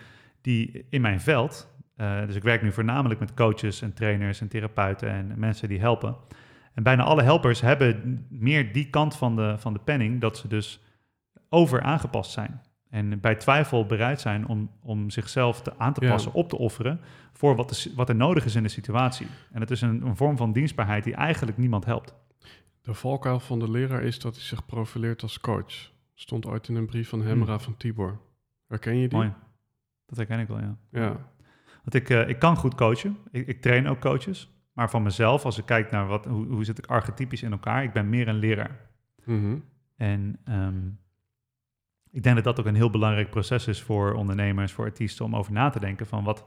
die 0.42 0.86
in 0.90 1.02
mijn 1.02 1.20
veld, 1.20 1.74
uh, 2.02 2.26
dus 2.26 2.36
ik 2.36 2.44
werk 2.44 2.62
nu 2.62 2.72
voornamelijk 2.72 3.20
met 3.20 3.34
coaches 3.34 3.82
en 3.82 3.94
trainers 3.94 4.42
en 4.42 4.48
therapeuten 4.48 5.10
en 5.10 5.34
mensen 5.36 5.68
die 5.68 5.80
helpen. 5.80 6.16
En 6.74 6.84
bijna 6.84 7.04
alle 7.04 7.24
helpers 7.24 7.62
hebben 7.62 8.26
meer 8.30 8.74
die 8.74 8.90
kant 8.90 9.16
van 9.16 9.36
de, 9.36 9.56
van 9.58 9.74
de 9.74 9.80
penning, 9.80 10.22
dat 10.22 10.38
ze 10.38 10.48
dus 10.48 10.84
over 11.50 11.82
aangepast 11.82 12.32
zijn. 12.32 12.62
En 12.90 13.20
bij 13.20 13.36
twijfel 13.36 13.86
bereid 13.86 14.22
zijn 14.22 14.48
om, 14.48 14.70
om 14.82 15.10
zichzelf 15.10 15.62
te, 15.62 15.78
aan 15.78 15.94
te 15.94 16.08
passen, 16.08 16.34
op 16.34 16.50
te 16.50 16.58
offeren 16.58 17.00
voor 17.34 17.56
wat, 17.56 17.70
de, 17.70 17.92
wat 17.96 18.10
er 18.10 18.16
nodig 18.16 18.46
is 18.46 18.56
in 18.56 18.64
de 18.64 18.70
situatie. 18.70 19.28
En 19.52 19.62
het 19.62 19.72
is 19.72 19.82
een, 19.82 20.06
een 20.06 20.16
vorm 20.16 20.38
van 20.38 20.52
dienstbaarheid 20.54 21.04
die 21.04 21.16
eigenlijk 21.16 21.58
niemand 21.58 21.86
helpt. 21.86 22.16
De 22.82 22.94
valkuil 22.94 23.40
van 23.40 23.60
de 23.60 23.72
leraar 23.72 24.04
is 24.04 24.20
dat 24.20 24.36
hij 24.36 24.44
zich 24.44 24.66
profileert 24.66 25.22
als 25.22 25.40
coach. 25.40 25.92
Stond 26.14 26.46
ooit 26.46 26.68
in 26.68 26.76
een 26.76 26.86
brief 26.86 27.10
van 27.10 27.22
Hemra 27.22 27.54
hmm. 27.54 27.60
van 27.60 27.78
Tibor. 27.78 28.20
Herken 28.68 28.96
je 28.96 29.08
die? 29.08 29.18
Mooi. 29.18 29.34
Dat 30.06 30.18
herken 30.18 30.40
ik 30.40 30.48
wel, 30.48 30.60
ja. 30.60 30.78
Ja, 30.90 31.18
want 31.84 31.94
ik, 31.94 32.10
uh, 32.10 32.28
ik 32.28 32.39
kan 32.39 32.56
goed 32.56 32.76
coachen. 32.76 33.17
Ik, 33.32 33.48
ik, 33.48 33.62
train 33.62 33.88
ook 33.88 34.00
coaches. 34.00 34.50
Maar 34.74 34.89
van 34.89 35.04
mezelf, 35.04 35.46
als 35.46 35.58
ik 35.58 35.65
kijk 35.65 35.91
naar 35.91 36.08
wat, 36.08 36.26
hoe, 36.26 36.46
hoe 36.46 36.65
zit 36.65 36.78
ik 36.78 36.86
archetypisch 36.86 37.44
in 37.44 37.52
elkaar, 37.52 37.84
ik 37.84 37.94
ben 37.94 38.10
meer 38.10 38.28
een 38.28 38.36
leraar. 38.36 38.89
Mhm. 39.26 39.58
En 39.98 40.39
um, 40.50 41.00
ik 42.12 42.24
denk 42.24 42.36
dat 42.36 42.44
dat 42.44 42.60
ook 42.60 42.65
een 42.65 42.76
heel 42.76 42.89
belangrijk 42.89 43.30
proces 43.30 43.67
is 43.67 43.82
voor 43.82 44.13
ondernemers, 44.13 44.72
voor 44.72 44.86
artiesten, 44.86 45.26
om 45.26 45.36
over 45.36 45.52
na 45.52 45.70
te 45.70 45.80
denken 45.80 46.08
van 46.08 46.24
wat, 46.24 46.46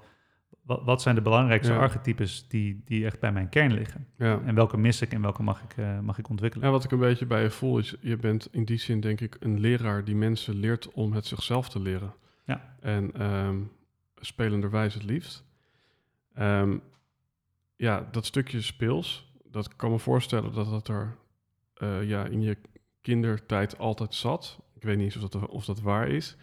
wat, 0.62 0.82
wat 0.84 1.02
zijn 1.02 1.14
de 1.14 1.22
belangrijkste 1.22 1.74
archetypes 1.74 2.48
die, 2.48 2.82
die 2.84 3.04
echt 3.04 3.20
bij 3.20 3.32
mijn 3.32 3.48
kern 3.48 3.72
liggen? 3.72 4.06
Ja. 4.16 4.40
En 4.44 4.54
welke 4.54 4.76
mis 4.76 5.00
ik 5.00 5.12
en 5.12 5.22
welke 5.22 5.42
mag 5.42 5.62
ik, 5.62 5.76
uh, 5.76 6.00
mag 6.00 6.18
ik 6.18 6.28
ontwikkelen? 6.28 6.66
Ja, 6.66 6.72
wat 6.72 6.84
ik 6.84 6.90
een 6.90 6.98
beetje 6.98 7.26
bij 7.26 7.42
je 7.42 7.50
voel 7.50 7.78
is, 7.78 7.96
je 8.00 8.16
bent 8.16 8.48
in 8.50 8.64
die 8.64 8.78
zin 8.78 9.00
denk 9.00 9.20
ik 9.20 9.36
een 9.40 9.60
leraar 9.60 10.04
die 10.04 10.16
mensen 10.16 10.54
leert 10.54 10.92
om 10.92 11.12
het 11.12 11.26
zichzelf 11.26 11.68
te 11.68 11.80
leren. 11.80 12.14
Ja. 12.44 12.76
En 12.80 13.22
um, 13.22 13.70
spelenderwijs 14.24 14.94
het 14.94 15.04
liefst. 15.04 15.44
Um, 16.38 16.82
ja, 17.76 18.08
dat 18.10 18.26
stukje 18.26 18.60
speels, 18.60 19.32
dat 19.44 19.76
kan 19.76 19.90
me 19.90 19.98
voorstellen 19.98 20.52
dat 20.52 20.70
dat 20.70 20.88
er 20.88 21.16
uh, 21.82 22.08
ja, 22.08 22.24
in 22.24 22.40
je 22.40 22.58
kindertijd 23.00 23.78
altijd 23.78 24.14
zat. 24.14 24.62
Ik 24.74 24.82
weet 24.82 24.96
niet 24.96 25.16
of 25.16 25.28
dat, 25.28 25.48
of 25.48 25.64
dat 25.64 25.80
waar 25.80 26.08
is. 26.08 26.36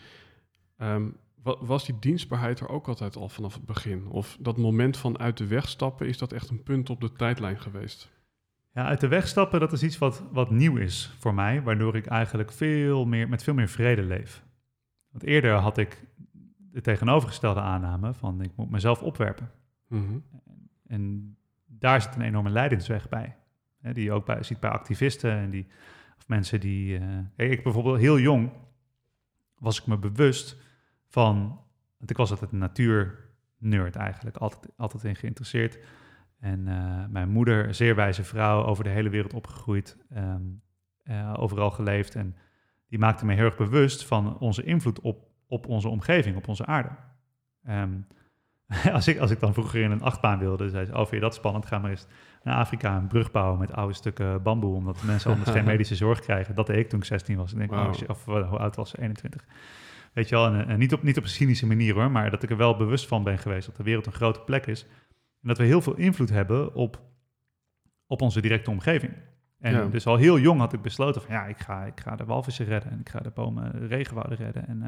Um, 0.77 1.17
was 1.43 1.85
die 1.85 1.99
dienstbaarheid 1.99 2.59
er 2.59 2.69
ook 2.69 2.87
altijd 2.87 3.15
al 3.15 3.29
vanaf 3.29 3.53
het 3.53 3.65
begin? 3.65 4.07
Of 4.07 4.37
dat 4.39 4.57
moment 4.57 4.97
van 4.97 5.19
uit 5.19 5.37
de 5.37 5.47
weg 5.47 5.67
stappen, 5.67 6.07
is 6.07 6.17
dat 6.17 6.33
echt 6.33 6.49
een 6.49 6.63
punt 6.63 6.89
op 6.89 7.01
de 7.01 7.11
tijdlijn 7.11 7.59
geweest? 7.59 8.09
Ja, 8.73 8.85
uit 8.85 8.99
de 8.99 9.07
weg 9.07 9.27
stappen, 9.27 9.59
dat 9.59 9.73
is 9.73 9.83
iets 9.83 9.97
wat, 9.97 10.23
wat 10.31 10.51
nieuw 10.51 10.77
is 10.77 11.15
voor 11.19 11.33
mij, 11.33 11.61
waardoor 11.61 11.95
ik 11.95 12.05
eigenlijk 12.05 12.51
veel 12.51 13.05
meer, 13.05 13.29
met 13.29 13.43
veel 13.43 13.53
meer 13.53 13.67
vrede 13.67 14.03
leef. 14.03 14.43
Want 15.11 15.23
eerder 15.23 15.53
had 15.53 15.77
ik 15.77 16.03
de 16.71 16.81
tegenovergestelde 16.81 17.59
aanname 17.59 18.13
van 18.13 18.41
ik 18.41 18.51
moet 18.55 18.69
mezelf 18.69 19.01
opwerpen. 19.01 19.51
Mhm. 19.87 20.17
en, 20.87 21.35
daar 21.65 22.01
zit 22.01 22.15
een 22.15 22.21
enorme 22.21 22.49
leidensweg 22.49 23.09
bij. 23.09 23.35
Hè, 23.79 23.93
die 23.93 24.03
je 24.03 24.11
ook 24.11 24.25
bij, 24.25 24.43
ziet 24.43 24.59
bij 24.59 24.69
activisten 24.69 25.31
en 25.31 25.49
die, 25.49 25.67
of 26.17 26.27
mensen 26.27 26.59
die... 26.59 26.99
Uh, 26.99 27.49
ik 27.49 27.63
bijvoorbeeld 27.63 27.97
heel 27.97 28.19
jong 28.19 28.51
was 29.57 29.79
ik 29.79 29.87
me 29.87 29.97
bewust 29.97 30.57
van... 31.07 31.59
Want 31.97 32.09
ik 32.09 32.17
was 32.17 32.31
altijd 32.31 32.51
een 32.51 32.57
natuurnerd 32.57 33.95
eigenlijk, 33.95 34.37
altijd, 34.37 34.67
altijd 34.77 35.03
in 35.03 35.15
geïnteresseerd. 35.15 35.79
En 36.39 36.67
uh, 36.67 37.05
mijn 37.09 37.29
moeder, 37.29 37.67
een 37.67 37.75
zeer 37.75 37.95
wijze 37.95 38.23
vrouw, 38.23 38.63
over 38.63 38.83
de 38.83 38.89
hele 38.89 39.09
wereld 39.09 39.33
opgegroeid, 39.33 39.97
um, 40.17 40.61
uh, 41.03 41.33
overal 41.37 41.71
geleefd. 41.71 42.15
En 42.15 42.35
die 42.87 42.99
maakte 42.99 43.25
me 43.25 43.33
heel 43.33 43.45
erg 43.45 43.57
bewust 43.57 44.05
van 44.05 44.37
onze 44.39 44.63
invloed 44.63 44.99
op, 44.99 45.30
op 45.51 45.67
onze 45.67 45.87
omgeving, 45.87 46.35
op 46.35 46.47
onze 46.47 46.65
aarde. 46.65 46.89
Um, 47.69 48.07
als, 48.93 49.07
ik, 49.07 49.17
als 49.17 49.31
ik 49.31 49.39
dan 49.39 49.53
vroeger 49.53 49.81
in 49.81 49.91
een 49.91 50.01
achtbaan 50.01 50.39
wilde, 50.39 50.69
zei 50.69 50.85
ze, 50.85 50.91
oh, 50.91 50.97
vind 50.97 51.09
je 51.09 51.19
dat 51.19 51.35
spannend? 51.35 51.65
Ga 51.65 51.79
maar 51.79 51.89
eens 51.89 52.07
naar 52.43 52.55
Afrika 52.55 52.97
een 52.97 53.07
brug 53.07 53.31
bouwen 53.31 53.59
met 53.59 53.73
oude 53.73 53.93
stukken 53.93 54.43
bamboe, 54.43 54.75
omdat 54.75 55.03
mensen 55.03 55.31
anders 55.31 55.49
geen 55.51 55.65
medische 55.73 55.95
zorg 55.95 56.19
krijgen. 56.19 56.55
Dat 56.55 56.67
deed 56.67 56.77
ik 56.77 56.89
toen 56.89 56.99
ik 56.99 57.05
16 57.05 57.37
was. 57.37 57.51
Ik 57.51 57.57
denk, 57.57 57.69
wow. 57.69 57.79
oh, 57.79 58.09
of 58.09 58.25
hoe 58.25 58.57
oud 58.57 58.75
was 58.75 58.89
ze? 58.89 59.01
21. 59.01 59.45
Weet 60.13 60.29
je 60.29 60.35
wel, 60.35 60.45
en, 60.45 60.67
en, 60.67 60.79
niet, 60.79 60.93
op, 60.93 61.03
niet 61.03 61.17
op 61.17 61.23
een 61.23 61.29
cynische 61.29 61.67
manier 61.67 61.93
hoor, 61.93 62.11
maar 62.11 62.29
dat 62.29 62.43
ik 62.43 62.49
er 62.49 62.57
wel 62.57 62.75
bewust 62.75 63.07
van 63.07 63.23
ben 63.23 63.37
geweest 63.37 63.65
dat 63.65 63.75
de 63.75 63.83
wereld 63.83 64.05
een 64.05 64.11
grote 64.11 64.41
plek 64.41 64.65
is. 64.65 64.85
En 65.41 65.47
dat 65.47 65.57
we 65.57 65.63
heel 65.63 65.81
veel 65.81 65.95
invloed 65.95 66.29
hebben 66.29 66.75
op, 66.75 67.01
op 68.07 68.21
onze 68.21 68.41
directe 68.41 68.71
omgeving. 68.71 69.13
En 69.59 69.89
dus 69.89 70.07
al 70.07 70.15
heel 70.15 70.39
jong 70.39 70.59
had 70.59 70.73
ik 70.73 70.81
besloten 70.81 71.21
van 71.21 71.35
ja, 71.35 71.45
ik 71.45 71.59
ga, 71.59 71.83
ik 71.83 71.99
ga 71.99 72.15
de 72.15 72.25
walvissen 72.25 72.65
redden 72.65 72.91
en 72.91 72.99
ik 72.99 73.09
ga 73.09 73.19
de 73.19 73.29
bomen, 73.29 73.79
de 73.79 73.85
regenwouden 73.85 74.37
redden. 74.37 74.67
En, 74.67 74.77
uh, 74.83 74.87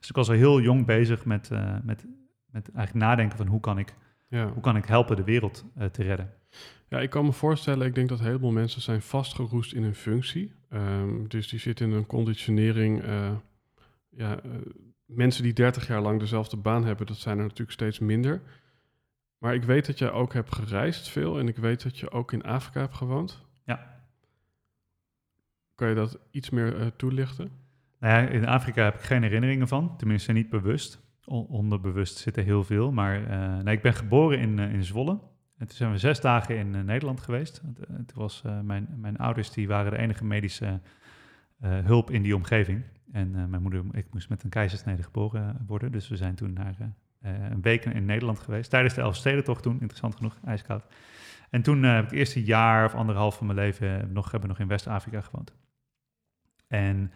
dus 0.00 0.08
ik 0.08 0.16
was 0.16 0.28
al 0.28 0.34
heel 0.34 0.60
jong 0.60 0.86
bezig 0.86 1.24
met, 1.24 1.50
uh, 1.52 1.76
met 1.82 2.06
met 2.50 2.70
eigenlijk 2.72 3.06
nadenken 3.06 3.36
van 3.36 3.46
hoe 3.46 3.60
kan 3.60 3.78
ik, 3.78 3.94
ja. 4.28 4.52
hoe 4.52 4.62
kan 4.62 4.76
ik 4.76 4.84
helpen 4.84 5.16
de 5.16 5.24
wereld 5.24 5.64
uh, 5.78 5.84
te 5.84 6.02
redden. 6.02 6.32
Ja, 6.88 7.00
ik 7.00 7.10
kan 7.10 7.24
me 7.24 7.32
voorstellen, 7.32 7.86
ik 7.86 7.94
denk 7.94 8.08
dat 8.08 8.18
een 8.18 8.24
heleboel 8.24 8.50
mensen 8.50 8.82
zijn 8.82 9.02
vastgeroest 9.02 9.72
in 9.72 9.82
hun 9.82 9.94
functie. 9.94 10.52
Um, 10.72 11.28
dus 11.28 11.48
die 11.48 11.58
zitten 11.58 11.90
in 11.90 11.96
een 11.96 12.06
conditionering. 12.06 13.04
Uh, 13.04 13.30
ja, 14.08 14.40
mensen 15.04 15.42
die 15.42 15.52
30 15.52 15.86
jaar 15.86 16.00
lang 16.00 16.20
dezelfde 16.20 16.56
baan 16.56 16.84
hebben, 16.84 17.06
dat 17.06 17.16
zijn 17.16 17.36
er 17.36 17.42
natuurlijk 17.42 17.70
steeds 17.70 17.98
minder. 17.98 18.42
Maar 19.38 19.54
ik 19.54 19.64
weet 19.64 19.86
dat 19.86 19.98
jij 19.98 20.10
ook 20.10 20.32
hebt 20.32 20.54
gereisd 20.54 21.08
veel 21.08 21.38
en 21.38 21.48
ik 21.48 21.56
weet 21.56 21.82
dat 21.82 21.98
je 21.98 22.10
ook 22.10 22.32
in 22.32 22.42
Afrika 22.42 22.80
hebt 22.80 22.94
gewoond. 22.94 23.44
Ja. 23.64 24.02
Kan 25.74 25.88
je 25.88 25.94
dat 25.94 26.18
iets 26.30 26.50
meer 26.50 26.92
toelichten? 26.96 27.50
Nou 28.00 28.22
ja, 28.22 28.28
in 28.28 28.46
Afrika 28.46 28.84
heb 28.84 28.94
ik 28.94 29.00
geen 29.00 29.22
herinneringen 29.22 29.68
van, 29.68 29.96
tenminste 29.96 30.32
niet 30.32 30.50
bewust 30.50 31.08
onderbewust 31.30 32.16
zit 32.16 32.36
er 32.36 32.44
heel 32.44 32.64
veel. 32.64 32.92
Maar 32.92 33.20
uh, 33.20 33.58
nee, 33.58 33.76
ik 33.76 33.82
ben 33.82 33.94
geboren 33.94 34.38
in, 34.38 34.58
uh, 34.58 34.72
in 34.72 34.84
Zwolle. 34.84 35.18
En 35.56 35.66
toen 35.66 35.76
zijn 35.76 35.90
we 35.90 35.98
zes 35.98 36.20
dagen 36.20 36.56
in 36.56 36.74
uh, 36.74 36.80
Nederland 36.82 37.20
geweest. 37.20 37.62
Toen 37.86 38.06
was 38.14 38.42
mijn, 38.62 38.88
mijn 38.96 39.16
ouders 39.16 39.50
die 39.50 39.68
waren 39.68 39.90
de 39.90 39.98
enige 39.98 40.24
medische 40.24 40.80
hulp 41.60 42.10
in 42.10 42.22
die 42.22 42.34
omgeving. 42.34 42.82
En 43.12 43.50
mijn 43.50 43.62
moeder, 43.62 43.84
ik 43.92 44.06
moest 44.12 44.28
met 44.28 44.42
een 44.42 44.50
keizersnede 44.50 45.02
geboren 45.02 45.64
worden. 45.66 45.92
Dus 45.92 46.08
we 46.08 46.16
zijn 46.16 46.34
toen 46.34 46.52
naar 46.52 46.76
een 47.20 47.60
week 47.62 47.84
in 47.84 48.04
Nederland 48.04 48.38
geweest. 48.38 48.70
Tijdens 48.70 48.94
de 48.94 49.00
Elfstedentocht 49.00 49.62
toen, 49.62 49.80
interessant 49.80 50.16
genoeg, 50.16 50.38
ijskoud. 50.44 50.84
En 51.50 51.62
toen 51.62 51.82
heb 51.82 52.04
ik 52.04 52.10
het 52.10 52.18
eerste 52.18 52.44
jaar 52.44 52.84
of 52.84 52.94
anderhalf 52.94 53.36
van 53.36 53.46
mijn 53.46 53.58
leven 53.58 54.12
nog, 54.12 54.30
hebben 54.30 54.48
nog 54.48 54.58
in 54.58 54.68
West-Afrika 54.68 55.20
gewoond. 55.20 55.54
En 56.66 57.12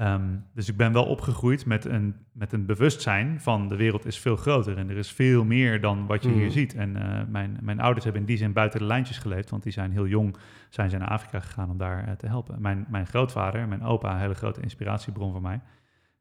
Ehm, 0.00 0.36
dus 0.54 0.68
ik 0.68 0.76
ben 0.76 0.92
wel 0.92 1.04
opgegroeid 1.04 1.66
met 1.66 1.84
een, 1.84 2.16
met 2.32 2.52
een 2.52 2.66
bewustzijn 2.66 3.40
van 3.40 3.68
de 3.68 3.76
wereld 3.76 4.06
is 4.06 4.18
veel 4.18 4.36
groter 4.36 4.76
en 4.76 4.90
er 4.90 4.96
is 4.96 5.12
veel 5.12 5.44
meer 5.44 5.80
dan 5.80 6.06
wat 6.06 6.22
je 6.22 6.28
hier 6.28 6.42
hmm. 6.42 6.50
ziet. 6.50 6.74
En 6.74 6.96
uh, 6.96 7.20
mijn, 7.28 7.58
mijn 7.62 7.80
ouders 7.80 8.04
hebben 8.04 8.22
in 8.22 8.28
die 8.28 8.36
zin 8.36 8.52
buiten 8.52 8.78
de 8.78 8.86
lijntjes 8.86 9.18
geleefd, 9.18 9.50
want 9.50 9.62
die 9.62 9.72
zijn 9.72 9.92
heel 9.92 10.06
jong 10.06 10.36
zijn 10.68 10.90
ze 10.90 10.96
naar 10.96 11.08
Afrika 11.08 11.40
gegaan 11.40 11.70
om 11.70 11.78
daar 11.78 12.08
uh, 12.08 12.12
te 12.12 12.26
helpen. 12.26 12.60
Mijn, 12.60 12.86
mijn 12.88 13.06
grootvader, 13.06 13.68
mijn 13.68 13.82
opa, 13.82 14.12
een 14.12 14.20
hele 14.20 14.34
grote 14.34 14.60
inspiratiebron 14.60 15.32
voor 15.32 15.42
mij, 15.42 15.60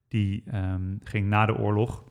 die 0.07 0.43
um, 0.53 0.99
ging 1.03 1.27
na 1.27 1.45
de 1.45 1.57
oorlog 1.57 2.03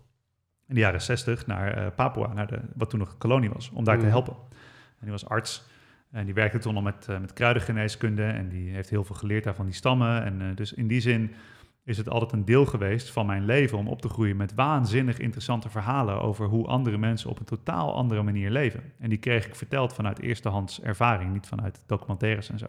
in 0.67 0.75
de 0.75 0.81
jaren 0.81 1.03
60 1.03 1.47
naar 1.47 1.79
uh, 1.79 1.87
Papua, 1.97 2.33
naar 2.33 2.47
de, 2.47 2.61
wat 2.75 2.91
toen 2.91 2.99
nog 2.99 3.13
een 3.13 3.19
kolonie 3.19 3.51
was, 3.51 3.71
om 3.71 3.85
daar 3.85 3.97
te 3.97 4.03
hmm. 4.03 4.11
helpen. 4.11 4.35
En 4.89 5.01
die 5.01 5.11
was 5.11 5.27
arts 5.27 5.69
en 6.11 6.25
die 6.25 6.35
werkte 6.35 6.59
toen 6.59 6.77
al 6.77 6.83
met, 6.83 7.07
met 7.21 7.33
kruidengeneeskunde 7.33 8.25
en 8.25 8.49
die 8.49 8.71
heeft 8.71 8.91
heel 8.91 9.05
veel 9.05 9.17
geleerd 9.17 9.45
daar 9.45 9.55
van 9.55 9.67
die 9.67 9.75
stammen. 9.75 10.25
En 10.25 10.55
dus 10.55 10.73
in 10.73 10.87
die 10.87 11.01
zin 11.01 11.35
is 11.89 11.97
het 11.97 12.09
altijd 12.09 12.33
een 12.33 12.45
deel 12.45 12.67
geweest 12.67 13.11
van 13.11 13.27
mijn 13.27 13.45
leven 13.45 13.79
om 13.79 13.89
op 13.89 14.01
te 14.01 14.09
groeien 14.09 14.37
met 14.37 14.55
waanzinnig 14.55 15.19
interessante 15.19 15.69
verhalen 15.69 16.21
over 16.21 16.47
hoe 16.47 16.67
andere 16.67 16.99
mensen 16.99 17.31
op 17.31 17.39
een 17.39 17.45
totaal 17.45 17.95
andere 17.95 18.23
manier 18.23 18.51
leven. 18.51 18.83
En 18.99 19.09
die 19.09 19.19
kreeg 19.19 19.47
ik 19.47 19.55
verteld 19.55 19.95
vanuit 19.95 20.21
eerstehands 20.21 20.81
ervaring, 20.81 21.33
niet 21.33 21.47
vanuit 21.47 21.83
documentaires 21.87 22.51
en 22.51 22.59
zo. 22.59 22.67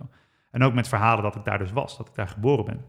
En 0.51 0.63
ook 0.63 0.73
met 0.73 0.87
verhalen 0.87 1.23
dat 1.23 1.35
ik 1.35 1.45
daar 1.45 1.57
dus 1.57 1.71
was, 1.71 1.97
dat 1.97 2.07
ik 2.07 2.15
daar 2.15 2.27
geboren 2.27 2.65
ben. 2.65 2.85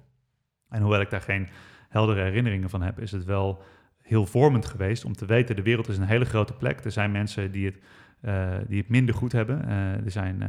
En 0.69 0.81
hoewel 0.81 1.01
ik 1.01 1.11
daar 1.11 1.21
geen 1.21 1.49
heldere 1.89 2.23
herinneringen 2.23 2.71
van 2.71 2.83
heb, 2.83 3.01
is 3.01 3.13
het 3.13 3.25
wel 3.25 3.63
heel 4.03 4.27
vormend 4.27 4.67
geweest 4.67 5.05
om 5.05 5.13
te 5.13 5.27
weten, 5.27 5.57
de 5.57 5.63
wereld 5.63 5.89
is 5.89 5.99
een 5.99 6.05
hele 6.05 6.25
grote 6.25 6.53
plek. 6.55 6.85
Er 6.85 6.93
zijn 6.93 7.11
mensen 7.11 7.53
die 7.53 7.67
het, 7.67 7.79
die 8.69 8.79
het 8.79 8.89
minder 8.89 9.15
goed 9.15 9.33
hebben. 9.33 9.65
Uh, 9.69 10.05
er 10.05 10.11
zijn 10.11 10.43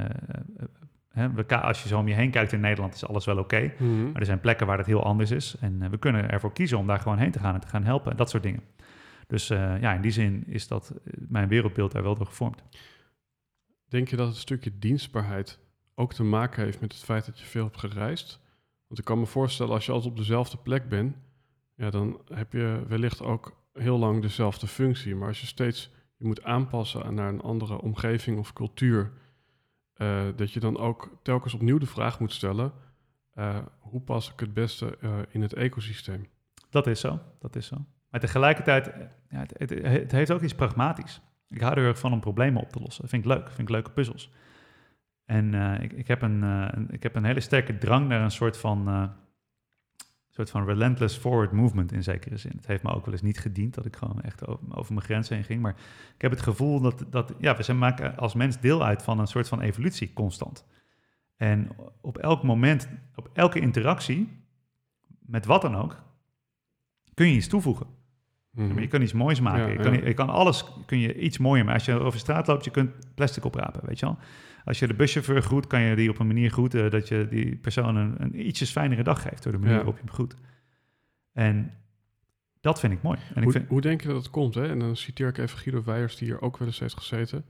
we, 1.11 1.61
als 1.61 1.81
je 1.83 1.87
zo 1.87 1.99
om 1.99 2.07
je 2.07 2.13
heen 2.13 2.31
kijkt 2.31 2.51
in 2.51 2.59
Nederland 2.59 2.93
is 2.93 3.07
alles 3.07 3.25
wel 3.25 3.37
oké. 3.37 3.73
Mhm. 3.77 4.03
Maar 4.03 4.19
er 4.19 4.25
zijn 4.25 4.39
plekken 4.39 4.67
waar 4.67 4.77
het 4.77 4.87
heel 4.87 5.03
anders 5.03 5.31
is. 5.31 5.55
En 5.59 5.81
eh, 5.81 5.89
we 5.89 5.97
kunnen 5.97 6.29
ervoor 6.29 6.53
kiezen 6.53 6.77
om 6.77 6.87
daar 6.87 6.99
gewoon 6.99 7.17
heen 7.17 7.31
te 7.31 7.39
gaan 7.39 7.53
en 7.53 7.59
te 7.59 7.67
gaan 7.67 7.83
helpen. 7.83 8.17
Dat 8.17 8.29
soort 8.29 8.43
dingen. 8.43 8.61
Dus 9.27 9.51
uh, 9.51 9.81
ja, 9.81 9.93
in 9.93 10.01
die 10.01 10.11
zin 10.11 10.43
is 10.47 10.67
dat 10.67 10.89
eh, 10.89 11.13
mijn 11.27 11.47
wereldbeeld 11.47 11.91
daar 11.91 12.03
wel 12.03 12.15
door 12.15 12.25
gevormd. 12.25 12.63
Denk 13.87 14.07
je 14.07 14.15
dat 14.15 14.27
het 14.27 14.37
stukje 14.37 14.71
dienstbaarheid 14.79 15.59
ook 15.95 16.13
te 16.13 16.23
maken 16.23 16.63
heeft 16.63 16.81
met 16.81 16.93
het 16.93 17.03
feit 17.03 17.25
dat 17.25 17.39
je 17.39 17.45
veel 17.45 17.63
hebt 17.63 17.79
gereisd? 17.79 18.39
Want 18.87 18.99
ik 18.99 19.05
kan 19.05 19.19
me 19.19 19.25
voorstellen, 19.25 19.73
als 19.73 19.85
je 19.85 19.91
altijd 19.91 20.11
op 20.11 20.17
dezelfde 20.17 20.57
plek 20.57 20.89
bent, 20.89 21.15
ja, 21.75 21.89
dan 21.89 22.21
heb 22.33 22.53
je 22.53 22.83
wellicht 22.87 23.21
ook 23.21 23.63
heel 23.73 23.97
lang 23.97 24.21
dezelfde 24.21 24.67
functie. 24.67 25.15
Maar 25.15 25.27
als 25.27 25.41
je 25.41 25.47
steeds 25.47 25.91
je 26.21 26.27
moet 26.27 26.43
aanpassen 26.43 27.13
naar 27.13 27.29
een 27.29 27.41
andere 27.41 27.81
omgeving 27.81 28.37
of 28.37 28.53
cultuur, 28.53 29.11
uh, 29.97 30.21
dat 30.35 30.51
je 30.51 30.59
dan 30.59 30.77
ook 30.77 31.17
telkens 31.21 31.53
opnieuw 31.53 31.77
de 31.77 31.85
vraag 31.85 32.19
moet 32.19 32.33
stellen: 32.33 32.71
uh, 33.35 33.57
hoe 33.79 34.01
pas 34.01 34.31
ik 34.31 34.39
het 34.39 34.53
beste 34.53 34.97
uh, 35.01 35.17
in 35.29 35.41
het 35.41 35.53
ecosysteem? 35.53 36.27
Dat 36.69 36.87
is 36.87 36.99
zo, 36.99 37.19
dat 37.39 37.55
is 37.55 37.67
zo. 37.67 37.85
Maar 38.09 38.19
tegelijkertijd, 38.19 38.85
ja, 39.29 39.39
het, 39.39 39.53
het, 39.57 39.69
het, 39.69 40.11
heeft 40.11 40.31
ook 40.31 40.41
iets 40.41 40.55
pragmatisch. 40.55 41.21
Ik 41.49 41.61
hou 41.61 41.77
er 41.77 41.85
erg 41.85 41.99
van 41.99 42.13
om 42.13 42.19
problemen 42.19 42.61
op 42.61 42.69
te 42.69 42.79
lossen. 42.79 43.01
Dat 43.01 43.09
vind 43.09 43.25
ik 43.25 43.31
leuk, 43.31 43.47
vind 43.47 43.59
ik 43.59 43.69
leuke 43.69 43.91
puzzels. 43.91 44.31
En 45.25 45.53
ik, 45.81 45.93
ik, 45.93 46.07
heb 46.07 46.21
een, 46.21 46.87
ik 46.89 47.03
heb 47.03 47.15
een 47.15 47.23
hele 47.23 47.39
sterke 47.39 47.77
drang 47.77 48.07
naar 48.07 48.21
een 48.21 48.31
soort 48.31 48.57
van 48.57 49.11
soort 50.31 50.49
van 50.49 50.65
relentless 50.65 51.17
forward 51.17 51.51
movement 51.51 51.91
in 51.91 52.03
zekere 52.03 52.37
zin. 52.37 52.51
Het 52.55 52.67
heeft 52.67 52.83
me 52.83 52.93
ook 52.93 53.05
wel 53.05 53.13
eens 53.13 53.23
niet 53.23 53.39
gediend 53.39 53.73
dat 53.73 53.85
ik 53.85 53.95
gewoon 53.95 54.21
echt 54.21 54.47
over, 54.47 54.93
mijn 54.93 55.05
grenzen 55.05 55.35
heen 55.35 55.43
ging. 55.43 55.61
Maar 55.61 55.75
ik 56.15 56.21
heb 56.21 56.31
het 56.31 56.41
gevoel 56.41 56.81
dat, 56.81 57.05
dat 57.09 57.33
ja, 57.39 57.57
we 57.57 57.63
zijn 57.63 57.77
maken 57.77 58.17
als 58.17 58.33
mens 58.33 58.59
deel 58.59 58.83
uit 58.83 59.03
van 59.03 59.19
een 59.19 59.27
soort 59.27 59.47
van 59.47 59.61
evolutie 59.61 60.13
constant. 60.13 60.65
En 61.35 61.69
op 62.01 62.17
elk 62.17 62.43
moment, 62.43 62.87
op 63.15 63.29
elke 63.33 63.59
interactie, 63.59 64.29
met 65.19 65.45
wat 65.45 65.61
dan 65.61 65.75
ook, 65.75 65.97
kun 67.13 67.27
je 67.27 67.35
iets 67.35 67.47
toevoegen. 67.47 67.87
Mhm. 68.51 68.79
Je 68.79 68.87
kan 68.87 69.01
iets 69.01 69.13
moois 69.13 69.39
maken. 69.39 69.71
je, 69.71 69.77
kan, 69.77 69.93
je, 69.93 70.13
kan, 70.13 70.29
alles 70.29 70.65
kun 70.85 70.99
je 70.99 71.19
iets 71.19 71.37
mooier 71.37 71.65
maken. 71.65 71.79
Als 71.79 71.97
je 71.97 72.05
over 72.05 72.19
straat 72.19 72.47
loopt, 72.47 72.65
je 72.65 72.71
kunt 72.71 72.91
plastic 73.15 73.45
oprapen, 73.45 73.85
weet 73.85 73.99
je 73.99 74.05
wel. 74.05 74.17
Als 74.65 74.79
je 74.79 74.87
de 74.87 74.93
buschauffeur 74.93 75.41
groet, 75.41 75.67
kan 75.67 75.81
je 75.81 75.95
die 75.95 76.09
op 76.09 76.19
een 76.19 76.27
manier 76.27 76.49
groeten 76.49 76.91
dat 76.91 77.07
je 77.07 77.27
die 77.29 77.55
persoon 77.55 77.95
een, 77.95 78.15
een 78.17 78.47
ietsjes 78.47 78.71
fijnere 78.71 79.03
dag 79.03 79.21
geeft 79.21 79.43
door 79.43 79.51
de 79.51 79.57
manier 79.57 79.75
waarop 79.75 79.95
je 79.95 80.03
hem 80.03 80.13
groet. 80.13 80.35
En 81.33 81.73
dat 82.61 82.79
vind 82.79 82.93
ik 82.93 83.01
mooi. 83.01 83.19
En 83.33 83.43
hoe, 83.43 83.43
ik 83.43 83.51
vind... 83.51 83.69
hoe 83.69 83.81
denk 83.81 84.01
je 84.01 84.07
dat 84.07 84.17
het 84.17 84.29
komt? 84.29 84.55
Hè? 84.55 84.67
En 84.67 84.79
dan 84.79 84.95
citeer 84.95 85.27
ik 85.27 85.37
even 85.37 85.57
Guido 85.57 85.83
Weijers, 85.83 86.15
die 86.15 86.27
hier 86.27 86.41
ook 86.41 86.57
wel 86.57 86.67
eens 86.67 86.79
heeft 86.79 86.97
gezeten. 86.97 87.45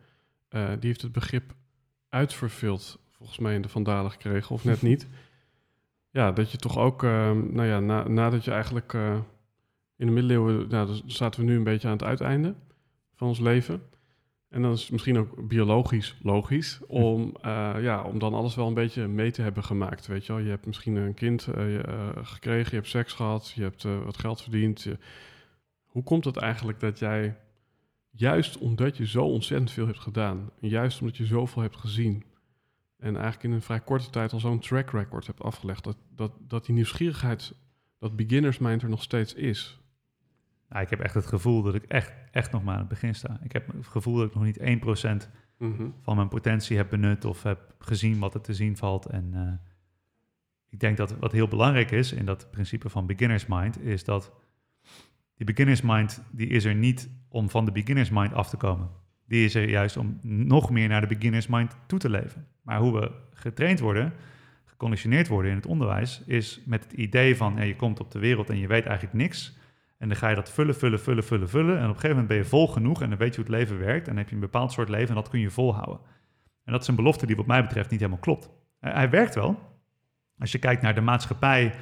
Uh, 0.50 0.70
die 0.70 0.88
heeft 0.88 1.02
het 1.02 1.12
begrip 1.12 1.54
uitverveeld, 2.10 3.00
volgens 3.12 3.40
mij 3.40 3.56
in 3.56 3.62
de 3.62 3.70
Vandalen 3.70 4.12
gekregen, 4.12 4.56
of 4.56 4.64
net 4.64 4.82
niet. 4.92 5.08
Ja, 6.10 6.32
dat 6.32 6.52
je 6.52 6.58
toch 6.58 6.78
ook, 6.78 7.04
uh, 7.04 7.32
nou 7.32 7.64
ja, 7.64 7.80
na, 7.80 8.08
nadat 8.08 8.46
je 8.46 8.52
eigenlijk 8.52 8.94
uh, 8.94 9.18
in 9.96 10.06
de 10.06 10.12
middeleeuwen, 10.12 10.68
nou, 10.70 10.88
dan 10.88 11.02
zaten 11.06 11.40
we 11.40 11.46
nu 11.46 11.56
een 11.56 11.64
beetje 11.64 11.88
aan 11.88 11.94
het 11.94 12.04
uiteinde 12.04 12.56
van 13.16 13.28
ons 13.28 13.40
leven. 13.40 13.82
En 14.52 14.62
dan 14.62 14.72
is 14.72 14.82
het 14.82 14.92
misschien 14.92 15.18
ook 15.18 15.48
biologisch 15.48 16.18
logisch 16.22 16.80
om, 16.88 17.36
uh, 17.46 17.74
ja, 17.80 18.04
om 18.04 18.20
dan 18.20 18.34
alles 18.34 18.56
wel 18.56 18.68
een 18.68 18.74
beetje 18.74 19.08
mee 19.08 19.32
te 19.32 19.42
hebben 19.42 19.64
gemaakt. 19.64 20.08
Weet 20.08 20.26
je 20.26 20.34
wel, 20.34 20.42
je 20.42 20.50
hebt 20.50 20.66
misschien 20.66 20.96
een 20.96 21.14
kind 21.14 21.48
uh, 21.58 21.80
gekregen, 22.16 22.70
je 22.70 22.76
hebt 22.76 22.88
seks 22.88 23.14
gehad, 23.14 23.52
je 23.56 23.62
hebt 23.62 23.84
wat 23.84 24.18
geld 24.18 24.42
verdiend. 24.42 24.88
Hoe 25.84 26.04
komt 26.04 26.26
het 26.26 26.38
eigenlijk 26.38 26.80
dat 26.80 27.00
jij, 27.00 27.38
juist 28.10 28.58
omdat 28.58 28.98
je 28.98 29.08
zo 29.08 29.24
ontzettend 29.24 29.72
veel 29.72 29.86
hebt 29.86 30.00
gedaan, 30.00 30.50
en 30.62 30.70
juist 30.70 31.02
omdat 31.02 31.18
je 31.18 31.26
zoveel 31.26 31.62
hebt 31.62 31.78
gezien, 31.78 32.24
en 32.98 33.16
eigenlijk 33.16 33.44
in 33.44 33.52
een 33.52 33.62
vrij 33.62 33.82
korte 33.82 34.10
tijd 34.10 34.34
al 34.34 34.40
zo'n 34.40 34.60
track 34.60 34.92
record 34.92 35.28
hebt 35.28 35.42
afgelegd, 35.42 35.84
dat, 35.84 35.98
dat, 36.16 36.32
dat 36.48 36.66
die 36.66 36.76
nieuwsgierigheid, 36.76 37.54
dat 38.00 38.16
beginners 38.16 38.58
mind 38.58 38.82
er 38.82 38.90
nog 38.90 39.04
steeds 39.04 39.34
is? 39.34 39.81
Nou, 40.72 40.84
ik 40.84 40.90
heb 40.90 41.00
echt 41.00 41.14
het 41.14 41.26
gevoel 41.26 41.62
dat 41.62 41.76
ik 41.76 41.84
echt, 41.84 42.14
echt 42.32 42.52
nog 42.52 42.64
maar 42.64 42.74
aan 42.74 42.80
het 42.80 42.90
begin 42.90 43.16
sta. 43.16 43.40
Ik 43.44 43.52
heb 43.52 43.68
het 43.68 43.88
gevoel 43.88 44.16
dat 44.16 44.28
ik 44.28 44.34
nog 44.34 44.44
niet 44.44 44.60
1% 45.26 45.30
mm 45.58 45.94
van 46.02 46.16
mijn 46.16 46.28
potentie 46.28 46.78
heb 46.78 46.90
benut 46.90 47.26
of 47.26 47.44
heb 47.44 47.74
gezien 47.80 48.20
wat 48.20 48.34
er 48.34 48.42
te 48.42 48.54
zien 48.54 48.78
valt. 48.78 49.06
En 49.06 49.32
uh, 49.34 49.54
ik 50.70 50.80
denk 50.80 50.98
dat 50.98 51.18
wat 51.20 51.32
heel 51.32 51.48
belangrijk 51.48 51.92
is 51.92 52.14
in 52.14 52.26
dat 52.26 52.48
principe 52.52 52.90
van 52.90 53.06
beginner's 53.06 53.46
mind, 53.46 53.82
is 53.82 54.04
dat 54.04 54.32
die 55.36 55.46
beginner's 55.46 55.82
mind, 55.82 56.24
die 56.32 56.48
is 56.48 56.66
er 56.66 56.76
niet 56.76 57.10
om 57.28 57.50
van 57.50 57.66
de 57.66 57.72
beginner's 57.72 58.10
mind 58.10 58.34
af 58.34 58.50
te 58.50 58.58
komen. 58.58 58.90
Die 59.28 59.46
is 59.46 59.56
er 59.56 59.70
juist 59.70 59.98
om 59.98 60.20
nog 60.22 60.70
meer 60.70 60.88
naar 60.88 61.02
de 61.02 61.16
beginner's 61.16 61.48
mind 61.48 61.78
toe 61.86 62.00
te 62.00 62.10
leven. 62.10 62.48
Maar 62.62 62.80
hoe 62.80 63.00
we 63.00 63.12
getraind 63.34 63.80
worden, 63.80 64.14
geconditioneerd 64.66 65.28
worden 65.28 65.52
in 65.52 65.58
het 65.58 65.66
onderwijs, 65.66 66.22
is 66.26 66.62
met 66.66 66.84
het 66.84 66.94
idee 66.94 67.38
van 67.38 67.56
ja, 67.56 67.64
je 67.64 67.76
komt 67.76 68.00
op 68.00 68.12
de 68.12 68.20
wereld 68.20 68.50
en 68.50 68.58
je 68.58 68.68
weet 68.68 68.86
eigenlijk 68.86 69.18
niks. 69.18 69.60
En 70.02 70.08
dan 70.08 70.18
ga 70.18 70.30
je 70.30 70.36
dat 70.36 70.52
vullen, 70.52 70.76
vullen, 70.76 71.00
vullen, 71.00 71.24
vullen, 71.24 71.50
vullen. 71.50 71.78
En 71.78 71.84
op 71.84 71.88
een 71.90 71.94
gegeven 71.94 72.10
moment 72.10 72.28
ben 72.28 72.38
je 72.38 72.46
vol 72.46 72.68
genoeg 72.68 73.02
en 73.02 73.10
dan 73.10 73.18
weet 73.18 73.36
je 73.36 73.42
hoe 73.42 73.50
het 73.50 73.60
leven 73.60 73.80
werkt. 73.80 74.08
En 74.08 74.10
dan 74.14 74.18
heb 74.18 74.30
je 74.30 74.36
een 74.36 74.42
bepaald 74.42 74.72
soort 74.72 74.90
leven 74.90 75.10
en 75.10 75.16
dat 75.16 75.30
kun 75.30 75.40
je 75.40 75.50
volhouden. 75.50 76.00
En 76.64 76.72
dat 76.72 76.82
is 76.82 76.88
een 76.88 76.96
belofte 76.96 77.26
die 77.26 77.36
wat 77.36 77.46
mij 77.46 77.62
betreft 77.62 77.90
niet 77.90 78.00
helemaal 78.00 78.22
klopt. 78.22 78.50
Hij 78.80 79.10
werkt 79.10 79.36
wel. 79.36 79.60
Als 80.38 80.52
je 80.52 80.60
kijkt 80.60 80.82
naar 80.82 80.96
de 80.96 81.02
maatschappij 81.02 81.74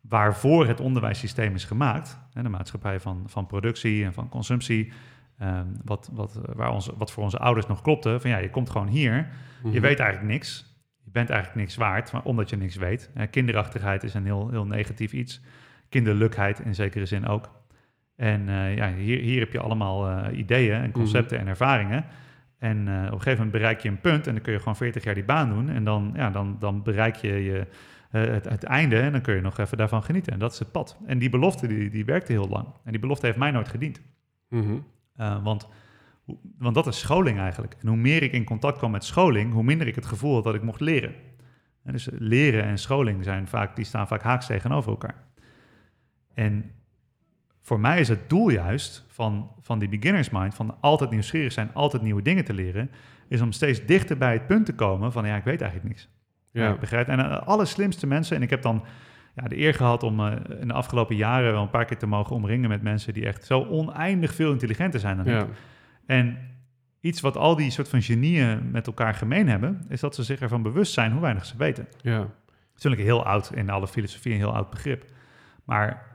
waarvoor 0.00 0.66
het 0.66 0.80
onderwijssysteem 0.80 1.54
is 1.54 1.64
gemaakt, 1.64 2.18
de 2.32 2.48
maatschappij 2.48 3.00
van, 3.00 3.22
van 3.26 3.46
productie 3.46 4.04
en 4.04 4.12
van 4.12 4.28
consumptie, 4.28 4.92
ehm, 5.38 5.66
wat, 5.84 6.10
wat, 6.12 6.40
waar 6.54 6.70
onze, 6.70 6.92
wat 6.96 7.12
voor 7.12 7.22
onze 7.22 7.38
ouders 7.38 7.66
nog 7.66 7.82
klopte, 7.82 8.20
van 8.20 8.30
ja, 8.30 8.38
je 8.38 8.50
komt 8.50 8.70
gewoon 8.70 8.88
hier, 8.88 9.14
je 9.62 9.68
mhm. 9.68 9.80
weet 9.80 10.00
eigenlijk 10.00 10.32
niks, 10.32 10.78
je 11.04 11.10
bent 11.10 11.30
eigenlijk 11.30 11.60
niks 11.60 11.76
waard, 11.76 12.12
maar 12.12 12.22
omdat 12.22 12.50
je 12.50 12.56
niks 12.56 12.76
weet. 12.76 13.10
kinderachtigheid 13.30 14.02
is 14.02 14.14
een 14.14 14.24
heel, 14.24 14.50
heel 14.50 14.66
negatief 14.66 15.12
iets, 15.12 15.40
kinderlijkheid 15.88 16.60
in 16.60 16.74
zekere 16.74 17.06
zin 17.06 17.26
ook. 17.26 17.50
En 18.16 18.48
uh, 18.48 18.76
ja, 18.76 18.94
hier, 18.94 19.18
hier 19.20 19.38
heb 19.40 19.52
je 19.52 19.60
allemaal 19.60 20.10
uh, 20.10 20.38
ideeën 20.38 20.74
en 20.74 20.82
mhm. 20.82 20.90
concepten 20.90 21.38
en 21.38 21.46
ervaringen. 21.46 22.04
En 22.58 22.86
uh, 22.86 22.96
op 23.06 23.12
een 23.12 23.20
gegeven 23.20 23.36
moment 23.36 23.50
bereik 23.50 23.80
je 23.80 23.88
een 23.88 24.00
punt 24.00 24.26
en 24.26 24.32
dan 24.34 24.42
kun 24.42 24.52
je 24.52 24.58
gewoon 24.58 24.76
40 24.76 25.04
jaar 25.04 25.14
die 25.14 25.24
baan 25.24 25.48
doen. 25.48 25.68
En 25.68 25.84
dan, 25.84 26.12
ja, 26.16 26.30
dan, 26.30 26.56
dan 26.58 26.82
bereik 26.82 27.16
je, 27.16 27.44
je 27.44 27.66
het, 28.08 28.48
het, 28.48 28.64
einde 28.64 29.00
en 29.00 29.12
dan 29.12 29.20
kun 29.20 29.34
je 29.34 29.40
nog 29.40 29.58
even 29.58 29.76
daarvan 29.76 30.02
genieten. 30.02 30.32
En 30.32 30.38
dat 30.38 30.52
is 30.52 30.58
het 30.58 30.72
pad. 30.72 30.96
En 31.06 31.18
die 31.18 31.30
belofte 31.30 31.66
die, 31.66 31.90
die 31.90 32.04
werkte 32.04 32.32
heel 32.32 32.48
lang. 32.48 32.66
En 32.84 32.90
die 32.90 33.00
belofte 33.00 33.26
heeft 33.26 33.38
mij 33.38 33.50
nooit 33.50 33.68
gediend. 33.68 34.00
Mm 34.48 34.84
want, 35.42 35.68
want 36.58 36.74
dat 36.74 36.86
is 36.86 36.98
scholing 36.98 37.38
eigenlijk. 37.38 37.76
En 37.80 37.88
hoe 37.88 37.96
meer 37.96 38.22
ik 38.22 38.32
in 38.32 38.44
contact 38.44 38.78
kwam 38.78 38.90
met 38.90 39.04
scholing, 39.04 39.52
hoe 39.52 39.62
minder 39.62 39.86
ik 39.86 39.94
het 39.94 40.06
gevoel 40.06 40.34
had 40.34 40.44
dat 40.44 40.54
ik 40.54 40.62
mocht 40.62 40.80
leren. 40.80 41.14
En 41.84 41.92
dus 41.92 42.08
leren 42.12 42.64
en 42.64 42.78
scholing 42.78 43.24
zijn 43.24 43.48
vaak, 43.48 43.76
die 43.76 43.84
staan 43.84 44.08
vaak 44.08 44.22
haaks 44.22 44.46
tegenover 44.46 44.90
elkaar. 44.90 45.27
En 46.38 46.70
voor 47.60 47.80
mij 47.80 48.00
is 48.00 48.08
het 48.08 48.28
doel 48.28 48.48
juist 48.48 49.04
van, 49.08 49.50
van 49.60 49.78
die 49.78 49.88
beginners 49.88 50.30
mind, 50.30 50.54
van 50.54 50.76
altijd 50.80 51.10
nieuwsgierig 51.10 51.52
zijn, 51.52 51.70
altijd 51.74 52.02
nieuwe 52.02 52.22
dingen 52.22 52.44
te 52.44 52.52
leren, 52.52 52.90
is 53.28 53.40
om 53.40 53.52
steeds 53.52 53.84
dichter 53.84 54.18
bij 54.18 54.32
het 54.32 54.46
punt 54.46 54.66
te 54.66 54.74
komen 54.74 55.12
van 55.12 55.26
ja, 55.26 55.36
ik 55.36 55.44
weet 55.44 55.60
eigenlijk 55.60 55.90
niks. 55.90 56.08
Ja. 56.50 56.76
begrijp. 56.76 57.08
En 57.08 57.16
de 57.16 57.22
eh, 57.22 57.46
allerslimste 57.46 58.06
mensen, 58.06 58.36
en 58.36 58.42
ik 58.42 58.50
heb 58.50 58.62
dan 58.62 58.84
ja, 59.34 59.48
de 59.48 59.58
eer 59.58 59.74
gehad 59.74 60.02
om 60.02 60.20
uh, 60.20 60.32
in 60.60 60.68
de 60.68 60.74
afgelopen 60.74 61.16
jaren 61.16 61.52
wel 61.52 61.62
een 61.62 61.70
paar 61.70 61.84
keer 61.84 61.98
te 61.98 62.06
mogen 62.06 62.36
omringen 62.36 62.68
met 62.68 62.82
mensen 62.82 63.14
die 63.14 63.26
echt 63.26 63.44
zo 63.44 63.64
oneindig 63.64 64.34
veel 64.34 64.52
intelligenter 64.52 65.00
zijn 65.00 65.16
dan 65.16 65.26
ja. 65.26 65.42
ik. 65.42 65.48
En 66.06 66.38
iets 67.00 67.20
wat 67.20 67.36
al 67.36 67.56
die 67.56 67.70
soort 67.70 67.88
van 67.88 68.02
genieën 68.02 68.70
met 68.70 68.86
elkaar 68.86 69.14
gemeen 69.14 69.48
hebben, 69.48 69.84
is 69.88 70.00
dat 70.00 70.14
ze 70.14 70.22
zich 70.22 70.40
ervan 70.40 70.62
bewust 70.62 70.92
zijn 70.92 71.12
hoe 71.12 71.20
weinig 71.20 71.44
ze 71.44 71.56
weten. 71.56 71.88
Ja. 72.00 72.26
Natuurlijk 72.74 73.02
heel 73.02 73.24
oud 73.24 73.50
in 73.54 73.70
alle 73.70 73.88
filosofie, 73.88 74.32
een 74.32 74.38
heel 74.38 74.54
oud 74.54 74.70
begrip. 74.70 75.04
Maar 75.64 76.08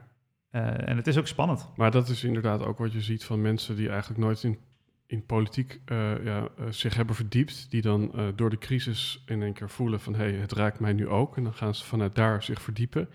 uh, 0.54 0.88
en 0.88 0.96
het 0.96 1.06
is 1.06 1.18
ook 1.18 1.26
spannend. 1.26 1.68
Maar 1.76 1.90
dat 1.90 2.08
is 2.08 2.24
inderdaad 2.24 2.62
ook 2.62 2.78
wat 2.78 2.92
je 2.92 3.00
ziet 3.00 3.24
van 3.24 3.40
mensen 3.40 3.76
die 3.76 3.88
eigenlijk 3.88 4.20
nooit 4.20 4.42
in, 4.42 4.58
in 5.06 5.26
politiek 5.26 5.80
uh, 5.92 6.24
ja, 6.24 6.48
uh, 6.60 6.66
zich 6.70 6.94
hebben 6.94 7.14
verdiept. 7.14 7.70
Die 7.70 7.82
dan 7.82 8.12
door 8.34 8.50
de 8.50 8.58
crisis 8.58 9.22
in 9.26 9.42
één 9.42 9.52
keer 9.52 9.70
voelen 9.70 10.00
van 10.00 10.14
hé, 10.14 10.24
hey, 10.24 10.32
het 10.32 10.52
raakt 10.52 10.80
mij 10.80 10.92
nu 10.92 11.08
ook. 11.08 11.36
En 11.36 11.44
dan 11.44 11.54
gaan 11.54 11.74
ze 11.74 11.84
vanuit 11.84 12.14
daar 12.14 12.42
zich 12.42 12.62
verdiepen. 12.62 13.08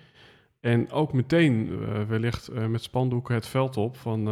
En 0.60 0.92
ook 0.92 1.14
meteen 1.14 1.80
wellicht 2.08 2.52
met 2.52 2.84
spandoeken 2.84 3.36
het 3.36 3.48
veld 3.48 3.78
op 3.78 3.98
van 3.98 4.26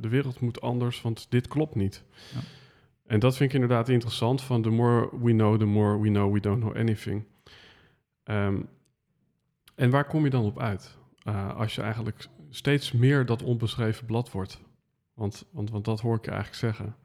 de 0.00 0.08
wereld 0.08 0.40
moet 0.40 0.60
anders, 0.60 1.02
want 1.02 1.26
dit 1.30 1.48
klopt 1.48 1.74
niet. 1.74 2.04
Ja. 2.34 2.40
En 3.06 3.18
dat 3.18 3.36
vind 3.36 3.48
ik 3.48 3.60
inderdaad 3.60 3.88
interessant 3.88 4.42
van 4.42 4.62
the 4.62 4.70
more 4.70 5.08
we 5.22 5.32
know, 5.32 5.58
the 5.58 5.64
more 5.64 6.00
we 6.00 6.08
know 6.08 6.32
we 6.32 6.40
don't 6.40 6.60
know 6.60 6.76
anything. 6.76 7.24
Um, 8.24 8.68
en 9.74 9.90
waar 9.90 10.06
kom 10.06 10.24
je 10.24 10.30
dan 10.30 10.44
op 10.44 10.60
uit? 10.60 10.98
Uh, 11.24 11.56
als 11.56 11.74
je 11.74 11.82
eigenlijk 11.82 12.26
steeds 12.50 12.92
meer 12.92 13.26
dat 13.26 13.42
onbeschreven 13.42 14.06
blad 14.06 14.30
wordt. 14.30 14.60
Want, 15.14 15.48
want, 15.50 15.70
want 15.70 15.84
dat 15.84 16.00
hoor 16.00 16.16
ik 16.16 16.24
je 16.24 16.30
eigenlijk 16.30 16.60
zeggen. 16.60 16.96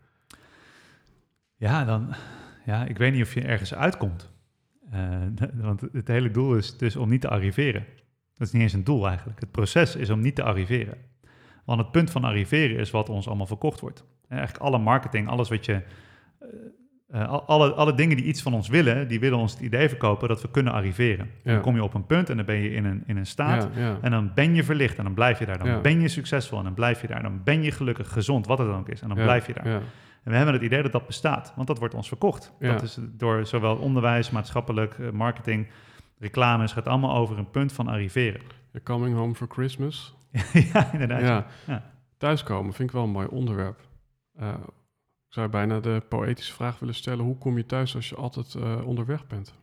Ja, 1.55 1.86
dan, 1.86 2.13
ja, 2.65 2.86
ik 2.86 2.97
weet 2.97 3.13
niet 3.13 3.24
of 3.24 3.34
je 3.34 3.41
ergens 3.41 3.74
uitkomt. 3.74 4.32
Uh, 4.93 5.26
want 5.53 5.82
het 5.91 6.07
hele 6.07 6.32
doel 6.32 6.55
is 6.55 6.78
dus 6.78 6.95
om 6.95 7.09
niet 7.09 7.22
te 7.22 7.30
arriveren. 7.30 7.86
Dat 8.36 8.47
is 8.47 8.53
niet 8.53 8.61
eens 8.61 8.74
een 8.74 8.84
doel 8.84 9.07
eigenlijk. 9.07 9.39
Het 9.39 9.51
proces 9.51 9.95
is 9.95 10.09
om 10.09 10.20
niet 10.20 10.36
te 10.36 10.43
arriveren. 10.43 10.97
Want 11.65 11.80
het 11.80 11.91
punt 11.91 12.11
van 12.11 12.24
arriveren 12.24 12.78
is 12.78 12.91
wat 12.91 13.09
ons 13.09 13.28
allemaal 13.28 13.45
verkocht 13.45 13.80
wordt. 13.80 14.05
Eigenlijk 14.28 14.63
alle 14.63 14.78
marketing, 14.78 15.28
alles 15.28 15.49
wat 15.49 15.65
je 15.65 15.74
uh, 15.74 16.49
uh, 17.14 17.39
alle, 17.45 17.74
alle 17.74 17.93
dingen 17.93 18.18
die 18.18 18.26
iets 18.26 18.41
van 18.41 18.53
ons 18.53 18.68
willen, 18.68 19.08
die 19.08 19.20
willen 19.20 19.38
ons 19.38 19.53
het 19.53 19.62
idee 19.62 19.89
verkopen 19.89 20.28
dat 20.28 20.41
we 20.41 20.51
kunnen 20.51 20.74
arriveren. 20.74 21.30
Dan 21.43 21.62
kom 21.62 21.76
je 21.76 21.84
op 21.84 21.93
een 21.93 22.05
punt 22.05 22.30
en 22.30 22.38
dan 22.38 22.45
ben 22.45 22.55
je 22.55 22.70
in 22.70 22.86
een, 22.86 23.03
in 23.05 23.18
een 23.18 23.26
staat 23.26 23.70
en 24.01 24.12
dan 24.12 24.32
ben 24.36 24.55
je 24.55 24.64
verlicht 24.64 24.97
en 24.97 25.03
dan 25.03 25.14
blijf 25.14 25.39
je 25.39 25.45
daar. 25.45 25.58
Dan 25.58 25.82
ben 25.82 26.01
je 26.01 26.08
succesvol 26.08 26.58
en 26.58 26.64
dan 26.64 26.74
blijf 26.74 27.01
je 27.01 27.08
daar. 27.08 27.22
Dan 27.22 27.43
ben 27.43 27.64
je 27.64 27.72
gelukkig, 27.72 28.12
gezond, 28.12 28.47
wat 28.47 28.58
het 28.58 28.68
dan 28.68 28.80
ook 28.80 28.89
is 28.89 29.01
en 29.01 29.08
dan 29.08 29.18
blijf 29.18 29.47
je 29.47 29.53
daar. 29.53 29.66
En 29.66 30.34
we 30.34 30.39
hebben 30.39 30.55
het 30.55 30.64
idee 30.64 30.82
dat 30.82 30.91
dat 30.91 31.08
bestaat, 31.08 31.53
want 31.55 31.68
dat 31.68 31.80
wordt 31.80 31.93
ons 31.93 32.08
verkocht. 32.08 32.53
Dat 32.60 32.82
is 32.82 32.97
door 33.01 33.45
zowel 33.45 33.76
onderwijs, 33.76 34.30
maatschappelijk, 34.30 34.99
eh, 34.99 35.10
marketing, 35.10 35.68
reclames, 36.20 36.74
gaat 36.74 36.88
allemaal 36.88 37.16
over 37.16 37.38
een 37.38 37.49
punt 37.49 37.74
van 37.74 37.88
arriveren. 37.88 38.41
coming 38.84 39.16
home 39.16 39.36
for 39.36 39.47
Christmas. 39.49 40.16
ja, 40.74 40.91
inderdaad. 40.93 41.45
Ja. 41.68 41.84
Thuiskomen 42.18 42.74
vind 42.74 42.89
ik 42.89 42.95
wel 42.95 43.03
een 43.03 43.10
mooi 43.10 43.28
onderwerp. 43.28 43.80
Uh, 44.39 44.53
ik 45.28 45.34
zou 45.34 45.49
bijna 45.49 45.80
de 45.80 46.03
poëtische 46.09 46.53
vraag 46.53 46.80
willen 46.80 46.95
stellen: 46.95 47.25
hoe 47.25 47.38
kom 47.38 47.57
je 47.57 47.65
thuis 47.65 47.95
als 47.95 48.09
je 48.09 48.15
altijd 48.15 48.53
uh, 48.53 48.86
onderweg 48.86 49.28
bent? 49.28 49.53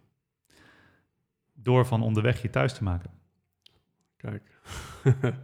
Door 1.52 1.86
van 1.86 2.02
onderweg 2.02 2.42
je 2.42 2.50
thuis 2.50 2.74
te 2.74 2.82
maken. 2.82 3.10
Kijk. 4.16 4.60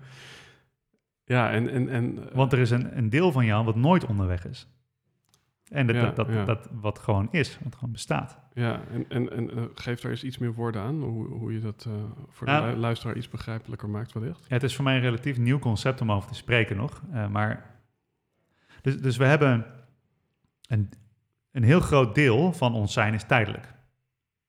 ja, 1.24 1.50
en. 1.50 1.68
en, 1.68 1.88
en 1.88 2.18
uh, 2.18 2.24
Want 2.32 2.52
er 2.52 2.58
is 2.58 2.70
een, 2.70 2.96
een 2.96 3.10
deel 3.10 3.32
van 3.32 3.44
jou 3.44 3.64
wat 3.64 3.76
nooit 3.76 4.06
onderweg 4.06 4.46
is. 4.46 4.68
En 5.70 5.86
dat, 5.86 5.96
ja, 5.96 6.02
dat, 6.02 6.16
dat, 6.16 6.28
ja. 6.28 6.44
dat, 6.44 6.68
wat 6.72 6.98
gewoon 6.98 7.28
is, 7.30 7.58
wat 7.62 7.74
gewoon 7.74 7.92
bestaat. 7.92 8.38
Ja, 8.52 8.80
en, 8.92 9.04
en, 9.08 9.32
en 9.32 9.58
uh, 9.58 9.64
geef 9.74 10.00
daar 10.00 10.10
eens 10.10 10.24
iets 10.24 10.38
meer 10.38 10.52
woorden 10.52 10.82
aan, 10.82 11.02
hoe, 11.02 11.26
hoe 11.26 11.52
je 11.52 11.60
dat 11.60 11.84
uh, 11.88 11.94
voor 12.28 12.46
de 12.46 12.52
nou, 12.52 12.76
luisteraar 12.76 13.16
iets 13.16 13.28
begrijpelijker 13.28 13.88
maakt 13.88 14.12
wellicht. 14.12 14.44
Het 14.48 14.62
is 14.62 14.74
voor 14.74 14.84
mij 14.84 14.94
een 14.94 15.00
relatief 15.00 15.38
nieuw 15.38 15.58
concept 15.58 16.00
om 16.00 16.12
over 16.12 16.28
te 16.28 16.34
spreken 16.34 16.76
nog. 16.76 17.02
Uh, 17.12 17.28
maar 17.28 17.80
dus, 18.82 19.00
dus 19.00 19.16
we 19.16 19.24
hebben 19.24 19.66
een, 20.70 20.90
een 21.50 21.62
heel 21.62 21.80
groot 21.80 22.14
deel 22.14 22.52
van 22.52 22.74
ons 22.74 22.92
zijn 22.92 23.14
is 23.14 23.24
tijdelijk. 23.24 23.74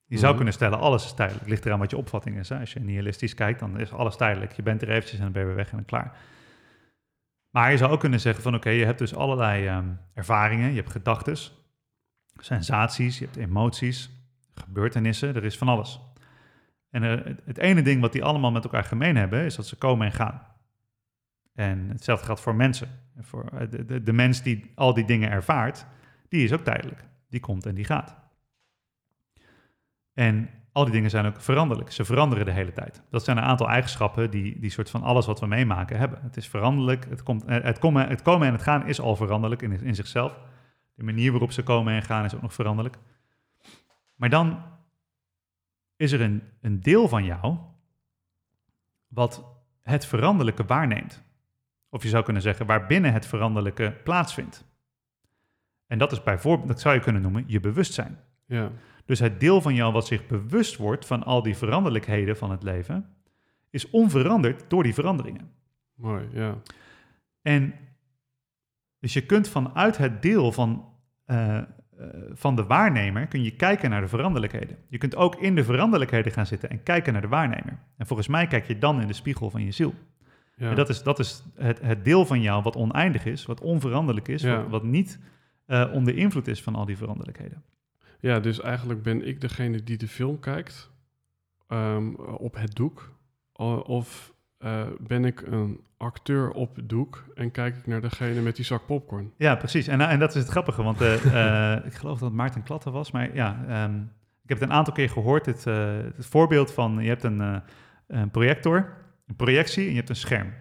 Je 0.05 0.17
zou 0.17 0.27
mhm. 0.27 0.35
kunnen 0.35 0.53
stellen, 0.53 0.79
alles 0.79 1.05
is 1.05 1.13
tijdelijk. 1.13 1.47
Ligt 1.47 1.65
eraan 1.65 1.79
wat 1.79 1.89
je 1.89 1.97
opvatting 1.97 2.37
is. 2.37 2.49
Hè? 2.49 2.59
Als 2.59 2.73
je 2.73 2.79
nihilistisch 2.79 3.33
kijkt, 3.33 3.59
dan 3.59 3.79
is 3.79 3.91
alles 3.91 4.15
tijdelijk. 4.15 4.51
Je 4.53 4.61
bent 4.61 4.81
er 4.81 4.89
eventjes 4.89 5.17
en 5.17 5.23
dan 5.23 5.31
ben 5.31 5.41
je 5.41 5.47
weer 5.47 5.57
weg 5.57 5.69
en 5.69 5.75
dan 5.75 5.85
klaar. 5.85 6.17
Maar 7.49 7.71
je 7.71 7.77
zou 7.77 7.91
ook 7.91 7.99
kunnen 7.99 8.19
zeggen 8.19 8.43
van, 8.43 8.55
oké, 8.55 8.69
je 8.69 8.85
hebt 8.85 8.99
dus 8.99 9.15
allerlei 9.15 9.69
um, 9.77 9.99
ervaringen. 10.13 10.69
Je 10.69 10.75
hebt 10.75 10.91
gedachten, 10.91 11.37
sensaties, 12.35 13.19
je 13.19 13.25
hebt 13.25 13.37
emoties, 13.37 14.09
gebeurtenissen. 14.55 15.35
Er 15.35 15.43
is 15.43 15.57
van 15.57 15.67
alles. 15.67 15.99
En 16.89 17.03
uh, 17.03 17.35
het 17.45 17.57
ene 17.57 17.81
ding 17.81 18.01
wat 18.01 18.11
die 18.11 18.23
allemaal 18.23 18.51
met 18.51 18.63
elkaar 18.63 18.83
gemeen 18.83 19.15
hebben, 19.15 19.45
is 19.45 19.55
dat 19.55 19.67
ze 19.67 19.75
komen 19.75 20.05
en 20.05 20.13
gaan. 20.13 20.41
En 21.53 21.89
hetzelfde 21.89 22.25
geldt 22.25 22.41
voor 22.41 22.55
mensen. 22.55 22.87
Voor 23.19 23.45
eh, 23.45 23.69
de, 23.69 23.85
de, 23.85 24.03
de 24.03 24.13
mens 24.13 24.41
die 24.41 24.71
al 24.75 24.93
die 24.93 25.05
dingen 25.05 25.29
ervaart, 25.29 25.85
die 26.31 26.43
is 26.43 26.53
ook 26.53 26.63
tijdelijk. 26.63 27.03
Die 27.29 27.39
komt 27.39 27.65
en 27.65 27.75
die 27.75 27.85
gaat. 27.85 28.15
En 30.13 30.49
al 30.71 30.83
die 30.83 30.93
dingen 30.93 31.09
zijn 31.09 31.25
ook 31.25 31.41
veranderlijk. 31.41 31.91
Ze 31.91 32.05
veranderen 32.05 32.45
de 32.45 32.51
hele 32.51 32.71
tijd. 32.71 33.03
Dat 33.09 33.23
zijn 33.23 33.37
een 33.37 33.43
aantal 33.43 33.69
eigenschappen 33.69 34.31
die, 34.31 34.59
die 34.59 34.69
soort 34.69 34.89
van 34.89 35.03
alles 35.03 35.25
wat 35.25 35.39
we 35.39 35.45
meemaken 35.45 35.97
hebben. 35.97 36.21
Het 36.21 36.37
is 36.37 36.47
veranderlijk. 36.47 37.05
Het, 37.09 37.23
komt, 37.23 37.45
eh, 37.45 37.63
het, 37.63 37.79
komen, 37.79 38.47
en 38.47 38.53
het 38.53 38.61
gaan 38.61 38.87
is 38.87 39.01
al 39.01 39.15
veranderlijk 39.15 39.61
in, 39.61 39.81
in 39.81 39.95
zichzelf. 39.95 40.39
De 40.93 41.03
manier 41.03 41.31
waarop 41.31 41.51
ze 41.51 41.63
komen 41.63 41.93
en 41.93 42.01
gaan 42.01 42.25
is 42.25 42.35
ook 42.35 42.41
nog 42.41 42.53
veranderlijk. 42.53 42.97
Maar 44.15 44.29
dan 44.29 44.63
is 45.95 46.11
er 46.11 46.21
een, 46.21 46.43
een 46.61 46.79
deel 46.79 47.07
van 47.07 47.25
jou 47.25 47.57
wat 49.07 49.45
het 49.81 50.05
veranderlijke 50.05 50.65
waarneemt. 50.65 51.23
Of 51.89 52.03
je 52.03 52.09
zou 52.09 52.23
kunnen 52.23 52.41
zeggen 52.41 52.65
waarbinnen 52.65 53.13
het 53.13 53.25
veranderlijke 53.25 53.99
plaatsvindt. 54.03 54.70
En 55.91 55.97
dat 55.97 56.11
is 56.11 56.23
bijvoorbeeld, 56.23 56.67
dat 56.67 56.79
zou 56.79 56.95
je 56.95 57.01
kunnen 57.01 57.21
noemen, 57.21 57.43
je 57.47 57.59
bewustzijn. 57.59 58.17
Ja. 58.45 58.71
Dus 59.05 59.19
het 59.19 59.39
deel 59.39 59.61
van 59.61 59.75
jou 59.75 59.93
wat 59.93 60.07
zich 60.07 60.27
bewust 60.27 60.77
wordt 60.77 61.05
van 61.05 61.23
al 61.23 61.43
die 61.43 61.57
veranderlijkheden 61.57 62.37
van 62.37 62.51
het 62.51 62.63
leven, 62.63 63.05
is 63.69 63.89
onveranderd 63.89 64.63
door 64.67 64.83
die 64.83 64.93
veranderingen. 64.93 65.51
Mooi, 65.95 66.27
ja. 66.33 66.55
En 67.41 67.73
dus 68.99 69.13
je 69.13 69.25
kunt 69.25 69.49
vanuit 69.49 69.97
het 69.97 70.21
deel 70.21 70.51
van, 70.51 70.85
eh, 71.25 71.57
eh, 71.57 71.65
van 72.31 72.55
de 72.55 72.63
waarnemer, 72.63 73.27
kun 73.27 73.43
je 73.43 73.55
kijken 73.55 73.89
naar 73.89 74.01
de 74.01 74.07
veranderlijkheden. 74.07 74.77
Je 74.87 74.97
kunt 74.97 75.15
ook 75.15 75.35
in 75.35 75.55
de 75.55 75.63
veranderlijkheden 75.63 76.31
gaan 76.31 76.45
zitten 76.45 76.69
en 76.69 76.83
kijken 76.83 77.13
naar 77.13 77.21
de 77.21 77.27
waarnemer. 77.27 77.79
En 77.97 78.07
volgens 78.07 78.27
mij 78.27 78.47
kijk 78.47 78.67
je 78.67 78.77
dan 78.77 79.01
in 79.01 79.07
de 79.07 79.13
spiegel 79.13 79.49
van 79.49 79.65
je 79.65 79.71
ziel. 79.71 79.93
Ja. 80.55 80.69
En 80.69 80.75
dat 80.75 80.89
is, 80.89 81.03
dat 81.03 81.19
is 81.19 81.43
het, 81.55 81.81
het 81.81 82.05
deel 82.05 82.25
van 82.25 82.41
jou 82.41 82.63
wat 82.63 82.75
oneindig 82.75 83.25
is, 83.25 83.45
wat 83.45 83.61
onveranderlijk 83.61 84.27
is, 84.27 84.43
wat, 84.43 84.67
wat, 84.69 84.83
niet 84.83 85.19
uh, 85.71 85.89
onder 85.93 86.17
invloed 86.17 86.47
is 86.47 86.61
van 86.61 86.75
al 86.75 86.85
die 86.85 86.97
veranderlijkheden. 86.97 87.63
Ja, 88.19 88.39
dus 88.39 88.61
eigenlijk 88.61 89.01
ben 89.03 89.27
ik 89.27 89.41
degene 89.41 89.83
die 89.83 89.97
de 89.97 90.07
film 90.07 90.39
kijkt 90.39 90.91
um, 91.67 92.15
op 92.15 92.55
het 92.55 92.75
doek. 92.75 93.11
Of 93.83 94.33
uh, 94.59 94.87
ben 94.99 95.25
ik 95.25 95.41
een 95.41 95.79
acteur 95.97 96.51
op 96.51 96.75
het 96.75 96.89
doek 96.89 97.25
en 97.35 97.51
kijk 97.51 97.77
ik 97.77 97.87
naar 97.87 98.01
degene 98.01 98.41
met 98.41 98.55
die 98.55 98.65
zak 98.65 98.85
popcorn. 98.85 99.33
Ja, 99.37 99.55
precies. 99.55 99.87
En, 99.87 100.01
en 100.01 100.19
dat 100.19 100.35
is 100.35 100.41
het 100.41 100.51
grappige, 100.51 100.83
want 100.83 101.01
uh, 101.01 101.75
ik 101.85 101.93
geloof 101.93 102.19
dat 102.19 102.27
het 102.27 102.37
Maarten 102.37 102.63
Klatten 102.63 102.91
was, 102.91 103.11
maar 103.11 103.35
ja, 103.35 103.83
um, 103.83 104.11
ik 104.43 104.49
heb 104.49 104.59
het 104.59 104.69
een 104.69 104.75
aantal 104.75 104.93
keer 104.93 105.09
gehoord, 105.09 105.45
het, 105.45 105.63
het 106.15 106.25
voorbeeld 106.25 106.71
van 106.73 106.97
je 107.01 107.07
hebt 107.07 107.23
een, 107.23 107.61
een 108.07 108.31
projector, 108.31 108.93
een 109.27 109.35
projectie 109.35 109.83
en 109.83 109.89
je 109.89 109.95
hebt 109.95 110.09
een 110.09 110.15
scherm. 110.15 110.53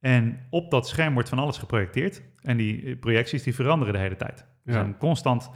En 0.00 0.46
op 0.50 0.70
dat 0.70 0.88
scherm 0.88 1.14
wordt 1.14 1.28
van 1.28 1.38
alles 1.38 1.58
geprojecteerd 1.58 2.22
en 2.42 2.56
die 2.56 2.96
projecties 2.96 3.42
die 3.42 3.54
veranderen 3.54 3.94
de 3.94 4.00
hele 4.00 4.16
tijd. 4.16 4.44
Ze 4.64 4.72
zijn 4.72 4.96
constant, 4.96 5.50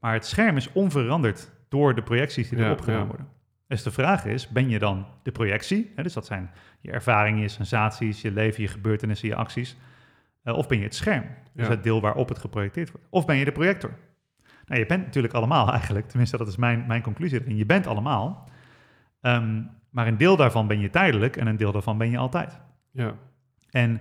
maar 0.00 0.12
het 0.12 0.26
scherm 0.26 0.56
is 0.56 0.72
onveranderd 0.72 1.52
door 1.68 1.94
de 1.94 2.02
projecties 2.02 2.48
die 2.48 2.58
erop 2.58 2.80
gedaan 2.80 3.06
worden. 3.06 3.28
Dus 3.66 3.82
de 3.82 3.90
vraag 3.90 4.24
is, 4.24 4.48
ben 4.48 4.68
je 4.68 4.78
dan 4.78 5.06
de 5.22 5.32
projectie? 5.32 5.92
Hè, 5.94 6.02
dus 6.02 6.12
dat 6.12 6.26
zijn 6.26 6.50
je 6.80 6.90
ervaringen, 6.90 7.40
je 7.40 7.48
sensaties, 7.48 8.22
je 8.22 8.30
leven, 8.30 8.62
je 8.62 8.68
gebeurtenissen, 8.68 9.28
je 9.28 9.34
acties. 9.34 9.76
Uh, 10.44 10.56
of 10.56 10.68
ben 10.68 10.78
je 10.78 10.84
het 10.84 10.94
scherm? 10.94 11.24
Dus 11.52 11.68
het 11.68 11.82
deel 11.82 12.00
waarop 12.00 12.28
het 12.28 12.38
geprojecteerd 12.38 12.90
wordt. 12.90 13.06
Of 13.10 13.24
ben 13.24 13.36
je 13.36 13.44
de 13.44 13.52
projector? 13.52 13.90
Nou, 14.66 14.80
je 14.80 14.86
bent 14.86 15.04
natuurlijk 15.04 15.34
allemaal 15.34 15.70
eigenlijk, 15.78 16.08
tenminste 16.08 16.36
dat 16.36 16.48
is 16.48 16.56
mijn, 16.56 16.84
mijn 16.86 17.02
conclusie. 17.02 17.44
En 17.44 17.56
je 17.56 17.66
bent 17.66 17.86
allemaal, 17.86 18.48
um, 19.20 19.70
maar 19.90 20.06
een 20.06 20.16
deel 20.16 20.36
daarvan 20.36 20.66
ben 20.66 20.80
je 20.80 20.90
tijdelijk 20.90 21.36
en 21.36 21.46
een 21.46 21.56
deel 21.56 21.72
daarvan 21.72 21.98
ben 21.98 22.10
je 22.10 22.18
altijd. 22.18 22.60
Ja. 22.90 23.14
En 23.74 24.00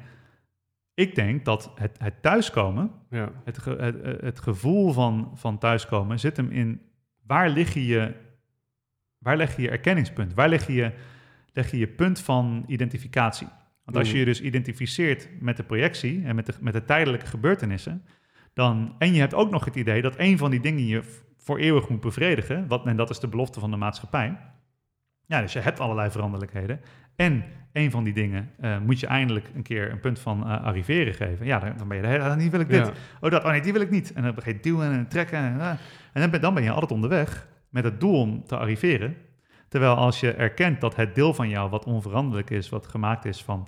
ik 0.93 1.15
denk 1.15 1.45
dat 1.45 1.71
het, 1.75 1.97
het 1.99 2.21
thuiskomen, 2.21 2.91
ja. 3.09 3.31
het, 3.43 3.65
het, 3.65 4.21
het 4.21 4.39
gevoel 4.39 4.91
van, 4.91 5.31
van 5.33 5.57
thuiskomen, 5.57 6.19
zit 6.19 6.37
hem 6.37 6.51
in 6.51 6.81
waar 7.25 7.49
lig 7.49 7.73
je 7.73 7.85
je 7.85 8.13
Waar 9.23 9.37
leg 9.37 9.55
je 9.55 9.61
je 9.61 9.69
erkenningspunt? 9.69 10.33
Waar 10.33 10.49
leg 10.49 10.67
je 10.67 10.73
je, 10.73 10.91
leg 11.53 11.71
je, 11.71 11.77
je 11.77 11.87
punt 11.87 12.19
van 12.19 12.63
identificatie? 12.67 13.47
Want 13.85 13.97
als 13.97 14.11
je 14.11 14.17
je 14.17 14.25
dus 14.25 14.41
identificeert 14.41 15.29
met 15.39 15.57
de 15.57 15.63
projectie 15.63 16.23
en 16.25 16.35
met 16.35 16.45
de, 16.45 16.53
met 16.59 16.73
de 16.73 16.83
tijdelijke 16.83 17.25
gebeurtenissen, 17.25 18.05
dan, 18.53 18.95
en 18.97 19.13
je 19.13 19.19
hebt 19.19 19.33
ook 19.33 19.51
nog 19.51 19.65
het 19.65 19.75
idee 19.75 20.01
dat 20.01 20.13
een 20.17 20.37
van 20.37 20.51
die 20.51 20.59
dingen 20.59 20.85
je 20.85 21.23
voor 21.37 21.57
eeuwig 21.57 21.89
moet 21.89 21.99
bevredigen, 21.99 22.67
wat, 22.67 22.85
en 22.85 22.95
dat 22.95 23.09
is 23.09 23.19
de 23.19 23.27
belofte 23.27 23.59
van 23.59 23.71
de 23.71 23.77
maatschappij. 23.77 24.37
Ja, 25.33 25.41
dus 25.41 25.53
je 25.53 25.59
hebt 25.59 25.79
allerlei 25.79 26.11
veranderlijkheden. 26.11 26.79
En 27.15 27.43
een 27.71 27.91
van 27.91 28.03
die 28.03 28.13
dingen 28.13 28.49
uh, 28.61 28.79
moet 28.79 28.99
je 28.99 29.07
eindelijk 29.07 29.49
een 29.55 29.63
keer 29.63 29.91
een 29.91 29.99
punt 29.99 30.19
van 30.19 30.39
uh, 30.39 30.63
arriveren 30.63 31.13
geven. 31.13 31.45
Ja, 31.45 31.59
dan, 31.59 31.77
dan 31.77 31.87
ben 31.87 31.97
je 31.97 32.03
de 32.03 32.09
hele 32.09 32.35
niet 32.35 32.51
wil 32.51 32.59
ik 32.59 32.69
dit. 32.69 32.91
Oh, 33.21 33.31
dat, 33.31 33.43
oh 33.43 33.49
nee, 33.49 33.61
die 33.61 33.73
wil 33.73 33.81
ik 33.81 33.89
niet. 33.89 34.13
En 34.13 34.23
dan 34.23 34.33
ga 34.41 34.49
je 34.49 34.59
duwen 34.59 34.91
en 34.91 35.07
trekken. 35.07 35.37
En, 35.37 35.55
uh, 35.55 35.69
en 36.13 36.21
dan, 36.21 36.29
ben, 36.29 36.41
dan 36.41 36.53
ben 36.53 36.63
je 36.63 36.71
altijd 36.71 36.91
onderweg 36.91 37.47
met 37.69 37.83
het 37.83 37.99
doel 37.99 38.19
om 38.19 38.45
te 38.45 38.57
arriveren. 38.57 39.15
Terwijl 39.67 39.95
als 39.95 40.19
je 40.19 40.33
erkent 40.33 40.81
dat 40.81 40.95
het 40.95 41.15
deel 41.15 41.33
van 41.33 41.49
jou 41.49 41.69
wat 41.69 41.85
onveranderlijk 41.85 42.49
is, 42.49 42.69
wat 42.69 42.87
gemaakt 42.87 43.25
is 43.25 43.43
van, 43.43 43.67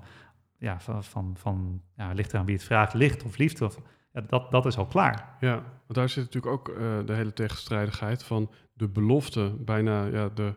ja, 0.57 0.79
van, 0.79 1.03
van, 1.03 1.35
van 1.37 1.81
ja, 1.95 2.11
ligt 2.11 2.33
eraan 2.33 2.45
wie 2.45 2.55
het 2.55 2.63
vraagt, 2.63 2.93
licht 2.93 3.23
of 3.23 3.37
liefde, 3.37 3.65
of, 3.65 3.79
ja, 4.11 4.21
dat, 4.27 4.51
dat 4.51 4.65
is 4.65 4.77
al 4.77 4.85
klaar. 4.85 5.35
Ja, 5.39 5.53
want 5.53 5.93
daar 5.93 6.09
zit 6.09 6.23
natuurlijk 6.23 6.53
ook 6.53 6.69
uh, 6.69 6.75
de 7.05 7.13
hele 7.13 7.33
tegenstrijdigheid 7.33 8.23
van 8.23 8.51
de 8.73 8.87
belofte, 8.87 9.55
bijna 9.59 10.05
ja, 10.05 10.29
de, 10.33 10.55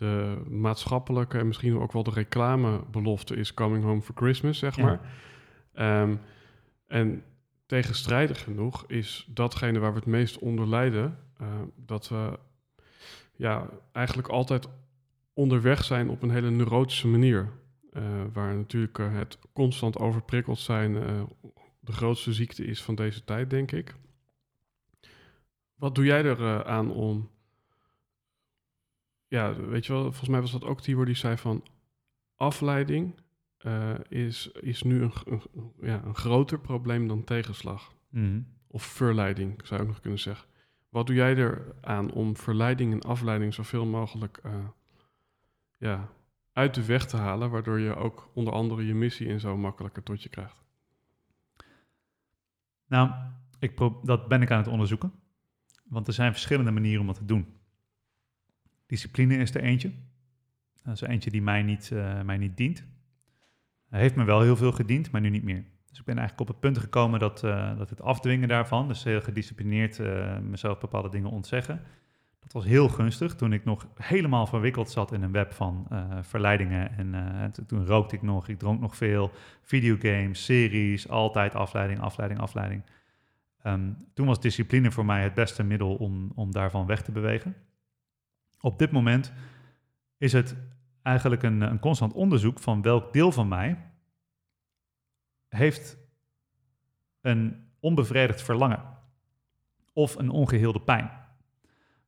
de 0.00 0.42
maatschappelijke 0.48 1.38
en 1.38 1.46
misschien 1.46 1.78
ook 1.78 1.92
wel 1.92 2.02
de 2.02 2.10
reclamebelofte 2.10 3.36
is 3.36 3.54
coming 3.54 3.84
home 3.84 4.02
for 4.02 4.14
Christmas, 4.14 4.58
zeg 4.58 4.76
maar. 4.78 5.00
Um, 6.02 6.20
en 6.86 7.22
tegenstrijdig 7.66 8.42
genoeg 8.42 8.84
is 8.86 9.26
datgene 9.28 9.78
waar 9.78 9.92
we 9.92 9.98
het 9.98 10.06
meest 10.06 10.38
onder 10.38 10.68
lijden, 10.68 11.18
uh, 11.40 11.48
dat 11.76 12.08
we 12.08 12.38
ja, 13.36 13.68
eigenlijk 13.92 14.28
altijd 14.28 14.68
onderweg 15.32 15.84
zijn 15.84 16.08
op 16.08 16.22
een 16.22 16.30
hele 16.30 16.50
neurotische 16.50 17.08
manier. 17.08 17.48
Uh, 17.92 18.02
waar 18.32 18.54
natuurlijk 18.54 18.98
uh, 18.98 19.14
het 19.14 19.38
constant 19.52 19.98
overprikkeld 19.98 20.58
zijn 20.58 20.92
de 21.80 21.92
grootste 21.92 22.32
ziekte 22.32 22.64
is 22.64 22.82
van 22.82 22.94
deze 22.94 23.24
tijd, 23.24 23.50
denk 23.50 23.72
ik. 23.72 23.94
Wat 25.74 25.94
doe 25.94 26.04
jij 26.04 26.24
er 26.24 26.64
aan 26.64 26.90
om. 26.90 27.30
Ja, 29.30 29.54
weet 29.54 29.86
je 29.86 29.92
wel, 29.92 30.02
volgens 30.02 30.28
mij 30.28 30.40
was 30.40 30.52
dat 30.52 30.64
ook 30.64 30.80
Tibor 30.80 31.04
die 31.04 31.14
zei 31.14 31.36
van 31.36 31.64
afleiding 32.36 33.14
is, 34.08 34.46
is 34.46 34.82
nu 34.82 35.02
een, 35.02 35.12
een, 35.24 35.72
ja, 35.80 36.02
een 36.04 36.14
groter 36.14 36.60
probleem 36.60 37.08
dan 37.08 37.24
tegenslag. 37.24 37.94
Mm. 38.08 38.46
Of 38.66 38.82
verleiding, 38.82 39.60
zou 39.66 39.80
ik 39.80 39.86
nog 39.86 40.00
kunnen 40.00 40.18
zeggen. 40.18 40.48
Wat 40.88 41.06
doe 41.06 41.16
jij 41.16 41.36
er 41.36 41.74
aan 41.80 42.12
om 42.12 42.36
verleiding 42.36 42.92
en 42.92 43.00
afleiding 43.00 43.54
zoveel 43.54 43.86
mogelijk 43.86 44.40
uh, 44.46 44.52
ja, 45.78 46.08
uit 46.52 46.74
de 46.74 46.84
weg 46.84 47.06
te 47.06 47.16
halen, 47.16 47.50
waardoor 47.50 47.78
je 47.78 47.96
ook 47.96 48.30
onder 48.34 48.52
andere 48.52 48.86
je 48.86 48.94
missie 48.94 49.26
in 49.26 49.40
zo 49.40 49.56
makkelijker 49.56 50.02
tot 50.02 50.22
je 50.22 50.28
krijgt? 50.28 50.64
Nou, 52.86 53.10
ik 53.58 53.78
dat 54.02 54.28
ben 54.28 54.42
ik 54.42 54.50
aan 54.50 54.58
het 54.58 54.68
onderzoeken. 54.68 55.12
Want 55.84 56.06
er 56.06 56.12
zijn 56.12 56.32
verschillende 56.32 56.70
manieren 56.70 57.00
om 57.00 57.06
dat 57.06 57.16
te 57.16 57.24
doen. 57.24 57.59
Discipline 58.90 59.36
is 59.36 59.54
er 59.54 59.62
eentje. 59.62 59.90
Dat 60.82 60.94
is 60.94 61.00
er 61.00 61.08
eentje 61.08 61.30
die 61.30 61.42
mij 61.42 61.62
niet, 61.62 61.90
uh, 61.92 62.20
mij 62.20 62.36
niet 62.36 62.56
dient. 62.56 62.84
Hij 63.88 64.00
heeft 64.00 64.14
me 64.14 64.24
wel 64.24 64.40
heel 64.40 64.56
veel 64.56 64.72
gediend, 64.72 65.10
maar 65.10 65.20
nu 65.20 65.30
niet 65.30 65.42
meer. 65.42 65.64
Dus 65.88 65.98
ik 65.98 66.04
ben 66.04 66.18
eigenlijk 66.18 66.48
op 66.48 66.54
het 66.54 66.60
punt 66.60 66.78
gekomen 66.78 67.20
dat, 67.20 67.42
uh, 67.44 67.78
dat 67.78 67.90
het 67.90 68.02
afdwingen 68.02 68.48
daarvan, 68.48 68.88
dus 68.88 69.04
heel 69.04 69.20
gedisciplineerd 69.20 69.98
uh, 69.98 70.38
mezelf 70.38 70.78
bepaalde 70.78 71.08
dingen 71.08 71.30
ontzeggen, 71.30 71.82
dat 72.40 72.52
was 72.52 72.64
heel 72.64 72.88
gunstig 72.88 73.34
toen 73.34 73.52
ik 73.52 73.64
nog 73.64 73.86
helemaal 73.94 74.46
verwikkeld 74.46 74.90
zat 74.90 75.12
in 75.12 75.22
een 75.22 75.32
web 75.32 75.52
van 75.52 75.86
verleidingen. 76.20 76.96
En 76.96 77.52
toen 77.66 77.86
rookte 77.86 78.14
ik 78.14 78.22
nog, 78.22 78.48
ik 78.48 78.58
dronk 78.58 78.80
nog 78.80 78.96
veel, 78.96 79.30
videogames, 79.62 80.44
series, 80.44 81.08
altijd 81.08 81.54
afleiding, 81.54 82.00
afleiding, 82.00 82.40
afleiding. 82.40 82.82
Um, 83.66 83.96
toen 84.14 84.26
was 84.26 84.40
discipline 84.40 84.90
voor 84.90 85.04
mij 85.04 85.22
het 85.22 85.34
beste 85.34 85.62
middel 85.62 85.94
om, 85.94 86.32
om 86.34 86.52
daarvan 86.52 86.86
weg 86.86 87.02
te 87.02 87.12
bewegen. 87.12 87.54
Op 88.60 88.78
dit 88.78 88.90
moment 88.90 89.32
is 90.18 90.32
het 90.32 90.56
eigenlijk 91.02 91.42
een, 91.42 91.60
een 91.60 91.78
constant 91.78 92.12
onderzoek 92.12 92.58
van 92.58 92.82
welk 92.82 93.12
deel 93.12 93.32
van 93.32 93.48
mij 93.48 93.90
heeft 95.48 95.98
een 97.20 97.68
onbevredigd 97.80 98.42
verlangen 98.42 98.82
of 99.92 100.16
een 100.16 100.30
ongeheelde 100.30 100.80
pijn. 100.80 101.10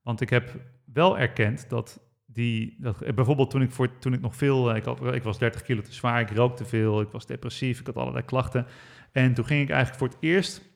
Want 0.03 0.21
ik 0.21 0.31
heb 0.31 0.61
wel 0.85 1.19
erkend 1.19 1.69
dat 1.69 2.01
die, 2.27 2.77
dat, 2.79 3.15
bijvoorbeeld 3.15 3.51
toen 3.51 3.63
ik, 3.63 3.71
voor, 3.71 3.99
toen 3.99 4.13
ik 4.13 4.21
nog 4.21 4.37
veel, 4.37 4.71
eh, 4.71 4.77
ik, 4.77 4.85
had, 4.85 5.15
ik 5.15 5.23
was 5.23 5.39
30 5.39 5.63
kilo 5.63 5.81
te 5.81 5.93
zwaar, 5.93 6.21
ik 6.21 6.31
rookte 6.31 6.65
veel, 6.65 7.01
ik 7.01 7.11
was 7.11 7.27
depressief, 7.27 7.81
ik 7.81 7.87
had 7.87 7.97
allerlei 7.97 8.25
klachten. 8.25 8.67
En 9.13 9.35
toen 9.35 9.45
ging 9.45 9.63
ik 9.63 9.71
eigenlijk 9.71 9.99
voor 9.99 10.09
het 10.09 10.17
eerst 10.21 10.71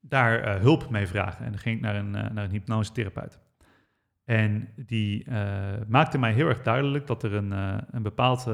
daar 0.00 0.56
uh, 0.56 0.60
hulp 0.60 0.90
mee 0.90 1.06
vragen. 1.06 1.44
En 1.44 1.50
dan 1.50 1.60
ging 1.60 1.76
ik 1.76 1.82
naar 1.82 1.96
een, 1.96 2.10
naar 2.10 2.36
een 2.36 2.50
hypnosetherapeut. 2.50 3.38
En 4.28 4.68
die 4.76 5.24
uh, 5.28 5.36
maakte 5.88 6.18
mij 6.18 6.32
heel 6.32 6.48
erg 6.48 6.62
duidelijk 6.62 7.06
dat 7.06 7.22
er 7.22 7.34
een, 7.34 7.50
een 7.90 8.02
bepaald 8.02 8.46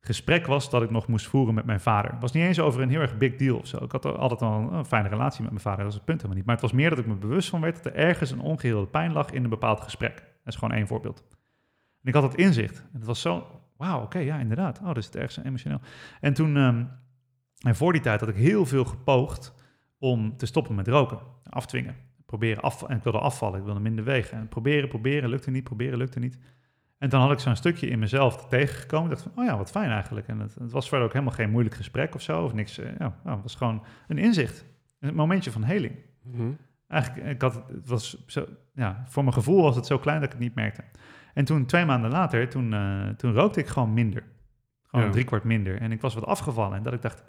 gesprek 0.00 0.46
was 0.46 0.70
dat 0.70 0.82
ik 0.82 0.90
nog 0.90 1.06
moest 1.06 1.26
voeren 1.26 1.54
met 1.54 1.64
mijn 1.64 1.80
vader. 1.80 2.10
Het 2.10 2.20
was 2.20 2.32
niet 2.32 2.44
eens 2.44 2.60
over 2.60 2.82
een 2.82 2.90
heel 2.90 3.00
erg 3.00 3.16
big 3.16 3.36
deal 3.36 3.58
of 3.58 3.66
zo. 3.66 3.84
Ik 3.84 3.92
had 3.92 4.04
altijd 4.04 4.42
al 4.42 4.72
een 4.72 4.84
fijne 4.84 5.08
relatie 5.08 5.42
met 5.42 5.50
mijn 5.50 5.62
vader, 5.62 5.78
dat 5.78 5.86
was 5.86 5.94
het 5.94 6.04
punt 6.04 6.16
helemaal 6.16 6.36
niet. 6.36 6.46
Maar 6.46 6.54
het 6.54 6.64
was 6.64 6.72
meer 6.72 6.90
dat 6.90 6.98
ik 6.98 7.06
me 7.06 7.14
bewust 7.14 7.48
van 7.48 7.60
werd 7.60 7.76
dat 7.76 7.86
er 7.86 7.94
ergens 7.94 8.30
een 8.30 8.40
ongeheelde 8.40 8.86
pijn 8.86 9.12
lag 9.12 9.30
in 9.30 9.44
een 9.44 9.50
bepaald 9.50 9.80
gesprek. 9.80 10.14
Dat 10.14 10.52
is 10.52 10.56
gewoon 10.56 10.74
één 10.74 10.86
voorbeeld. 10.86 11.24
En 12.02 12.08
ik 12.08 12.14
had 12.14 12.22
het 12.22 12.34
inzicht. 12.34 12.78
En 12.78 12.98
het 12.98 13.06
was 13.06 13.20
zo, 13.20 13.46
wauw, 13.76 14.02
oké, 14.02 14.18
ja, 14.18 14.38
inderdaad. 14.38 14.78
Oh, 14.78 14.86
dat 14.86 14.96
is 14.96 15.06
het 15.06 15.16
ergens 15.16 15.44
emotioneel. 15.44 15.80
En 16.20 16.34
toen, 16.34 16.56
um, 16.56 16.90
en 17.58 17.76
voor 17.76 17.92
die 17.92 18.02
tijd 18.02 18.20
had 18.20 18.28
ik 18.28 18.36
heel 18.36 18.66
veel 18.66 18.84
gepoogd 18.84 19.54
om 19.98 20.36
te 20.36 20.46
stoppen 20.46 20.74
met 20.74 20.88
roken, 20.88 21.18
afdwingen. 21.50 21.94
Proberen 22.30 22.62
af, 22.62 22.82
en 22.82 22.96
ik 22.96 23.02
wilde 23.02 23.18
afvallen, 23.18 23.58
ik 23.58 23.64
wilde 23.64 23.80
minder 23.80 24.04
wegen. 24.04 24.38
En 24.38 24.48
proberen, 24.48 24.88
proberen, 24.88 25.28
lukte 25.30 25.50
niet, 25.50 25.64
proberen, 25.64 25.98
lukte 25.98 26.18
niet. 26.18 26.38
En 26.98 27.08
dan 27.08 27.20
had 27.20 27.32
ik 27.32 27.38
zo'n 27.38 27.56
stukje 27.56 27.86
in 27.88 27.98
mezelf 27.98 28.46
tegengekomen. 28.48 29.10
Ik 29.10 29.16
dacht 29.16 29.22
van, 29.22 29.42
oh 29.42 29.50
ja, 29.50 29.56
wat 29.56 29.70
fijn 29.70 29.90
eigenlijk. 29.90 30.28
En 30.28 30.38
het, 30.40 30.54
het 30.54 30.72
was 30.72 30.88
verder 30.88 31.06
ook 31.06 31.12
helemaal 31.12 31.34
geen 31.34 31.50
moeilijk 31.50 31.74
gesprek 31.74 32.14
of 32.14 32.22
zo. 32.22 32.44
Of 32.44 32.52
niks. 32.54 32.78
Eh, 32.78 32.86
ja, 32.98 33.16
nou, 33.24 33.34
het 33.34 33.42
was 33.42 33.54
gewoon 33.54 33.82
een 34.08 34.18
inzicht. 34.18 34.64
Een 35.00 35.14
momentje 35.14 35.50
van 35.50 35.62
heling. 35.62 35.94
Mhm. 36.22 36.50
Eigenlijk, 36.88 37.26
ik 37.28 37.42
had, 37.42 37.54
het 37.72 37.88
was 37.88 38.24
zo, 38.26 38.46
ja, 38.74 39.02
voor 39.06 39.22
mijn 39.22 39.34
gevoel 39.34 39.62
was 39.62 39.76
het 39.76 39.86
zo 39.86 39.98
klein 39.98 40.16
dat 40.20 40.26
ik 40.26 40.32
het 40.32 40.40
niet 40.44 40.54
merkte. 40.54 40.84
En 41.34 41.44
toen, 41.44 41.66
twee 41.66 41.84
maanden 41.84 42.10
later, 42.10 42.48
toen, 42.48 42.72
uh, 42.72 43.08
toen 43.08 43.32
rookte 43.32 43.60
ik 43.60 43.66
gewoon 43.66 43.94
minder. 43.94 44.22
Gewoon 44.86 45.06
Ja. 45.06 45.12
drie 45.12 45.24
kwart 45.24 45.44
minder. 45.44 45.80
En 45.80 45.92
ik 45.92 46.00
was 46.00 46.14
wat 46.14 46.26
afgevallen. 46.26 46.76
En 46.76 46.82
dat 46.82 46.92
ik 46.92 47.02
dacht, 47.02 47.20
"Eh, 47.20 47.26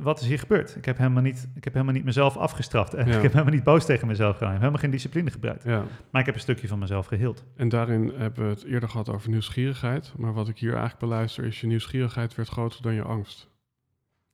wat 0.00 0.20
is 0.20 0.26
hier 0.26 0.38
gebeurd? 0.38 0.76
Ik 0.76 0.84
heb 0.84 0.98
helemaal 0.98 1.22
niet, 1.22 1.48
ik 1.54 1.64
heb 1.64 1.72
helemaal 1.72 1.94
niet 1.94 2.04
mezelf 2.04 2.36
afgestraft. 2.36 2.94
En 2.94 3.06
Ja. 3.08 3.16
ik 3.16 3.22
heb 3.22 3.32
helemaal 3.32 3.54
niet 3.54 3.64
boos 3.64 3.84
tegen 3.86 4.06
mezelf 4.06 4.32
gedaan. 4.32 4.48
Ik 4.48 4.52
heb 4.52 4.60
helemaal 4.60 4.82
geen 4.82 4.90
discipline 4.90 5.30
gebruikt. 5.30 5.64
Ja, 5.64 5.84
Maar 6.10 6.20
ik 6.20 6.26
heb 6.26 6.34
een 6.34 6.40
stukje 6.40 6.68
van 6.68 6.78
mezelf 6.78 7.06
geheeld. 7.06 7.44
en 7.56 7.68
daarin 7.68 8.12
hebben 8.16 8.44
we 8.44 8.50
het 8.50 8.64
eerder 8.64 8.88
gehad 8.88 9.08
over 9.08 9.30
nieuwsgierigheid. 9.30 10.12
Maar 10.16 10.32
wat 10.32 10.48
ik 10.48 10.58
hier 10.58 10.70
eigenlijk 10.70 11.00
beluister 11.00 11.44
is 11.44 11.60
je 11.60 11.66
nieuwsgierigheid 11.66 12.34
werd 12.34 12.48
groter 12.48 12.82
dan 12.82 12.94
je 12.94 13.02
angst. 13.02 13.48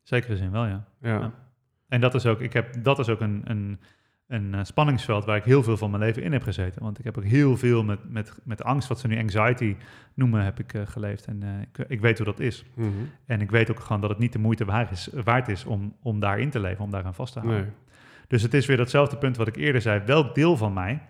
Zekere 0.03 0.37
zin 0.37 0.51
wel, 0.51 0.65
ja. 0.67 0.85
Ja, 1.01 1.19
Ja. 1.19 1.33
En 1.89 2.01
dat 2.01 2.15
is 2.15 2.27
ook, 2.27 2.41
ik 2.41 2.53
heb, 2.53 2.83
dat 2.85 2.99
is 2.99 3.09
ook 3.09 3.21
een, 3.21 3.43
een, 3.45 3.81
een 4.33 4.55
eh, 4.55 4.65
spanningsveld 4.65 5.25
waar 5.25 5.37
ik 5.37 5.45
heel 5.45 5.63
veel 5.63 5.77
van 5.77 5.91
mijn 5.91 6.03
leven 6.03 6.23
in 6.23 6.33
heb 6.33 6.43
gezeten. 6.43 6.83
Want 6.83 6.99
ik 6.99 7.05
heb 7.05 7.19
ook 7.19 7.25
heel 7.25 7.57
veel 7.57 7.85
met, 7.85 8.11
met, 8.11 8.39
met 8.45 8.65
angst, 8.65 8.89
wat 8.89 9.01
ze 9.01 9.07
nu 9.07 9.19
anxiety 9.19 9.77
noemen, 10.15 10.45
heb 10.45 10.59
ik 10.59 10.75
eh, 10.75 10.83
geleefd. 10.85 11.25
En 11.27 11.43
eh, 11.43 11.61
ik, 11.61 11.89
ik 11.89 12.01
weet 12.01 12.17
hoe 12.17 12.27
dat 12.27 12.41
is. 12.41 12.65
Mhm. 12.75 12.89
En 13.27 13.41
ik 13.41 13.51
weet 13.51 13.71
ook 13.71 13.81
gewoon 13.81 14.01
dat 14.01 14.11
het 14.11 14.19
niet 14.19 14.33
de 14.33 14.39
moeite 14.39 14.65
waard 14.65 14.91
is, 14.91 15.09
waard 15.25 15.49
is 15.49 15.65
om, 15.65 15.97
om 16.03 16.21
daarin 16.21 16.51
te 16.51 16.61
leven, 16.61 16.85
om 16.85 16.91
daaraan 16.91 17.15
vast 17.15 17.33
te 17.33 17.39
houden. 17.39 17.63
nee. 17.63 17.73
Dus 18.29 18.43
het 18.43 18.55
is 18.55 18.67
weer 18.67 18.77
datzelfde 18.77 19.17
punt 19.17 19.37
wat 19.37 19.49
ik 19.49 19.57
eerder 19.57 19.81
zei. 19.81 20.01
Welk 20.07 20.35
deel 20.35 20.57
van 20.57 20.73
mij 20.73 21.03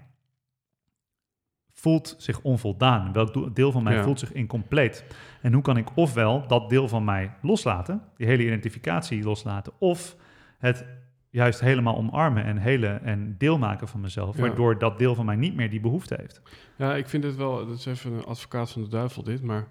voelt 1.72 2.14
zich 2.18 2.40
onvoldaan? 2.40 3.12
Welk 3.12 3.54
deel 3.56 3.72
van 3.72 3.82
mij 3.82 3.94
Ja. 3.94 4.02
voelt 4.02 4.18
zich 4.18 4.32
incompleet? 4.32 5.04
En 5.42 5.52
hoe 5.52 5.62
kan 5.62 5.76
ik 5.76 5.96
ofwel 5.96 6.46
dat 6.46 6.68
deel 6.68 6.88
van 6.88 7.04
mij 7.04 7.34
loslaten, 7.42 8.02
die 8.16 8.26
hele 8.26 8.44
identificatie 8.44 9.22
loslaten, 9.22 9.72
of 9.78 10.16
het 10.58 10.84
juist 11.32 11.60
helemaal 11.60 11.96
omarmen 11.96 12.44
en, 12.44 12.56
hele, 12.56 12.86
en 12.86 13.34
deel 13.38 13.58
maken 13.58 13.88
van 13.88 14.00
mezelf, 14.00 14.36
Ja. 14.36 14.42
waardoor 14.42 14.78
dat 14.78 14.98
deel 14.98 15.14
van 15.14 15.26
mij 15.26 15.36
niet 15.36 15.54
meer 15.54 15.70
die 15.70 15.80
behoefte 15.80 16.16
heeft. 16.20 16.40
Ja, 16.76 16.94
ik 16.96 17.08
vind 17.08 17.24
het 17.24 17.36
wel, 17.36 17.66
dat 17.66 17.78
is 17.78 17.86
even 17.86 18.12
een 18.12 18.24
advocaat 18.24 18.70
van 18.70 18.82
de 18.82 18.88
duivel 18.88 19.22
dit, 19.22 19.42
maar 19.42 19.66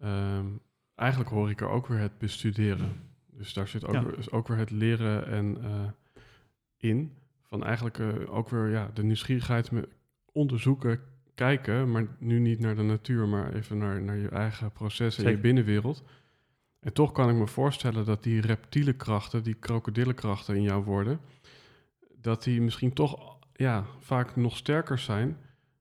ehm, 0.00 0.46
eigenlijk 0.94 1.30
hoor 1.30 1.50
ik 1.50 1.60
er 1.60 1.68
ook 1.68 1.86
weer 1.86 1.98
het 1.98 2.18
bestuderen. 2.18 2.92
Dus 3.30 3.52
daar 3.52 3.68
zit 3.68 3.86
ook, 3.86 3.92
Ja. 3.94 4.04
weer, 4.04 4.26
ook 4.30 4.48
weer 4.48 4.56
het 4.56 4.70
leren 4.70 5.26
en 5.26 5.56
eh, 5.62 5.70
in. 6.76 7.12
Van 7.42 7.64
eigenlijk 7.64 7.98
eh, 7.98 8.06
ook 8.26 8.48
weer 8.48 8.70
ja, 8.70 8.90
de 8.94 9.02
nieuwsgierigheid 9.04 9.70
me 9.70 9.88
onderzoeken, 10.32 11.00
kijken, 11.34 11.90
maar 11.90 12.06
nu 12.18 12.38
niet 12.38 12.58
naar 12.60 12.74
de 12.76 12.82
natuur, 12.82 13.28
maar 13.28 13.52
even 13.54 13.78
naar, 13.78 14.02
naar 14.02 14.16
je 14.16 14.28
eigen 14.28 14.72
processen 14.72 15.30
je 15.30 15.38
binnenwereld. 15.38 16.04
En 16.82 16.92
toch 16.92 17.12
kan 17.12 17.28
ik 17.28 17.36
me 17.36 17.46
voorstellen 17.46 18.04
dat 18.04 18.22
die 18.22 18.40
reptiele 18.40 18.92
krachten, 18.92 19.42
die 19.42 19.54
krokodillenkrachten 19.54 20.56
in 20.56 20.62
jou 20.62 20.84
worden, 20.84 21.20
dat 22.14 22.42
die 22.42 22.60
misschien 22.60 22.92
toch 22.92 23.38
ja, 23.52 23.84
vaak 23.98 24.36
nog 24.36 24.56
sterker 24.56 24.98
zijn 24.98 25.38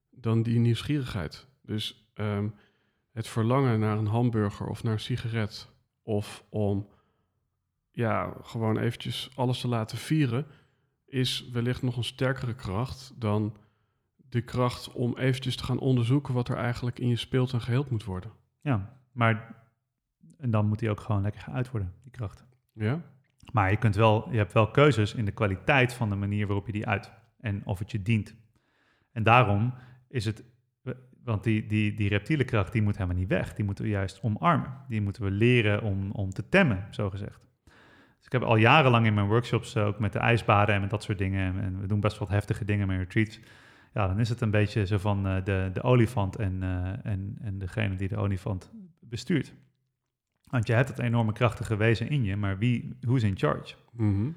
dan 0.10 0.44
die 0.44 0.60
nieuwsgierigheid. 0.60 1.48
Dus 1.62 2.10
ehm, 2.14 2.50
het 3.12 3.28
verlangen 3.28 3.80
naar 3.80 3.98
een 3.98 4.08
hamburger 4.08 4.68
of 4.68 4.84
naar 4.84 4.94
een 4.94 5.00
sigaret 5.00 5.70
of 6.04 6.44
om 6.50 6.88
ja, 7.92 8.34
gewoon 8.42 8.78
eventjes 8.78 9.32
alles 9.36 9.60
te 9.60 9.68
laten 9.68 9.98
vieren, 9.98 10.46
is 11.06 11.50
wellicht 11.52 11.82
nog 11.82 11.98
een 11.98 12.04
sterkere 12.04 12.56
kracht 12.56 13.14
dan 13.16 13.58
de 14.16 14.42
kracht 14.42 14.92
om 14.92 15.18
eventjes 15.18 15.56
te 15.56 15.64
gaan 15.64 15.80
onderzoeken 15.80 16.34
wat 16.34 16.50
er 16.50 16.58
eigenlijk 16.58 17.00
in 17.00 17.08
je 17.08 17.16
speelt 17.16 17.54
en 17.54 17.62
geheeld 17.62 17.90
moet 17.90 18.04
worden. 18.04 18.32
Ja, 18.62 19.00
maar 19.12 19.61
en 20.42 20.52
dan 20.52 20.68
moet 20.68 20.80
die 20.80 20.90
ook 20.90 21.00
gewoon 21.00 21.22
lekker 21.22 21.42
geuit 21.42 21.72
worden, 21.72 21.94
die 22.02 22.12
kracht. 22.12 22.46
Ja? 22.74 23.02
Maar 23.52 23.72
je, 23.72 23.78
kunt 23.78 23.96
wel, 23.96 24.32
je 24.32 24.38
hebt 24.38 24.54
wel 24.54 24.72
keuzes 24.72 25.14
in 25.14 25.26
de 25.26 25.32
kwaliteit 25.32 25.94
van 25.94 26.10
de 26.10 26.16
manier 26.16 26.48
waarop 26.48 26.66
je 26.66 26.72
die 26.72 26.88
uit 26.88 27.12
en 27.40 27.62
of 27.66 27.80
het 27.80 27.92
je 27.92 28.02
dient. 28.02 28.36
En 29.12 29.24
daarom 29.24 29.74
is 30.08 30.26
het, 30.26 30.44
want 31.24 31.44
die, 31.44 31.66
die, 31.66 31.94
die 31.94 32.10
reptiele 32.10 32.44
kracht 32.44 32.72
die 32.72 32.82
moet 32.82 32.98
helemaal 32.98 33.18
niet 33.18 33.30
weg. 33.30 33.54
Die 33.54 33.66
moeten 33.66 33.84
we 33.84 33.90
juist 33.90 34.22
omarmen. 34.22 34.74
Die 34.88 35.02
moeten 35.02 35.24
we 35.24 35.32
leren 35.32 35.82
om, 35.82 36.12
om 36.12 36.30
te 36.30 36.50
temmen, 36.50 36.88
zo 36.90 37.10
gezegd. 37.10 37.50
Dus 38.18 38.26
ik 38.26 38.32
heb 38.32 38.42
al 38.42 38.56
jarenlang 38.56 39.06
in 39.06 39.14
mijn 39.14 39.28
workshops, 39.28 39.78
ook 39.78 40.00
met 40.00 40.14
de 40.14 40.20
ijsbaden 40.20 40.76
en 40.76 40.82
met 40.82 40.90
dat 40.90 41.04
soort 41.04 41.18
dingen, 41.18 41.62
en 41.62 41.80
we 41.80 41.88
doen 41.88 42.00
best 42.00 42.18
wat 42.18 42.30
heftige 42.30 42.66
dingen 42.66 42.88
met 42.88 42.98
retreats. 42.98 43.40
Ja, 43.94 44.08
dan 44.08 44.20
is 44.20 44.30
het 44.30 44.42
een 44.42 44.52
beetje 44.52 44.86
zo 44.86 44.98
van 44.98 45.28
eh, 45.28 45.44
de, 45.44 45.70
de 45.74 45.82
olifant 45.82 46.36
en, 46.36 46.64
eh, 46.64 47.12
en, 47.12 47.38
en 47.42 47.58
degene 47.58 47.96
die 47.96 48.08
de 48.08 48.18
olifant 48.18 48.72
bestuurt. 49.00 49.54
Want 50.52 50.68
je 50.68 50.74
hebt 50.74 50.90
het 50.90 51.00
enorme 51.00 51.34
krachtige 51.34 51.76
wezen 51.76 52.10
in 52.10 52.24
je, 52.24 52.36
maar 52.36 52.58
wie, 52.58 52.98
is 53.10 53.24
in 53.24 53.38
charge? 53.38 53.76
Mhm. 53.92 54.30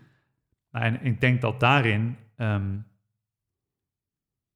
Nou, 0.71 0.85
en 0.85 1.03
ik 1.03 1.21
denk 1.21 1.41
dat 1.41 1.61
daarin 1.61 2.17
ehm, 2.37 2.79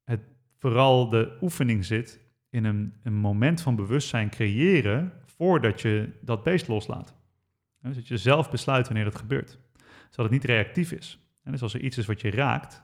het 0.04 0.20
vooral 0.58 1.08
de 1.08 1.36
oefening 1.40 1.84
zit 1.84 2.20
in 2.50 2.64
een, 2.64 2.94
een 3.02 3.14
moment 3.14 3.60
van 3.60 3.76
bewustzijn 3.76 4.30
creëren 4.30 5.12
voordat 5.24 5.80
je 5.80 6.12
dat 6.20 6.42
beest 6.42 6.68
loslaat. 6.68 7.14
Dus 7.82 7.96
dat 7.96 8.08
je 8.08 8.16
zelf 8.16 8.50
besluit 8.50 8.86
wanneer 8.86 9.04
dat 9.04 9.16
gebeurt. 9.16 9.58
Zodat 10.10 10.16
het 10.16 10.30
niet 10.30 10.44
reactief 10.44 10.92
is. 10.92 11.18
En 11.42 11.52
dus 11.52 11.62
als 11.62 11.74
er 11.74 11.80
iets 11.80 11.98
is 11.98 12.06
wat 12.06 12.20
je 12.20 12.30
raakt. 12.30 12.82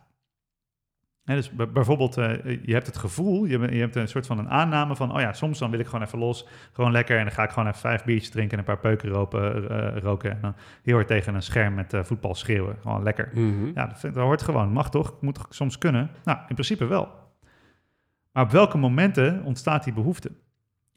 Dus 1.25 1.51
bijvoorbeeld, 1.73 2.17
eh, 2.17 2.65
je 2.65 2.73
hebt 2.73 2.87
het 2.87 2.97
gevoel, 2.97 3.45
je, 3.45 3.59
je 3.59 3.81
hebt 3.81 3.97
een 3.97 4.09
soort 4.09 4.27
van 4.27 4.39
een 4.39 4.51
aanname 4.51 4.97
van, 4.97 5.15
oh 5.15 5.21
ja, 5.21 5.33
soms 5.33 5.59
dan 5.59 5.71
wil 5.71 5.81
ik 5.81 5.87
gewoon 5.87 6.05
even 6.05 6.19
los, 6.19 6.47
gewoon 6.73 6.93
lekker, 6.93 7.19
en 7.19 7.25
dan 7.25 7.33
ga 7.33 7.43
ik 7.43 7.51
gewoon 7.51 7.69
even 7.69 7.81
vijf 7.81 8.05
biertjes 8.05 8.31
drinken 8.31 8.53
en 8.53 8.59
een 8.59 8.65
paar 8.65 8.79
peuken 8.79 9.09
ropen, 9.09 9.71
eh, 9.71 10.03
roken. 10.03 10.31
En 10.31 10.39
dan 10.41 10.55
heel 10.83 10.95
hard 10.95 11.07
tegen 11.07 11.35
een 11.35 11.43
scherm 11.43 11.75
met 11.75 11.93
eh, 11.93 12.05
voetbal 12.05 12.35
schreeuwen. 12.35 12.77
Gewoon 12.81 13.03
lekker. 13.03 13.31
Mhm. 13.33 13.67
Ja, 13.75 13.87
dat, 13.87 14.01
vind, 14.01 14.15
dat 14.15 14.25
hoort 14.25 14.43
gewoon. 14.43 14.73
Mag 14.73 14.91
toch? 14.91 15.17
Moet 15.21 15.35
toch 15.35 15.47
soms 15.51 15.79
kunnen? 15.79 16.11
Nou, 16.25 16.39
in 16.39 16.55
principe 16.55 16.87
wel. 16.87 17.09
Maar 18.33 18.43
op 18.45 18.51
welke 18.51 18.79
momenten 18.79 19.43
ontstaat 19.45 19.85
die 19.85 19.93
behoefte? 19.93 20.31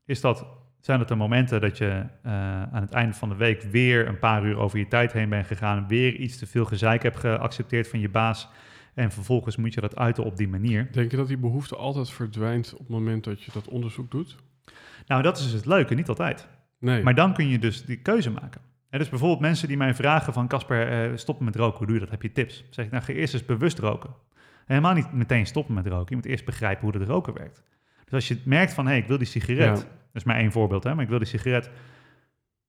Is 0.05 0.21
dat, 0.21 0.45
zijn 0.79 0.99
dat 0.99 1.07
de 1.07 1.15
momenten 1.15 1.61
dat 1.61 1.77
je 1.77 2.05
eh, 2.23 2.31
aan 2.61 2.81
het 2.81 2.93
einde 2.93 3.13
van 3.13 3.29
de 3.29 3.35
week 3.35 3.61
weer 3.61 4.07
een 4.07 4.19
paar 4.19 4.45
uur 4.45 4.57
over 4.57 4.79
je 4.79 4.87
tijd 4.87 5.13
heen 5.13 5.29
bent 5.29 5.47
gegaan, 5.47 5.87
weer 5.87 6.15
iets 6.15 6.37
te 6.37 6.47
veel 6.47 6.65
gezeik 6.65 7.03
hebt 7.03 7.17
geaccepteerd 7.17 7.87
van 7.87 7.99
je 7.99 8.09
baas 8.09 8.49
en 8.97 9.11
vervolgens 9.11 9.55
moet 9.55 9.73
je 9.73 9.81
dat 9.81 9.95
uiten 9.95 10.23
op 10.23 10.37
die 10.37 10.47
manier? 10.47 10.87
Denk 10.91 11.11
je 11.11 11.17
dat 11.17 11.27
die 11.27 11.37
behoefte 11.37 11.75
altijd 11.75 12.09
verdwijnt 12.09 12.73
op 12.73 12.79
het 12.79 12.89
moment 12.89 13.23
dat 13.23 13.43
je 13.43 13.51
dat 13.51 13.67
onderzoek 13.67 14.11
doet? 14.11 14.35
Nou, 15.07 15.21
dat 15.21 15.37
is 15.37 15.43
dus 15.43 15.53
het 15.53 15.65
leuke, 15.65 15.93
niet 15.93 16.09
altijd. 16.09 16.47
Nee. 16.79 17.03
Maar 17.03 17.15
dan 17.15 17.33
kun 17.33 17.47
je 17.47 17.59
dus 17.59 17.85
die 17.85 17.97
keuze 17.97 18.31
maken. 18.31 18.61
En 18.89 18.99
dus 18.99 19.09
bijvoorbeeld 19.09 19.39
mensen 19.39 19.67
die 19.67 19.77
mij 19.77 19.93
vragen 19.93 20.33
van... 20.33 20.47
Casper, 20.47 21.11
eh, 21.11 21.17
stoppen 21.17 21.45
met 21.45 21.55
roken, 21.55 21.77
hoe 21.77 21.85
doe 21.85 21.95
je 21.95 22.01
dat? 22.01 22.09
Heb 22.09 22.21
je 22.21 22.31
tips? 22.31 22.57
Dan 22.57 22.73
zeg 22.73 22.85
ik, 22.85 22.91
nou, 22.91 23.03
ga 23.03 23.13
eerst 23.13 23.33
eens 23.33 23.45
bewust 23.45 23.79
roken. 23.79 24.09
En 24.09 24.75
helemaal 24.75 24.93
niet 24.93 25.11
meteen 25.11 25.45
stoppen 25.45 25.73
met 25.73 25.87
roken. 25.87 26.05
Je 26.09 26.15
moet 26.15 26.25
eerst 26.25 26.45
begrijpen 26.45 26.83
hoe 26.83 26.91
dat 26.91 27.07
roken 27.07 27.33
werkt. 27.33 27.63
Dus 28.03 28.13
als 28.13 28.27
je 28.27 28.41
merkt 28.45 28.73
van, 28.73 28.85
hé, 28.85 28.91
hey, 28.91 28.99
ik 28.99 29.07
wil 29.07 29.17
die 29.17 29.27
sigaret... 29.27 29.77
Ja. 29.77 29.83
Dat 29.83 29.85
is 30.13 30.23
maar 30.23 30.37
één 30.37 30.51
voorbeeld, 30.51 30.83
hè, 30.83 30.93
maar 30.95 31.03
ik 31.03 31.09
wil 31.09 31.19
die 31.19 31.27
sigaret... 31.27 31.69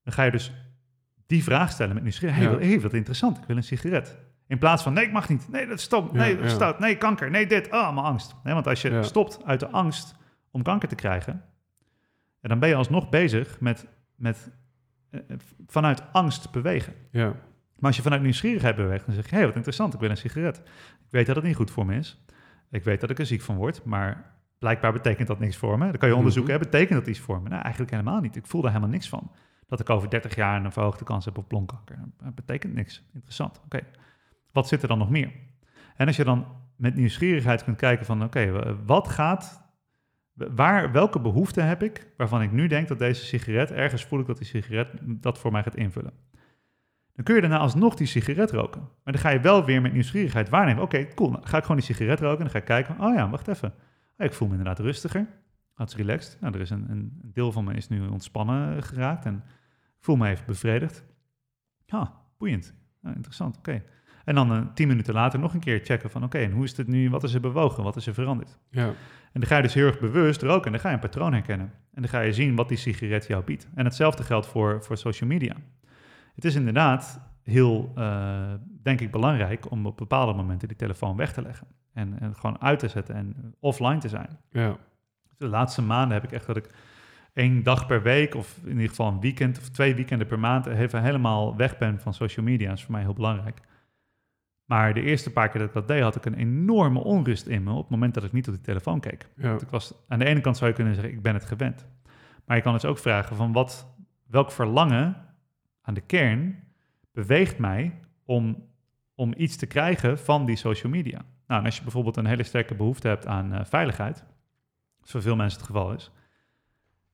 Dan 0.02 0.12
ga 0.12 0.22
je 0.22 0.30
dus 0.30 0.52
die 1.26 1.42
vraag 1.42 1.70
stellen 1.70 1.94
met 1.94 2.02
nieuwsgierigheid. 2.02 2.50
Hé, 2.50 2.68
hey, 2.68 2.80
wat 2.80 2.94
interessant, 2.94 3.38
ik 3.38 3.44
wil 3.46 3.56
een 3.56 3.62
sigaret. 3.62 4.18
In 4.48 4.58
plaats 4.58 4.82
van, 4.82 4.92
nee, 4.92 5.04
ik 5.04 5.12
mag 5.12 5.28
niet. 5.28 5.48
Nee, 5.50 5.66
dat 5.66 5.78
is 5.78 5.84
stom. 5.84 6.08
Nee, 6.12 6.36
dat 6.36 6.44
is 6.44 6.52
stout. 6.52 6.78
Nee, 6.78 6.96
kanker. 6.96 7.30
Nee, 7.30 7.46
dit. 7.46 7.66
Oh, 7.66 7.94
mijn 7.94 8.06
angst. 8.06 8.34
Nee, 8.44 8.54
want 8.54 8.66
als 8.66 8.82
je 8.82 9.02
stopt 9.02 9.44
uit 9.44 9.60
de 9.60 9.68
angst 9.68 10.14
om 10.50 10.62
kanker 10.62 10.88
te 10.88 10.94
krijgen... 10.94 11.42
Dan 12.40 12.58
ben 12.58 12.68
je 12.68 12.74
alsnog 12.74 13.08
bezig 13.08 13.60
met, 13.60 13.86
met 14.14 14.50
eh, 15.10 15.20
vanuit 15.66 16.02
angst 16.12 16.50
bewegen. 16.50 16.94
Ja. 17.10 17.26
Maar 17.26 17.86
als 17.86 17.96
je 17.96 18.02
vanuit 18.02 18.22
nieuwsgierigheid 18.22 18.76
beweegt, 18.76 19.06
dan 19.06 19.14
zeg 19.14 19.24
je: 19.24 19.30
hé, 19.30 19.36
hey, 19.36 19.46
wat 19.46 19.54
interessant, 19.56 19.94
ik 19.94 20.00
wil 20.00 20.10
een 20.10 20.16
sigaret. 20.16 20.56
Ik 20.98 21.10
weet 21.10 21.26
dat 21.26 21.36
het 21.36 21.44
niet 21.44 21.56
goed 21.56 21.70
voor 21.70 21.86
me 21.86 21.96
is. 21.96 22.24
Ik 22.70 22.84
weet 22.84 23.00
dat 23.00 23.10
ik 23.10 23.18
er 23.18 23.26
ziek 23.26 23.40
van 23.40 23.56
word, 23.56 23.84
maar 23.84 24.32
blijkbaar 24.58 24.92
betekent 24.92 25.28
dat 25.28 25.38
niks 25.38 25.56
voor 25.56 25.78
me. 25.78 25.84
Dan 25.84 25.98
kan 25.98 26.08
je 26.08 26.16
onderzoeken: 26.16 26.54
Mhm. 26.54 26.62
hè, 26.62 26.70
betekent 26.70 26.98
dat 26.98 27.08
iets 27.08 27.20
voor 27.20 27.42
me? 27.42 27.48
Nou, 27.48 27.62
eigenlijk 27.62 27.90
helemaal 27.90 28.20
niet. 28.20 28.36
Ik 28.36 28.46
voel 28.46 28.60
daar 28.60 28.70
helemaal 28.70 28.92
niks 28.92 29.08
van. 29.08 29.30
Dat 29.66 29.80
ik 29.80 29.90
over 29.90 30.10
30 30.10 30.34
jaar 30.34 30.64
een 30.64 30.72
verhoogde 30.72 31.04
kans 31.04 31.24
heb 31.24 31.38
op 31.38 31.52
longkanker. 31.52 31.98
Dat 32.22 32.34
betekent 32.34 32.74
niks. 32.74 33.04
Interessant. 33.14 33.60
Oké. 33.64 33.80
Wat 34.52 34.68
zit 34.68 34.82
er 34.82 34.88
dan 34.88 34.98
nog 34.98 35.10
meer? 35.10 35.32
En 35.96 36.06
als 36.06 36.16
je 36.16 36.24
dan 36.24 36.46
met 36.76 36.94
nieuwsgierigheid 36.94 37.64
kunt 37.64 37.76
kijken 37.76 38.06
van, 38.06 38.24
oké, 38.24 38.50
wa- 38.50 38.74
wat 38.84 39.08
gaat, 39.08 39.62
waar, 40.34 40.92
welke 40.92 41.20
behoefte 41.20 41.60
heb 41.60 41.82
ik, 41.82 42.12
waarvan 42.16 42.42
ik 42.42 42.52
nu 42.52 42.66
denk 42.66 42.88
dat 42.88 42.98
deze 42.98 43.24
sigaret, 43.24 43.70
ergens 43.72 44.04
voel 44.04 44.20
ik 44.20 44.26
dat 44.26 44.36
die 44.38 44.46
sigaret 44.46 44.88
dat 45.02 45.38
voor 45.38 45.52
mij 45.52 45.62
gaat 45.62 45.76
invullen. 45.76 46.12
Dan 47.14 47.24
kun 47.24 47.34
je 47.34 47.40
daarna 47.40 47.58
alsnog 47.58 47.94
die 47.94 48.06
sigaret 48.06 48.50
roken. 48.50 48.80
Maar 48.80 49.12
dan 49.12 49.22
ga 49.22 49.28
je 49.28 49.40
wel 49.40 49.64
weer 49.64 49.82
met 49.82 49.92
nieuwsgierigheid 49.92 50.48
waarnemen. 50.48 50.82
Oké, 50.82 51.14
cool, 51.14 51.30
nou, 51.30 51.46
ga 51.46 51.56
ik 51.56 51.62
gewoon 51.62 51.76
die 51.76 51.86
sigaret 51.86 52.20
roken 52.20 52.36
en 52.36 52.42
dan 52.42 52.50
ga 52.50 52.58
ik 52.58 52.64
kijken, 52.64 53.00
oh 53.00 53.14
ja, 53.14 53.30
wacht 53.30 53.48
even. 53.48 53.74
Ik 54.16 54.32
voel 54.32 54.48
me 54.48 54.56
inderdaad 54.56 54.78
rustiger, 54.84 55.26
wat 55.74 55.92
relaxed. 55.92 56.40
Nou, 56.40 56.54
er 56.54 56.60
is 56.60 56.70
een, 56.70 56.90
een 56.90 57.20
deel 57.22 57.52
van 57.52 57.64
me 57.64 57.74
is 57.74 57.88
nu 57.88 58.06
ontspannen 58.06 58.82
geraakt 58.82 59.24
en 59.24 59.44
voel 60.00 60.16
me 60.16 60.28
even 60.28 60.46
bevredigd. 60.46 61.04
Ah, 61.88 62.08
boeiend. 62.38 62.74
Nou, 63.00 63.14
interessant, 63.14 63.56
oké. 63.56 63.82
En 64.28 64.34
dan 64.34 64.52
eh, 64.52 64.60
tien 64.74 64.88
minuten 64.88 65.14
later 65.14 65.38
nog 65.38 65.54
een 65.54 65.60
keer 65.60 65.80
checken 65.84 66.10
van... 66.10 66.24
oké, 66.24 66.38
en 66.38 66.50
hoe 66.50 66.64
is 66.64 66.76
het 66.76 66.86
nu, 66.86 67.10
wat 67.10 67.22
is 67.22 67.34
er 67.34 67.40
bewogen, 67.40 67.82
wat 67.82 67.96
is 67.96 68.06
er 68.06 68.14
veranderd? 68.14 68.58
Ja. 68.70 68.86
En 69.32 69.40
dan 69.40 69.46
ga 69.46 69.56
je 69.56 69.62
dus 69.62 69.74
heel 69.74 69.86
erg 69.86 70.00
bewust 70.00 70.42
roken 70.42 70.64
en 70.64 70.72
dan 70.72 70.80
ga 70.80 70.88
je 70.88 70.94
een 70.94 71.00
patroon 71.00 71.32
herkennen. 71.32 71.72
En 71.94 72.02
dan 72.02 72.10
ga 72.10 72.20
je 72.20 72.32
zien 72.32 72.54
wat 72.54 72.68
die 72.68 72.76
sigaret 72.76 73.26
jou 73.26 73.44
biedt. 73.44 73.68
En 73.74 73.84
hetzelfde 73.84 74.22
geldt 74.22 74.46
voor, 74.46 74.84
voor 74.84 74.96
social 74.96 75.28
media. 75.28 75.54
Het 76.34 76.44
is 76.44 76.54
inderdaad 76.54 77.20
heel, 77.42 77.92
eh, 77.94 78.52
denk 78.82 79.00
ik, 79.00 79.10
belangrijk 79.10 79.70
om 79.70 79.86
op 79.86 79.96
bepaalde 79.96 80.32
momenten 80.32 80.68
die 80.68 80.76
telefoon 80.76 81.16
weg 81.16 81.32
te 81.32 81.42
leggen. 81.42 81.66
En, 81.92 82.20
en 82.20 82.34
gewoon 82.34 82.60
uit 82.60 82.78
te 82.78 82.88
zetten 82.88 83.14
en 83.14 83.54
offline 83.60 83.98
te 83.98 84.08
zijn. 84.08 84.38
Ja. 84.50 84.76
De 85.36 85.48
laatste 85.48 85.82
maanden 85.82 86.12
heb 86.12 86.24
ik 86.24 86.32
echt 86.32 86.46
dat 86.46 86.56
ik 86.56 86.74
één 87.32 87.62
dag 87.62 87.86
per 87.86 88.02
week, 88.02 88.34
of 88.34 88.58
in 88.64 88.72
ieder 88.72 88.88
geval 88.88 89.08
een 89.08 89.20
weekend 89.20 89.58
of 89.58 89.68
twee 89.68 89.94
weekenden 89.94 90.26
per 90.26 90.38
maand, 90.38 90.66
even 90.66 91.02
helemaal 91.02 91.56
weg 91.56 91.78
ben 91.78 92.00
van 92.00 92.14
social 92.14 92.44
media. 92.44 92.68
Dat 92.68 92.76
is 92.76 92.84
voor 92.84 92.92
mij 92.92 93.02
heel 93.02 93.12
belangrijk. 93.12 93.66
Maar 94.68 94.94
de 94.94 95.02
eerste 95.02 95.32
paar 95.32 95.48
keer 95.48 95.58
dat 95.60 95.68
ik 95.68 95.74
dat 95.74 95.88
deed, 95.88 96.02
had 96.02 96.16
ik 96.16 96.24
een 96.24 96.34
enorme 96.34 96.98
onrust 96.98 97.46
in 97.46 97.62
me 97.62 97.70
op 97.70 97.80
het 97.80 97.90
moment 97.90 98.14
dat 98.14 98.24
ik 98.24 98.32
niet 98.32 98.48
op 98.48 98.54
de 98.54 98.60
telefoon 98.60 99.00
keek. 99.00 99.28
Want 99.36 99.62
ik 99.62 99.68
was, 99.68 99.94
aan 100.08 100.18
de 100.18 100.24
ene 100.24 100.40
kant 100.40 100.56
zou 100.56 100.70
je 100.70 100.76
kunnen 100.76 100.94
zeggen, 100.94 101.12
ik 101.12 101.22
ben 101.22 101.34
het 101.34 101.44
gewend. 101.44 101.86
Maar 102.44 102.56
je 102.56 102.62
kan 102.62 102.72
dus 102.72 102.84
ook 102.84 102.98
vragen 102.98 103.36
van 103.36 103.52
wat, 103.52 103.94
welk 104.26 104.50
verlangen 104.50 105.16
aan 105.82 105.94
de 105.94 106.00
kern 106.00 106.64
beweegt 107.12 107.58
mij 107.58 107.98
om, 108.24 108.68
om 109.14 109.34
iets 109.36 109.56
te 109.56 109.66
krijgen 109.66 110.18
van 110.18 110.44
die 110.44 110.56
social 110.56 110.92
media. 110.92 111.24
Nou, 111.46 111.60
en 111.60 111.66
als 111.66 111.76
je 111.76 111.82
bijvoorbeeld 111.82 112.16
een 112.16 112.26
hele 112.26 112.42
sterke 112.42 112.74
behoefte 112.74 113.08
hebt 113.08 113.26
aan 113.26 113.52
uh, 113.52 113.64
veiligheid, 113.64 114.16
zoals 114.96 115.10
voor 115.10 115.22
veel 115.22 115.36
mensen 115.36 115.58
het 115.58 115.66
geval 115.66 115.92
is, 115.92 116.10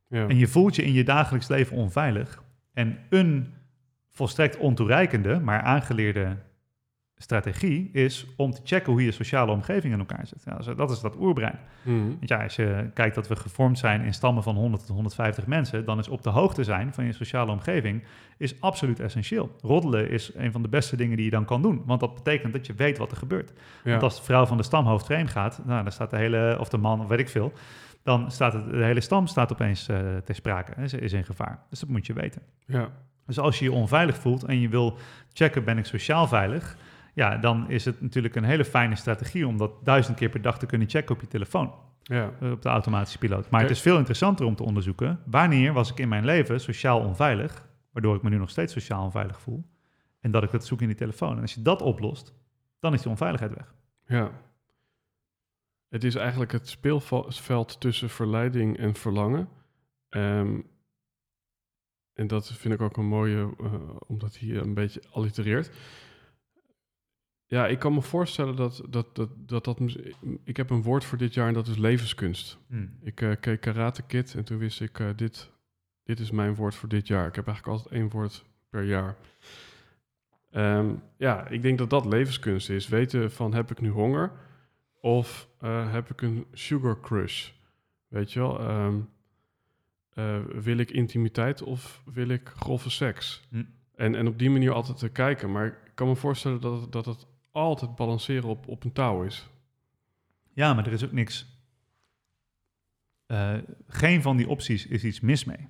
ja. 0.08 0.26
en 0.26 0.36
je 0.36 0.46
voelt 0.46 0.76
je 0.76 0.84
in 0.84 0.92
je 0.92 1.04
dagelijks 1.04 1.48
leven 1.48 1.76
onveilig, 1.76 2.42
en 2.72 2.98
een 3.08 3.54
volstrekt 4.10 4.56
ontoereikende, 4.56 5.40
maar 5.40 5.60
aangeleerde 5.60 6.36
strategie 7.16 7.90
is 7.92 8.26
om 8.36 8.52
te 8.52 8.60
checken 8.64 8.92
hoe 8.92 9.04
je 9.04 9.12
sociale 9.12 9.52
omgeving 9.52 9.92
in 9.92 9.98
elkaar 9.98 10.26
zit. 10.26 10.42
Ja, 10.44 10.74
dat 10.74 10.90
is 10.90 11.00
dat 11.00 11.16
oerbrein. 11.18 11.58
Mm. 11.82 12.06
Want 12.06 12.28
ja, 12.28 12.42
als 12.42 12.56
je 12.56 12.90
kijkt 12.94 13.14
dat 13.14 13.28
we 13.28 13.36
gevormd 13.36 13.78
zijn 13.78 14.00
in 14.00 14.14
stammen 14.14 14.42
van 14.42 14.56
100 14.56 14.86
tot 14.86 14.94
150 14.94 15.46
mensen, 15.46 15.84
dan 15.84 15.98
is 15.98 16.08
op 16.08 16.22
de 16.22 16.30
hoogte 16.30 16.64
zijn 16.64 16.92
van 16.92 17.04
je 17.04 17.12
sociale 17.12 17.52
omgeving 17.52 18.02
is 18.36 18.60
absoluut 18.60 19.00
essentieel. 19.00 19.56
Roddelen 19.60 20.10
is 20.10 20.30
een 20.34 20.52
van 20.52 20.62
de 20.62 20.68
beste 20.68 20.96
dingen 20.96 21.16
die 21.16 21.24
je 21.24 21.30
dan 21.30 21.44
kan 21.44 21.62
doen, 21.62 21.82
want 21.86 22.00
dat 22.00 22.14
betekent 22.14 22.52
dat 22.52 22.66
je 22.66 22.74
weet 22.74 22.98
wat 22.98 23.10
er 23.10 23.16
gebeurt. 23.16 23.52
Want 23.84 24.02
als 24.02 24.16
de 24.16 24.22
vrouw 24.22 24.46
van 24.46 24.56
de 24.56 24.62
stamhoofd 24.62 25.06
vreemd 25.06 25.30
gaat, 25.30 25.60
nou, 25.64 25.82
dan 25.82 25.92
staat 25.92 26.10
de 26.10 26.16
hele, 26.16 26.56
of 26.60 26.68
de 26.68 26.78
man, 26.78 27.00
of 27.00 27.08
weet 27.08 27.18
ik 27.18 27.28
veel, 27.28 27.52
dan 28.02 28.30
staat 28.30 28.52
het, 28.52 28.70
de 28.70 28.84
hele 28.84 29.00
stam 29.00 29.26
staat 29.26 29.52
opeens 29.52 29.88
uh, 29.88 29.96
ter 30.24 30.34
sprake, 30.34 30.82
is, 30.82 30.92
is 30.92 31.12
in 31.12 31.24
gevaar. 31.24 31.58
Dus 31.70 31.80
dat 31.80 31.88
moet 31.88 32.06
je 32.06 32.12
weten. 32.12 32.42
Ja. 32.66 32.88
Dus 33.26 33.38
als 33.38 33.58
je 33.58 33.64
je 33.64 33.72
onveilig 33.72 34.16
voelt 34.16 34.44
en 34.44 34.60
je 34.60 34.68
wil 34.68 34.98
checken, 35.32 35.64
ben 35.64 35.78
ik 35.78 35.84
sociaal 35.84 36.26
veilig? 36.26 36.76
Ja, 37.14 37.36
dan 37.36 37.70
is 37.70 37.84
het 37.84 38.00
natuurlijk 38.00 38.34
een 38.34 38.44
hele 38.44 38.64
fijne 38.64 38.96
strategie 38.96 39.46
om 39.46 39.56
dat 39.56 39.84
duizend 39.84 40.16
keer 40.16 40.28
per 40.28 40.42
dag 40.42 40.58
te 40.58 40.66
kunnen 40.66 40.88
checken 40.88 41.14
op 41.14 41.20
je 41.20 41.28
telefoon. 41.28 41.74
Ja. 42.02 42.32
Eh, 42.40 42.50
op 42.50 42.62
de 42.62 42.68
automatische 42.68 43.18
piloot. 43.18 43.50
Maar 43.50 43.60
het 43.60 43.70
is 43.70 43.80
veel 43.80 43.96
interessanter 43.96 44.46
om 44.46 44.54
te 44.54 44.62
onderzoeken 44.62 45.20
wanneer 45.24 45.72
was 45.72 45.90
ik 45.90 45.98
in 45.98 46.08
mijn 46.08 46.24
leven 46.24 46.60
sociaal 46.60 47.00
onveilig, 47.00 47.68
waardoor 47.92 48.16
ik 48.16 48.22
me 48.22 48.30
nu 48.30 48.36
nog 48.36 48.50
steeds 48.50 48.72
sociaal 48.72 49.04
onveilig 49.04 49.40
voel, 49.40 49.64
en 50.20 50.30
dat 50.30 50.42
ik 50.42 50.50
dat 50.50 50.66
zoek 50.66 50.80
in 50.80 50.86
die 50.86 50.96
telefoon. 50.96 51.36
En 51.36 51.40
als 51.40 51.54
je 51.54 51.62
dat 51.62 51.82
oplost, 51.82 52.34
dan 52.78 52.92
is 52.92 53.02
die 53.02 53.10
onveiligheid 53.10 53.54
weg. 53.54 53.74
Ja. 54.06 54.30
Het 55.88 56.04
is 56.04 56.14
eigenlijk 56.14 56.52
het 56.52 56.68
speelveld 56.68 57.80
tussen 57.80 58.10
verleiding 58.10 58.78
en 58.78 58.94
verlangen. 58.94 59.48
Um, 60.10 60.66
en 62.12 62.26
dat 62.26 62.52
vind 62.52 62.74
ik 62.74 62.80
ook 62.80 62.96
een 62.96 63.06
mooie, 63.06 63.54
uh, 63.60 63.74
omdat 64.06 64.38
hij 64.38 64.56
een 64.56 64.74
beetje 64.74 65.02
allitereert. 65.10 65.70
Ja, 67.54 67.66
ik 67.66 67.78
kan 67.78 67.94
me 67.94 68.02
voorstellen 68.02 68.56
dat 68.56 68.82
dat, 68.88 69.14
dat, 69.14 69.28
dat, 69.46 69.64
dat... 69.64 69.80
Ik 70.44 70.56
heb 70.56 70.70
een 70.70 70.82
woord 70.82 71.04
voor 71.04 71.18
dit 71.18 71.34
jaar 71.34 71.48
en 71.48 71.54
dat 71.54 71.66
is 71.66 71.76
levenskunst. 71.76 72.58
Hmm. 72.66 72.98
Ik 73.02 73.20
uh, 73.20 73.32
keek 73.40 73.60
Karate 73.60 74.02
Kid 74.02 74.34
en 74.34 74.44
toen 74.44 74.58
wist 74.58 74.80
ik, 74.80 74.98
uh, 74.98 75.08
dit, 75.16 75.50
dit 76.04 76.20
is 76.20 76.30
mijn 76.30 76.54
woord 76.54 76.74
voor 76.74 76.88
dit 76.88 77.06
jaar. 77.06 77.26
Ik 77.26 77.34
heb 77.34 77.46
eigenlijk 77.46 77.78
altijd 77.78 77.94
één 77.94 78.10
woord 78.10 78.44
per 78.70 78.82
jaar. 78.82 79.16
Um, 80.52 81.02
ja, 81.16 81.48
ik 81.48 81.62
denk 81.62 81.78
dat 81.78 81.90
dat 81.90 82.04
levenskunst 82.04 82.70
is. 82.70 82.88
Weten 82.88 83.32
van, 83.32 83.54
heb 83.54 83.70
ik 83.70 83.80
nu 83.80 83.88
honger? 83.88 84.32
Of 85.00 85.48
uh, 85.60 85.92
heb 85.92 86.10
ik 86.10 86.22
een 86.22 86.46
sugar 86.52 87.00
crush? 87.00 87.50
Weet 88.08 88.32
je 88.32 88.40
wel? 88.40 88.70
Um, 88.70 89.08
wil 90.62 90.78
ik 90.78 90.90
intimiteit 90.90 91.62
of 91.62 92.02
wil 92.12 92.28
ik 92.28 92.52
grove 92.56 92.90
seks? 92.90 93.46
Hmm. 93.48 93.68
En, 93.94 94.14
en 94.14 94.26
op 94.26 94.38
die 94.38 94.50
manier 94.50 94.72
altijd 94.72 94.98
te 94.98 95.08
kijken. 95.08 95.52
Maar 95.52 95.66
ik 95.66 95.92
kan 95.94 96.08
me 96.08 96.16
voorstellen 96.16 96.60
dat, 96.60 96.92
dat 96.92 97.04
het 97.04 97.26
altijd 97.54 97.94
balanceren 97.94 98.48
op, 98.48 98.68
op 98.68 98.84
een 98.84 98.92
touw 98.92 99.22
is. 99.22 99.48
Ja, 100.52 100.74
maar 100.74 100.86
er 100.86 100.92
is 100.92 101.04
ook 101.04 101.12
niks. 101.12 101.46
Uh, 103.26 103.54
geen 103.86 104.22
van 104.22 104.36
die 104.36 104.48
opties 104.48 104.86
is 104.86 105.04
iets 105.04 105.20
mis 105.20 105.44
mee. 105.44 105.68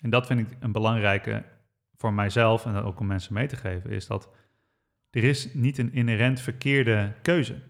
En 0.00 0.10
dat 0.10 0.26
vind 0.26 0.40
ik 0.40 0.56
een 0.60 0.72
belangrijke 0.72 1.44
voor 1.96 2.12
mijzelf 2.12 2.66
en 2.66 2.74
ook 2.74 3.00
om 3.00 3.06
mensen 3.06 3.34
mee 3.34 3.46
te 3.46 3.56
geven, 3.56 3.90
is 3.90 4.06
dat 4.06 4.30
er 5.10 5.24
is 5.24 5.54
niet 5.54 5.78
een 5.78 5.92
inherent 5.92 6.40
verkeerde 6.40 7.14
keuze. 7.22 7.62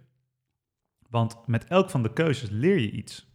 Want 1.09 1.47
met 1.47 1.65
elk 1.65 1.91
van 1.91 2.03
de 2.03 2.13
keuzes 2.13 2.51
leer 2.51 2.79
je 2.79 2.91
iets. 2.91 3.29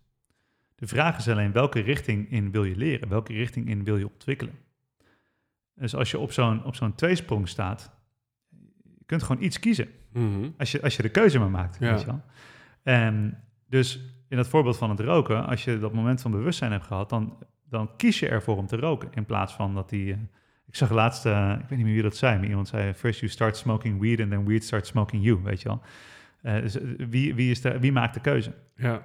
De 0.76 0.88
vraag 0.88 1.18
is 1.18 1.30
alleen 1.30 1.52
welke 1.52 1.80
richting 1.80 2.32
in 2.32 2.52
wil 2.52 2.64
je 2.64 2.76
leren, 2.76 3.10
welke 3.10 3.34
richting 3.34 3.70
in 3.70 3.84
wil 3.84 3.98
je 3.98 4.12
ontwikkelen. 4.12 4.60
Dus 5.74 5.96
als 5.96 6.12
je 6.12 6.20
op 6.20 6.32
zo'n, 6.32 6.64
op 6.64 6.76
zo'n 6.76 6.96
tweesprong 6.96 7.48
staat, 7.48 7.95
kunt 9.06 9.24
gewoon 9.24 9.44
iets 9.44 9.60
kiezen. 9.60 9.88
Mhm. 10.14 10.50
als, 10.58 10.72
je, 10.72 10.82
als 10.82 10.96
je 10.96 11.02
de 11.02 11.10
keuze 11.10 11.40
maar 11.40 11.50
maakt. 11.50 11.78
Weet 11.78 12.00
je 12.00 12.06
wel? 12.06 12.22
En 12.84 13.44
dus 13.70 14.00
in 14.28 14.38
dat 14.38 14.48
voorbeeld 14.48 14.78
van 14.78 14.90
het 14.90 15.00
roken, 15.00 15.46
als 15.46 15.64
je 15.64 15.80
dat 15.80 15.94
moment 15.94 16.22
van 16.22 16.32
bewustzijn 16.32 16.72
hebt 16.72 16.86
gehad, 16.86 17.10
dan, 17.10 17.38
dan 17.70 17.96
kies 17.96 18.20
je 18.20 18.28
ervoor 18.28 18.58
om 18.58 18.68
te 18.68 18.76
roken. 18.76 19.10
In 19.14 19.26
plaats 19.26 19.54
van 19.54 19.74
dat 19.74 19.90
die. 19.90 20.06
Uh, 20.06 20.18
ik 20.68 20.76
zag 20.76 20.90
laatst, 20.90 21.26
uh, 21.26 21.52
ik 21.52 21.70
weet 21.70 21.78
niet 21.78 21.86
meer 21.86 21.94
wie 21.94 22.04
dat 22.04 22.16
zei, 22.16 22.38
maar 22.38 22.48
iemand 22.48 22.68
zei: 22.68 22.94
First 22.94 23.20
you 23.20 23.32
start 23.32 23.58
smoking 23.58 24.00
weed 24.02 24.20
and 24.20 24.30
then 24.30 24.46
weed 24.46 24.64
starts 24.64 24.90
smoking 24.90 25.24
you. 25.24 25.40
Weet 25.44 25.62
je 25.62 25.68
wel. 25.68 25.82
Uh, 26.44 26.62
dus 26.62 26.78
wie, 27.10 27.36
wie, 27.36 27.52
is 27.52 27.62
de, 27.62 27.80
wie 27.80 27.92
maakt 27.92 28.14
de 28.14 28.20
keuze? 28.20 28.54
Ja. 28.76 29.02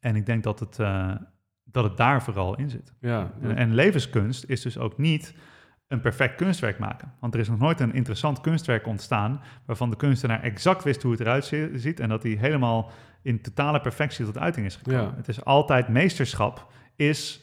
En 0.00 0.16
ik 0.16 0.26
denk 0.26 0.42
dat 0.42 0.60
het, 0.60 0.76
dat 1.64 1.84
het 1.84 1.96
daar 1.96 2.22
vooral 2.22 2.56
in 2.56 2.70
zit. 2.70 2.92
Ja, 3.00 3.32
en, 3.40 3.56
en 3.56 3.74
levenskunst 3.74 4.44
is 4.44 4.62
dus 4.62 4.78
ook 4.78 4.98
niet 4.98 5.34
een 5.88 6.00
perfect 6.00 6.34
kunstwerk 6.34 6.78
maken. 6.78 7.12
Want 7.20 7.34
er 7.34 7.40
is 7.40 7.48
nog 7.48 7.58
nooit 7.58 7.80
een 7.80 7.94
interessant 7.94 8.40
kunstwerk 8.40 8.86
ontstaan 8.86 9.40
waarvan 9.66 9.90
de 9.90 9.96
kunstenaar 9.96 10.42
exact 10.42 10.84
wist 10.84 11.02
hoe 11.02 11.10
het 11.10 11.20
eruit 11.20 11.44
ziet 11.74 12.00
en 12.00 12.08
dat 12.08 12.22
hij 12.22 12.32
helemaal 12.32 12.90
in 13.22 13.40
totale 13.40 13.80
perfectie 13.80 14.24
tot 14.24 14.38
uiting 14.38 14.66
is 14.66 14.76
gekomen. 14.76 15.14
Het 15.16 15.28
is 15.28 15.44
altijd 15.44 15.88
meesterschap, 15.88 16.72
is 16.96 17.40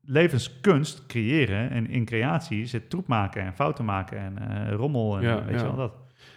levenskunst 0.00 1.06
creëren 1.06 1.70
en 1.70 1.90
in 1.90 2.04
creatie 2.04 2.66
zit 2.66 2.90
troep 2.90 3.06
maken 3.06 3.42
en 3.42 3.54
fouten 3.54 3.84
maken 3.84 4.18
en 4.18 4.38
uh, 4.68 4.74
rommel 4.74 5.16
en 5.16 5.22
ja, 5.22 5.44
weet 5.44 5.60
je 5.60 5.66
wel 5.66 5.76
dat. 5.76 5.94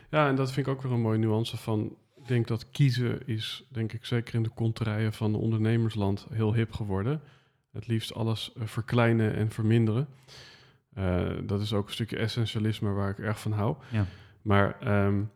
Ja, 0.10 0.28
en 0.28 0.36
dat 0.36 0.52
vind 0.52 0.68
ik 0.68 0.74
ook 0.74 0.82
weer 0.82 0.92
een 0.92 1.02
mooie 1.02 1.18
nuance 1.18 1.58
van 1.58 1.96
ik 2.16 2.28
denk 2.28 2.48
dat 2.48 2.70
kiezen 2.70 3.28
is, 3.28 3.68
denk 3.72 3.94
ik, 3.94 4.06
zeker 4.06 4.36
in 4.36 4.44
de 4.44 4.50
konterijen 4.50 5.14
van 5.14 5.32
de 5.32 5.38
ondernemersland 5.38 6.28
heel 6.34 6.54
hip 6.54 6.72
geworden. 6.72 7.22
Het 7.72 7.88
liefst 7.88 8.14
alles 8.14 8.54
uh, 8.58 8.64
verkleinen 8.66 9.36
en 9.36 9.52
verminderen. 9.52 10.08
Uh, 10.98 11.30
dat 11.44 11.62
is 11.62 11.74
ook 11.74 11.88
een 11.88 11.94
stukje 11.94 12.18
essentialisme 12.18 12.92
waar 12.92 13.10
ik 13.10 13.20
erg 13.20 13.40
van 13.40 13.52
hou. 13.52 13.76
Ja. 13.90 14.06
Maar 14.42 15.04
um, 15.06 15.32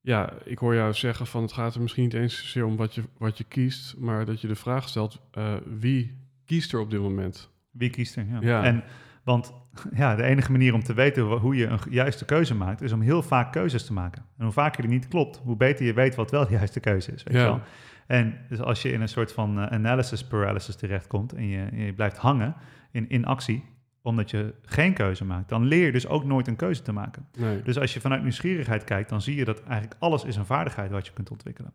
ja, 0.00 0.32
ik 0.44 0.58
hoor 0.58 0.74
jou 0.74 0.92
zeggen 0.92 1.26
van 1.26 1.42
het 1.42 1.52
gaat 1.52 1.74
er 1.74 1.80
misschien 1.80 2.02
niet 2.02 2.14
eens 2.14 2.36
zozeer 2.36 2.64
om 2.64 2.76
wat 2.76 2.94
je, 2.94 3.02
wat 3.18 3.38
je 3.38 3.44
kiest, 3.44 3.96
maar 3.98 4.24
dat 4.24 4.40
je 4.40 4.48
de 4.48 4.54
vraag 4.54 4.88
stelt, 4.88 5.20
uh, 5.38 5.54
wie 5.78 6.18
kiest 6.44 6.72
er 6.72 6.80
op 6.80 6.90
dit 6.90 7.00
moment? 7.00 7.50
Wie 7.70 7.90
kiest 7.90 8.16
er, 8.16 8.26
ja. 8.26 8.38
ja. 8.40 8.64
En, 8.64 8.84
want 9.24 9.52
ja, 9.94 10.16
de 10.16 10.22
enige 10.22 10.52
manier 10.52 10.74
om 10.74 10.82
te 10.82 10.94
weten 10.94 11.22
hoe 11.22 11.56
je 11.56 11.66
een 11.66 11.78
juiste 11.90 12.24
keuze 12.24 12.54
maakt, 12.54 12.82
is 12.82 12.92
om 12.92 13.00
heel 13.00 13.22
vaak 13.22 13.52
keuzes 13.52 13.86
te 13.86 13.92
maken. 13.92 14.24
En 14.38 14.44
hoe 14.44 14.52
vaker 14.52 14.82
die 14.82 14.90
niet 14.90 15.08
klopt, 15.08 15.36
hoe 15.36 15.56
beter 15.56 15.86
je 15.86 15.92
weet 15.92 16.14
wat 16.14 16.30
wel 16.30 16.46
de 16.46 16.52
juiste 16.52 16.80
keuze 16.80 17.12
is. 17.12 17.22
Weet 17.22 17.34
ja. 17.34 17.44
wel? 17.44 17.60
En 18.06 18.38
dus 18.48 18.60
als 18.60 18.82
je 18.82 18.92
in 18.92 19.00
een 19.00 19.08
soort 19.08 19.32
van 19.32 19.58
uh, 19.58 19.66
analysis 19.66 20.24
paralysis 20.24 20.76
terechtkomt 20.76 21.32
en 21.32 21.46
je, 21.46 21.84
je 21.84 21.92
blijft 21.92 22.16
hangen 22.16 22.54
in, 22.90 23.08
in 23.08 23.24
actie, 23.24 23.64
omdat 24.02 24.30
je 24.30 24.54
geen 24.62 24.94
keuze 24.94 25.24
maakt, 25.24 25.48
dan 25.48 25.64
leer 25.64 25.86
je 25.86 25.92
dus 25.92 26.06
ook 26.06 26.24
nooit 26.24 26.46
een 26.46 26.56
keuze 26.56 26.82
te 26.82 26.92
maken. 26.92 27.26
Nee. 27.38 27.62
Dus 27.62 27.78
als 27.78 27.94
je 27.94 28.00
vanuit 28.00 28.22
nieuwsgierigheid 28.22 28.84
kijkt, 28.84 29.08
dan 29.08 29.20
zie 29.20 29.36
je 29.36 29.44
dat 29.44 29.62
eigenlijk 29.62 30.00
alles 30.00 30.24
is 30.24 30.36
een 30.36 30.46
vaardigheid 30.46 30.90
wat 30.90 31.06
je 31.06 31.12
kunt 31.12 31.30
ontwikkelen. 31.30 31.72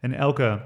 En 0.00 0.12
elke, 0.12 0.62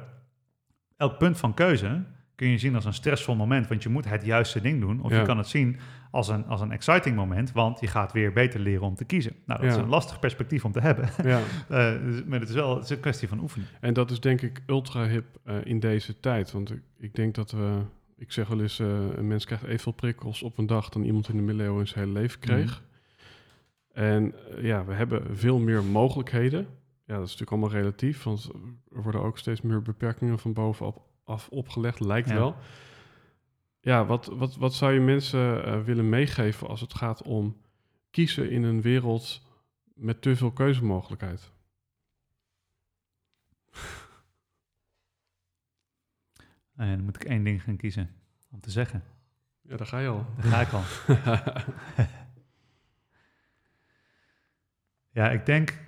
elk 0.97 1.19
punt 1.19 1.39
van 1.39 1.55
keuze 1.55 2.03
kun 2.35 2.49
je 2.49 2.59
zien 2.59 2.75
als 2.75 2.85
een 2.85 2.95
stressvol 2.95 3.35
moment, 3.35 3.69
want 3.69 3.83
je 3.83 3.89
moet 3.89 4.09
het 4.09 4.25
juiste 4.25 4.61
ding 4.61 4.81
doen. 4.81 5.03
Of 5.03 5.13
je 5.13 5.23
kan 5.23 5.39
het 5.39 5.49
zien 5.49 5.77
als 6.11 6.29
een, 6.29 6.47
als 6.47 6.61
een 6.61 6.73
exciting 6.73 7.17
moment, 7.17 7.53
want 7.53 7.81
je 7.81 7.87
gaat 7.87 8.13
weer 8.13 8.33
beter 8.33 8.61
leren 8.61 8.87
om 8.87 8.95
te 8.95 9.05
kiezen. 9.05 9.33
Nou, 9.47 9.61
dat 9.61 9.71
is 9.71 9.77
een 9.77 9.89
lastig 9.89 10.19
perspectief 10.19 10.65
om 10.65 10.73
te 10.73 10.81
hebben. 10.81 11.09
Ja. 11.23 11.39
uh, 11.39 12.01
maar 12.27 12.41
het 12.41 12.49
is 12.49 12.55
wel 12.55 12.75
het 12.75 12.85
is 12.85 12.91
een 12.91 13.01
kwestie 13.01 13.29
van 13.29 13.41
oefenen. 13.41 13.67
En 13.81 13.95
dat 13.95 14.11
is 14.11 14.21
denk 14.21 14.43
ik 14.43 14.63
ultra 14.67 15.07
hip 15.07 15.25
uh, 15.45 15.55
in 15.65 15.81
deze 15.81 16.21
tijd, 16.21 16.53
want 16.53 16.71
ik, 16.71 16.83
ik 16.99 17.15
denk 17.15 17.35
dat 17.35 17.51
we 17.51 17.81
ik 18.25 18.33
zeg 18.33 18.49
wel 18.49 18.61
eens, 18.61 18.81
uh, 18.81 18.89
een 19.17 19.27
mens 19.27 19.45
krijgt 19.45 19.65
evenveel 19.65 19.93
prikkels 19.93 20.43
op 20.43 20.59
een 20.59 20.67
dag 20.67 20.89
dan 20.89 21.03
iemand 21.03 21.29
in 21.29 21.37
de 21.37 21.43
middeleeuwen 21.43 21.81
in 21.81 21.87
zijn 21.87 22.05
hele 22.05 22.19
leven 22.19 22.41
kreeg. 22.41 22.83
Mhm. 22.83 24.03
En 24.05 24.35
uh, 24.51 24.65
ja, 24.65 24.85
we 24.85 24.93
hebben 24.93 25.37
veel 25.37 25.59
meer 25.59 25.85
mogelijkheden. 25.85 26.67
Ja, 27.07 27.15
dat 27.15 27.27
is 27.27 27.37
natuurlijk 27.37 27.51
allemaal 27.51 27.81
relatief, 27.81 28.23
want 28.23 28.51
er 28.95 29.03
worden 29.03 29.21
ook 29.21 29.39
steeds 29.39 29.61
meer 29.61 29.83
beperkingen 29.83 30.39
van 30.39 30.53
bovenaf 30.53 30.97
af 31.25 31.49
opgelegd, 31.49 32.01
lijkt 32.01 32.29
ja. 32.29 32.35
wel. 32.35 32.57
Ja, 33.81 34.07
wat, 34.07 34.27
wat, 34.27 34.57
wat 34.57 34.75
zou 34.75 34.93
je 34.93 35.01
mensen 35.01 35.69
uh, 35.69 35.83
willen 35.83 36.09
meegeven 36.09 36.69
als 36.69 36.81
het 36.81 36.95
gaat 36.95 37.23
om 37.23 37.57
kiezen 38.11 38.51
in 38.51 38.63
een 38.63 38.81
wereld 38.81 39.43
met 39.95 40.23
te 40.23 40.37
veel 40.37 40.51
keuzemogelijkheid? 40.51 41.53
En 46.77 46.97
dan 46.97 47.05
moet 47.05 47.17
ik 47.17 47.25
één 47.25 47.45
ding 47.45 47.63
gaan 47.63 47.77
kiezen. 47.77 48.11
om 48.51 48.61
te 48.61 48.71
zeggen. 48.71 49.03
Ja, 49.61 49.77
daar 49.77 49.87
ga 49.87 49.99
je 49.99 50.09
al. 50.09 50.27
Daar 50.37 50.51
ga 50.53 50.61
ik 50.61 50.73
al. 50.73 50.83
ja, 55.23 55.31
ik 55.31 55.47
denk 55.47 55.79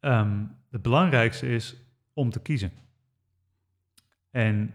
um, 0.00 0.56
het 0.70 0.82
belangrijkste 0.82 1.48
is 1.48 1.76
om 2.12 2.30
te 2.30 2.40
kiezen. 2.40 2.72
En 4.30 4.74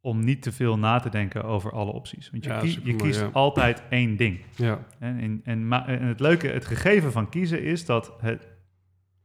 om 0.00 0.24
niet 0.24 0.42
te 0.42 0.52
veel 0.52 0.78
na 0.78 0.98
te 0.98 1.08
denken 1.08 1.44
over 1.44 1.72
alle 1.72 1.92
opties. 1.92 2.30
Want 2.30 2.44
je, 2.44 2.80
je 2.82 2.96
kiest 2.96 3.32
altijd 3.32 3.82
één 3.88 4.16
ding. 4.16 4.40
Ja. 4.56 4.86
En, 4.98 5.18
en, 5.18 5.40
en, 5.44 5.72
en, 5.86 6.02
het 6.02 6.20
leuke, 6.20 6.48
het 6.48 6.64
gegeven 6.64 7.12
van 7.12 7.28
kiezen 7.28 7.62
is 7.62 7.84
dat 7.84 8.14
het, 8.20 8.48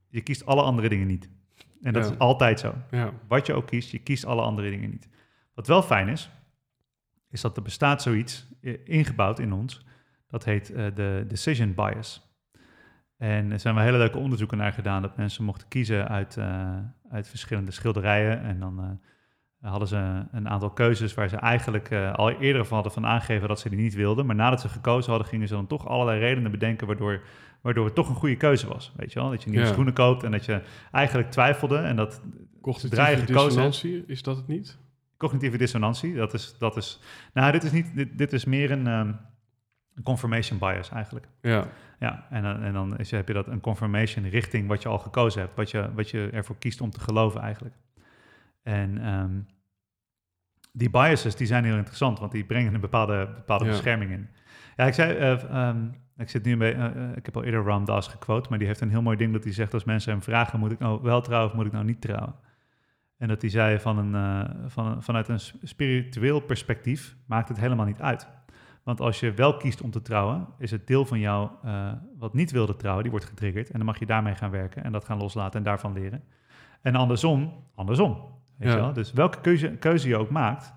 je 0.10 0.22
kiest 0.22 0.46
alle 0.46 0.62
andere 0.62 0.90
dingen 0.90 1.08
niet. 1.08 1.30
En 1.82 1.94
dat 1.94 2.12
is 2.12 2.18
altijd 2.18 2.60
zo. 2.60 2.76
Ja. 2.92 3.14
Wat 3.28 3.46
je 3.46 3.54
ook 3.54 3.68
kiest, 3.68 3.92
je 3.92 4.00
kiest 4.00 4.26
alle 4.26 4.42
andere 4.42 4.70
dingen 4.70 4.90
niet. 4.90 5.08
Wat 5.56 5.68
wel 5.68 5.82
fijn 5.82 6.08
is, 6.08 6.30
is 7.30 7.42
dat 7.42 7.58
er 7.58 7.64
bestaat 7.64 8.02
zoiets 8.02 8.48
ingebouwd 8.84 9.40
in 9.40 9.54
ons. 9.54 9.86
Dat 10.28 10.44
heet 10.44 10.72
uh, 10.72 10.86
de 10.96 11.26
decision 11.28 11.74
bias. 11.74 12.34
En 13.18 13.52
er 13.52 13.60
zijn 13.60 13.76
wel 13.76 13.84
hele 13.84 13.98
leuke 13.98 14.18
onderzoeken 14.18 14.58
naar 14.58 14.74
gedaan 14.74 15.02
dat 15.02 15.18
mensen 15.18 15.44
mochten 15.44 15.68
kiezen 15.68 16.08
uit, 16.08 16.36
uh, 16.36 16.78
uit 17.10 17.28
verschillende 17.28 17.72
schilderijen. 17.72 18.42
En 18.42 18.60
dan 18.60 18.80
uh, 18.80 19.70
hadden 19.70 19.88
ze 19.88 20.26
een 20.32 20.50
aantal 20.50 20.70
keuzes 20.70 21.14
waar 21.14 21.30
ze 21.30 21.36
eigenlijk 21.36 21.92
al 21.92 22.32
eerder 22.32 22.66
van 22.66 22.74
hadden 22.74 22.94
van 22.94 23.06
aangegeven 23.06 23.48
dat 23.48 23.60
ze 23.60 23.70
die 23.70 23.80
niet 23.80 23.94
wilden. 23.94 24.26
Maar 24.26 24.36
nadat 24.36 24.62
ze 24.62 24.70
gekozen 24.70 25.10
hadden, 25.10 25.30
gingen 25.30 25.48
ze 25.48 25.54
dan 25.54 25.68
toch 25.68 25.88
allerlei 25.88 26.20
redenen 26.20 26.52
bedenken 26.52 26.88
waardoor, 26.88 27.24
waardoor 27.62 27.86
het 27.86 27.96
toch 27.96 28.10
een 28.10 28.16
goede 28.16 28.38
keuze 28.38 28.68
was. 28.68 28.94
Weet 28.96 29.14
je 29.14 29.20
wel? 29.20 29.30
Dat 29.30 29.44
je 29.44 29.50
nieuwe 29.50 29.66
schoenen 29.66 29.94
koopt 29.94 30.24
en 30.24 30.32
dat 30.32 30.46
je 30.46 30.62
eigenlijk 30.92 31.32
twijfelde 31.32 31.78
en 31.78 31.96
dat 31.96 32.22
Cognitieve 32.62 33.26
dissonantie, 33.26 34.04
is 34.08 34.24
dat 34.24 34.38
het 34.38 34.48
niet? 34.48 34.78
Cognitieve 35.18 35.58
dissonantie, 35.58 36.16
dat 36.16 36.34
is, 36.34 36.56
dat 36.60 36.78
is... 36.78 37.02
Nou, 37.34 37.52
dit 37.52 37.64
is, 37.64 37.72
niet, 37.72 37.96
dit, 37.96 38.18
dit 38.18 38.34
is 38.34 38.46
meer 38.46 38.72
een... 38.72 38.88
Um, 38.88 39.20
confirmation 40.04 40.60
bias 40.60 40.90
eigenlijk. 40.90 41.28
Ja. 41.42 41.68
Ja, 42.00 42.28
en, 42.30 42.46
en 42.64 42.74
dan 42.74 42.98
is, 42.98 43.12
heb 43.12 43.28
je 43.28 43.34
dat 43.34 43.48
een 43.48 43.60
confirmation 43.60 44.30
richting 44.30 44.68
wat 44.68 44.82
je 44.82 44.90
al 44.90 44.98
gekozen 44.98 45.42
hebt, 45.42 45.56
wat 45.56 45.72
je, 45.72 45.90
wat 45.94 46.10
je 46.10 46.30
ervoor 46.34 46.58
kiest 46.58 46.82
om 46.82 46.90
te 46.90 47.00
geloven 47.00 47.42
eigenlijk. 47.42 47.76
En 48.64 49.08
um, 49.14 49.48
die 50.72 50.90
biases 50.90 51.36
die 51.36 51.48
zijn 51.48 51.64
heel 51.64 51.76
interessant, 51.76 52.20
want 52.20 52.32
die 52.32 52.46
brengen 52.46 52.74
een 52.74 52.82
bepaalde, 52.82 53.30
bepaalde 53.36 53.66
bescherming 53.66 54.12
in. 54.12 54.30
Ja, 54.76 54.86
ik 54.86 54.94
zei, 54.94 55.34
uh, 55.34 55.68
um, 55.68 55.96
ik 56.18 56.30
zit 56.30 56.44
nu 56.44 56.58
bij, 56.58 56.76
uh, 56.76 57.16
ik 57.16 57.26
heb 57.26 57.36
al 57.36 57.44
eerder 57.44 57.64
Ram 57.64 57.86
Dass 57.86 58.08
gequote, 58.08 58.50
maar 58.50 58.58
die 58.58 58.68
heeft 58.68 58.82
een 58.82 58.90
heel 58.90 59.02
mooi 59.02 59.18
ding 59.18 59.34
dat 59.34 59.44
hij 59.44 59.54
zegt 59.54 59.74
als 59.74 59.84
mensen 59.84 60.12
hem 60.12 60.22
vragen, 60.22 60.60
moet 60.60 60.72
ik 60.72 60.80
nou 60.80 61.02
wel 61.02 61.22
trouwen 61.22 61.50
of 61.50 61.56
moet 61.56 61.66
ik 61.66 61.72
nou 61.72 61.86
niet 61.86 62.02
trouwen? 62.02 62.36
En 63.18 63.28
dat 63.28 63.42
hij 63.42 63.50
zei 63.50 63.80
van 63.80 63.98
een, 63.98 64.14
uh, 64.14 64.66
van, 64.68 65.04
vanuit 65.04 65.28
een 65.28 65.40
spiritueel 65.64 66.40
perspectief 66.40 67.16
maakt 67.26 67.50
het 67.50 67.60
helemaal 67.60 67.86
niet 67.86 68.02
uit. 68.02 68.28
Want 68.84 69.02
als 69.02 69.20
je 69.20 69.34
wel 69.34 69.58
kiest 69.58 69.82
om 69.82 69.92
te 69.92 70.02
trouwen, 70.02 70.48
is 70.58 70.72
het 70.72 70.88
deel 70.88 71.06
van 71.06 71.20
jou 71.20 71.50
uh, 71.66 71.92
wat 72.18 72.34
niet 72.34 72.52
wilde 72.52 72.76
trouwen, 72.76 73.04
die 73.04 73.12
wordt 73.12 73.28
getriggerd. 73.28 73.70
En 73.70 73.78
dan 73.78 73.86
mag 73.86 74.00
je 74.00 74.06
daarmee 74.06 74.36
gaan 74.36 74.52
werken 74.52 74.84
en 74.84 74.92
dat 74.92 75.06
gaan 75.06 75.18
loslaten 75.18 75.60
en 75.60 75.66
daarvan 75.66 75.94
leren. 75.94 76.24
En 76.82 76.96
andersom, 76.96 77.54
andersom. 77.76 78.34
Weet 78.58 78.72
je 78.72 78.76
wel? 78.76 78.94
Dus 78.94 79.14
welke 79.14 79.42
keuze, 79.42 79.70
keuze 79.70 80.08
je 80.08 80.18
ook 80.18 80.30
maakt, 80.30 80.74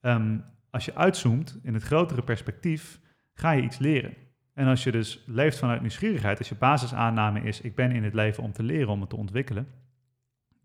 um, 0.00 0.44
als 0.70 0.84
je 0.84 0.94
uitzoomt 0.94 1.58
in 1.62 1.74
het 1.74 1.82
grotere 1.82 2.22
perspectief, 2.22 3.00
ga 3.34 3.50
je 3.50 3.62
iets 3.62 3.78
leren. 3.78 4.14
En 4.54 4.66
als 4.66 4.84
je 4.84 4.92
dus 4.92 5.24
leeft 5.26 5.58
vanuit 5.58 5.80
nieuwsgierigheid, 5.80 6.38
als 6.38 6.48
je 6.48 6.54
basisaanname 6.54 7.40
is, 7.40 7.60
ik 7.60 7.74
ben 7.74 7.92
in 7.92 8.04
het 8.04 8.14
leven 8.14 8.42
om 8.42 8.52
te 8.52 8.62
leren, 8.62 8.88
om 8.88 9.00
het 9.00 9.10
te 9.10 9.16
ontwikkelen, 9.16 9.66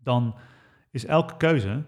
dan 0.02 0.34
is 0.90 1.06
elke 1.06 1.36
keuze 1.36 1.84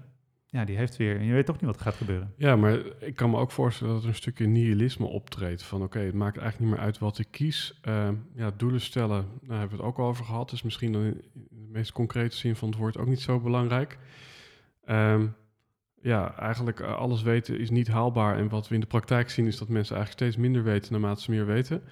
ja, 0.52 0.64
die 0.64 0.76
heeft 0.76 0.96
weer. 0.96 1.18
En 1.18 1.24
je 1.24 1.32
weet 1.32 1.46
toch 1.46 1.60
niet 1.60 1.70
wat 1.70 1.80
gaat 1.80 1.94
gebeuren. 1.94 2.34
Ja, 2.36 2.56
maar 2.56 2.78
ik 2.98 3.16
kan 3.16 3.30
me 3.30 3.36
ook 3.36 3.50
voorstellen 3.50 3.94
dat 3.94 4.02
er 4.02 4.08
een 4.08 4.14
stukje 4.14 4.46
nihilisme 4.46 5.06
optreedt. 5.06 5.62
Van 5.62 5.82
oké, 5.82 5.98
het 5.98 6.14
maakt 6.14 6.36
eigenlijk 6.36 6.70
niet 6.70 6.78
meer 6.78 6.86
uit 6.86 6.98
wat 6.98 7.18
ik 7.18 7.26
kies. 7.30 7.80
Uh, 7.88 8.08
ja, 8.34 8.50
doelen 8.56 8.80
stellen, 8.80 9.26
daar 9.42 9.58
hebben 9.58 9.76
we 9.76 9.82
het 9.82 9.92
ook 9.92 9.98
al 9.98 10.06
over 10.06 10.24
gehad. 10.24 10.50
Dus 10.50 10.62
misschien 10.62 10.92
dan 10.92 11.02
in 11.02 11.22
de 11.32 11.68
meest 11.70 11.92
concrete 11.92 12.36
zin 12.36 12.56
van 12.56 12.68
het 12.68 12.78
woord 12.78 12.98
ook 12.98 13.06
niet 13.06 13.20
zo 13.20 13.40
belangrijk. 13.40 13.98
Um, 14.88 15.34
ja, 16.02 16.38
eigenlijk 16.38 16.80
uh, 16.80 16.94
alles 16.96 17.22
weten 17.22 17.58
is 17.58 17.70
niet 17.70 17.88
haalbaar. 17.88 18.38
En 18.38 18.48
wat 18.48 18.68
we 18.68 18.74
in 18.74 18.80
de 18.80 18.86
praktijk 18.86 19.30
zien 19.30 19.46
is 19.46 19.58
dat 19.58 19.68
mensen 19.68 19.96
eigenlijk 19.96 20.24
steeds 20.24 20.42
minder 20.42 20.62
weten 20.62 20.92
naarmate 20.92 21.22
ze 21.22 21.30
meer 21.30 21.46
weten. 21.46 21.82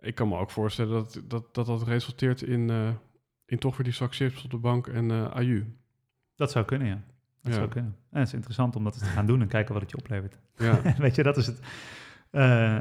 Ik 0.00 0.14
kan 0.14 0.28
me 0.28 0.38
ook 0.38 0.50
voorstellen 0.50 0.92
dat 0.92 1.22
dat, 1.24 1.54
dat, 1.54 1.66
dat 1.66 1.82
resulteert 1.82 2.42
in, 2.42 2.68
uh, 2.68 2.88
in 3.46 3.58
toch 3.58 3.76
weer 3.76 3.84
die 3.84 3.94
zak 3.94 4.14
chips 4.14 4.44
op 4.44 4.50
de 4.50 4.56
bank 4.56 4.86
en 4.86 5.10
uh, 5.10 5.30
aju. 5.30 5.64
Dat 6.36 6.50
zou 6.50 6.64
kunnen, 6.64 6.88
ja. 6.88 7.00
Dat 7.42 7.52
ja. 7.52 7.58
zou 7.58 7.68
kunnen. 7.68 7.96
En 8.10 8.18
het 8.18 8.28
is 8.28 8.34
interessant 8.34 8.76
om 8.76 8.84
dat 8.84 8.98
te 8.98 9.04
gaan 9.04 9.26
doen 9.26 9.40
en 9.40 9.48
kijken 9.48 9.72
wat 9.72 9.82
het 9.82 9.90
je 9.90 9.96
oplevert. 9.96 10.38
Ja. 10.56 10.80
weet 10.98 11.14
je, 11.14 11.22
dat 11.22 11.36
is 11.36 11.46
het. 11.46 11.60
Uh, 12.30 12.78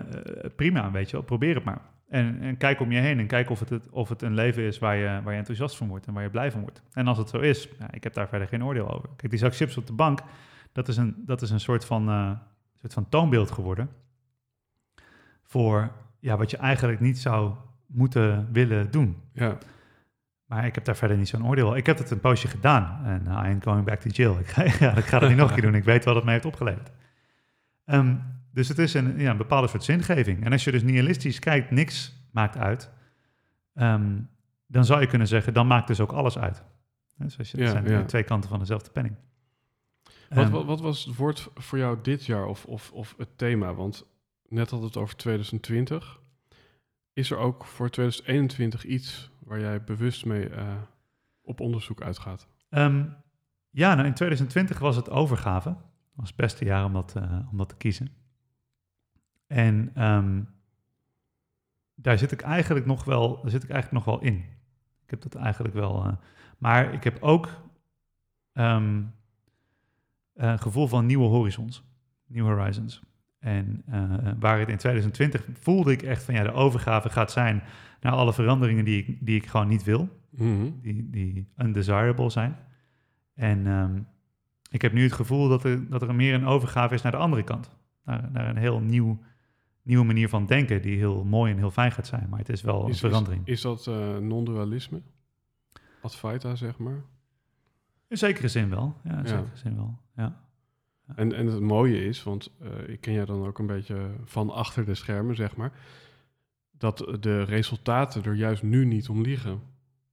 prima, 0.55 0.91
weet 0.91 1.09
je 1.09 1.15
wel. 1.15 1.25
Probeer 1.25 1.55
het 1.55 1.63
maar. 1.63 1.81
En, 2.09 2.41
en, 2.41 2.57
kijk 2.57 2.79
om 2.79 2.91
je 2.91 2.99
heen 2.99 3.19
en 3.19 3.27
kijk 3.27 3.49
of 3.49 3.59
het, 3.59 3.69
het, 3.69 3.89
of 3.89 4.09
het 4.09 4.21
een 4.21 4.33
leven 4.33 4.63
is 4.63 4.79
waar 4.79 4.95
je, 4.95 5.21
waar 5.23 5.31
je 5.31 5.39
enthousiast 5.39 5.75
van 5.75 5.87
wordt 5.87 6.07
en 6.07 6.13
waar 6.13 6.23
je 6.23 6.29
blij 6.29 6.51
van 6.51 6.61
wordt. 6.61 6.81
En 6.91 7.07
als 7.07 7.17
het 7.17 7.29
zo 7.29 7.39
is, 7.39 7.69
ja, 7.79 7.91
ik 7.91 8.03
heb 8.03 8.13
daar 8.13 8.27
verder 8.27 8.47
geen 8.47 8.63
oordeel 8.63 8.93
over. 8.93 9.09
Kijk, 9.15 9.29
die 9.29 9.39
zak 9.39 9.55
chips 9.55 9.77
op 9.77 9.87
de 9.87 9.93
bank, 9.93 10.19
dat 10.71 10.87
is 10.87 10.97
een, 10.97 11.15
dat 11.25 11.41
is 11.41 11.49
een 11.49 11.59
soort, 11.59 11.85
van, 11.85 12.09
uh, 12.09 12.31
soort 12.79 12.93
van 12.93 13.09
toonbeeld 13.09 13.51
geworden 13.51 13.89
voor 15.43 15.91
ja, 16.19 16.37
wat 16.37 16.51
je 16.51 16.57
eigenlijk 16.57 16.99
niet 16.99 17.19
zou 17.19 17.53
moeten 17.85 18.47
willen 18.51 18.91
doen. 18.91 19.17
Ja. 19.31 19.57
Maar 20.53 20.65
ik 20.65 20.75
heb 20.75 20.85
daar 20.85 20.95
verder 20.95 21.17
niet 21.17 21.27
zo'n 21.27 21.47
oordeel. 21.47 21.77
Ik 21.77 21.85
heb 21.85 21.97
het 21.97 22.11
een 22.11 22.19
poosje 22.19 22.47
gedaan 22.47 23.05
en 23.05 23.21
I 23.25 23.29
ain't 23.29 23.63
going 23.63 23.85
back 23.85 23.99
to 23.99 24.09
jail. 24.09 24.39
Ik 24.39 24.47
ga, 24.47 24.63
ja, 24.63 24.95
ik 24.95 25.05
ga 25.05 25.19
dat 25.19 25.29
niet 25.29 25.37
nog 25.37 25.47
een 25.47 25.53
keer 25.53 25.63
doen. 25.63 25.75
Ik 25.75 25.83
weet 25.83 26.05
wat 26.05 26.15
het 26.15 26.23
mij 26.23 26.33
heeft 26.33 26.45
opgeleverd. 26.45 26.91
Um, 27.85 28.23
dus 28.51 28.67
het 28.67 28.77
is 28.77 28.93
een, 28.93 29.19
ja, 29.19 29.31
een 29.31 29.37
bepaalde 29.37 29.67
soort 29.67 29.83
zingeving. 29.83 30.45
En 30.45 30.51
als 30.51 30.63
je 30.63 30.71
dus 30.71 30.83
nihilistisch 30.83 31.39
kijkt, 31.39 31.71
niks 31.71 32.13
maakt 32.31 32.57
uit, 32.57 32.89
um, 33.75 34.29
dan 34.67 34.85
zou 34.85 35.01
je 35.01 35.07
kunnen 35.07 35.27
zeggen, 35.27 35.53
dan 35.53 35.67
maakt 35.67 35.87
dus 35.87 35.99
ook 35.99 36.11
alles 36.11 36.37
uit. 36.37 36.63
Dus 37.17 37.37
als 37.37 37.51
je, 37.51 37.57
dat 37.57 37.65
ja, 37.65 37.71
zijn 37.71 37.87
ja. 37.87 38.05
twee 38.05 38.23
kanten 38.23 38.49
van 38.49 38.59
dezelfde 38.59 38.91
penning. 38.91 39.15
Wat, 40.29 40.45
um, 40.45 40.51
wat, 40.51 40.65
wat, 40.65 40.81
was 40.81 41.05
het 41.05 41.15
woord 41.15 41.49
voor 41.55 41.77
jou 41.77 41.97
dit 42.01 42.25
jaar 42.25 42.45
of, 42.45 42.65
of, 42.65 42.91
of 42.91 43.15
het 43.17 43.37
thema? 43.37 43.73
Want 43.73 44.05
net 44.47 44.69
had 44.69 44.81
het 44.81 44.97
over 44.97 45.15
2020. 45.15 46.19
Is 47.13 47.31
er 47.31 47.37
ook 47.37 47.65
voor 47.65 47.89
2021 47.89 48.85
iets 48.85 49.31
waar 49.45 49.59
jij 49.59 49.83
bewust 49.83 50.25
mee 50.25 50.49
uh, 50.49 50.73
op 51.41 51.59
onderzoek 51.59 52.01
uitgaat? 52.01 52.47
Um, 52.69 53.15
ja, 53.69 53.95
nou 53.95 54.07
in 54.07 54.13
2020 54.13 54.79
was 54.79 54.95
het 54.95 55.09
overgave. 55.09 55.69
Dat 55.69 56.15
was 56.15 56.27
het 56.27 56.35
beste 56.35 56.65
jaar 56.65 56.85
om 56.85 56.93
dat, 56.93 57.13
uh, 57.17 57.47
om 57.51 57.57
dat 57.57 57.69
te 57.69 57.75
kiezen. 57.75 58.07
En 59.47 60.03
um, 60.03 60.49
daar 61.95 62.17
zit 62.17 62.31
ik 62.31 62.41
eigenlijk 62.41 62.85
nog 62.85 63.03
wel, 63.03 63.41
daar 63.41 63.51
zit 63.51 63.63
ik 63.63 63.69
eigenlijk 63.69 64.05
nog 64.05 64.15
wel 64.15 64.25
in. 64.25 64.35
Ik 65.03 65.09
heb 65.09 65.21
dat 65.21 65.35
eigenlijk 65.35 65.73
wel. 65.73 66.05
Uh, 66.05 66.13
maar 66.57 66.93
ik 66.93 67.03
heb 67.03 67.21
ook 67.21 67.49
um, 68.53 69.13
een 70.33 70.59
gevoel 70.59 70.87
van 70.87 71.05
nieuwe 71.05 71.27
horizons, 71.27 71.83
nieuwe 72.25 72.49
horizons. 72.49 73.03
En 73.43 73.83
uh, 73.89 74.31
waar 74.39 74.59
het 74.59 74.69
in 74.69 74.77
2020 74.77 75.47
voelde 75.59 75.91
ik 75.91 76.01
echt 76.01 76.23
van 76.23 76.33
ja, 76.33 76.43
de 76.43 76.51
overgave 76.51 77.09
gaat 77.09 77.31
zijn 77.31 77.63
naar 78.01 78.13
alle 78.13 78.33
veranderingen 78.33 78.85
die 78.85 79.05
ik, 79.05 79.17
die 79.19 79.35
ik 79.35 79.47
gewoon 79.47 79.67
niet 79.67 79.83
wil, 79.83 80.09
mm 80.29 80.59
-hmm. 80.59 80.79
die, 80.81 81.09
die 81.09 81.47
undesirable 81.57 82.29
zijn. 82.29 82.55
En 83.33 83.67
um, 83.67 84.07
ik 84.69 84.81
heb 84.81 84.93
nu 84.93 85.03
het 85.03 85.13
gevoel 85.13 85.49
dat 85.49 85.63
er, 85.63 85.89
dat 85.89 86.01
er 86.01 86.15
meer 86.15 86.33
een 86.33 86.45
overgave 86.45 86.93
is 86.93 87.01
naar 87.01 87.11
de 87.11 87.17
andere 87.17 87.43
kant. 87.43 87.69
Naar, 88.05 88.29
naar 88.31 88.47
een 88.47 88.57
heel 88.57 88.79
nieuw, 88.79 89.19
nieuwe 89.81 90.05
manier 90.05 90.29
van 90.29 90.45
denken, 90.45 90.81
die 90.81 90.97
heel 90.97 91.23
mooi 91.23 91.51
en 91.51 91.57
heel 91.57 91.71
fijn 91.71 91.91
gaat 91.91 92.07
zijn. 92.07 92.29
Maar 92.29 92.39
het 92.39 92.49
is 92.49 92.61
wel 92.61 92.87
is, 92.87 93.01
een 93.01 93.09
verandering. 93.09 93.47
Is, 93.47 93.53
is 93.53 93.61
dat 93.61 93.87
uh, 93.87 94.17
non-dualisme? 94.17 95.01
Advaita, 96.01 96.55
zeg 96.55 96.77
maar? 96.77 97.03
In 98.07 98.17
zekere 98.17 98.47
zin 98.47 98.69
wel. 98.69 98.95
Ja, 99.03 99.11
in 99.11 99.17
ja. 99.17 99.27
zekere 99.27 99.57
zin 99.57 99.75
wel. 99.75 99.99
Ja. 100.15 100.42
En, 101.15 101.33
en 101.33 101.47
het 101.47 101.59
mooie 101.59 102.05
is, 102.05 102.23
want 102.23 102.51
uh, 102.61 102.89
ik 102.89 103.01
ken 103.01 103.13
jij 103.13 103.25
dan 103.25 103.45
ook 103.45 103.59
een 103.59 103.67
beetje 103.67 104.11
van 104.23 104.49
achter 104.49 104.85
de 104.85 104.95
schermen, 104.95 105.35
zeg 105.35 105.55
maar, 105.55 105.71
dat 106.71 107.17
de 107.19 107.43
resultaten 107.43 108.23
er 108.23 108.35
juist 108.35 108.63
nu 108.63 108.85
niet 108.85 109.09
om 109.09 109.21
liegen. 109.21 109.61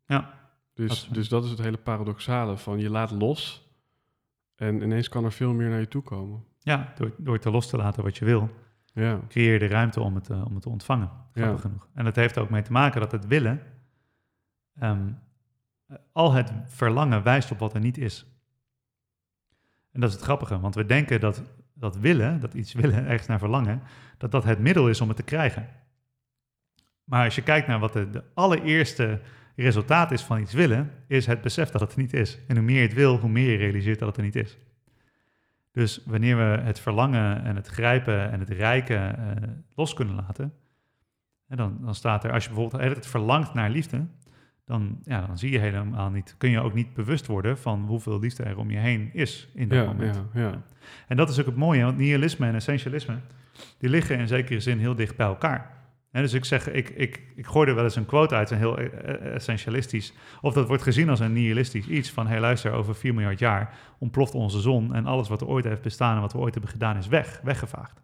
Ja. 0.06 0.38
Dus 0.74 1.04
dat, 1.04 1.14
dus 1.14 1.28
dat 1.28 1.44
is 1.44 1.50
het 1.50 1.58
hele 1.58 1.76
paradoxale 1.76 2.56
van 2.56 2.78
je 2.78 2.90
laat 2.90 3.10
los 3.10 3.68
en 4.54 4.82
ineens 4.82 5.08
kan 5.08 5.24
er 5.24 5.32
veel 5.32 5.52
meer 5.52 5.68
naar 5.68 5.80
je 5.80 5.88
toe 5.88 6.02
komen. 6.02 6.44
Ja, 6.58 6.92
door, 6.96 7.14
door 7.18 7.38
te 7.38 7.50
los 7.50 7.68
te 7.68 7.76
laten 7.76 8.02
wat 8.02 8.18
je 8.18 8.24
wil, 8.24 8.50
ja. 8.92 9.20
creëer 9.28 9.52
je 9.52 9.58
de 9.58 9.66
ruimte 9.66 10.00
om 10.00 10.14
het, 10.14 10.28
uh, 10.28 10.44
om 10.46 10.52
het 10.52 10.62
te 10.62 10.68
ontvangen. 10.68 11.10
Ja. 11.34 11.56
genoeg. 11.56 11.88
En 11.94 12.04
dat 12.04 12.16
heeft 12.16 12.38
ook 12.38 12.50
mee 12.50 12.62
te 12.62 12.72
maken 12.72 13.00
dat 13.00 13.12
het 13.12 13.26
willen, 13.26 13.62
um, 14.82 15.18
al 16.12 16.32
het 16.32 16.52
verlangen 16.66 17.22
wijst 17.22 17.50
op 17.50 17.58
wat 17.58 17.74
er 17.74 17.80
niet 17.80 17.98
is. 17.98 18.26
En 19.92 20.00
dat 20.00 20.08
is 20.08 20.14
het 20.14 20.24
grappige, 20.24 20.60
want 20.60 20.74
we 20.74 20.86
denken 20.86 21.20
dat 21.20 21.42
dat 21.74 21.96
willen, 21.96 22.40
dat 22.40 22.54
iets 22.54 22.72
willen, 22.72 23.06
ergens 23.10 23.28
naar 23.28 23.38
verlangen, 23.38 23.82
dat 24.18 24.30
dat 24.30 24.44
het 24.44 24.58
middel 24.58 24.88
is 24.88 25.00
om 25.00 25.08
het 25.08 25.16
te 25.16 25.22
krijgen. 25.22 25.68
Maar 27.04 27.24
als 27.24 27.34
je 27.34 27.42
kijkt 27.42 27.66
naar 27.66 27.78
wat 27.78 27.92
de, 27.92 28.10
de 28.10 28.22
allereerste 28.34 29.20
resultaat 29.56 30.10
is 30.10 30.22
van 30.22 30.40
iets 30.40 30.52
willen, 30.52 30.90
is 31.06 31.26
het 31.26 31.40
besef 31.40 31.70
dat 31.70 31.80
het 31.80 31.92
er 31.92 31.98
niet 31.98 32.12
is. 32.12 32.38
En 32.46 32.56
hoe 32.56 32.64
meer 32.64 32.76
je 32.80 32.86
het 32.86 32.94
wil, 32.94 33.18
hoe 33.18 33.30
meer 33.30 33.50
je 33.50 33.56
realiseert 33.56 33.98
dat 33.98 34.08
het 34.08 34.16
er 34.16 34.22
niet 34.22 34.36
is. 34.36 34.58
Dus 35.72 36.02
wanneer 36.06 36.36
we 36.36 36.42
het 36.62 36.80
verlangen 36.80 37.44
en 37.44 37.56
het 37.56 37.66
grijpen 37.66 38.30
en 38.30 38.40
het 38.40 38.48
rijken 38.48 39.18
uh, 39.18 39.48
los 39.74 39.94
kunnen 39.94 40.14
laten, 40.14 40.54
en 41.46 41.56
dan, 41.56 41.78
dan 41.80 41.94
staat 41.94 42.24
er, 42.24 42.32
als 42.32 42.44
je 42.44 42.50
bijvoorbeeld 42.50 42.94
het 42.94 43.06
verlangt 43.06 43.54
naar 43.54 43.70
liefde, 43.70 44.06
dan, 44.70 44.98
ja, 45.04 45.26
dan 45.26 45.38
zie 45.38 45.50
je 45.50 45.58
helemaal 45.58 46.10
niet, 46.10 46.34
kun 46.38 46.50
je 46.50 46.60
ook 46.60 46.74
niet 46.74 46.94
bewust 46.94 47.26
worden 47.26 47.58
van 47.58 47.84
hoeveel 47.86 48.18
liefde 48.18 48.42
er 48.42 48.58
om 48.58 48.70
je 48.70 48.78
heen 48.78 49.10
is 49.12 49.48
in 49.54 49.68
dat 49.68 49.86
moment. 49.86 50.22
Ja, 50.34 50.40
ja. 50.40 50.62
En 51.08 51.16
dat 51.16 51.30
is 51.30 51.40
ook 51.40 51.46
het 51.46 51.56
mooie, 51.56 51.84
want 51.84 51.96
nihilisme 51.96 52.46
en 52.46 52.54
essentialisme, 52.54 53.18
die 53.78 53.90
liggen 53.90 54.18
in 54.18 54.28
zekere 54.28 54.60
zin 54.60 54.78
heel 54.78 54.94
dicht 54.94 55.16
bij 55.16 55.26
elkaar. 55.26 55.78
En 56.10 56.22
dus 56.22 56.32
ik 56.32 56.44
zeg, 56.44 56.70
ik, 56.70 56.88
ik, 56.88 57.22
ik 57.36 57.46
gooi 57.46 57.68
er 57.68 57.74
wel 57.74 57.84
eens 57.84 57.96
een 57.96 58.06
quote 58.06 58.34
uit, 58.34 58.50
een 58.50 58.58
heel 58.58 58.78
e-, 58.78 58.84
e-, 58.84 59.12
essentialistisch. 59.12 60.12
Of 60.40 60.54
dat 60.54 60.68
wordt 60.68 60.82
gezien 60.82 61.08
als 61.08 61.20
een 61.20 61.32
nihilistisch 61.32 61.86
iets 61.86 62.10
van, 62.10 62.26
hey 62.26 62.40
luister, 62.40 62.72
over 62.72 62.94
4 62.94 63.14
miljard 63.14 63.38
jaar 63.38 63.74
ontploft 63.98 64.34
onze 64.34 64.60
zon 64.60 64.94
en 64.94 65.06
alles 65.06 65.28
wat 65.28 65.40
er 65.40 65.46
ooit 65.46 65.64
heeft 65.64 65.82
bestaan 65.82 66.14
en 66.14 66.20
wat 66.20 66.32
we 66.32 66.38
ooit 66.38 66.54
hebben 66.54 66.72
gedaan 66.72 66.96
is 66.96 67.08
weg, 67.08 67.40
weggevaagd. 67.42 68.02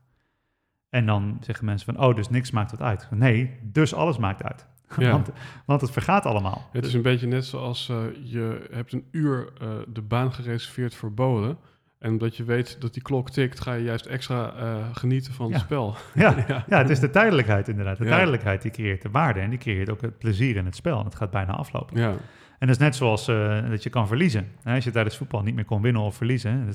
En 0.89 1.07
dan 1.07 1.39
zeggen 1.41 1.65
mensen 1.65 1.95
van, 1.95 2.05
oh, 2.05 2.17
dus 2.17 2.29
niks 2.29 2.51
maakt 2.51 2.71
het 2.71 2.83
uit. 2.83 3.09
Nee, 3.11 3.51
dus 3.63 3.95
alles 3.95 4.19
maakt 4.19 4.43
uit. 4.43 4.67
want, 4.97 5.31
want, 5.65 5.81
het 5.81 5.91
vergaat 5.91 6.27
allemaal. 6.27 6.69
Het 6.73 6.85
is 6.85 6.95
een 6.95 7.03
beetje 7.03 7.27
net 7.27 7.45
zoals 7.45 7.89
uh, 7.89 7.97
je 8.23 8.69
hebt 8.71 8.93
een 8.93 9.05
uur 9.11 9.49
uh, 9.63 9.69
de 9.89 10.03
baan 10.03 10.33
gereserveerd 10.33 10.95
voor 10.95 11.13
bolen. 11.13 11.59
En 11.99 12.13
omdat 12.13 12.37
je 12.37 12.45
weet 12.45 12.81
dat 12.81 12.93
die 12.93 13.03
klok 13.03 13.31
tikt, 13.31 13.61
ga 13.61 13.73
je 13.73 13.85
juist 13.85 14.07
extra 14.07 14.55
uh, 14.61 14.87
genieten 14.93 15.33
van 15.33 15.53
het 15.53 15.61
spel. 15.61 15.97
Ja. 16.15 16.35
ja. 16.49 16.65
Ja. 16.69 16.79
het 16.79 16.91
is 16.91 17.01
de 17.01 17.11
tijdelijkheid 17.11 17.69
inderdaad. 17.69 17.99
De 17.99 18.05
tijdelijkheid 18.05 18.63
die 18.63 18.71
creëert 18.71 19.03
de 19.03 19.11
waarde 19.11 19.41
en 19.41 19.51
die 19.51 19.59
creëert 19.59 19.91
ook 19.91 20.01
het 20.01 20.19
plezier 20.19 20.57
in 20.57 20.65
het 20.65 20.77
spel. 20.77 20.99
En 20.99 21.05
het 21.05 21.15
gaat 21.15 21.31
bijna 21.31 21.53
aflopen. 21.53 22.01
Ja. 22.01 22.11
En 22.59 22.67
dat 22.67 22.77
is 22.77 22.79
net 22.79 22.97
zoals 22.97 23.27
dat 23.71 23.83
je 23.83 23.91
kan 23.91 24.07
verliezen. 24.07 24.49
Als 24.65 24.85
je 24.85 24.91
tijdens 24.91 25.17
voetbal 25.17 25.43
niet 25.43 25.55
meer 25.55 25.65
kon 25.65 25.83
winnen 25.83 26.03
of 26.03 26.17
verliezen. 26.17 26.67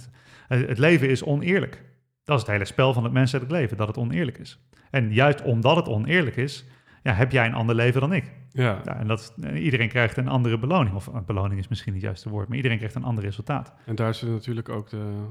Het, 0.48 0.68
het 0.68 0.78
leven 0.78 1.10
is 1.10 1.24
oneerlijk. 1.24 1.84
Dat 2.24 2.36
is 2.36 2.42
het 2.42 2.52
hele 2.52 2.66
spel 2.66 2.94
van 2.94 3.04
het 3.04 3.14
menselijk 3.14 3.52
leven, 3.52 3.78
dat 3.78 3.88
het 3.88 3.98
oneerlijk 3.98 4.38
is. 4.38 4.60
En 4.90 5.14
juist 5.14 5.42
omdat 5.42 5.76
het 5.76 5.88
oneerlijk 5.88 6.36
is, 6.36 6.66
ja, 7.02 7.14
heb 7.14 7.32
jij 7.32 7.46
een 7.46 7.54
ander 7.54 7.76
leven 7.76 8.02
dan 8.02 8.14
ik. 8.14 8.32
Ja. 8.52 8.82
ja 8.84 8.96
en 8.96 9.08
dat, 9.08 9.34
iedereen 9.54 9.90
krijgt 9.90 10.18
een 10.18 10.28
andere 10.28 10.60
beloning. 10.60 10.96
Of 10.96 11.08
een 11.08 11.26
beloning 11.26 11.60
is 11.60 11.68
misschien 11.68 11.94
niet 11.94 12.02
het 12.02 12.12
juiste 12.12 12.30
woord, 12.30 12.48
maar 12.48 12.58
iedereen 12.58 12.78
krijgt 12.78 12.96
een 12.96 13.04
ander 13.04 13.24
resultaat. 13.24 13.74
En 13.86 13.96
daar 13.96 14.14
zit 14.14 14.30
natuurlijk 14.30 14.70
ook 14.70 14.90
de, 14.90 15.26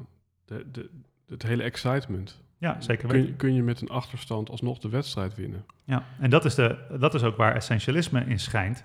de, 0.44 0.66
de, 0.72 0.90
het 1.28 1.42
hele 1.42 1.62
excitement. 1.62 2.40
Ja, 2.58 2.80
zeker. 2.80 3.08
Kun, 3.08 3.36
kun 3.36 3.54
je 3.54 3.62
met 3.62 3.80
een 3.80 3.88
achterstand 3.88 4.50
alsnog 4.50 4.78
de 4.78 4.88
wedstrijd 4.88 5.34
winnen? 5.34 5.64
Ja, 5.84 6.04
en 6.18 6.30
dat 6.30 6.44
is, 6.44 6.54
de, 6.54 6.78
dat 6.98 7.14
is 7.14 7.22
ook 7.22 7.36
waar 7.36 7.54
essentialisme 7.54 8.24
in 8.24 8.38
schijnt. 8.38 8.82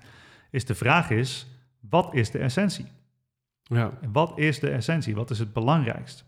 Is 0.51 0.65
de 0.65 0.75
vraag 0.75 1.09
is, 1.09 1.47
wat 1.79 2.13
is 2.13 2.31
de 2.31 2.39
essentie? 2.39 2.85
Ja. 3.63 3.91
En 4.01 4.11
wat 4.11 4.37
is 4.37 4.59
de 4.59 4.69
essentie? 4.69 5.15
Wat 5.15 5.29
is 5.29 5.39
het 5.39 5.53
belangrijkst? 5.53 6.25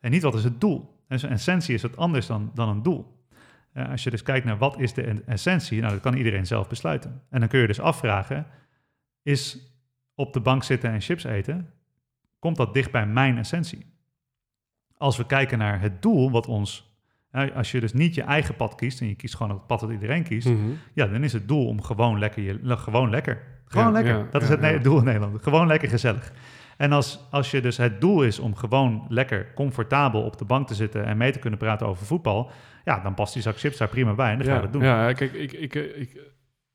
En 0.00 0.10
niet 0.10 0.22
wat 0.22 0.34
is 0.34 0.44
het 0.44 0.60
doel? 0.60 1.02
Dus 1.08 1.22
een 1.22 1.30
essentie 1.30 1.74
is 1.74 1.82
wat 1.82 1.96
anders 1.96 2.26
dan, 2.26 2.50
dan 2.54 2.68
een 2.68 2.82
doel. 2.82 3.15
Uh, 3.76 3.90
als 3.90 4.04
je 4.04 4.10
dus 4.10 4.22
kijkt 4.22 4.46
naar 4.46 4.58
wat 4.58 4.80
is 4.80 4.94
de 4.94 5.22
essentie, 5.26 5.80
nou, 5.80 5.92
dat 5.92 6.02
kan 6.02 6.14
iedereen 6.14 6.46
zelf 6.46 6.68
besluiten. 6.68 7.22
En 7.30 7.40
dan 7.40 7.48
kun 7.48 7.60
je 7.60 7.66
dus 7.66 7.80
afvragen, 7.80 8.46
is 9.22 9.58
op 10.14 10.32
de 10.32 10.40
bank 10.40 10.64
zitten 10.64 10.90
en 10.90 11.00
chips 11.00 11.24
eten, 11.24 11.70
komt 12.38 12.56
dat 12.56 12.74
dicht 12.74 12.90
bij 12.90 13.06
mijn 13.06 13.38
essentie? 13.38 13.86
Als 14.96 15.16
we 15.16 15.26
kijken 15.26 15.58
naar 15.58 15.80
het 15.80 16.02
doel 16.02 16.30
wat 16.30 16.46
ons, 16.46 16.96
als 17.54 17.72
je 17.72 17.80
dus 17.80 17.92
niet 17.92 18.14
je 18.14 18.22
eigen 18.22 18.56
pad 18.56 18.74
kiest 18.74 19.00
en 19.00 19.08
je 19.08 19.14
kiest 19.14 19.36
gewoon 19.36 19.52
het 19.52 19.66
pad 19.66 19.80
dat 19.80 19.90
iedereen 19.90 20.22
kiest, 20.22 20.48
mhm. 20.48 20.70
ja, 20.92 21.06
dan 21.06 21.24
is 21.24 21.32
het 21.32 21.48
doel 21.48 21.66
om 21.66 21.82
gewoon 21.82 22.18
lekker, 22.18 22.42
je, 22.42 22.76
gewoon 22.76 23.10
lekker, 23.10 23.42
gewoon 23.64 23.92
lekker. 23.92 24.26
dat 24.30 24.42
is 24.42 24.48
het 24.48 24.84
doel 24.84 24.98
in 24.98 25.04
Nederland. 25.04 25.42
Gewoon 25.42 25.66
lekker 25.66 25.88
gezellig. 25.88 26.32
En 26.76 26.92
als, 26.92 27.20
als 27.30 27.50
je 27.50 27.60
dus 27.60 27.76
het 27.76 28.00
doel 28.00 28.22
is 28.22 28.38
om 28.38 28.54
gewoon 28.54 29.06
lekker 29.08 29.52
comfortabel 29.54 30.22
op 30.22 30.38
de 30.38 30.44
bank 30.44 30.66
te 30.66 30.74
zitten 30.74 31.04
en 31.04 31.16
mee 31.16 31.32
te 31.32 31.38
kunnen 31.38 31.58
praten 31.58 31.86
over 31.86 32.06
voetbal, 32.06 32.50
ja, 32.86 33.00
dan 33.00 33.14
past 33.14 33.32
die 33.32 33.42
zak 33.42 33.58
chips 33.58 33.76
daar 33.76 33.88
prima 33.88 34.14
bij 34.14 34.32
en 34.32 34.38
dan 34.38 34.46
ja, 34.46 34.52
ga 34.52 34.58
je 34.58 34.62
dat 34.62 34.72
doen. 34.72 34.82
Ja, 34.82 35.12
kijk, 35.12 35.32
ik, 35.32 35.52
ik, 35.52 35.74
ik, 35.74 36.32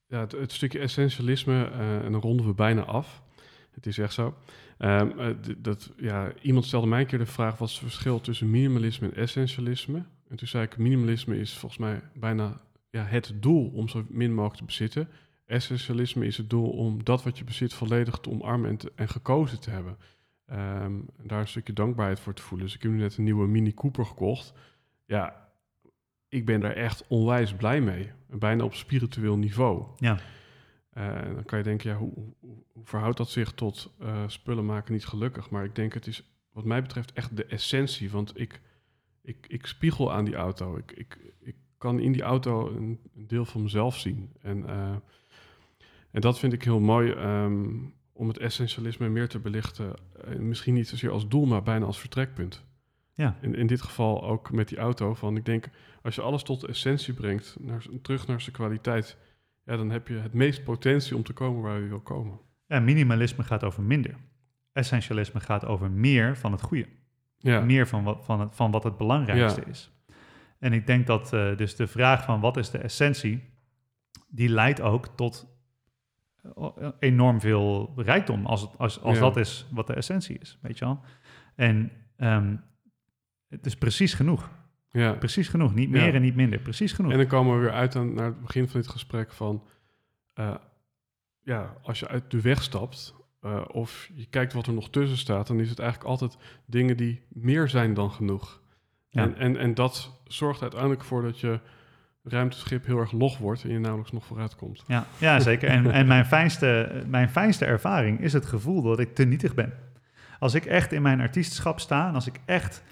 ja, 0.08 0.20
het, 0.20 0.52
stukje 0.52 0.80
essentialisme, 0.80 1.70
uh, 1.72 2.04
en 2.04 2.12
dan 2.12 2.22
ronden 2.22 2.46
we 2.46 2.54
bijna 2.54 2.82
af. 2.82 3.24
Het 3.72 3.86
is 3.86 3.98
echt 3.98 4.14
zo. 4.14 4.38
Um, 4.80 5.38
dat, 5.58 5.92
ja, 5.98 6.32
iemand 6.42 6.66
stelde 6.66 6.88
mij 6.88 7.00
een 7.00 7.06
keer 7.06 7.20
de 7.20 7.26
vraag, 7.26 7.58
wat 7.58 7.68
is 7.68 7.74
het 7.74 7.84
verschil 7.84 8.22
tussen 8.22 8.50
minimalisme 8.50 9.08
en 9.08 9.16
essentialisme? 9.16 10.04
En 10.30 10.36
toen 10.36 10.48
zei 10.48 10.64
ik, 10.64 10.78
minimalisme 10.78 11.40
is 11.40 11.58
volgens 11.58 11.82
mij 11.82 12.02
bijna 12.14 12.62
ja, 12.90 13.04
het 13.04 13.34
doel 13.36 13.72
om 13.74 13.88
zo 13.88 14.06
min 14.10 14.34
mogelijk 14.34 14.60
te 14.60 14.66
bezitten. 14.66 15.08
Essentialisme 15.46 16.26
is 16.26 16.38
het 16.38 16.50
doel 16.50 16.70
om 16.70 17.04
dat 17.04 17.24
wat 17.24 17.38
je 17.38 17.44
bezit 17.44 17.74
volledig 17.74 18.18
te 18.18 18.30
omarmen 18.30 18.70
en, 18.70 18.78
en 18.96 19.10
gekozen 19.10 19.60
te 19.60 19.70
hebben. 19.70 19.98
Um, 20.52 21.06
daar 21.24 21.40
een 21.40 21.48
stukje 21.48 21.74
dankbaarheid 21.74 22.20
voor 22.20 22.34
te 22.34 22.42
voelen. 22.42 22.68
Dus 22.68 22.76
ik 22.76 22.82
heb 22.82 22.92
nu 22.92 22.98
net 22.98 23.18
een 23.18 23.24
nieuwe 23.24 23.48
Mini 23.48 23.74
Cooper 23.74 24.06
gekocht. 24.06 24.54
Ja, 25.06 25.50
ik 26.32 26.46
ben 26.46 26.60
daar 26.60 26.74
echt 26.74 27.08
onwijs 27.08 27.54
blij 27.54 27.82
mee. 27.82 28.12
Bijna 28.30 28.64
op 28.64 28.74
spiritueel 28.74 29.38
niveau. 29.38 29.86
Ja. 29.98 30.20
Uh, 30.98 31.22
dan 31.34 31.46
kan 31.46 31.58
je 31.58 31.64
denken, 31.64 31.90
ja, 31.90 31.96
hoe, 31.96 32.14
hoe, 32.14 32.64
hoe 32.72 32.86
verhoudt 32.86 33.18
dat 33.18 33.30
zich 33.30 33.52
tot 33.52 33.94
uh, 34.02 34.24
spullen 34.28 34.66
maken 34.66 34.94
niet 34.94 35.06
gelukkig? 35.06 35.50
Maar 35.50 35.64
ik 35.64 35.76
denk, 35.76 35.94
het 35.94 36.08
is 36.08 36.24
wat 36.52 36.66
mij 36.66 36.82
betreft 36.82 37.14
echt 37.14 37.38
de 37.38 37.46
essentie. 37.46 38.12
Want 38.12 38.40
ik, 38.40 38.62
ik, 39.22 39.46
ik 39.48 39.66
spiegel 39.66 40.14
aan 40.14 40.26
die 40.26 40.36
auto. 40.36 40.78
Ik, 40.78 40.92
ik, 40.92 41.18
ik 41.40 41.56
kan 41.78 42.00
in 42.00 42.12
die 42.12 42.22
auto 42.22 42.70
een, 42.70 43.00
een 43.16 43.28
deel 43.28 43.46
van 43.46 43.62
mezelf 43.62 43.98
zien. 43.98 44.30
En 44.42 44.58
uh, 44.58 44.96
en 46.12 46.22
dat 46.22 46.40
vind 46.40 46.54
ik 46.54 46.64
heel 46.64 46.80
mooi 46.80 47.12
ehm, 47.12 47.70
om 48.14 48.28
het 48.28 48.38
essentialisme 48.38 49.10
meer 49.10 49.28
te 49.28 49.40
belichten. 49.40 49.94
Misschien 50.38 50.74
niet 50.74 50.88
zozeer 50.88 51.12
als 51.12 51.28
doel, 51.28 51.46
maar 51.46 51.64
bijna 51.64 51.86
als 51.86 52.00
vertrekpunt. 52.00 52.66
Ja. 53.14 53.38
In, 53.42 53.56
in 53.56 53.68
dit 53.68 53.82
geval 53.82 54.24
ook 54.24 54.52
met 54.52 54.68
die 54.68 54.78
auto. 54.78 55.14
Van 55.14 55.38
ik 55.38 55.46
denk, 55.46 55.70
als 56.02 56.16
je 56.16 56.22
alles 56.22 56.44
tot 56.44 56.62
de 56.62 56.68
essentie 56.68 57.14
brengt, 57.14 57.58
naar, 57.60 57.86
terug 58.02 58.28
naar 58.28 58.42
zijn 58.42 58.56
kwaliteit, 58.56 59.18
ja, 59.66 59.78
dan 59.78 59.90
heb 59.90 60.08
je 60.08 60.14
het 60.14 60.34
meest 60.34 60.64
potentie 60.64 61.16
om 61.16 61.24
te 61.24 61.34
komen 61.34 61.62
waar 61.62 61.80
je 61.80 61.88
wil 61.88 62.00
komen. 62.00 62.40
Ja, 62.68 62.80
minimalisme 62.80 63.44
gaat 63.44 63.64
over 63.64 63.84
minder. 63.84 64.16
Essentialisme 64.74 65.40
gaat 65.40 65.66
over 65.66 65.92
meer 65.92 66.38
van 66.38 66.52
het 66.52 66.62
goede. 66.62 66.88
Ja. 67.38 67.62
Meer 67.62 67.88
van 67.88 68.04
wat, 68.04 68.26
van, 68.26 68.40
het, 68.40 68.56
van 68.56 68.72
wat 68.72 68.84
het 68.84 68.98
belangrijkste 68.98 69.64
is. 69.66 69.92
En 70.60 70.74
ik 70.74 70.88
denk 70.88 71.08
dat 71.08 71.34
uh, 71.34 71.58
dus 71.58 71.76
de 71.76 71.88
vraag 71.88 72.24
van 72.24 72.40
wat 72.40 72.58
is 72.58 72.70
de 72.70 72.78
essentie, 72.78 73.44
die 74.28 74.50
leidt 74.50 74.82
ook 74.82 75.08
tot 75.08 75.50
enorm 77.00 77.40
veel 77.40 77.94
rijkdom, 77.96 78.46
als, 78.46 78.62
het, 78.62 78.78
als, 78.78 79.02
als 79.02 79.20
dat 79.20 79.38
is 79.38 79.68
wat 79.72 79.88
de 79.88 79.94
essentie 79.94 80.40
is, 80.40 80.58
weet 80.62 80.78
je 80.78 80.86
wel. 80.86 81.00
En 81.56 81.92
um, 82.18 82.62
het 83.52 83.66
is 83.66 83.76
precies 83.76 84.14
genoeg. 84.14 84.50
Ja. 84.92 85.12
Precies 85.12 85.48
genoeg, 85.48 85.74
niet 85.74 85.90
meer 85.90 86.16
en 86.16 86.22
niet 86.22 86.36
minder, 86.36 86.60
precies 86.60 86.94
genoeg. 86.94 87.12
En 87.12 87.18
dan 87.18 87.28
komen 87.28 87.56
we 87.56 87.62
weer 87.62 87.72
uit 87.72 87.96
aan, 87.96 88.14
naar 88.14 88.26
het 88.26 88.42
begin 88.42 88.68
van 88.68 88.82
dit 88.82 88.90
gesprek 88.90 89.32
van... 89.32 89.64
Uh, 90.36 90.56
ja, 91.44 91.76
als 91.82 92.00
je 92.00 92.08
uit 92.08 92.32
de 92.32 92.42
weg 92.42 92.64
stapt 92.64 93.16
uh, 93.42 93.62
of 93.68 94.10
je 94.14 94.26
kijkt 94.26 94.54
wat 94.54 94.68
er 94.68 94.74
nog 94.74 94.90
tussen 94.90 95.18
staat... 95.18 95.48
dan 95.48 95.60
is 95.60 95.70
het 95.70 95.80
eigenlijk 95.80 96.10
altijd 96.10 96.38
dingen 96.66 96.98
die 96.98 97.22
meer 97.28 97.70
zijn 97.70 97.94
dan 97.94 98.12
genoeg. 98.12 98.62
En, 99.10 99.38
en, 99.38 99.58
en 99.58 99.74
dat 99.74 100.22
zorgt 100.28 100.62
uiteindelijk 100.62 101.04
voor 101.04 101.22
dat 101.22 101.40
je 101.40 101.60
ruimteschip 102.24 102.86
heel 102.86 103.00
erg 103.00 103.12
log 103.12 103.38
wordt 103.38 103.64
en 103.64 103.70
je 103.70 103.80
nauwelijks 103.80 104.12
nog 104.12 104.26
vooruit 104.26 104.56
komt. 104.56 104.84
Ja, 104.88 105.06
ja 105.18 105.40
zeker. 105.40 105.70
En, 105.70 105.92
en 105.92 106.08
mijn, 106.08 106.26
fijnste, 106.26 107.04
mijn 107.08 107.30
fijnste 107.30 107.66
ervaring 107.66 108.20
is 108.20 108.34
het 108.34 108.46
gevoel 108.46 108.82
dat 108.82 109.00
ik 109.00 109.16
te 109.16 109.24
nietig 109.24 109.54
ben. 109.54 109.74
Als 110.40 110.54
ik 110.54 110.66
echt 110.66 110.92
in 110.92 111.02
mijn 111.02 111.22
artiestenschap 111.22 111.80
sta 111.80 112.08
en 112.08 112.14
als 112.14 112.28
ik 112.28 112.40
echt... 112.46 112.84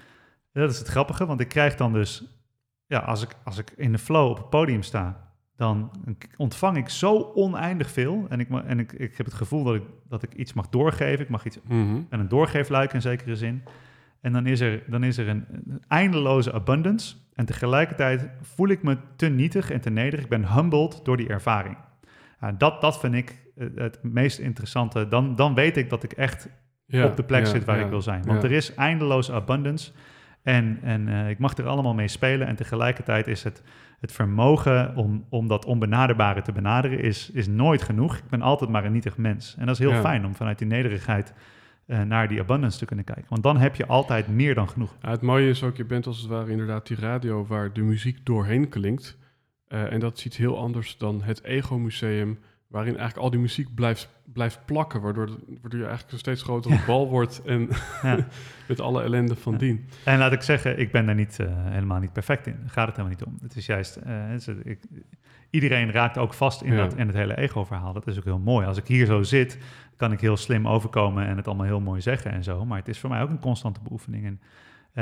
Dat 0.52 0.70
is 0.70 0.78
het 0.78 0.88
grappige, 0.88 1.26
want 1.26 1.40
ik 1.40 1.48
krijg 1.48 1.74
dan 1.74 1.92
dus... 1.92 2.24
Ja, 2.86 2.98
als 2.98 3.22
ik, 3.22 3.36
als 3.44 3.58
ik 3.58 3.72
in 3.76 3.92
de 3.92 3.98
flow 3.98 4.30
op 4.30 4.36
het 4.36 4.50
podium 4.50 4.82
sta, 4.82 5.30
dan 5.56 5.90
ontvang 6.36 6.76
ik 6.76 6.88
zo 6.88 7.32
oneindig 7.34 7.90
veel. 7.90 8.26
En 8.28 8.40
ik, 8.40 8.48
en 8.50 8.78
ik, 8.78 8.92
ik 8.92 9.16
heb 9.16 9.26
het 9.26 9.34
gevoel 9.34 9.64
dat 9.64 9.74
ik, 9.74 9.82
dat 10.08 10.22
ik 10.22 10.34
iets 10.34 10.52
mag 10.52 10.68
doorgeven. 10.68 11.24
Ik 11.24 11.30
mag 11.30 11.44
iets... 11.44 11.58
Mm 11.68 12.06
En 12.10 12.20
een 12.20 12.28
doorgeefluik 12.28 12.92
in 12.92 13.00
zekere 13.00 13.36
zin. 13.36 13.62
En 14.20 14.32
dan 14.32 14.46
is 14.46 14.60
er, 14.60 14.82
dan 14.86 15.04
is 15.04 15.18
er 15.18 15.28
een, 15.28 15.44
eindeloze 15.88 16.52
abundance. 16.52 17.16
En 17.34 17.44
tegelijkertijd 17.44 18.28
voel 18.40 18.68
ik 18.68 18.82
me 18.82 18.96
te 19.16 19.26
nietig 19.26 19.70
en 19.70 19.80
te 19.80 19.90
nederig. 19.90 20.24
Ik 20.24 20.30
ben 20.30 20.52
humbled 20.52 21.00
door 21.04 21.16
die 21.16 21.28
ervaring. 21.28 21.76
dat, 22.58 22.80
dat 22.80 23.00
vind 23.00 23.14
ik 23.14 23.38
het 23.74 23.98
meest 24.02 24.38
interessante. 24.38 25.08
Dan, 25.08 25.36
dan 25.36 25.54
weet 25.54 25.76
ik 25.76 25.90
dat 25.90 26.02
ik 26.02 26.12
echt 26.12 26.48
op 26.92 27.16
de 27.16 27.24
plek 27.24 27.46
zit 27.46 27.64
waar 27.64 27.80
ik 27.80 27.88
wil 27.88 28.02
zijn. 28.02 28.22
Want 28.24 28.42
er 28.42 28.52
is 28.52 28.74
eindeloze 28.74 29.32
abundance. 29.32 29.92
En, 30.42 30.78
en 30.82 31.08
uh, 31.08 31.30
ik 31.30 31.38
mag 31.38 31.56
er 31.56 31.66
allemaal 31.66 31.94
mee 31.94 32.08
spelen. 32.08 32.46
En 32.46 32.56
tegelijkertijd 32.56 33.26
is 33.26 33.42
het, 33.42 33.62
het 34.00 34.12
vermogen 34.12 34.96
om, 34.96 35.24
om 35.28 35.48
dat 35.48 35.64
onbenaderbare 35.64 36.42
te 36.42 36.52
benaderen, 36.52 37.00
is, 37.00 37.30
is 37.30 37.48
nooit 37.48 37.82
genoeg. 37.82 38.16
Ik 38.16 38.28
ben 38.28 38.42
altijd 38.42 38.70
maar 38.70 38.84
een 38.84 38.92
nietig 38.92 39.16
mens. 39.16 39.54
En 39.58 39.66
dat 39.66 39.80
is 39.80 39.86
heel 39.86 40.00
fijn 40.00 40.26
om 40.26 40.34
vanuit 40.34 40.58
die 40.58 40.66
nederigheid 40.66 41.32
uh, 41.86 42.02
naar 42.02 42.28
die 42.28 42.40
abundance 42.40 42.78
te 42.78 42.84
kunnen 42.84 43.04
kijken. 43.04 43.26
Want 43.28 43.42
dan 43.42 43.56
heb 43.56 43.76
je 43.76 43.86
altijd 43.86 44.28
meer 44.28 44.54
dan 44.54 44.68
genoeg. 44.68 44.96
Ja, 45.02 45.10
het 45.10 45.22
mooie 45.22 45.48
is 45.48 45.62
ook, 45.62 45.76
je 45.76 45.84
bent 45.84 46.06
als 46.06 46.18
het 46.18 46.26
ware 46.26 46.50
inderdaad 46.50 46.86
die 46.86 46.96
radio 46.96 47.46
waar 47.46 47.72
de 47.72 47.82
muziek 47.82 48.26
doorheen 48.26 48.68
klinkt. 48.68 49.18
Uh, 49.68 49.92
en 49.92 50.00
dat 50.00 50.18
ziet 50.18 50.36
heel 50.36 50.58
anders 50.58 50.96
dan 50.98 51.22
het 51.22 51.44
Ego 51.44 51.78
Museum, 51.78 52.38
waarin 52.70 52.96
eigenlijk 52.96 53.24
al 53.24 53.30
die 53.30 53.40
muziek 53.40 53.74
blijft, 53.74 54.08
blijft 54.32 54.64
plakken, 54.64 55.00
waardoor, 55.00 55.26
waardoor 55.60 55.80
je 55.80 55.86
eigenlijk 55.86 56.12
een 56.12 56.18
steeds 56.18 56.42
grotere 56.42 56.80
bal 56.86 57.08
wordt 57.08 57.42
en 57.42 57.68
ja. 58.02 58.26
met 58.68 58.80
alle 58.80 59.02
ellende 59.02 59.36
van 59.36 59.56
dien. 59.56 59.88
En 60.04 60.18
laat 60.18 60.32
ik 60.32 60.42
zeggen, 60.42 60.78
ik 60.78 60.92
ben 60.92 61.06
daar 61.06 61.14
niet, 61.14 61.38
uh, 61.40 61.46
helemaal 61.50 62.00
niet 62.00 62.12
perfect 62.12 62.46
in. 62.46 62.56
Daar 62.60 62.70
gaat 62.70 62.86
het 62.86 62.96
helemaal 62.96 63.18
niet 63.18 63.26
om. 63.26 63.38
Het 63.42 63.56
is 63.56 63.66
juist, 63.66 63.98
uh, 64.06 64.56
ik, 64.62 64.80
iedereen 65.50 65.90
raakt 65.90 66.18
ook 66.18 66.34
vast 66.34 66.62
in, 66.62 66.76
dat, 66.76 66.94
in 66.94 67.06
het 67.06 67.16
hele 67.16 67.36
ego-verhaal. 67.36 67.92
Dat 67.92 68.06
is 68.06 68.18
ook 68.18 68.24
heel 68.24 68.38
mooi. 68.38 68.66
Als 68.66 68.76
ik 68.76 68.86
hier 68.86 69.06
zo 69.06 69.22
zit, 69.22 69.58
kan 69.96 70.12
ik 70.12 70.20
heel 70.20 70.36
slim 70.36 70.68
overkomen 70.68 71.26
en 71.26 71.36
het 71.36 71.46
allemaal 71.46 71.66
heel 71.66 71.80
mooi 71.80 72.00
zeggen 72.00 72.32
en 72.32 72.44
zo. 72.44 72.64
Maar 72.64 72.78
het 72.78 72.88
is 72.88 72.98
voor 72.98 73.10
mij 73.10 73.22
ook 73.22 73.30
een 73.30 73.40
constante 73.40 73.80
beoefening. 73.82 74.24
En, 74.24 74.40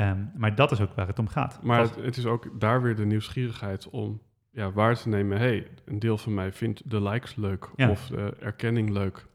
um, 0.07 0.31
maar 0.35 0.55
dat 0.55 0.71
is 0.71 0.81
ook 0.81 0.93
waar 0.93 1.07
het 1.07 1.19
om 1.19 1.27
gaat. 1.27 1.59
Maar 1.63 1.81
het, 1.81 1.95
het 1.95 2.17
is 2.17 2.25
ook 2.25 2.59
daar 2.59 2.81
weer 2.81 2.95
de 2.95 3.05
nieuwsgierigheid 3.05 3.89
om 3.89 4.21
ja, 4.51 4.71
waar 4.71 4.97
te 4.97 5.09
nemen. 5.09 5.37
hey, 5.37 5.67
een 5.85 5.99
deel 5.99 6.17
van 6.17 6.33
mij 6.33 6.51
vindt 6.51 6.89
de 6.89 7.01
likes 7.01 7.35
leuk 7.35 7.69
of 7.89 8.07
de 8.07 8.35
erkenning 8.39 8.89
leuk. 8.89 9.27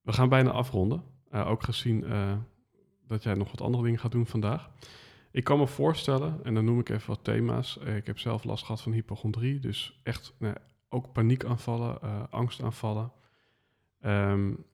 We 0.00 0.12
gaan 0.12 0.28
bijna 0.28 0.50
afronden. 0.50 1.02
Uh, 1.32 1.48
ook 1.50 1.62
gezien 1.62 2.04
uh, 2.04 2.32
dat 3.06 3.22
jij 3.22 3.34
nog 3.34 3.50
wat 3.50 3.60
andere 3.60 3.84
dingen 3.84 3.98
gaat 3.98 4.12
doen 4.12 4.26
vandaag. 4.26 4.70
Ik 5.30 5.44
kan 5.44 5.58
me 5.58 5.66
voorstellen, 5.66 6.40
en 6.44 6.54
dan 6.54 6.64
noem 6.64 6.80
ik 6.80 6.88
even 6.88 7.08
wat 7.08 7.24
thema's. 7.24 7.78
Uh, 7.82 7.96
ik 7.96 8.06
heb 8.06 8.18
zelf 8.18 8.44
last 8.44 8.64
gehad 8.64 8.80
van 8.80 8.92
hypochondrie, 8.92 9.58
dus 9.60 10.00
echt 10.02 10.34
nou, 10.38 10.54
ook 10.88 11.12
paniekaanvallen, 11.12 12.30
angstaanvallen. 12.30 13.12
Um, 14.04 14.64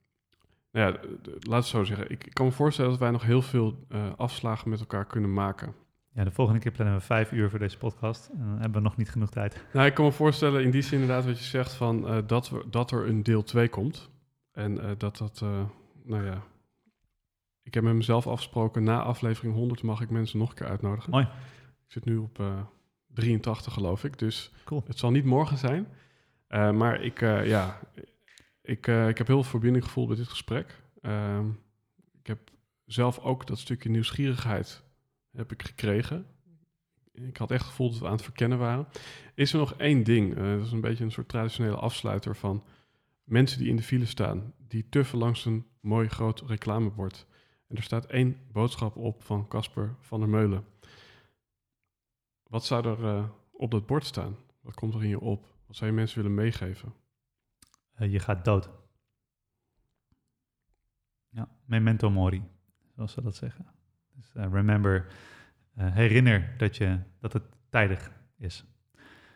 nou 0.71 0.93
ja, 0.93 1.01
laat 1.41 1.59
het 1.59 1.67
zo 1.67 1.85
zeggen. 1.85 2.11
Ik, 2.11 2.25
ik, 2.25 2.35
kan 2.35 2.47
me 2.47 2.53
voorstellen 2.53 2.91
dat 2.91 3.01
wij 3.01 3.11
nog 3.11 3.23
heel 3.23 3.43
veel 3.43 3.87
afslagen 4.17 4.71
met 4.71 4.81
elkaar 4.81 5.07
kunnen 5.07 5.33
maken. 5.33 5.75
Ja, 6.17 6.25
de 6.25 6.31
volgende 6.31 6.61
keer 6.61 6.73
plannen 6.73 6.97
we 6.97 7.01
vijf 7.01 7.33
uur 7.33 7.51
voor 7.51 7.59
deze 7.59 7.79
podcast. 7.79 8.29
En 8.29 8.39
dan 8.39 8.49
hebben 8.49 8.73
we 8.73 8.81
nog 8.81 8.97
niet 8.97 9.11
genoeg 9.11 9.31
tijd. 9.31 9.65
Nou, 9.73 9.87
ik 9.87 9.95
kan 9.95 10.05
me 10.05 10.13
voorstellen 10.13 10.63
in 10.63 10.71
die 10.71 10.83
zin 10.83 11.01
inderdaad 11.01 11.25
wat 11.25 11.39
je 11.39 11.45
zegt 11.45 11.73
van 11.73 12.11
uh, 12.11 12.19
dat, 12.27 12.49
we, 12.49 12.65
dat 12.71 12.91
er 12.91 13.09
een 13.09 13.23
deel 13.23 13.43
2 13.43 13.69
komt. 13.69 14.11
En 14.53 14.77
uh, 14.77 14.91
dat 14.99 15.17
dat, 15.17 15.41
uh, 15.43 15.65
nou 16.05 16.25
ja, 16.25 16.43
ik 17.63 17.75
heb 17.75 17.83
met 17.83 17.95
mezelf 17.95 18.27
afgesproken, 18.27 18.83
na 18.83 19.03
aflevering 19.03 19.55
100 19.55 19.83
mag 19.83 20.01
ik 20.01 20.11
mensen 20.11 20.39
nog 20.39 20.49
een 20.49 20.55
keer 20.55 20.67
uitnodigen. 20.67 21.11
Mooi. 21.11 21.25
Ik 21.87 21.93
zit 21.93 22.05
nu 22.05 22.17
op 22.17 22.43
83 23.07 23.73
geloof 23.73 24.05
ik, 24.05 24.19
dus 24.19 24.53
cool. 24.65 24.85
het 24.87 24.99
zal 24.99 25.11
niet 25.11 25.25
morgen 25.25 25.59
zijn. 25.59 25.87
maar 26.77 27.03
ik, 27.03 27.21
ja, 27.21 27.81
ik, 28.63 28.87
ik 28.87 29.19
heb 29.19 29.27
heel 29.27 29.43
veel 29.43 29.43
verbinding 29.43 29.85
gevoeld 29.85 30.09
bij 30.09 30.17
dit 30.17 30.29
gesprek. 30.29 30.83
Ehm, 31.03 31.49
ik 32.21 32.27
heb 32.27 32.39
zelf 32.85 33.19
ook 33.19 33.47
dat 33.47 33.59
stukje 33.59 33.91
nieuwsgierigheid 33.91 34.85
heb 35.37 35.53
ik 35.53 35.63
gekregen. 35.63 36.27
Ik 37.13 37.37
had 37.37 37.51
echt 37.51 37.61
het 37.61 37.71
gevoel 37.71 37.91
dat 37.91 37.99
we 37.99 38.07
aan 38.07 38.13
het 38.13 38.23
verkennen 38.23 38.59
waren. 38.59 38.87
Is 39.35 39.53
er 39.53 39.59
nog 39.59 39.75
één 39.75 40.03
ding, 40.03 40.37
uh, 40.37 40.57
dat 40.57 40.67
is 40.67 40.73
een 40.73 40.81
beetje 40.81 41.05
een 41.05 41.13
soort 41.13 41.29
traditionele 41.29 41.77
afsluiter 41.77 42.37
van 42.37 42.65
mensen 43.25 43.59
die 43.59 43.69
in 43.69 43.77
de 43.77 43.83
file 43.83 44.07
staan, 44.07 44.55
die 44.59 44.89
tuffen 44.89 45.19
langs 45.19 45.45
een 45.45 45.67
mooi 45.81 46.09
groot 46.09 46.41
reclamebord. 46.41 47.27
En 47.69 47.77
er 47.77 47.83
staat 47.83 48.07
één 48.07 48.37
boodschap 48.53 48.97
op 48.97 49.23
van 49.23 49.49
Casper 49.49 49.97
van 50.01 50.21
der 50.21 50.29
Meulen. 50.29 50.65
Wat 52.43 52.65
zou 52.65 52.87
er 52.87 52.99
uh, 52.99 53.29
op 53.53 53.71
dat 53.71 53.87
bord 53.87 54.05
staan? 54.05 54.37
Wat 54.61 54.75
komt 54.75 54.95
er 54.95 55.03
in 55.03 55.09
je 55.09 55.21
op? 55.21 55.47
Wat 55.67 55.77
zou 55.77 55.91
je 55.91 55.97
mensen 55.97 56.17
willen 56.17 56.35
meegeven? 56.35 56.95
Uh, 57.99 58.13
je 58.13 58.19
gaat 58.19 58.45
dood. 58.45 58.71
Ja, 61.29 61.49
memento 61.65 62.11
mori, 62.11 62.43
zoals 62.95 63.13
ze 63.13 63.23
dat 63.23 63.37
zeggen. 63.37 63.76
Uh, 64.37 64.45
remember, 64.53 65.07
uh, 65.79 65.95
herinner 65.95 66.55
dat, 66.57 66.77
je, 66.77 66.99
dat 67.21 67.33
het 67.33 67.43
tijdig 67.69 68.11
is. 68.39 68.65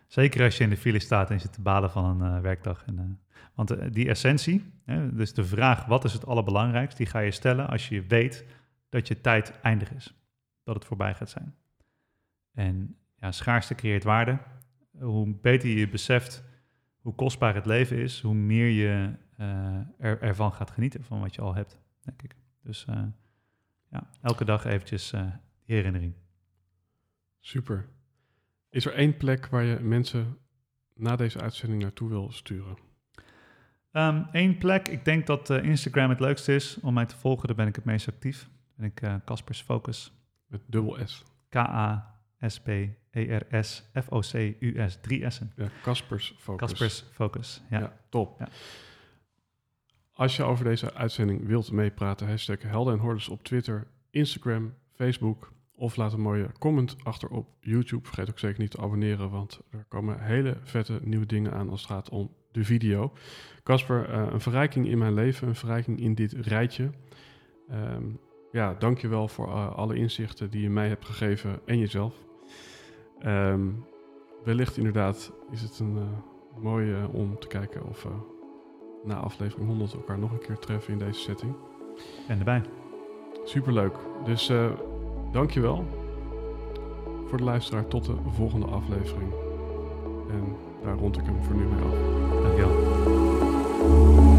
Zeker 0.06 0.44
als 0.44 0.56
je 0.56 0.64
in 0.64 0.70
de 0.70 0.76
file 0.76 0.98
staat 0.98 1.30
en 1.30 1.40
zit 1.40 1.52
te 1.52 1.60
balen 1.60 1.90
van 1.90 2.04
een 2.04 2.36
uh, 2.36 2.40
werkdag. 2.40 2.84
En, 2.84 3.20
want 3.54 3.92
die 3.92 4.08
essentie, 4.08 4.72
hè, 4.84 5.14
dus 5.14 5.34
de 5.34 5.44
vraag 5.44 5.84
wat 5.84 6.04
is 6.04 6.12
het 6.12 6.26
allerbelangrijkst, 6.26 6.96
die 6.96 7.06
ga 7.06 7.18
je 7.18 7.30
stellen 7.30 7.68
als 7.68 7.88
je 7.88 8.02
weet 8.06 8.44
dat 8.88 9.08
je 9.08 9.20
tijd 9.20 9.60
eindig 9.60 9.94
is. 9.94 10.14
Dat 10.62 10.74
het 10.74 10.84
voorbij 10.84 11.14
gaat 11.14 11.30
zijn. 11.30 11.54
En 12.52 12.96
ja, 13.16 13.32
schaarste 13.32 13.74
creëert 13.74 14.04
waarde. 14.04 14.38
Hoe 14.98 15.34
beter 15.40 15.68
je 15.68 15.88
beseft 15.88 16.44
hoe 17.00 17.14
kostbaar 17.14 17.54
het 17.54 17.66
leven 17.66 17.96
is, 17.96 18.20
hoe 18.20 18.34
meer 18.34 18.68
je 18.68 19.12
er, 19.98 20.20
ervan 20.20 20.52
gaat 20.52 20.70
genieten 20.70 21.04
van 21.04 21.20
wat 21.20 21.34
je 21.34 21.40
al 21.40 21.54
hebt, 21.54 21.78
denk 22.00 22.22
ik. 22.22 22.36
Dus 22.62 22.86
ja, 23.90 24.10
elke 24.22 24.44
dag 24.44 24.64
eventjes 24.64 25.12
uh, 25.12 25.20
die 25.64 25.76
herinnering. 25.76 26.14
Super. 27.40 27.88
Is 28.70 28.86
er 28.86 28.94
één 28.94 29.16
plek 29.16 29.46
waar 29.46 29.64
je 29.64 29.80
mensen 29.80 30.38
na 30.94 31.16
deze 31.16 31.40
uitzending 31.40 31.82
naartoe 31.82 32.08
wil 32.08 32.32
sturen? 32.32 32.76
Eén 33.92 34.28
ehm, 34.32 34.58
plek. 34.58 34.88
Ik 34.88 35.04
denk 35.04 35.26
dat 35.26 35.50
uh, 35.50 35.64
Instagram 35.64 36.10
het 36.10 36.20
leukste 36.20 36.54
is 36.54 36.80
om 36.80 36.94
mij 36.94 37.06
te 37.06 37.16
volgen. 37.16 37.46
Daar 37.46 37.56
ben 37.56 37.66
ik 37.66 37.76
het 37.76 37.84
meest 37.84 38.08
actief. 38.08 38.48
Ben 38.76 38.86
ik 38.86 39.02
uh, 39.02 39.14
Caspers 39.24 39.62
Focus. 39.62 40.12
Met 40.46 40.60
dubbel 40.66 40.98
S. 41.06 41.24
K-A-S-P-E-R-S-F-O-C-U-S. 41.48 42.18
Drie 45.00 45.30
S'en. 45.30 45.52
Ja, 45.56 45.68
Caspers 45.82 46.34
Focus. 46.38 46.68
Caspers 46.68 47.04
Focus, 47.12 47.62
ja. 47.70 47.78
ja 47.78 47.96
top. 48.08 48.38
Ja. 48.38 48.48
Als 50.20 50.36
je 50.36 50.42
over 50.42 50.64
deze 50.64 50.94
uitzending 50.94 51.46
wilt 51.46 51.72
meepraten, 51.72 52.28
hashtag 52.28 52.62
Helden 52.62 52.92
en 52.92 53.00
Hordes 53.00 53.28
op 53.28 53.42
Twitter, 53.42 53.86
Instagram, 54.10 54.74
Facebook 54.92 55.52
of 55.74 55.96
laat 55.96 56.12
een 56.12 56.20
mooie 56.20 56.50
comment 56.58 56.96
achter 57.02 57.28
op 57.28 57.48
YouTube. 57.60 58.06
Vergeet 58.06 58.30
ook 58.30 58.38
zeker 58.38 58.60
niet 58.60 58.70
te 58.70 58.80
abonneren, 58.80 59.30
want 59.30 59.60
er 59.70 59.84
komen 59.88 60.20
hele 60.20 60.56
vette 60.62 61.00
nieuwe 61.02 61.26
dingen 61.26 61.52
aan 61.52 61.70
als 61.70 61.80
het 61.80 61.90
gaat 61.90 62.08
om 62.08 62.30
de 62.52 62.64
video. 62.64 63.12
Casper, 63.62 64.10
uh, 64.10 64.26
een 64.32 64.40
verrijking 64.40 64.88
in 64.88 64.98
mijn 64.98 65.14
leven, 65.14 65.48
een 65.48 65.54
verrijking 65.54 66.00
in 66.00 66.14
dit 66.14 66.32
rijtje. 66.32 66.90
Um, 67.70 68.20
ja, 68.52 68.74
dankjewel 68.74 69.28
voor 69.28 69.48
uh, 69.48 69.76
alle 69.76 69.94
inzichten 69.96 70.50
die 70.50 70.62
je 70.62 70.70
mij 70.70 70.88
hebt 70.88 71.04
gegeven 71.04 71.60
en 71.66 71.78
jezelf. 71.78 72.14
Um, 73.26 73.84
wellicht 74.44 74.76
inderdaad 74.76 75.32
is 75.50 75.62
het 75.62 75.78
een 75.78 75.96
uh, 75.96 76.02
mooie 76.62 77.08
om 77.08 77.38
te 77.38 77.46
kijken 77.46 77.86
of 77.86 78.06
na 79.04 79.14
aflevering 79.14 79.68
100 79.68 79.92
elkaar 79.92 80.18
nog 80.18 80.32
een 80.32 80.38
keer 80.38 80.58
treffen 80.58 80.92
in 80.92 80.98
deze 80.98 81.20
setting. 81.20 81.54
En 82.26 82.38
erbij. 82.38 82.62
Superleuk. 83.44 83.94
Dus 84.24 84.50
uh, 84.50 84.66
dankjewel 85.32 85.84
voor 87.26 87.38
de 87.38 87.44
luisteraar. 87.44 87.86
Tot 87.86 88.04
de 88.04 88.14
volgende 88.26 88.66
aflevering. 88.66 89.32
En 90.30 90.56
daar 90.82 90.96
rond 90.96 91.16
ik 91.18 91.24
hem 91.24 91.42
voor 91.42 91.54
nu 91.54 91.64
mee 91.64 91.82
af. 91.82 91.94
Dankjewel. 92.42 94.29